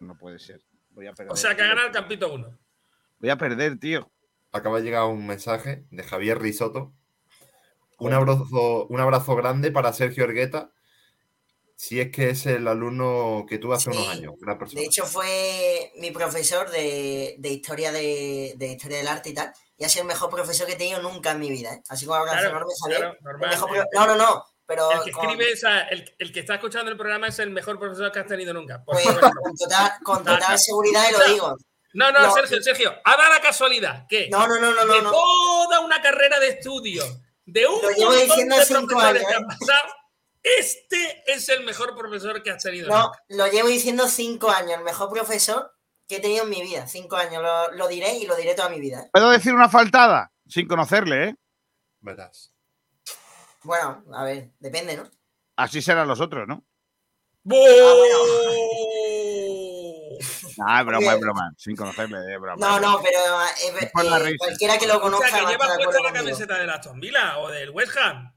[0.00, 0.60] No puede ser.
[0.90, 1.32] Voy a perder.
[1.32, 2.58] O sea, que ha ganado el Campito 1.
[3.20, 4.10] Voy a perder, tío.
[4.50, 6.92] Acaba de llegar un mensaje de Javier Risotto.
[7.98, 10.72] Un abrazo, un abrazo grande para Sergio Ergueta.
[11.84, 14.34] Si es que es el alumno que tuve hace unos años.
[14.40, 14.80] Una persona.
[14.80, 19.52] De hecho, fue mi profesor de, de historia de, de historia del arte y tal.
[19.76, 21.72] Y ha sido el mejor profesor que he tenido nunca en mi vida.
[21.74, 21.82] ¿eh?
[21.88, 23.18] Así como abrazo Claro, enorme, Javier.
[23.20, 23.84] claro, mejor eh.
[23.94, 24.44] no, no, no.
[24.64, 27.40] pero El que con, escribe, o sea, el, el que está escuchando el programa es
[27.40, 28.80] el mejor profesor que has tenido nunca.
[28.84, 31.56] Por pues, con total, con total seguridad y lo digo.
[31.94, 35.02] No, no, Lo- Sergio, Sergio, ahora la casualidad que No, no, no, no, no, de
[35.02, 35.10] no.
[35.10, 37.02] toda una carrera de estudio,
[37.44, 39.36] de un Lo llevo montón diciendo de cinco profesores años, que ¿eh?
[39.36, 39.94] han pasado,
[40.42, 42.88] este es el mejor profesor que has tenido.
[42.88, 43.18] No, nunca.
[43.28, 45.72] lo llevo diciendo cinco años, el mejor profesor
[46.08, 46.86] que he tenido en mi vida.
[46.88, 49.02] Cinco años, lo, lo diré y lo diré toda mi vida.
[49.02, 49.10] ¿eh?
[49.12, 50.32] ¿Puedo decir una faltada?
[50.48, 51.34] Sin conocerle, ¿eh?
[52.00, 52.52] Verás.
[53.62, 55.08] Bueno, a ver, depende, ¿no?
[55.56, 56.64] Así serán los otros, ¿no?
[60.66, 61.52] Ah, es broma, es broma.
[61.56, 62.56] Sin conocerle, es broma.
[62.56, 65.84] No, no, pero eh, eh, cualquiera que lo O conozca sea, que lleva puesta la
[65.94, 66.12] conmigo.
[66.12, 68.32] camiseta del Aston Villa o del West Ham.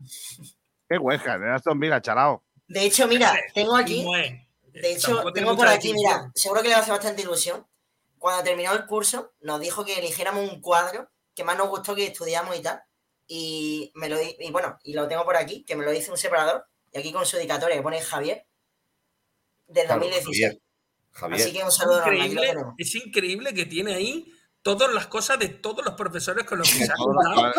[0.95, 2.43] Qué hueja, de Aston Villa, chalao.
[2.67, 4.05] De hecho, mira, tengo aquí,
[4.71, 7.65] de hecho, tengo por aquí, mira, seguro que le hace bastante ilusión.
[8.17, 12.07] Cuando terminó el curso, nos dijo que eligiéramos un cuadro que más nos gustó que
[12.07, 12.81] estudiamos y tal.
[13.27, 16.11] Y me lo di- y bueno, y lo tengo por aquí, que me lo dice
[16.11, 18.45] un separador, y aquí con su dedicatoria que pone Javier,
[19.67, 20.41] del Claro, 2016.
[20.45, 20.61] Javier.
[21.11, 21.41] Javier.
[21.41, 22.75] Así que un saludo enorme, aquí lo Increíble, tenemos.
[22.77, 24.31] es increíble que tiene ahí
[24.65, 27.53] todas las cosas de todos los profesores con los que se ha juntado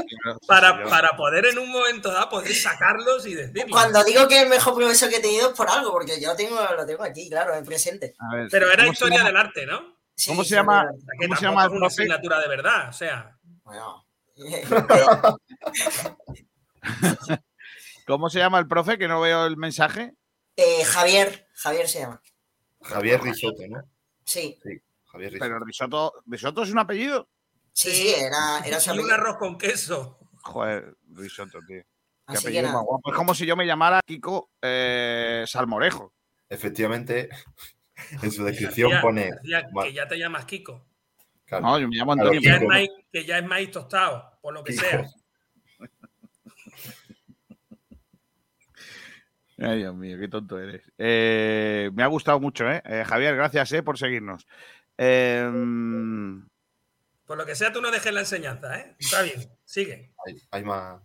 [0.44, 3.70] para, para poder en un momento dado poder sacarlos y decirlo.
[3.70, 6.30] Cuando digo que es el mejor profesor que he tenido es por algo, porque yo
[6.30, 8.16] lo tengo, lo tengo aquí, claro, en presente.
[8.32, 9.96] Ver, Pero era ¿cómo se historia del arte, ¿no?
[10.16, 10.84] Sí, ¿Cómo se llama?
[11.20, 13.38] ¿Cómo se llama es una asignatura de verdad, o sea.
[13.62, 14.04] Bueno.
[18.08, 18.98] ¿Cómo se llama el profe?
[18.98, 20.12] Que no veo el mensaje.
[20.56, 22.20] Eh, Javier, Javier se llama.
[22.82, 23.80] Javier Risotto, ¿no?
[24.24, 24.70] Sí, Sí,
[25.16, 25.44] Javier Risotto.
[25.48, 27.28] Pero Risotto, ¿Risotto es un apellido?
[27.72, 29.14] sí, sí, era, era su Y un apellido.
[29.14, 30.18] arroz con queso.
[30.42, 31.82] Joder, Risotto, tío.
[31.82, 31.86] Qué
[32.26, 32.74] Así que apellido nada.
[32.76, 33.10] más guapo.
[33.10, 36.12] Es como si yo me llamara Kiko eh, Salmorejo.
[36.48, 37.28] Efectivamente,
[38.22, 39.30] en su descripción Decía- pone.
[39.84, 40.86] que ya te llamas Kiko.
[41.44, 42.74] claro, No, yo me llamo Claro, Antonio Que ya, es Kiko, ¿no?
[42.74, 44.84] maíz, que ya es maíz tostado, por lo que Kiko.
[44.86, 45.06] sea.
[49.58, 50.82] Ay, Dios mío, qué tonto eres.
[50.98, 52.82] Eh, me ha gustado mucho, ¿eh?
[52.84, 54.46] Eh, Javier, gracias eh, por seguirnos.
[54.98, 55.50] Eh,
[57.26, 58.94] Por lo que sea, tú no dejes la enseñanza, ¿eh?
[58.98, 60.12] Está bien, sigue.
[60.26, 61.00] Hay, hay más.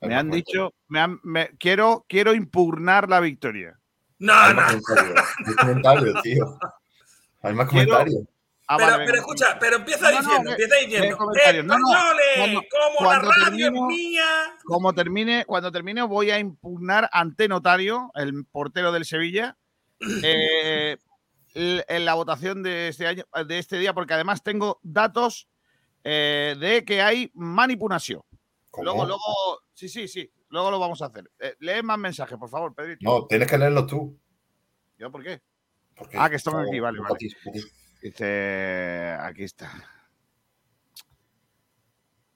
[0.00, 3.78] hay me más han dicho, me han- me- quiero, quiero impugnar la victoria.
[4.18, 4.60] No, Hay no.
[4.60, 5.24] más comentarios.
[5.46, 6.58] Hay comentarios, tío.
[7.42, 8.22] Hay más Quiero- comentarios.
[8.68, 9.18] Ah, pero, vale, pero venga.
[9.20, 11.16] escucha, pero empieza No, no, diciendo, ve- empieza diciendo.
[11.18, 12.24] No, no, ¡Españoles!
[12.36, 12.62] cuando-
[12.98, 14.56] ¡Como la radio es mía!
[14.64, 19.56] Como termine, cuando termine, voy a impugnar ante notario, el portero del Sevilla,
[20.24, 20.96] eh,
[21.58, 25.48] en la votación de este año, de este día, porque además tengo datos
[26.04, 28.20] eh, de que hay manipulación.
[28.70, 28.84] ¿Cómo?
[28.84, 29.22] Luego, luego,
[29.72, 31.30] sí, sí, sí, luego lo vamos a hacer.
[31.38, 33.00] Eh, lee más mensajes, por favor, Pedrito.
[33.02, 34.20] No, tienes que leerlos tú.
[34.98, 35.40] ¿Yo por qué?
[35.94, 37.16] Porque Ah, que están son- aquí, vale, vale.
[37.16, 37.28] ti,
[39.20, 39.72] aquí está.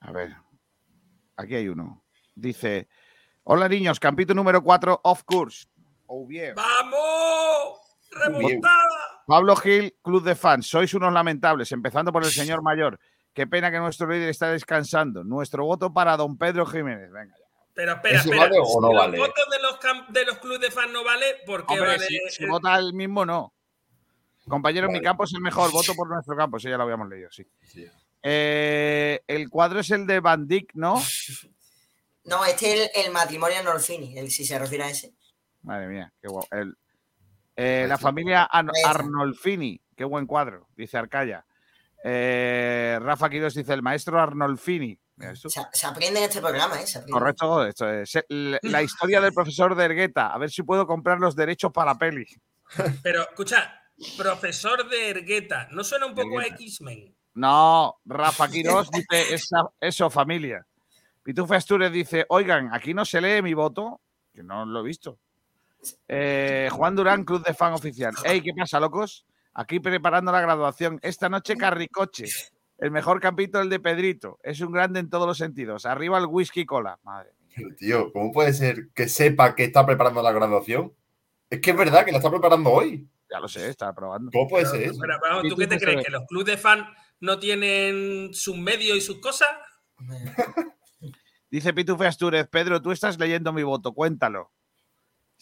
[0.00, 0.34] A ver,
[1.36, 2.02] aquí hay uno.
[2.34, 2.89] Dice,
[3.44, 5.66] hola niños, capítulo número 4, off course.
[6.07, 6.55] Oh, bien.
[6.55, 7.50] ¡Vamos!
[8.11, 9.23] ¡Remontada!
[9.27, 12.99] Pablo Gil, Club de Fans, sois unos lamentables, empezando por el señor mayor.
[13.33, 15.23] Qué pena que nuestro líder está descansando.
[15.23, 17.11] Nuestro voto para don Pedro Jiménez.
[17.13, 17.45] Venga, ya.
[17.73, 18.43] Pero espera, ¿Eso espera.
[18.43, 19.19] vale o no si vale?
[19.19, 22.07] los votos de los, de los clubes de fans no vale, ¿por qué Hombre, vale?
[22.31, 23.55] si, vota el mismo, no.
[24.49, 25.71] Compañero, mi campo es el mejor.
[25.71, 26.57] Voto por nuestro campo.
[26.57, 27.47] Eso ya lo habíamos leído, sí.
[27.63, 27.87] Sí.
[28.23, 31.01] Eh, el cuadro es el de Van Dijk, ¿no?
[32.25, 35.15] No, este es el, el matrimonio Norfini, el, si se refiere a ese.
[35.63, 36.49] Madre mía, qué guapo.
[36.51, 36.77] El-
[37.61, 38.91] eh, la familia Ar- Ahí está.
[38.91, 41.45] Arnolfini, qué buen cuadro, dice Arcaya.
[42.03, 44.99] Eh, Rafa Quiroz dice el maestro Arnolfini.
[45.35, 46.87] Se, se aprende en este programa, ¿eh?
[46.87, 47.05] Se.
[47.11, 50.33] Correcto, esto es el- la historia del profesor de Ergueta.
[50.33, 52.25] A ver si puedo comprar los derechos para la peli.
[53.03, 53.83] Pero, escucha,
[54.17, 56.47] profesor de Ergueta, ¿no suena un poco a.
[56.47, 57.15] X-Men?
[57.35, 60.67] No, Rafa Quirós dice esa- eso, familia.
[61.23, 64.01] Pitufe Astures dice, oigan, aquí no se lee mi voto,
[64.33, 65.19] que no lo he visto.
[66.09, 68.15] Eh, Juan Durán, Cruz de Fan Oficial.
[68.25, 69.26] Ey, ¿qué pasa, locos?
[69.55, 70.99] Aquí preparando la graduación.
[71.02, 72.26] Esta noche Carricoche.
[72.78, 74.39] El mejor capítulo el de Pedrito.
[74.42, 75.84] Es un grande en todos los sentidos.
[75.86, 76.99] Arriba el whisky cola.
[77.02, 77.67] Madre mía.
[77.76, 80.94] Tío, ¿cómo puede ser que sepa que está preparando la graduación?
[81.50, 83.09] Es que es verdad que la está preparando hoy.
[83.31, 84.31] Ya lo sé, estaba probando.
[84.33, 85.94] ¿Cómo puede ser ¿tú tú qué te crees?
[85.94, 86.07] sabes?
[86.07, 86.86] ¿Que los clubes de fans
[87.20, 89.49] no tienen sus medios y sus cosas?
[91.50, 94.52] Dice Pitufe Astúrez, Pedro, tú estás leyendo mi voto, cuéntalo.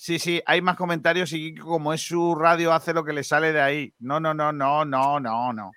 [0.00, 3.52] Sí, sí, hay más comentarios y como es su radio hace lo que le sale
[3.52, 3.92] de ahí.
[3.98, 5.72] No, no, no, no, no, no, no.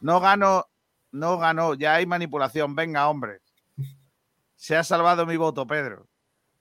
[0.00, 0.64] No gano,
[1.12, 2.74] no ganó, ya hay manipulación.
[2.74, 3.42] Venga, hombre.
[4.56, 6.08] Se ha salvado mi voto, Pedro.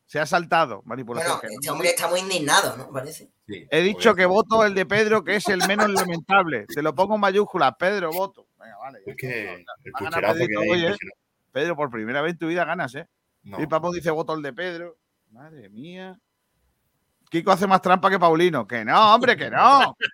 [0.06, 1.40] Se ha saltado manipulación.
[1.40, 1.54] Bueno, que no.
[1.54, 2.92] este hombre está muy indignado, ¿no?
[2.92, 3.32] Parece.
[3.48, 6.66] He dicho que voto el de Pedro, que es el menos lamentable.
[6.66, 8.48] Te lo pongo en mayúsculas, Pedro, voto.
[8.60, 9.00] Venga, vale.
[9.06, 10.68] Es que el Va a ganar pucherazo que Pedrito ¿eh?
[10.68, 11.18] impresionante.
[11.54, 13.08] Pedro, por primera vez en tu vida ganas, ¿eh?
[13.44, 13.62] No.
[13.62, 14.98] Y Papo dice voto el de Pedro.
[15.32, 16.20] Madre mía.
[17.30, 18.68] Kiko hace más trampa que Paulino.
[18.68, 19.98] Que no, hombre, que no.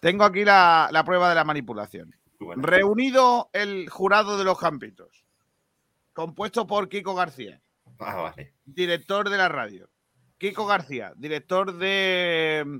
[0.00, 2.14] Tengo aquí la, la prueba de la manipulación.
[2.56, 5.24] Reunido el jurado de los campitos,
[6.12, 7.62] compuesto por Kiko García,
[8.00, 8.54] Ah, vale.
[8.64, 9.88] director de la radio.
[10.36, 12.78] Kiko García, director de mm,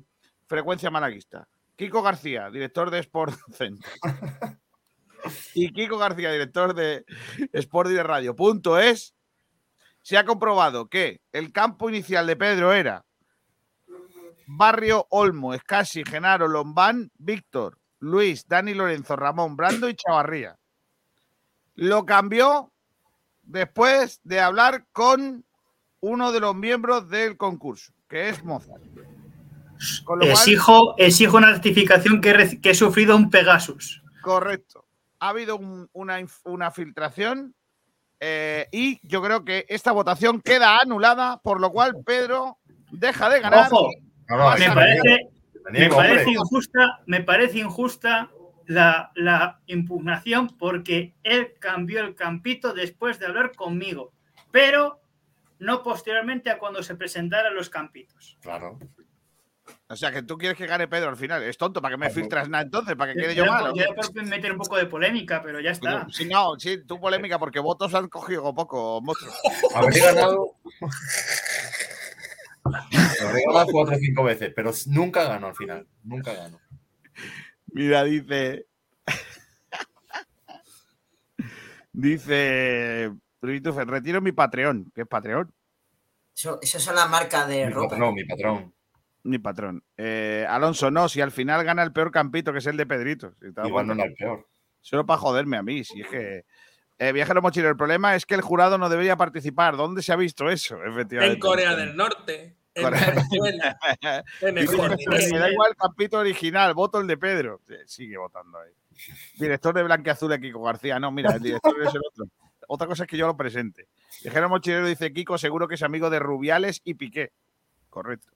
[0.48, 1.48] Frecuencia Malaguista.
[1.76, 3.90] Kiko García, director de Sport Center.
[5.54, 7.06] y Kiko García, director de
[7.54, 8.36] Sport y de Radio.
[8.36, 9.14] Punto es.
[10.04, 13.06] Se ha comprobado que el campo inicial de Pedro era
[14.46, 20.58] Barrio Olmo, Escasi, Genaro, Lombán, Víctor, Luis, Dani Lorenzo, Ramón, Brando y Chavarría.
[21.74, 22.70] Lo cambió
[23.44, 25.46] después de hablar con
[26.00, 28.82] uno de los miembros del concurso, que es Mozart.
[30.04, 34.02] Con lo cual- Exijo, exijo una rectificación que he, reci- que he sufrido un Pegasus.
[34.20, 34.84] Correcto.
[35.20, 37.54] Ha habido un- una, una filtración
[38.26, 42.56] eh, y yo creo que esta votación queda anulada, por lo cual Pedro
[42.90, 43.68] deja de ganar.
[43.70, 43.90] Ojo,
[44.30, 45.30] No, no, me parece,
[45.70, 48.30] me injusta, me parece injusta
[48.64, 54.14] la, la impugnación porque él cambió el campito después de hablar conmigo,
[54.50, 55.02] pero
[55.58, 58.38] no posteriormente a cuando se presentaran los campitos.
[58.40, 58.78] Claro.
[59.94, 61.42] O sea, que tú quieres que gane Pedro al final.
[61.44, 62.96] Es tonto, ¿para qué me filtras nada entonces?
[62.96, 63.72] ¿Para que quede yo Era mal?
[63.94, 66.06] por- meter un poco de polémica, pero ya está.
[66.10, 69.32] Sí, no, sí, tú polémica, porque votos han cogido poco, monstruo.
[69.76, 70.56] Habría ganado.
[72.64, 75.86] Habría ganado cuatro o cinco veces, pero nunca ganó al final.
[76.02, 76.58] Nunca ganó.
[77.72, 78.66] Mira, dice.
[81.92, 83.12] dice.
[83.40, 84.90] Retiro mi Patreon.
[84.92, 85.52] ¿Qué es Patreon?
[86.36, 87.90] Eso, eso son las marcas de Mi ropa.
[87.90, 88.73] patrón, mi patrón.
[89.24, 89.82] Mi patrón.
[89.96, 93.34] Eh, Alonso, no, si al final gana el peor campito, que es el de Pedrito.
[93.40, 94.46] Si Igual no el peor.
[94.82, 96.44] Solo para joderme a mí, si es que.
[96.98, 99.76] Eh, viajero mochilero, el problema es que el jurado no debería participar.
[99.76, 100.76] ¿Dónde se ha visto eso?
[100.84, 101.34] Efectivamente.
[101.34, 103.78] En Corea del Norte, en Venezuela,
[104.42, 104.54] en
[105.32, 107.62] Me da igual el campito original, voto el de Pedro.
[107.86, 108.72] Sigue votando ahí.
[109.38, 111.00] Director de Blanqueazul, Kiko García.
[111.00, 112.26] No, mira, el director es el otro.
[112.68, 113.88] Otra cosa es que yo lo presente.
[114.22, 117.32] Viajero mochilero dice Kiko, seguro que es amigo de Rubiales y Piqué.
[117.90, 118.33] Correcto.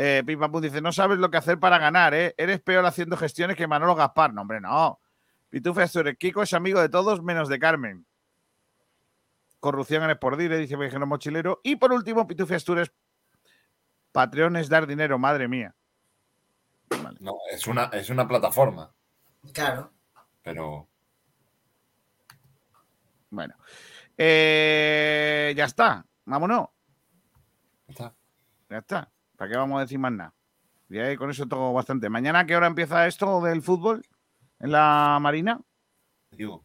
[0.00, 2.32] Eh, Pim Pam Pum dice, no sabes lo que hacer para ganar, ¿eh?
[2.38, 4.32] Eres peor haciendo gestiones que Manolo Gaspar.
[4.32, 5.00] No, hombre, no.
[5.48, 8.06] Pitufe Astures, Kiko es amigo de todos menos de Carmen.
[9.58, 11.60] Corrupción en Espordire, dice Viajero Mochilero.
[11.64, 12.92] Y por último, Pitufe Astures,
[14.12, 15.74] Patreon es dar dinero, madre mía.
[17.18, 18.94] No, es una, es una plataforma,
[19.52, 19.92] Claro.
[20.42, 20.86] pero
[23.30, 23.56] Bueno.
[24.16, 26.06] Eh, ya está.
[26.24, 26.68] Vámonos.
[27.88, 28.14] ya está.
[28.70, 29.12] Ya está.
[29.38, 30.34] ¿Para qué vamos a decir más nada?
[30.90, 32.08] Y ahí con eso todo bastante.
[32.10, 34.04] ¿Mañana qué hora empieza esto del fútbol?
[34.58, 35.60] ¿En la Marina?
[36.32, 36.64] Digo,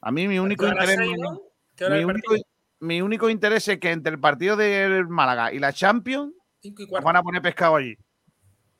[0.00, 1.08] A mí mi único ¿Qué hora interés.
[1.08, 2.44] Mi único, partido?
[2.80, 7.16] mi único interés es que entre el partido del Málaga y la Champions y van
[7.16, 7.96] a poner pescado allí.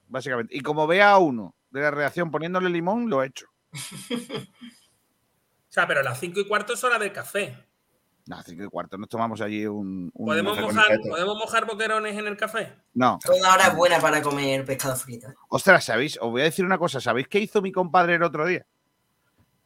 [0.08, 0.56] Básicamente.
[0.56, 3.46] Y como vea a uno de la reacción poniéndole limón, lo he hecho.
[5.70, 7.56] O sea, pero las cinco y cuarto es hora del café.
[8.26, 8.96] No, cinco y cuarto.
[8.98, 10.10] Nos tomamos allí un.
[10.14, 12.74] un- ¿Podemos mojar, ¿Podemos mojar boquerones en el café?
[12.94, 13.18] No.
[13.24, 15.28] Toda hora es buena para comer pescado frito.
[15.48, 16.16] Ostras, ¿sabéis?
[16.20, 17.00] Os voy a decir una cosa.
[17.00, 18.64] ¿Sabéis qué hizo mi compadre el otro día?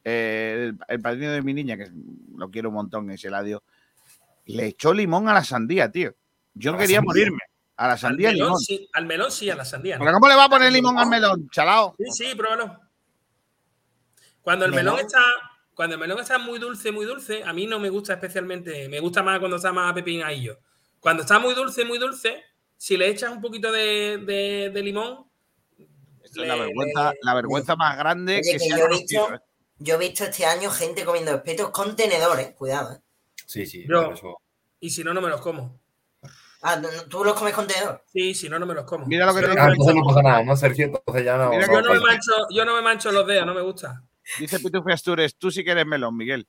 [0.05, 1.91] Eh, el, el padrino de mi niña, que
[2.37, 3.63] lo quiero un montón, es Eladio,
[4.47, 6.15] le echó limón a la sandía, tío.
[6.55, 7.09] Yo ¿A la quería sandía?
[7.11, 7.39] morirme.
[7.77, 8.61] A la Al sandía melón, limón.
[8.61, 9.97] sí, al melón sí, a la sandía.
[9.99, 10.05] no.
[10.05, 11.95] ¿Pero cómo le va a poner limón al melón, chalao?
[11.99, 12.79] Sí, sí, pruébalo.
[14.43, 15.19] Cuando el melón está,
[15.75, 18.89] cuando el melón está muy dulce, muy dulce, a mí no me gusta especialmente.
[18.89, 20.59] Me gusta más cuando está más pepinadillo.
[21.01, 22.43] Cuando está muy dulce, muy dulce,
[22.77, 25.27] si le echas un poquito de, de- de limón,
[26.23, 29.35] es la le- vergüenza, la vergüenza más grande que que se ha yo he visto,
[29.35, 29.39] ¿eh?
[29.79, 32.53] yo he visto este año gente comiendo espetos con tenedores.
[32.55, 33.01] Cuidado, ¿eh?
[33.47, 33.85] sí, sí.
[33.89, 34.39] Yo- eso-
[34.81, 35.79] y si no, no me los como.
[36.63, 38.03] Ah, ¿tú- ¿tú los comes con tenedor?
[38.07, 39.05] Sí, si no, no me los como.
[39.07, 40.87] Mira lo que te no Ah, entonces no pasa nada, ¿no, Sergio?
[40.87, 41.51] Entonces ya no.
[41.51, 44.03] Mira no yo, no me mancho, yo no me mancho los dedos, no me gusta.
[44.39, 46.49] Dice Pitufi Astures, tú sí que eres melón, Miguel.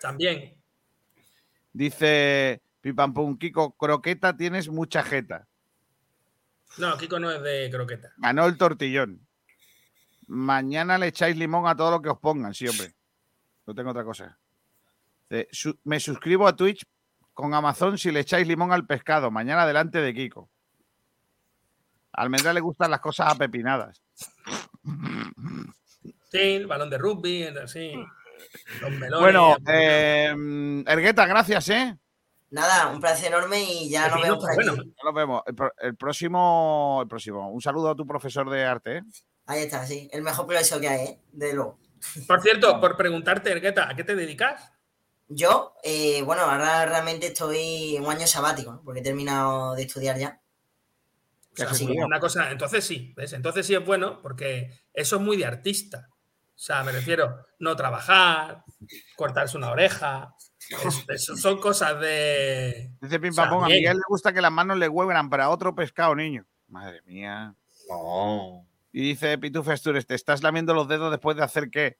[0.00, 0.54] También.
[1.72, 5.46] Dice Pipampum, Kiko, croqueta tienes mucha jeta.
[6.78, 8.12] No, Kiko no es de croqueta.
[8.18, 9.26] Ganó el tortillón.
[10.28, 12.94] Mañana le echáis limón a todo lo que os pongan, sí, hombre.
[13.66, 14.38] No tengo otra cosa.
[15.30, 16.84] Eh, su- me suscribo a Twitch
[17.34, 19.30] con Amazon si le echáis limón al pescado.
[19.30, 20.48] Mañana delante de Kiko.
[22.12, 24.00] Almendra le gustan las cosas apepinadas.
[26.30, 27.92] Sí, el balón de rugby, el- sí.
[28.80, 29.20] Los melones.
[29.20, 30.34] Bueno, eh,
[30.86, 31.96] Ergueta, gracias, ¿eh?
[32.50, 34.64] Nada, un placer enorme y ya nos vemos por aquí.
[34.66, 35.42] Ya nos vemos.
[35.78, 37.50] El, próximo, el próximo.
[37.50, 39.02] Un saludo a tu profesor de arte, ¿eh?
[39.46, 40.08] Ahí está, sí.
[40.12, 41.20] El mejor profesor que hay, ¿eh?
[41.32, 41.78] De luego.
[42.26, 44.72] Por cierto, por preguntarte, Ergueta, ¿a qué te dedicas?
[45.28, 48.82] Yo, eh, bueno, ahora realmente estoy en un año sabático, ¿no?
[48.82, 50.40] porque he terminado de estudiar ya.
[51.52, 51.98] O sea, Sí, sí, sí.
[51.98, 53.32] una cosa, entonces sí, ¿ves?
[53.32, 56.08] Entonces sí es bueno porque eso es muy de artista.
[56.60, 58.64] O sea, me refiero, no trabajar,
[59.16, 60.34] cortarse una oreja.
[60.68, 62.92] es- eso son cosas de.
[63.00, 63.68] Dice Pim O sea, Pam Pum, a.
[63.68, 66.44] Miguel le gusta que las manos le huevan para otro pescado, niño.
[66.68, 67.54] Madre mía.
[67.88, 68.66] No.
[68.92, 71.96] Y dice Pitufo Astures, ¿te estás lamiendo los dedos después de hacer qué?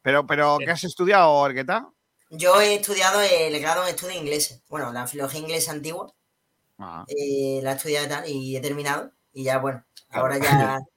[0.00, 1.90] Pero, pero, ¿qué has estudiado, Ergueta?
[2.30, 4.62] Yo he estudiado el grado en estudios ingleses.
[4.70, 6.10] Bueno, la filología inglesa antigua.
[6.78, 9.12] Ah, eh, la he estudiado y tal y he terminado.
[9.34, 10.78] Y ya, bueno, ahora ya.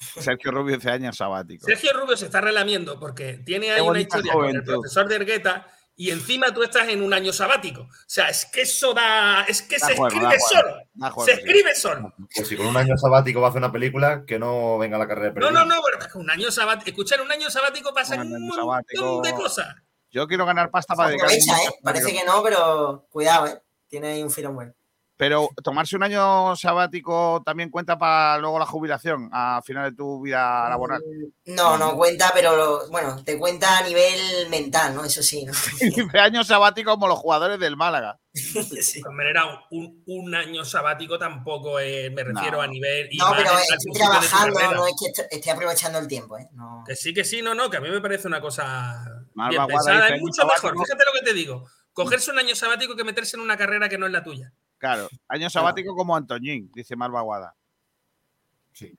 [0.00, 1.66] Sergio Rubio dice años sabático.
[1.66, 5.66] Sergio Rubio se está relamiendo porque tiene ahí una historia con el profesor de Ergueta
[5.94, 7.82] y encima tú estás en un año sabático.
[7.82, 9.44] O sea, es que eso da.
[9.46, 10.76] Es que Da se juego, escribe solo.
[10.98, 11.40] juego, se sí.
[11.40, 12.14] escribe solo.
[12.34, 15.00] Pues si con un año sabático va a hacer una película, que no venga a
[15.00, 15.64] la carrera de No, periodismo.
[15.66, 16.88] no, no, pero es que un año sabático.
[16.90, 19.20] Escuchar, un año sabático pasan un montón sabático.
[19.22, 19.76] de cosas.
[20.10, 21.70] Yo quiero ganar pasta para dedicarme ¿eh?
[21.84, 23.60] Parece que no, pero cuidado, ¿eh?
[23.86, 24.72] Tiene ahí un filón bueno.
[25.20, 30.22] Pero tomarse un año sabático también cuenta para luego la jubilación, a final de tu
[30.22, 31.02] vida laboral.
[31.44, 35.04] No, no cuenta, pero lo- bueno, te cuenta a nivel mental, ¿no?
[35.04, 35.52] Eso sí, ¿no?
[36.20, 38.18] Año sabático como los jugadores del Málaga.
[39.06, 42.62] Hombre, era un, un año sabático tampoco, eh, me refiero No.
[42.62, 43.08] a nivel.
[43.10, 46.48] y No, pero al estoy trabajando, no es que est- esté aprovechando el tiempo, ¿eh?
[46.52, 46.82] No.
[46.86, 49.66] Que sí, que sí, no, no, que a mí me parece una cosa Malva bien
[49.76, 50.08] pensada.
[50.08, 50.72] Es mucho mejor.
[50.78, 51.66] Fíjate lo que te digo.
[51.92, 54.52] Cogerse un año sabático que meterse en una carrera que no es la tuya.
[54.80, 57.54] Claro, año sabático como Antoñín, dice Malva Guada.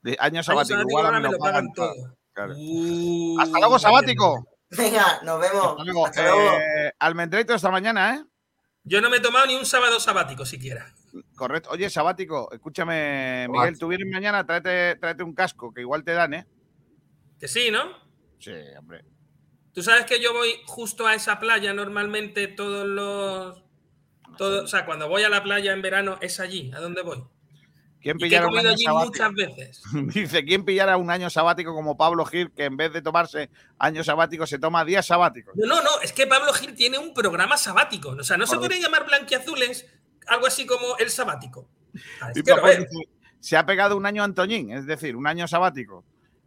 [0.00, 2.16] De- Año sabático, sabático igual a ahora mí me lo pagan pagan todo.
[2.32, 2.54] Claro.
[2.56, 4.46] Uh, Hasta luego, sabático.
[4.70, 5.66] Venga, nos vemos.
[5.72, 6.06] Hasta luego.
[6.06, 6.50] Hasta luego.
[6.58, 8.24] Eh, Almendrito esta mañana, ¿eh?
[8.84, 10.94] Yo no me he tomado ni un sábado sabático siquiera.
[11.36, 11.70] Correcto.
[11.70, 16.34] Oye, sabático, escúchame, Miguel, tú vienes mañana, tráete, tráete un casco, que igual te dan,
[16.34, 16.46] ¿eh?
[17.38, 17.82] Que sí, ¿no?
[18.38, 19.04] Sí, hombre.
[19.74, 23.62] Tú sabes que yo voy justo a esa playa normalmente todos los.
[24.42, 27.22] Todo- o sea, cuando voy a la playa en verano es allí, a donde voy.
[28.00, 29.10] ¿Quién pillara un año allí sabático?
[29.12, 29.82] muchas veces.
[30.12, 33.48] Dice, ¿quién pillara un año sabático como Pablo Gil, que en vez de tomarse
[33.78, 35.54] año sabático se toma días sabáticos?
[35.56, 38.10] No, no, no, es que Pablo Gil tiene un programa sabático.
[38.10, 39.86] O sea, no se puede llamar blanquiazules
[40.26, 41.68] algo así como el sabático.
[42.20, 46.04] Ah, es que dice, se ha pegado un año Antoñín, es decir, un año sabático.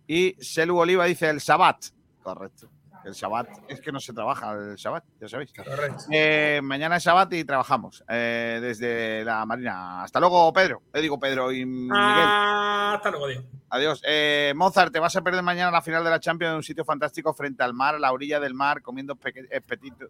[0.07, 1.77] Y Selu Oliva dice el sabat.
[2.22, 2.69] Correcto.
[3.06, 5.53] El sabat es que no se trabaja el sabat, ya sabéis.
[5.53, 6.06] Correcto.
[6.09, 10.01] Eh, mañana es sabat y trabajamos eh, desde la Marina.
[10.01, 10.82] Hasta luego, Pedro.
[10.92, 11.92] Le digo Pedro y Miguel.
[11.95, 13.45] Ah, hasta luego, Dios.
[13.69, 14.01] Adiós.
[14.03, 16.84] Eh, Mozart, te vas a perder mañana la final de la Champions en un sitio
[16.84, 19.16] fantástico frente al mar, a la orilla del mar, comiendo
[19.51, 20.09] espetitos.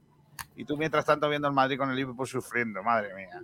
[0.55, 2.81] Y tú, mientras tanto, viendo el Madrid con el Liverpool sufriendo.
[2.81, 3.41] Madre mía.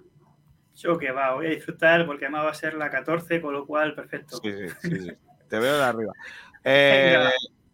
[0.75, 3.67] Yo que va, voy a disfrutar porque además va a ser la 14, con lo
[3.67, 4.37] cual perfecto.
[4.41, 5.11] Sí, sí, sí, sí.
[5.49, 6.13] Te veo de arriba.
[6.63, 7.27] Eh.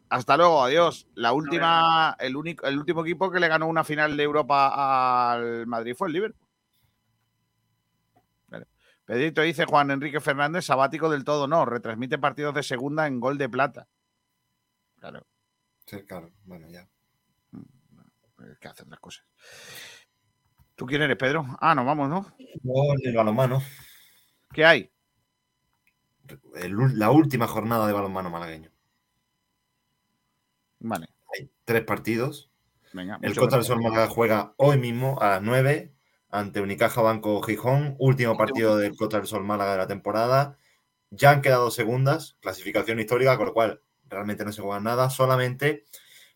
[0.09, 1.07] Hasta luego, adiós.
[1.15, 5.67] La última, el único, el último equipo que le ganó una final de Europa al
[5.67, 6.47] Madrid fue el Liverpool.
[8.47, 8.67] Vale.
[9.05, 13.37] Pedrito dice Juan Enrique Fernández, sabático del todo no, retransmite partidos de segunda en gol
[13.37, 13.87] de plata.
[14.99, 15.25] Claro,
[15.85, 16.31] Sí, claro.
[16.43, 16.87] Bueno, ya.
[18.51, 19.25] es que hacen las cosas.
[20.75, 21.45] ¿Tú quién eres, Pedro?
[21.61, 22.33] Ah, nos vamos, ¿no?
[22.61, 23.61] Gol del balonmano.
[24.53, 24.91] ¿Qué hay?
[26.55, 28.69] El la última jornada de balonmano malagueño.
[30.79, 31.07] Vale.
[31.33, 32.51] Hay tres partidos.
[32.93, 35.93] Venga, El Costa del Málaga juega hoy mismo a las 9
[36.29, 37.95] ante Unicaja Banco Gijón.
[37.99, 40.57] Último partido del Costa del Sol Málaga de la temporada.
[41.09, 45.09] Ya han quedado segundas, clasificación histórica, con lo cual realmente no se juega nada.
[45.09, 45.85] Solamente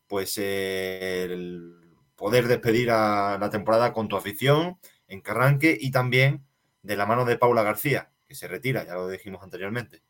[0.08, 6.46] pues eh, el poder despedir a la temporada con tu afición en Carranque y también
[6.84, 10.04] de la mano de Paula García, que se retira, ya lo dijimos anteriormente.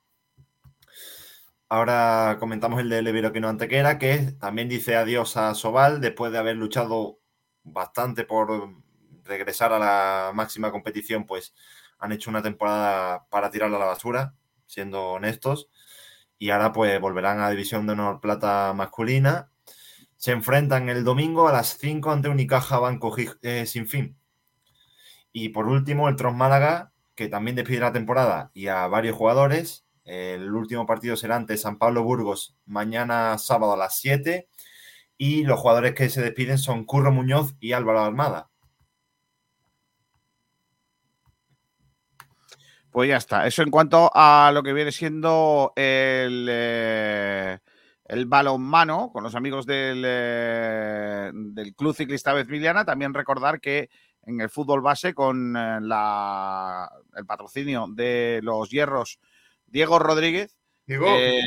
[1.74, 6.58] Ahora comentamos el de Leveroquino Antequera, que también dice adiós a Sobal después de haber
[6.58, 7.19] luchado
[7.64, 8.75] bastante por
[9.24, 11.56] regresar a la máxima competición, pues
[11.98, 14.35] han hecho una temporada para tirarla a la basura,
[14.66, 15.69] siendo honestos,
[16.38, 19.50] y ahora pues volverán a División de Honor Plata masculina.
[20.17, 24.17] Se enfrentan el domingo a las 5 ante Unicaja Banco eh, Sin Fin.
[25.32, 29.85] Y por último, el Tros Málaga, que también despide la temporada y a varios jugadores.
[30.03, 34.47] El último partido será ante San Pablo Burgos mañana sábado a las 7.
[35.17, 38.49] Y los jugadores que se despiden son Curro Muñoz y Álvaro Armada.
[42.91, 43.47] Pues ya está.
[43.47, 47.59] Eso en cuanto a lo que viene siendo el, eh,
[48.05, 52.83] el balonmano con los amigos del, eh, del Club Ciclista Vezmiliana.
[52.83, 53.89] También recordar que
[54.23, 59.19] en el fútbol base con eh, la- el patrocinio de los hierros
[59.72, 60.58] Diego Rodríguez.
[60.85, 61.08] Diego.
[61.08, 61.41] eh,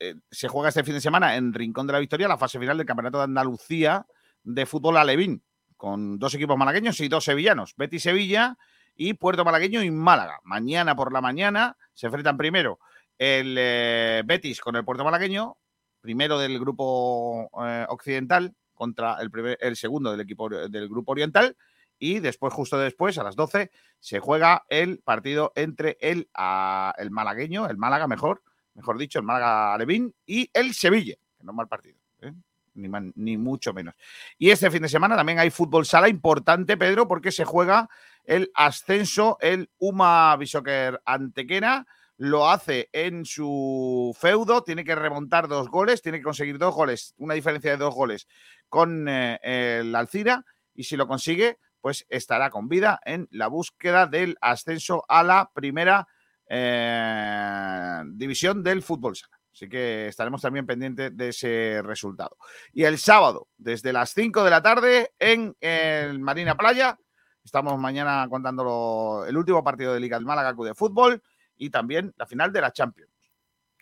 [0.00, 2.76] eh, se juega este fin de semana en Rincón de la Victoria, la fase final
[2.76, 4.06] del Campeonato de Andalucía
[4.42, 5.44] de fútbol alevín,
[5.76, 8.56] con dos equipos malagueños y dos sevillanos, Betis Sevilla
[8.94, 10.40] y Puerto Malagueño y Málaga.
[10.42, 12.78] Mañana por la mañana se enfrentan primero
[13.18, 15.56] el eh, Betis con el Puerto Malagueño,
[16.00, 17.48] primero del grupo
[17.88, 21.56] occidental contra el, primer- el segundo del equipo del grupo oriental
[22.02, 27.12] y después, justo después, a las 12, se juega el partido entre el, ah, el
[27.12, 28.42] malagueño, el Málaga mejor,
[28.74, 32.32] mejor dicho, el Málaga Alevín y el Sevilla, que no es mal partido, ¿eh?
[32.74, 33.94] ni, ni mucho menos.
[34.36, 37.88] Y este fin de semana también hay fútbol sala importante, Pedro, porque se juega
[38.24, 45.68] el ascenso, el Uma Bishoker Antequera, lo hace en su feudo, tiene que remontar dos
[45.68, 48.26] goles, tiene que conseguir dos goles, una diferencia de dos goles
[48.68, 54.06] con eh, el Alcira, y si lo consigue, pues estará con vida en la búsqueda
[54.06, 56.08] del ascenso a la primera
[56.48, 59.38] eh, división del fútbol sala.
[59.52, 62.38] Así que estaremos también pendientes de ese resultado.
[62.72, 66.98] Y el sábado, desde las 5 de la tarde, en el Marina Playa,
[67.44, 71.22] estamos mañana contando el último partido de Liga del Málaga Club de Fútbol
[71.56, 73.10] y también la final de la Champions.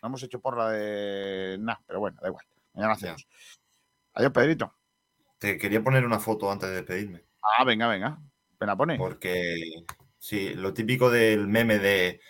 [0.01, 2.45] No hemos hecho porra de nada, pero bueno, da igual.
[2.73, 3.27] Mañana hacemos.
[4.13, 4.73] Adiós, Pedrito.
[5.37, 7.30] Te quería poner una foto antes de despedirme.
[7.41, 8.19] Ah, venga, venga.
[8.59, 8.97] Me la pone.
[8.97, 9.83] Porque,
[10.19, 12.21] sí, lo típico del meme de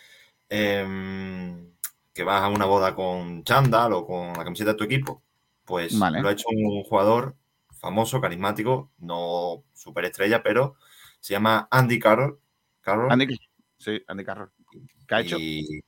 [0.49, 1.71] em,
[2.13, 5.23] que vas a una boda con chándal o con la camiseta de tu equipo.
[5.65, 6.21] Pues Vale.
[6.21, 7.35] lo ha hecho un jugador
[7.79, 10.75] famoso, carismático, no superestrella, pero
[11.19, 12.39] se llama Andy Carroll.
[12.81, 13.37] Carroll Andy,
[13.77, 14.51] sí, Andy Carroll.
[15.07, 15.37] ¿Qué ha hecho?
[15.39, 15.81] Y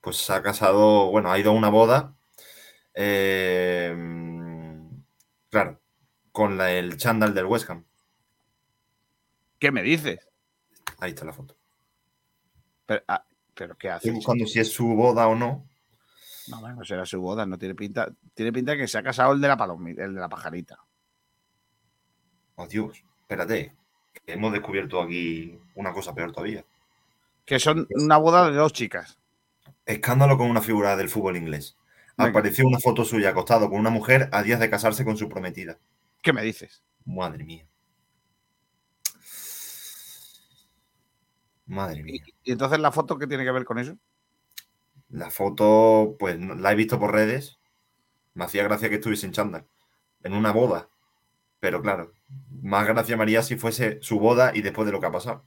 [0.00, 2.14] pues se ha casado, bueno, ha ido a una boda.
[2.98, 4.88] em,
[5.50, 5.80] claro,
[6.32, 7.84] con la- el chándal del West Ham.
[9.58, 10.20] ¿Qué me dices?
[10.98, 11.56] Ahí está la foto.
[12.86, 14.08] Pero, ah, ¿pero qué hace?
[14.08, 15.66] Estoy buscando si es su boda o no.
[16.48, 18.12] No, bueno, será su boda, no tiene pinta.
[18.34, 20.78] Tiene pinta que se ha casado el de la palomita, el de la pajarita.
[22.54, 23.74] Oh, Dios, espérate.
[24.12, 26.64] que hemos descubierto aquí una cosa peor todavía.
[27.44, 29.18] Que son una boda de dos chicas.
[29.84, 31.76] Escándalo con una figura del fútbol inglés.
[32.16, 32.30] Venga.
[32.30, 35.78] Apareció una foto suya acostado con una mujer a días de casarse con su prometida.
[36.22, 36.82] ¿Qué me dices?
[37.04, 37.66] Madre mía.
[41.66, 42.24] Madre mía.
[42.44, 43.96] ¿Y entonces la foto qué tiene que ver con eso?
[45.08, 47.58] La foto, pues la he visto por redes.
[48.34, 49.66] Me hacía gracia que estuviese en chándal.
[50.22, 50.88] En una boda.
[51.60, 52.12] Pero claro,
[52.62, 55.44] más gracia María si fuese su boda y después de lo que ha pasado.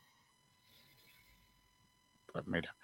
[2.31, 2.75] Pues mira.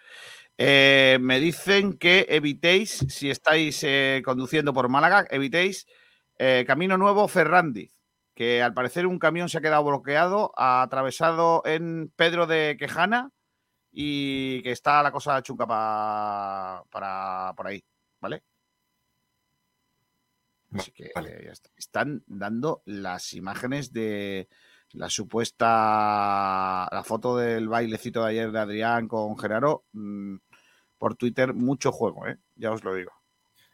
[0.57, 5.85] Eh, me dicen que evitéis, si estáis eh, conduciendo por Málaga, evitéis
[6.39, 7.91] eh, Camino Nuevo Ferrandiz,
[8.35, 13.31] que al parecer un camión se ha quedado bloqueado, ha atravesado en Pedro de Quejana
[13.91, 17.83] y que está la cosa chunga pa- para por ahí,
[18.19, 18.43] ¿vale?
[20.73, 21.69] Así que ya está.
[21.77, 24.49] están dando las imágenes de
[24.91, 30.35] la supuesta la foto del bailecito de ayer de Adrián con Genaro mm,
[30.97, 32.38] por Twitter mucho juego, ¿eh?
[32.55, 33.11] ya os lo digo.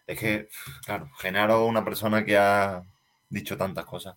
[0.06, 0.50] Es que,
[0.86, 2.84] claro, Genaro, una persona que ha
[3.30, 4.16] dicho tantas cosas.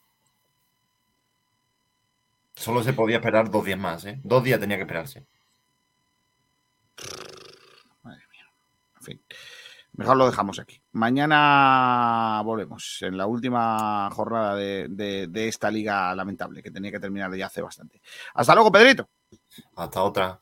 [2.54, 4.20] Solo se podía esperar dos días más, ¿eh?
[4.22, 5.26] Dos días tenía que esperarse.
[8.06, 9.20] En fin,
[9.94, 10.80] mejor lo dejamos aquí.
[10.92, 17.00] Mañana volvemos en la última jornada de, de- de esta liga lamentable que tenía que
[17.00, 18.00] terminar ya hace bastante.
[18.34, 19.08] Hasta luego, Pedrito.
[19.76, 20.40] Hasta otra.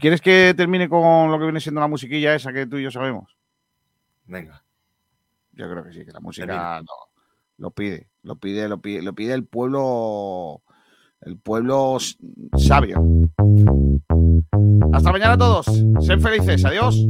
[0.00, 2.90] ¿Quieres que termine con lo que viene siendo la musiquilla esa que tú y yo
[2.90, 3.36] sabemos?
[4.24, 4.64] Venga.
[5.52, 6.86] Yo creo que sí, que la música lo,
[7.58, 10.62] lo pide, lo pide, lo pide, lo pide el pueblo,
[11.24, 11.96] el pueblo
[12.56, 13.02] sabio.
[14.92, 15.66] Hasta mañana a todos.
[16.00, 16.64] Sed felices.
[16.64, 17.06] Adiós.